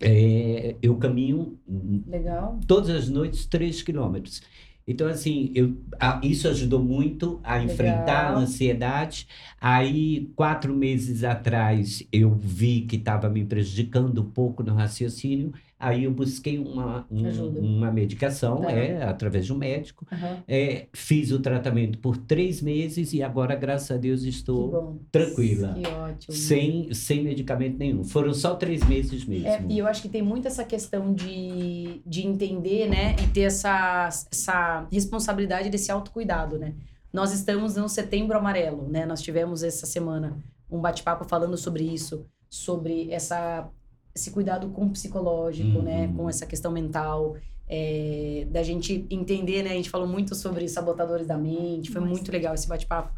é, 0.00 0.76
eu 0.82 0.96
caminho 0.96 1.58
Legal. 2.06 2.58
todas 2.66 2.90
as 2.90 3.08
noites 3.08 3.46
3 3.46 3.82
quilômetros. 3.82 4.42
Então, 4.90 5.06
assim, 5.06 5.52
eu, 5.54 5.76
a, 6.00 6.20
isso 6.24 6.48
ajudou 6.48 6.82
muito 6.82 7.40
a 7.44 7.56
Legal. 7.56 7.66
enfrentar 7.66 8.26
a 8.34 8.36
ansiedade. 8.36 9.28
Aí, 9.60 10.32
quatro 10.34 10.74
meses 10.74 11.22
atrás, 11.22 12.02
eu 12.12 12.34
vi 12.34 12.82
que 12.82 12.96
estava 12.96 13.28
me 13.30 13.44
prejudicando 13.44 14.20
um 14.20 14.30
pouco 14.30 14.64
no 14.64 14.74
raciocínio. 14.74 15.52
Aí 15.80 16.04
eu 16.04 16.10
busquei 16.10 16.58
uma, 16.58 17.06
um, 17.10 17.48
uma 17.58 17.90
medicação, 17.90 18.60
tá. 18.60 18.70
é, 18.70 19.02
através 19.02 19.46
de 19.46 19.52
um 19.54 19.56
médico. 19.56 20.06
Uhum. 20.12 20.36
É, 20.46 20.88
fiz 20.92 21.32
o 21.32 21.38
tratamento 21.38 21.98
por 22.00 22.18
três 22.18 22.60
meses 22.60 23.14
e 23.14 23.22
agora, 23.22 23.54
graças 23.54 23.90
a 23.90 23.96
Deus, 23.96 24.22
estou 24.24 25.00
tranquila. 25.10 25.72
Que 25.72 25.88
ótimo. 25.88 26.36
Sem, 26.36 26.92
sem 26.92 27.24
medicamento 27.24 27.78
nenhum. 27.78 28.04
Foram 28.04 28.34
só 28.34 28.56
três 28.56 28.86
meses 28.86 29.24
mesmo. 29.24 29.48
É, 29.48 29.64
e 29.70 29.78
eu 29.78 29.86
acho 29.86 30.02
que 30.02 30.10
tem 30.10 30.20
muito 30.20 30.46
essa 30.46 30.64
questão 30.66 31.14
de, 31.14 32.02
de 32.04 32.26
entender, 32.26 32.86
né? 32.86 33.16
E 33.16 33.26
ter 33.28 33.42
essa, 33.42 34.06
essa 34.30 34.86
responsabilidade 34.92 35.70
desse 35.70 35.90
autocuidado, 35.90 36.58
né? 36.58 36.74
Nós 37.10 37.32
estamos 37.32 37.76
no 37.76 37.88
setembro 37.88 38.36
amarelo, 38.36 38.86
né? 38.86 39.06
Nós 39.06 39.22
tivemos 39.22 39.62
essa 39.62 39.86
semana 39.86 40.36
um 40.70 40.78
bate-papo 40.78 41.24
falando 41.24 41.56
sobre 41.56 41.84
isso, 41.84 42.26
sobre 42.50 43.10
essa 43.10 43.66
esse 44.14 44.30
cuidado 44.30 44.68
com 44.70 44.86
o 44.86 44.90
psicológico, 44.90 45.82
né? 45.82 46.02
uhum. 46.02 46.06
né? 46.06 46.12
Com 46.16 46.28
essa 46.28 46.46
questão 46.46 46.72
mental. 46.72 47.36
É, 47.72 48.48
da 48.50 48.64
gente 48.64 49.06
entender, 49.08 49.62
né? 49.62 49.70
A 49.70 49.74
gente 49.74 49.90
falou 49.90 50.08
muito 50.08 50.34
sobre 50.34 50.66
sabotadores 50.66 51.24
da 51.24 51.38
mente. 51.38 51.92
Foi 51.92 52.00
Nossa. 52.00 52.12
muito 52.12 52.32
legal 52.32 52.52
esse 52.52 52.66
bate-papo. 52.66 53.12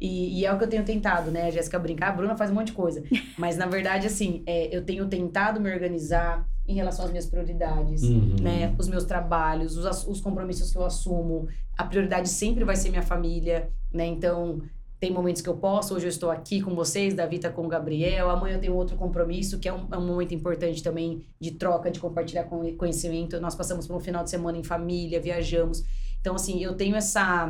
E, 0.00 0.40
e, 0.40 0.46
é 0.46 0.52
o 0.52 0.56
que 0.56 0.64
eu 0.64 0.68
tenho 0.68 0.84
tentado, 0.84 1.30
né? 1.30 1.46
A 1.46 1.50
Jéssica 1.50 1.78
brincar, 1.78 2.10
a 2.10 2.12
Bruna 2.12 2.36
faz 2.36 2.50
um 2.50 2.54
monte 2.54 2.68
de 2.68 2.72
coisa. 2.72 3.02
Mas, 3.36 3.56
na 3.56 3.66
verdade, 3.66 4.06
assim, 4.06 4.42
é, 4.46 4.74
eu 4.74 4.84
tenho 4.84 5.06
tentado 5.08 5.60
me 5.60 5.70
organizar 5.70 6.48
em 6.66 6.74
relação 6.74 7.04
às 7.06 7.10
minhas 7.10 7.26
prioridades, 7.26 8.02
uhum. 8.02 8.36
né? 8.40 8.74
Os 8.78 8.88
meus 8.88 9.04
trabalhos, 9.04 9.76
os, 9.76 10.06
os 10.06 10.20
compromissos 10.20 10.70
que 10.70 10.78
eu 10.78 10.84
assumo. 10.84 11.48
A 11.76 11.84
prioridade 11.84 12.28
sempre 12.28 12.64
vai 12.64 12.76
ser 12.76 12.90
minha 12.90 13.02
família, 13.02 13.70
né? 13.92 14.06
Então, 14.06 14.62
tem 15.00 15.12
momentos 15.12 15.40
que 15.40 15.48
eu 15.48 15.56
posso, 15.56 15.94
hoje 15.94 16.06
eu 16.06 16.10
estou 16.10 16.30
aqui 16.30 16.60
com 16.60 16.74
vocês, 16.74 17.14
Davi 17.14 17.36
está 17.36 17.50
com 17.50 17.64
o 17.64 17.68
Gabriel, 17.68 18.30
amanhã 18.30 18.56
eu 18.56 18.60
tenho 18.60 18.74
outro 18.74 18.96
compromisso, 18.96 19.58
que 19.58 19.68
é 19.68 19.72
um, 19.72 19.86
é 19.92 19.96
um 19.96 20.06
momento 20.06 20.34
importante 20.34 20.82
também 20.82 21.24
de 21.40 21.52
troca, 21.52 21.90
de 21.90 22.00
compartilhar 22.00 22.44
conhecimento. 22.76 23.40
Nós 23.40 23.54
passamos 23.54 23.86
por 23.86 23.96
um 23.96 24.00
final 24.00 24.24
de 24.24 24.30
semana 24.30 24.58
em 24.58 24.64
família, 24.64 25.20
viajamos. 25.20 25.84
Então, 26.20 26.34
assim, 26.34 26.62
eu 26.62 26.74
tenho 26.74 26.96
essa 26.96 27.48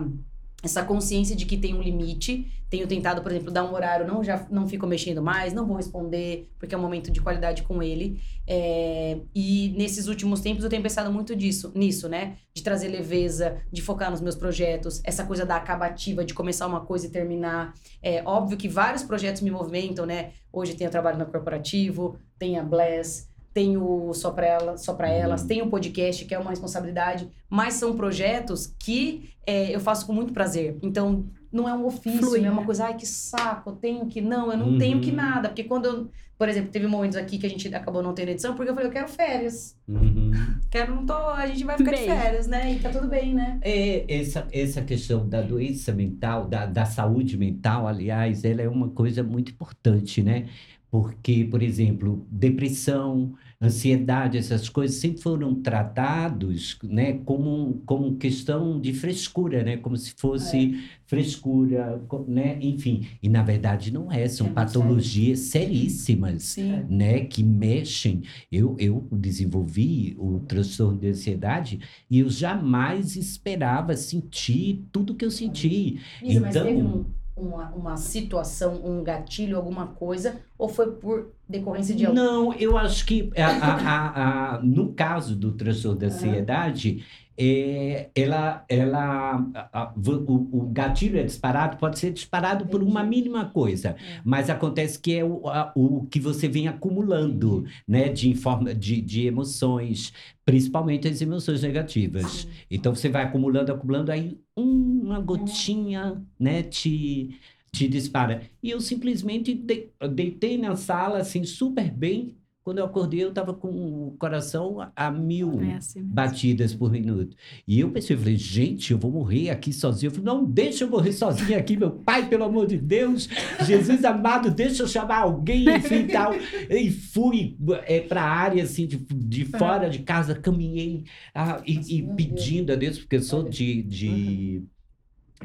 essa 0.62 0.82
consciência 0.82 1.36
de 1.36 1.46
que 1.46 1.56
tem 1.56 1.74
um 1.74 1.80
limite. 1.80 2.50
Tenho 2.68 2.86
tentado, 2.86 3.22
por 3.22 3.30
exemplo, 3.30 3.50
dar 3.50 3.64
um 3.64 3.72
horário, 3.72 4.06
não 4.06 4.22
já 4.22 4.46
não 4.50 4.68
fico 4.68 4.86
mexendo 4.86 5.22
mais, 5.22 5.54
não 5.54 5.64
vou 5.64 5.76
responder, 5.76 6.50
porque 6.58 6.74
é 6.74 6.78
um 6.78 6.80
momento 6.80 7.10
de 7.10 7.20
qualidade 7.20 7.62
com 7.62 7.82
ele. 7.82 8.20
É, 8.46 9.18
e 9.34 9.72
nesses 9.76 10.06
últimos 10.06 10.40
tempos 10.40 10.64
eu 10.64 10.68
tenho 10.68 10.82
pensado 10.82 11.10
muito 11.10 11.34
disso, 11.34 11.72
nisso, 11.74 12.08
né? 12.08 12.36
De 12.52 12.62
trazer 12.62 12.88
leveza, 12.88 13.58
de 13.72 13.80
focar 13.80 14.10
nos 14.10 14.20
meus 14.20 14.34
projetos, 14.34 15.00
essa 15.04 15.24
coisa 15.24 15.46
da 15.46 15.56
acabativa, 15.56 16.24
de 16.24 16.34
começar 16.34 16.66
uma 16.66 16.80
coisa 16.80 17.06
e 17.06 17.10
terminar. 17.10 17.72
É 18.02 18.22
óbvio 18.24 18.58
que 18.58 18.68
vários 18.68 19.02
projetos 19.02 19.40
me 19.40 19.50
movimentam, 19.50 20.04
né? 20.04 20.32
Hoje 20.52 20.74
tem 20.74 20.86
o 20.86 20.90
trabalho 20.90 21.18
no 21.18 21.26
corporativo, 21.26 22.18
tem 22.38 22.58
a 22.58 22.62
Bless, 22.62 23.28
tenho 23.58 24.12
só 24.14 24.30
para 24.30 24.46
ela, 24.46 24.76
só 24.76 24.94
para 24.94 25.08
elas, 25.08 25.42
uhum. 25.42 25.48
tenho 25.48 25.64
um 25.64 25.68
podcast 25.68 26.24
que 26.24 26.32
é 26.32 26.38
uma 26.38 26.50
responsabilidade, 26.50 27.28
mas 27.50 27.74
são 27.74 27.96
projetos 27.96 28.72
que 28.78 29.30
é, 29.44 29.74
eu 29.74 29.80
faço 29.80 30.06
com 30.06 30.12
muito 30.12 30.32
prazer. 30.32 30.78
Então 30.80 31.24
não 31.50 31.68
é 31.68 31.74
um 31.74 31.84
ofício, 31.84 32.20
Flui, 32.20 32.38
não 32.38 32.46
é 32.46 32.50
uma 32.52 32.60
né? 32.60 32.66
coisa, 32.66 32.84
ai 32.84 32.94
que 32.94 33.04
saco, 33.04 33.70
eu 33.70 33.74
tenho 33.74 34.06
que 34.06 34.20
não, 34.20 34.52
eu 34.52 34.56
não 34.56 34.68
uhum. 34.68 34.78
tenho 34.78 35.00
que 35.00 35.10
nada, 35.10 35.48
porque 35.48 35.64
quando 35.64 35.86
eu, 35.86 36.10
por 36.38 36.48
exemplo, 36.48 36.70
teve 36.70 36.86
momentos 36.86 37.16
aqui 37.16 37.36
que 37.36 37.46
a 37.46 37.50
gente 37.50 37.74
acabou 37.74 38.00
não 38.00 38.14
tendo 38.14 38.28
edição, 38.28 38.54
porque 38.54 38.70
eu 38.70 38.74
falei, 38.74 38.88
eu 38.88 38.92
quero 38.92 39.08
férias. 39.08 39.76
Uhum. 39.88 40.30
Quero, 40.70 40.94
não 40.94 41.04
tô, 41.04 41.14
a 41.14 41.44
gente 41.48 41.64
vai 41.64 41.76
ficar 41.76 41.90
bem. 41.90 42.00
de 42.02 42.06
férias, 42.06 42.46
né? 42.46 42.74
E 42.74 42.78
tá 42.78 42.90
tudo 42.90 43.08
bem, 43.08 43.34
né? 43.34 43.58
É, 43.62 44.04
essa, 44.20 44.46
essa 44.52 44.82
questão 44.82 45.28
da 45.28 45.42
doença 45.42 45.92
mental, 45.92 46.46
da, 46.46 46.64
da 46.64 46.84
saúde 46.84 47.36
mental, 47.36 47.88
aliás, 47.88 48.44
ela 48.44 48.62
é 48.62 48.68
uma 48.68 48.90
coisa 48.90 49.24
muito 49.24 49.50
importante, 49.50 50.22
né? 50.22 50.46
Porque, 50.90 51.44
por 51.44 51.62
exemplo, 51.62 52.24
depressão, 52.30 53.34
ansiedade, 53.60 54.38
essas 54.38 54.68
coisas 54.68 54.98
sempre 54.98 55.20
foram 55.20 55.52
tratados, 55.56 56.78
né, 56.84 57.14
como, 57.24 57.82
como 57.84 58.16
questão 58.16 58.80
de 58.80 58.92
frescura, 58.92 59.64
né, 59.64 59.76
como 59.76 59.96
se 59.96 60.14
fosse 60.16 60.74
é. 60.76 60.98
frescura, 61.06 62.00
né, 62.28 62.56
enfim. 62.60 63.06
E 63.20 63.28
na 63.28 63.42
verdade 63.42 63.92
não 63.92 64.12
é, 64.12 64.28
são 64.28 64.46
é 64.46 64.50
patologias 64.50 65.40
sério. 65.40 65.74
seríssimas, 65.74 66.42
Sim. 66.44 66.84
né, 66.88 67.20
que 67.20 67.42
mexem. 67.42 68.22
Eu, 68.50 68.76
eu 68.78 69.08
desenvolvi 69.10 70.14
o 70.18 70.38
transtorno 70.40 70.98
de 70.98 71.08
ansiedade 71.08 71.80
e 72.08 72.20
eu 72.20 72.30
jamais 72.30 73.16
esperava 73.16 73.96
sentir 73.96 74.84
tudo 74.92 75.16
que 75.16 75.24
eu 75.24 75.30
senti. 75.32 75.98
Isso, 76.22 76.46
então, 76.46 77.06
uma, 77.40 77.70
uma 77.70 77.96
situação, 77.96 78.80
um 78.84 79.02
gatilho, 79.02 79.56
alguma 79.56 79.86
coisa, 79.86 80.40
ou 80.56 80.68
foi 80.68 80.92
por 80.92 81.32
decorrência 81.48 81.94
de 81.94 82.06
algo? 82.06 82.18
Não, 82.18 82.52
eu 82.54 82.76
acho 82.76 83.06
que 83.06 83.30
a, 83.36 83.46
a, 83.46 84.54
a, 84.56 84.62
no 84.62 84.92
caso 84.92 85.34
do 85.34 85.52
transtorno 85.52 85.98
da 85.98 86.06
ansiedade, 86.06 87.04
é, 87.40 88.10
ela, 88.16 88.64
ela, 88.68 89.48
a, 89.54 89.82
a, 89.82 89.94
o, 89.94 90.48
o, 90.50 90.70
gatilho 90.72 91.20
é 91.20 91.22
disparado, 91.22 91.76
pode 91.76 91.96
ser 91.96 92.12
disparado 92.12 92.66
por 92.66 92.82
uma 92.82 93.04
mínima 93.04 93.44
coisa, 93.44 93.90
é. 93.90 94.20
mas 94.24 94.50
acontece 94.50 94.98
que 94.98 95.14
é 95.14 95.24
o, 95.24 95.46
a, 95.48 95.70
o 95.76 96.04
que 96.06 96.18
você 96.18 96.48
vem 96.48 96.66
acumulando, 96.66 97.64
né, 97.86 98.08
de, 98.08 98.28
informa, 98.28 98.74
de, 98.74 99.00
de 99.00 99.26
emoções, 99.26 100.12
principalmente 100.44 101.06
as 101.06 101.22
emoções 101.22 101.62
negativas. 101.62 102.26
Sim. 102.26 102.48
Então 102.68 102.92
você 102.92 103.08
vai 103.08 103.22
acumulando, 103.22 103.72
acumulando, 103.72 104.10
aí 104.10 104.40
uma 104.56 105.20
gotinha, 105.20 106.20
né, 106.40 106.64
te, 106.64 107.38
te 107.70 107.86
dispara. 107.86 108.42
E 108.60 108.68
eu 108.68 108.80
simplesmente 108.80 109.54
de, 109.54 109.90
deitei 110.10 110.58
na 110.58 110.74
sala, 110.74 111.18
assim, 111.18 111.44
super 111.44 111.88
bem, 111.88 112.36
quando 112.68 112.80
eu 112.80 112.84
acordei, 112.84 113.24
eu 113.24 113.30
estava 113.30 113.54
com 113.54 113.68
o 113.68 114.14
coração 114.18 114.76
a 114.94 115.10
mil 115.10 115.58
é 115.62 115.76
assim 115.76 116.02
batidas 116.02 116.74
por 116.74 116.90
minuto. 116.90 117.34
E 117.66 117.80
eu 117.80 117.90
pensei, 117.90 118.14
eu 118.14 118.20
falei, 118.20 118.36
gente, 118.36 118.92
eu 118.92 118.98
vou 118.98 119.10
morrer 119.10 119.48
aqui 119.48 119.72
sozinho. 119.72 120.08
Eu 120.08 120.14
falei, 120.14 120.26
não, 120.26 120.44
deixa 120.44 120.84
eu 120.84 120.90
morrer 120.90 121.12
sozinho 121.12 121.58
aqui, 121.58 121.78
meu 121.78 121.90
pai, 121.90 122.28
pelo 122.28 122.44
amor 122.44 122.66
de 122.66 122.76
Deus. 122.76 123.26
Jesus 123.64 124.04
amado, 124.04 124.50
deixa 124.50 124.82
eu 124.82 124.86
chamar 124.86 125.20
alguém, 125.20 125.64
enfim, 125.66 126.08
tal. 126.08 126.34
E 126.68 126.90
fui 126.90 127.56
é, 127.86 128.00
para 128.00 128.20
a 128.20 128.30
área, 128.30 128.62
assim, 128.62 128.86
de, 128.86 128.98
de 128.98 129.46
fora 129.46 129.88
de 129.88 130.00
casa, 130.00 130.34
caminhei 130.34 131.04
ah, 131.34 131.62
e, 131.66 132.00
e 132.00 132.02
pedindo 132.02 132.70
a 132.70 132.76
Deus, 132.76 132.98
porque 132.98 133.16
eu 133.16 133.22
sou 133.22 133.48
de... 133.48 133.82
de 133.82 134.62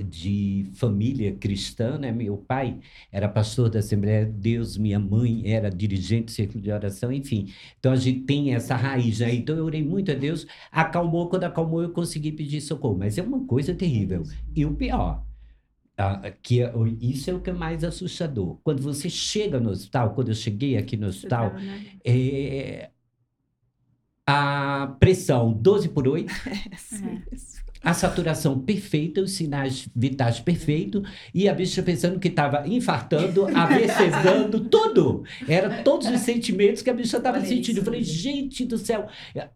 de 0.02 0.66
família 0.74 1.34
cristã, 1.34 1.98
né? 1.98 2.12
Meu 2.12 2.38
pai 2.38 2.80
era 3.12 3.28
pastor 3.28 3.70
da 3.70 3.80
Assembleia 3.80 4.26
de 4.26 4.32
Deus, 4.32 4.78
minha 4.78 5.00
mãe 5.00 5.44
era 5.46 5.70
dirigente 5.70 6.26
do 6.26 6.32
círculo 6.32 6.62
de 6.64 6.72
oração, 6.72 7.12
enfim. 7.12 7.52
Então 7.80 7.92
a 7.92 7.96
gente 7.96 8.22
tem 8.22 8.54
essa 8.54 8.76
raiz, 8.76 9.20
né? 9.20 9.34
Então 9.34 9.56
eu 9.56 9.66
orei 9.66 9.84
muito 9.84 10.12
a 10.12 10.16
Deus, 10.16 10.48
acalmou, 10.72 11.30
quando 11.30 11.44
acalmou 11.44 11.82
eu 11.82 11.90
consegui 11.90 12.32
pedir 12.32 12.62
socorro, 12.62 12.98
mas 12.98 13.18
é 13.18 13.22
uma 13.22 13.46
coisa 13.46 13.74
terrível. 13.76 14.24
E 14.56 14.66
o 14.66 14.74
pior, 14.74 15.24
ah, 15.98 16.32
que 16.42 16.62
é, 16.62 16.74
isso 17.00 17.30
é 17.30 17.34
o 17.34 17.40
que 17.40 17.52
é 17.52 17.54
mais 17.54 17.84
assustador. 17.84 18.58
Quando 18.64 18.82
você 18.82 19.10
chega 19.10 19.60
no 19.60 19.70
hospital, 19.70 20.14
quando 20.14 20.30
eu 20.30 20.36
cheguei 20.36 20.76
aqui 20.76 20.98
no 20.98 21.08
hospital, 21.08 21.54
né? 21.54 21.86
é, 22.04 22.90
a 24.26 24.96
pressão 25.00 25.54
12 25.54 25.90
por 25.90 26.08
8. 26.08 26.34
É, 26.92 27.63
a 27.84 27.94
saturação 27.94 28.58
perfeita, 28.58 29.22
os 29.22 29.32
sinais 29.32 29.90
vitais 29.94 30.40
perfeitos, 30.40 31.04
e 31.34 31.50
a 31.50 31.54
bicha 31.54 31.84
pensando 31.84 32.20
que 32.20 32.30
estava 32.30 32.68
infartando, 32.68 33.46
AVCzando, 33.54 34.62
tudo. 34.62 35.24
Era 35.48 35.84
todos 35.84 36.08
os 36.08 36.22
sentimentos 36.22 36.82
que 36.82 36.90
a 36.90 36.94
bicha 36.94 37.18
estava 37.18 37.42
sentindo. 37.42 37.80
Eu 37.80 37.84
falei, 37.84 38.02
gente 38.02 38.64
do 38.64 38.78
céu. 38.78 39.08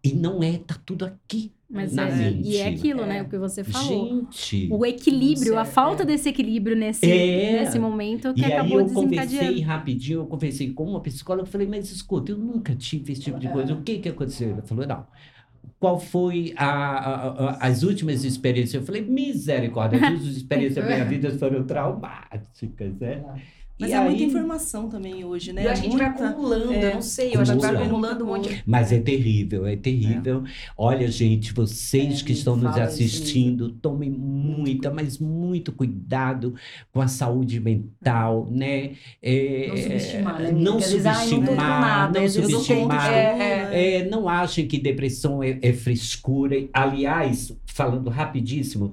E 0.03 0.13
não 0.13 0.43
é, 0.43 0.57
tá 0.57 0.77
tudo 0.85 1.05
aqui. 1.05 1.53
Mas 1.69 1.97
é, 1.97 2.31
e 2.31 2.57
é 2.57 2.69
aquilo, 2.69 3.05
né, 3.05 3.17
é. 3.17 3.21
o 3.21 3.27
que 3.27 3.37
você 3.37 3.61
falou. 3.61 4.21
Gente, 4.21 4.69
o 4.71 4.85
equilíbrio, 4.85 5.57
a 5.57 5.65
falta 5.65 6.03
é. 6.03 6.05
desse 6.05 6.29
equilíbrio 6.29 6.77
nesse, 6.77 7.05
é. 7.05 7.59
nesse 7.59 7.77
momento 7.77 8.33
que 8.33 8.39
e 8.39 8.45
acabou 8.45 8.79
aí 8.79 8.85
eu 8.85 8.93
conversei 8.93 9.61
rapidinho, 9.61 10.19
eu 10.21 10.25
conversei 10.25 10.71
com 10.71 10.85
uma 10.85 11.01
psicóloga, 11.01 11.45
eu 11.45 11.51
falei, 11.51 11.67
mas 11.67 11.91
escuta, 11.91 12.31
eu 12.31 12.37
nunca 12.37 12.73
tive 12.73 13.11
esse 13.11 13.21
tipo 13.21 13.37
de 13.37 13.49
coisa, 13.49 13.73
o 13.73 13.81
que 13.81 13.99
que 13.99 14.07
aconteceu? 14.07 14.51
Ela 14.51 14.61
falou, 14.61 14.87
não, 14.87 15.05
qual 15.79 15.99
foi 15.99 16.53
a, 16.55 16.65
a, 16.65 17.27
a, 17.27 17.67
as 17.67 17.83
últimas 17.83 18.23
experiências. 18.23 18.75
Eu 18.75 18.83
falei, 18.83 19.01
misericórdia, 19.01 19.99
as 19.99 20.13
últimas 20.13 20.37
experiências 20.37 20.85
da 20.85 20.91
minha 20.91 21.05
vida 21.05 21.31
foram 21.37 21.63
traumáticas, 21.63 22.97
né? 22.99 23.23
Mas 23.79 23.91
e 23.91 23.93
é 23.93 23.97
aí... 23.97 24.05
muita 24.05 24.23
informação 24.23 24.89
também 24.89 25.23
hoje, 25.23 25.53
né? 25.53 25.61
Que 25.61 25.67
a 25.67 25.75
gente 25.75 25.95
vai 25.95 26.07
acumulando, 26.07 26.73
é, 26.73 26.89
eu 26.89 26.93
não 26.95 27.01
sei, 27.01 27.35
eu 27.35 27.41
acho 27.41 27.53
que 27.53 27.59
vai 27.59 27.75
acumulando 27.75 28.23
um 28.23 28.27
monte. 28.27 28.63
Mas 28.65 28.91
é 28.91 28.99
terrível, 28.99 29.67
é 29.67 29.75
terrível. 29.75 30.43
É. 30.45 30.49
Olha, 30.75 31.07
gente, 31.07 31.53
vocês 31.53 32.21
é, 32.21 32.23
que 32.23 32.33
estão 32.33 32.55
nos 32.55 32.75
assistindo, 32.75 33.69
tomem 33.69 34.09
muita, 34.09 34.89
mas 34.89 35.19
muito 35.19 35.71
cuidado 35.71 36.55
com 36.91 37.01
a 37.01 37.07
saúde 37.07 37.59
mental, 37.59 38.47
né? 38.49 38.93
É, 39.21 39.67
não 39.67 39.77
subestimar, 39.77 40.41
né? 40.41 40.51
Não 40.51 40.79
subestimar, 40.79 42.11
não, 42.11 42.21
não 42.21 42.29
subestimar. 42.29 43.13
É, 43.13 43.99
é. 43.99 44.09
não 44.09 44.27
achem 44.27 44.67
que 44.67 44.79
depressão 44.79 45.43
é, 45.43 45.71
frescura. 45.73 46.55
Aliás, 46.73 47.55
falando 47.65 48.09
rapidíssimo, 48.09 48.91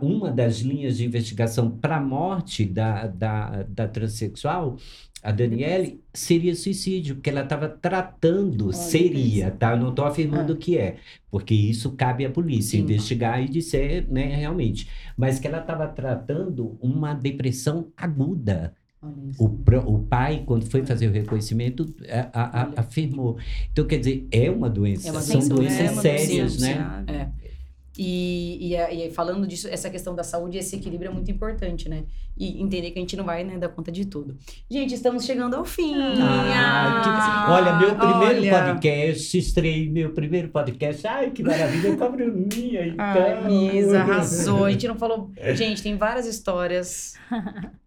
uma 0.00 0.30
das 0.30 0.58
linhas 0.58 0.98
de 0.98 1.04
investigação 1.04 1.68
para 1.68 1.96
a 1.96 2.00
morte 2.00 2.64
da, 2.64 3.08
da, 3.08 3.64
da 3.64 3.88
transexual, 4.06 4.76
a 5.22 5.32
Daniele, 5.32 6.02
seria 6.12 6.54
suicídio, 6.54 7.14
porque 7.14 7.30
ela 7.30 7.42
estava 7.42 7.66
tratando, 7.66 8.66
Olha 8.66 8.74
seria, 8.74 9.50
tá? 9.50 9.72
Eu 9.72 9.78
não 9.78 9.88
estou 9.88 10.04
afirmando 10.04 10.52
ah. 10.52 10.56
que 10.56 10.76
é, 10.76 10.96
porque 11.30 11.54
isso 11.54 11.92
cabe 11.92 12.26
à 12.26 12.30
polícia 12.30 12.76
Sim. 12.76 12.84
investigar 12.84 13.42
e 13.42 13.48
dizer, 13.48 14.06
né, 14.10 14.36
realmente. 14.36 14.86
Mas 15.16 15.38
que 15.38 15.46
ela 15.46 15.60
estava 15.60 15.86
tratando 15.88 16.76
uma 16.80 17.14
depressão 17.14 17.88
aguda. 17.96 18.74
O, 19.38 19.44
o 19.44 19.98
pai, 19.98 20.44
quando 20.46 20.64
foi 20.64 20.82
fazer 20.84 21.08
o 21.08 21.12
reconhecimento, 21.12 21.94
a, 22.32 22.62
a, 22.62 22.80
afirmou. 22.80 23.36
Então, 23.70 23.86
quer 23.86 23.98
dizer, 23.98 24.26
é 24.30 24.50
uma 24.50 24.70
doença. 24.70 25.08
É 25.08 25.10
uma 25.10 25.20
São 25.20 25.46
doenças 25.46 25.78
é 25.78 26.00
sérias, 26.00 26.58
né? 26.58 27.04
É. 27.06 27.43
E, 27.96 28.74
e, 28.74 29.06
e, 29.06 29.10
falando 29.10 29.46
disso, 29.46 29.68
essa 29.68 29.88
questão 29.88 30.14
da 30.14 30.24
saúde, 30.24 30.58
esse 30.58 30.76
equilíbrio 30.76 31.10
é 31.10 31.14
muito 31.14 31.30
importante, 31.30 31.88
né? 31.88 32.04
E 32.36 32.60
entender 32.60 32.90
que 32.90 32.98
a 32.98 33.00
gente 33.00 33.16
não 33.16 33.24
vai 33.24 33.44
né, 33.44 33.56
dar 33.56 33.68
conta 33.68 33.92
de 33.92 34.04
tudo. 34.04 34.36
Gente, 34.68 34.94
estamos 34.94 35.24
chegando 35.24 35.54
ao 35.54 35.64
fim. 35.64 35.94
Ah, 35.96 37.44
que... 37.46 37.52
Olha, 37.52 37.78
meu 37.78 37.94
primeiro 37.94 38.40
olha... 38.40 38.66
podcast, 38.66 39.38
estrei 39.38 39.88
meu 39.88 40.12
primeiro 40.12 40.48
podcast. 40.48 41.06
Ai, 41.06 41.30
que 41.30 41.44
maravilha, 41.44 41.96
com 41.96 42.04
a 42.04 42.08
Bruninha. 42.08 42.88
Então. 42.88 43.04
Ai, 43.04 43.44
Misa, 43.46 44.00
arrasou. 44.00 44.64
A 44.64 44.72
gente 44.72 44.88
não 44.88 44.96
falou. 44.96 45.30
Gente, 45.54 45.80
tem 45.80 45.96
várias 45.96 46.26
histórias. 46.26 47.14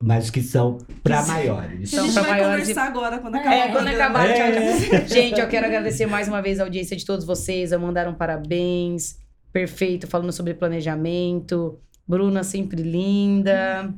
Mas 0.02 0.30
que 0.30 0.42
são 0.42 0.78
para 1.04 1.26
maiores. 1.26 1.90
São 1.90 2.14
para 2.14 2.24
maiores. 2.24 2.60
conversar 2.60 2.86
e... 2.86 2.88
agora, 2.88 3.20
quando 3.20 3.36
acabar. 3.36 3.56
É, 3.56 3.72
quando 3.74 3.88
acabar. 3.88 4.30
É. 4.30 5.06
Gente, 5.08 5.42
eu 5.42 5.48
quero 5.50 5.66
agradecer 5.66 6.06
mais 6.06 6.30
uma 6.30 6.42
vez 6.42 6.62
a 6.62 6.64
audiência 6.64 6.96
de 6.96 7.06
todos 7.06 7.26
vocês. 7.26 7.74
A 7.74 7.78
mandar 7.78 8.08
um 8.08 8.14
parabéns 8.14 9.27
perfeito, 9.58 10.06
falando 10.06 10.32
sobre 10.32 10.54
planejamento. 10.54 11.80
Bruna 12.08 12.44
sempre 12.44 12.84
linda. 12.84 13.92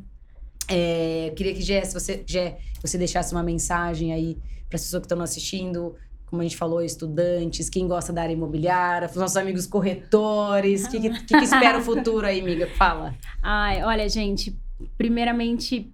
É, 0.69 1.33
queria 1.35 1.53
que, 1.53 1.61
Jé, 1.61 1.83
você, 1.83 2.23
Jé, 2.25 2.59
você 2.81 2.97
deixasse 2.97 3.33
uma 3.33 3.43
mensagem 3.43 4.13
aí 4.13 4.37
para 4.69 4.77
as 4.77 4.83
pessoas 4.83 5.01
que 5.01 5.05
estão 5.05 5.21
assistindo, 5.21 5.95
como 6.27 6.41
a 6.41 6.45
gente 6.45 6.55
falou, 6.55 6.81
estudantes, 6.81 7.69
quem 7.69 7.89
gosta 7.89 8.13
da 8.13 8.21
área 8.21 8.31
imobiliária, 8.31 9.09
os 9.09 9.15
nossos 9.17 9.35
amigos 9.35 9.67
corretores. 9.67 10.85
O 10.85 10.91
que, 10.91 10.99
que, 11.01 11.25
que, 11.25 11.43
espera 11.43 11.77
o 11.77 11.81
futuro 11.81 12.25
aí, 12.25 12.39
amiga? 12.39 12.65
Fala. 12.77 13.13
Ai, 13.43 13.83
olha, 13.83 14.07
gente, 14.07 14.57
primeiramente, 14.97 15.93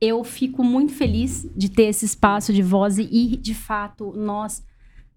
eu 0.00 0.22
fico 0.22 0.62
muito 0.62 0.92
feliz 0.92 1.44
de 1.56 1.68
ter 1.68 1.86
esse 1.86 2.04
espaço 2.04 2.52
de 2.52 2.62
voz 2.62 2.98
e, 2.98 3.36
de 3.36 3.54
fato, 3.54 4.12
nós 4.14 4.62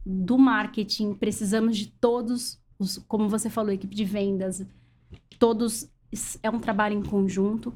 do 0.03 0.39
marketing 0.39 1.13
precisamos 1.13 1.77
de 1.77 1.85
todos 1.85 2.59
os, 2.81 2.97
como 3.07 3.29
você 3.29 3.49
falou, 3.49 3.71
equipe 3.71 3.95
de 3.95 4.03
vendas, 4.03 4.65
todos 5.37 5.89
é 6.41 6.49
um 6.49 6.59
trabalho 6.59 6.97
em 6.97 7.03
conjunto. 7.03 7.73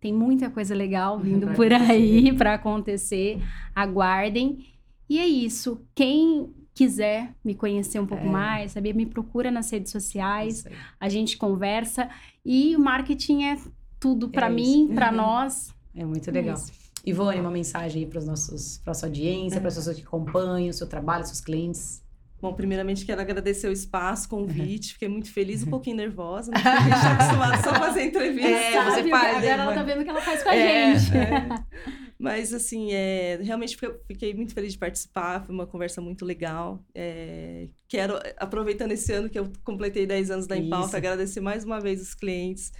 Tem 0.00 0.12
muita 0.12 0.50
coisa 0.50 0.74
legal 0.74 1.18
vindo 1.18 1.48
por 1.54 1.72
aí 1.72 2.32
para 2.36 2.54
acontecer. 2.54 3.42
Aguardem. 3.74 4.66
E 5.08 5.18
é 5.18 5.26
isso. 5.26 5.80
Quem 5.94 6.52
quiser 6.74 7.34
me 7.44 7.54
conhecer 7.54 8.00
um 8.00 8.06
pouco 8.06 8.24
é. 8.24 8.30
mais, 8.30 8.72
saber, 8.72 8.94
me 8.94 9.06
procura 9.06 9.50
nas 9.50 9.70
redes 9.70 9.92
sociais. 9.92 10.64
A 11.00 11.08
gente 11.08 11.36
conversa 11.36 12.08
e 12.44 12.76
o 12.76 12.80
marketing 12.80 13.44
é 13.44 13.58
tudo 13.98 14.28
para 14.28 14.46
é 14.46 14.50
mim, 14.50 14.90
para 14.94 15.10
uhum. 15.10 15.16
nós. 15.16 15.74
É 15.94 16.04
muito 16.04 16.30
legal. 16.30 16.56
É 16.56 16.84
Ivone, 17.10 17.40
uma 17.40 17.50
mensagem 17.50 18.04
aí 18.04 18.08
para 18.08 18.18
os 18.18 18.26
nossos, 18.26 18.78
para 18.78 18.94
sua 18.94 19.08
audiência, 19.08 19.60
para 19.60 19.68
as 19.68 19.74
pessoas 19.74 19.96
que 19.96 20.02
acompanham 20.02 20.70
o 20.70 20.72
seu 20.72 20.86
trabalho, 20.86 21.24
seus 21.24 21.40
clientes. 21.40 22.03
Bom, 22.44 22.52
primeiramente 22.52 23.06
quero 23.06 23.22
agradecer 23.22 23.68
o 23.68 23.72
espaço, 23.72 24.26
o 24.26 24.28
convite. 24.28 24.92
Fiquei 24.92 25.08
muito 25.08 25.32
feliz, 25.32 25.62
um 25.62 25.70
pouquinho 25.72 25.96
nervosa, 25.96 26.52
mas 26.52 26.66
a 26.66 26.80
gente 26.80 26.94
está 26.94 27.12
acostumado 27.12 27.64
só 27.64 27.70
a 27.70 27.74
fazer 27.76 28.02
entrevista. 28.02 28.50
É, 28.50 28.84
você 28.84 29.08
faz. 29.08 29.36
Agora 29.38 29.62
ela 29.62 29.72
tá 29.72 29.82
vendo 29.82 30.04
que 30.04 30.10
ela 30.10 30.20
faz 30.20 30.42
com 30.42 30.50
a 30.50 30.54
é, 30.54 30.94
gente. 30.94 31.16
É. 31.16 31.48
Mas, 32.18 32.52
assim, 32.52 32.92
é, 32.92 33.38
realmente 33.42 33.78
fiquei 34.06 34.34
muito 34.34 34.52
feliz 34.52 34.74
de 34.74 34.78
participar. 34.78 35.42
Foi 35.46 35.54
uma 35.54 35.66
conversa 35.66 36.02
muito 36.02 36.22
legal. 36.22 36.84
É, 36.94 37.68
quero, 37.88 38.18
aproveitando 38.36 38.92
esse 38.92 39.10
ano 39.10 39.30
que 39.30 39.38
eu 39.38 39.50
completei 39.64 40.04
10 40.04 40.30
anos 40.30 40.46
da 40.46 40.54
Impauta, 40.54 40.98
agradecer 40.98 41.40
mais 41.40 41.64
uma 41.64 41.80
vez 41.80 42.02
os 42.02 42.14
clientes 42.14 42.72
é, 42.72 42.78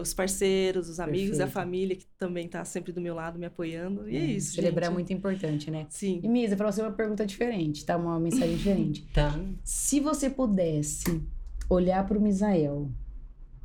os 0.00 0.14
parceiros, 0.14 0.88
os 0.88 1.00
amigos, 1.00 1.38
Perfeito. 1.38 1.48
a 1.48 1.50
família 1.50 1.96
que 1.96 2.06
também 2.18 2.46
está 2.46 2.64
sempre 2.64 2.92
do 2.92 3.00
meu 3.00 3.14
lado 3.14 3.38
me 3.38 3.46
apoiando. 3.46 4.08
E 4.08 4.16
é, 4.16 4.20
é 4.20 4.24
isso. 4.24 4.54
Celebrar 4.54 4.84
gente. 4.84 4.92
é 4.92 4.94
muito 4.94 5.12
importante, 5.12 5.70
né? 5.70 5.86
Sim. 5.90 6.20
E 6.22 6.28
Misa, 6.28 6.56
para 6.56 6.70
você 6.70 6.80
uma 6.80 6.92
pergunta 6.92 7.26
diferente, 7.26 7.84
tá? 7.84 7.96
Uma 7.96 8.18
mensagem 8.18 8.56
diferente. 8.56 9.06
Tá. 9.12 9.38
Se 9.62 10.00
você 10.00 10.30
pudesse 10.30 11.22
olhar 11.68 12.06
para 12.06 12.16
o 12.16 12.20
Misael 12.20 12.90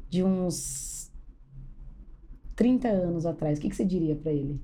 de 0.10 0.24
uns 0.24 1.12
30 2.56 2.90
anos 2.90 3.26
atrás, 3.26 3.58
o 3.58 3.62
que, 3.62 3.70
que 3.70 3.76
você 3.76 3.86
diria 3.86 4.16
para 4.16 4.34
ele? 4.34 4.60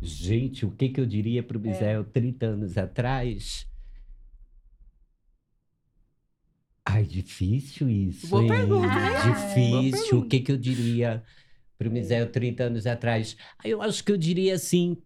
Gente, 0.00 0.64
o 0.64 0.70
que, 0.70 0.88
que 0.88 1.00
eu 1.00 1.06
diria 1.06 1.42
para 1.42 1.58
o 1.58 1.60
Misael 1.60 2.00
é. 2.02 2.04
30 2.04 2.46
anos 2.46 2.78
atrás? 2.78 3.67
Ai, 6.90 7.04
difícil 7.04 7.90
isso. 7.90 8.28
Boa 8.28 8.42
hein? 8.42 8.48
pergunta, 8.48 8.86
né? 8.86 9.10
Difícil. 9.30 10.20
O 10.20 10.24
que, 10.24 10.40
que 10.40 10.50
eu 10.50 10.56
diria 10.56 11.22
para 11.76 11.86
o 11.86 11.92
Misael 11.92 12.30
30 12.30 12.64
anos 12.64 12.86
atrás? 12.86 13.36
Eu 13.62 13.82
acho 13.82 14.02
que 14.02 14.10
eu 14.10 14.16
diria 14.16 14.54
assim: 14.54 14.96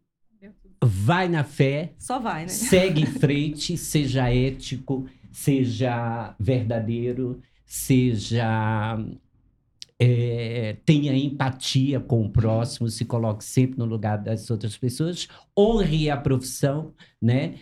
vai 0.80 1.28
na 1.28 1.42
fé. 1.42 1.92
Só 1.98 2.20
vai, 2.20 2.42
né? 2.42 2.48
Segue 2.48 3.02
em 3.02 3.06
frente, 3.18 3.76
seja 3.76 4.32
ético, 4.32 5.08
seja 5.32 6.36
verdadeiro, 6.38 7.42
seja. 7.66 8.96
É, 10.04 10.78
tenha 10.84 11.16
empatia 11.16 12.00
com 12.00 12.26
o 12.26 12.28
próximo, 12.28 12.88
se 12.88 13.04
coloque 13.04 13.44
sempre 13.44 13.78
no 13.78 13.84
lugar 13.84 14.18
das 14.18 14.50
outras 14.50 14.76
pessoas, 14.76 15.28
honre 15.56 16.10
a 16.10 16.16
profissão, 16.16 16.92
né? 17.20 17.54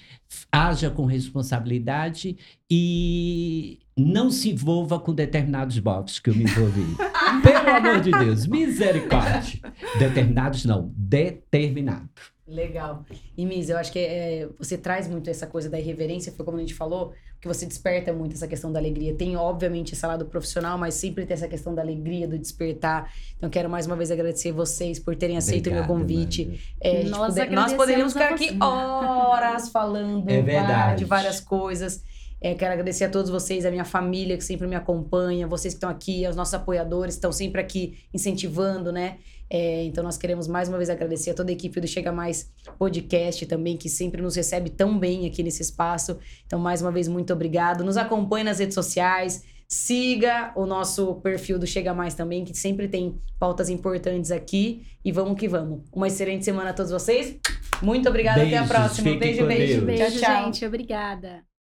Haja 0.51 0.89
com 0.89 1.05
responsabilidade 1.05 2.39
e 2.71 3.81
não 3.95 4.31
se 4.31 4.53
envolva 4.53 4.99
com 4.99 5.13
determinados 5.13 5.79
boxes 5.81 6.19
que 6.19 6.31
eu 6.31 6.35
me 6.35 6.45
envolvi. 6.45 6.97
Pelo 7.45 7.77
amor 7.77 8.01
de 8.01 8.11
Deus, 8.11 8.47
misericórdia. 8.47 9.61
Determinados 9.99 10.65
não, 10.65 10.91
determinado. 10.97 12.09
Legal. 12.51 13.05
E 13.37 13.47
Miss, 13.47 13.69
eu 13.69 13.79
acho 13.79 13.93
que 13.93 13.99
é, 13.99 14.49
você 14.59 14.77
traz 14.77 15.07
muito 15.07 15.31
essa 15.31 15.47
coisa 15.47 15.71
da 15.71 15.79
irreverência, 15.79 16.33
foi 16.33 16.45
como 16.45 16.57
a 16.57 16.61
gente 16.61 16.75
falou, 16.75 17.13
que 17.41 17.47
você 17.47 17.65
desperta 17.65 18.13
muito 18.13 18.35
essa 18.35 18.49
questão 18.49 18.73
da 18.73 18.81
alegria. 18.81 19.15
Tem, 19.15 19.37
obviamente, 19.37 19.95
esse 19.95 20.05
lado 20.05 20.27
profissional, 20.27 20.77
mas 20.77 20.95
sempre 20.95 21.25
tem 21.25 21.35
essa 21.35 21.47
questão 21.47 21.75
da 21.75 21.81
alegria, 21.81 22.27
do 22.27 22.37
despertar. 22.37 23.11
Então, 23.37 23.49
quero 23.49 23.71
mais 23.71 23.87
uma 23.87 23.95
vez 23.95 24.11
agradecer 24.11 24.51
vocês 24.51 24.99
por 24.99 25.15
terem 25.15 25.37
aceito 25.37 25.69
Obrigado, 25.69 25.91
o 25.91 25.95
meu 25.95 26.01
convite. 26.01 26.61
É, 26.81 27.05
nós, 27.05 27.37
nós 27.51 27.73
poderíamos 27.73 28.13
ficar 28.13 28.35
aqui 28.35 28.59
horas 28.61 29.69
falando 29.69 30.29
é 30.29 30.95
de 30.97 31.05
várias 31.05 31.41
coisas. 31.41 32.03
É, 32.43 32.55
quero 32.55 32.73
agradecer 32.73 33.05
a 33.05 33.11
todos 33.11 33.31
vocês, 33.31 33.67
a 33.67 33.71
minha 33.71 33.85
família 33.85 34.37
que 34.37 34.45
sempre 34.45 34.67
me 34.67 34.75
acompanha, 34.75 35.47
vocês 35.47 35.75
que 35.75 35.77
estão 35.77 35.91
aqui, 35.91 36.27
os 36.27 36.35
nossos 36.35 36.55
apoiadores 36.55 37.15
estão 37.15 37.31
sempre 37.31 37.61
aqui 37.61 37.99
incentivando, 38.15 38.91
né? 38.91 39.19
É, 39.53 39.83
então 39.83 40.05
nós 40.05 40.17
queremos 40.17 40.47
mais 40.47 40.69
uma 40.69 40.79
vez 40.79 40.89
agradecer 40.89 41.31
a 41.31 41.35
toda 41.35 41.51
a 41.51 41.53
equipe 41.53 41.81
do 41.81 41.89
Chega 41.89 42.13
Mais 42.13 42.53
Podcast 42.79 43.45
também, 43.47 43.77
que 43.77 43.89
sempre 43.89 44.23
nos 44.23 44.37
recebe 44.37 44.71
tão 44.71 44.97
bem 44.97 45.27
aqui 45.27 45.43
nesse 45.43 45.61
espaço. 45.61 46.19
Então, 46.47 46.59
mais 46.61 46.81
uma 46.81 46.93
vez, 46.93 47.09
muito 47.09 47.33
obrigado. 47.33 47.83
Nos 47.83 47.97
acompanhe 47.97 48.45
nas 48.45 48.61
redes 48.61 48.75
sociais. 48.75 49.43
Siga 49.67 50.53
o 50.55 50.67
nosso 50.67 51.17
perfil 51.17 51.59
do 51.59 51.67
Chega 51.67 51.93
Mais 51.93 52.15
também, 52.15 52.45
que 52.45 52.57
sempre 52.57 52.87
tem 52.87 53.21
pautas 53.39 53.69
importantes 53.69 54.31
aqui. 54.31 54.87
E 55.05 55.11
vamos 55.11 55.39
que 55.39 55.49
vamos. 55.49 55.81
Uma 55.93 56.07
excelente 56.07 56.45
semana 56.45 56.71
a 56.71 56.73
todos 56.73 56.93
vocês. 56.93 57.37
Muito 57.83 58.09
obrigada. 58.09 58.43
Até 58.43 58.57
a 58.57 58.65
próxima. 58.65 59.17
Beijo, 59.17 59.47
beijo. 59.47 59.85
Beijo, 59.85 60.19
tchau, 60.19 60.21
tchau. 60.21 60.45
gente. 60.45 60.65
Obrigada. 60.65 61.43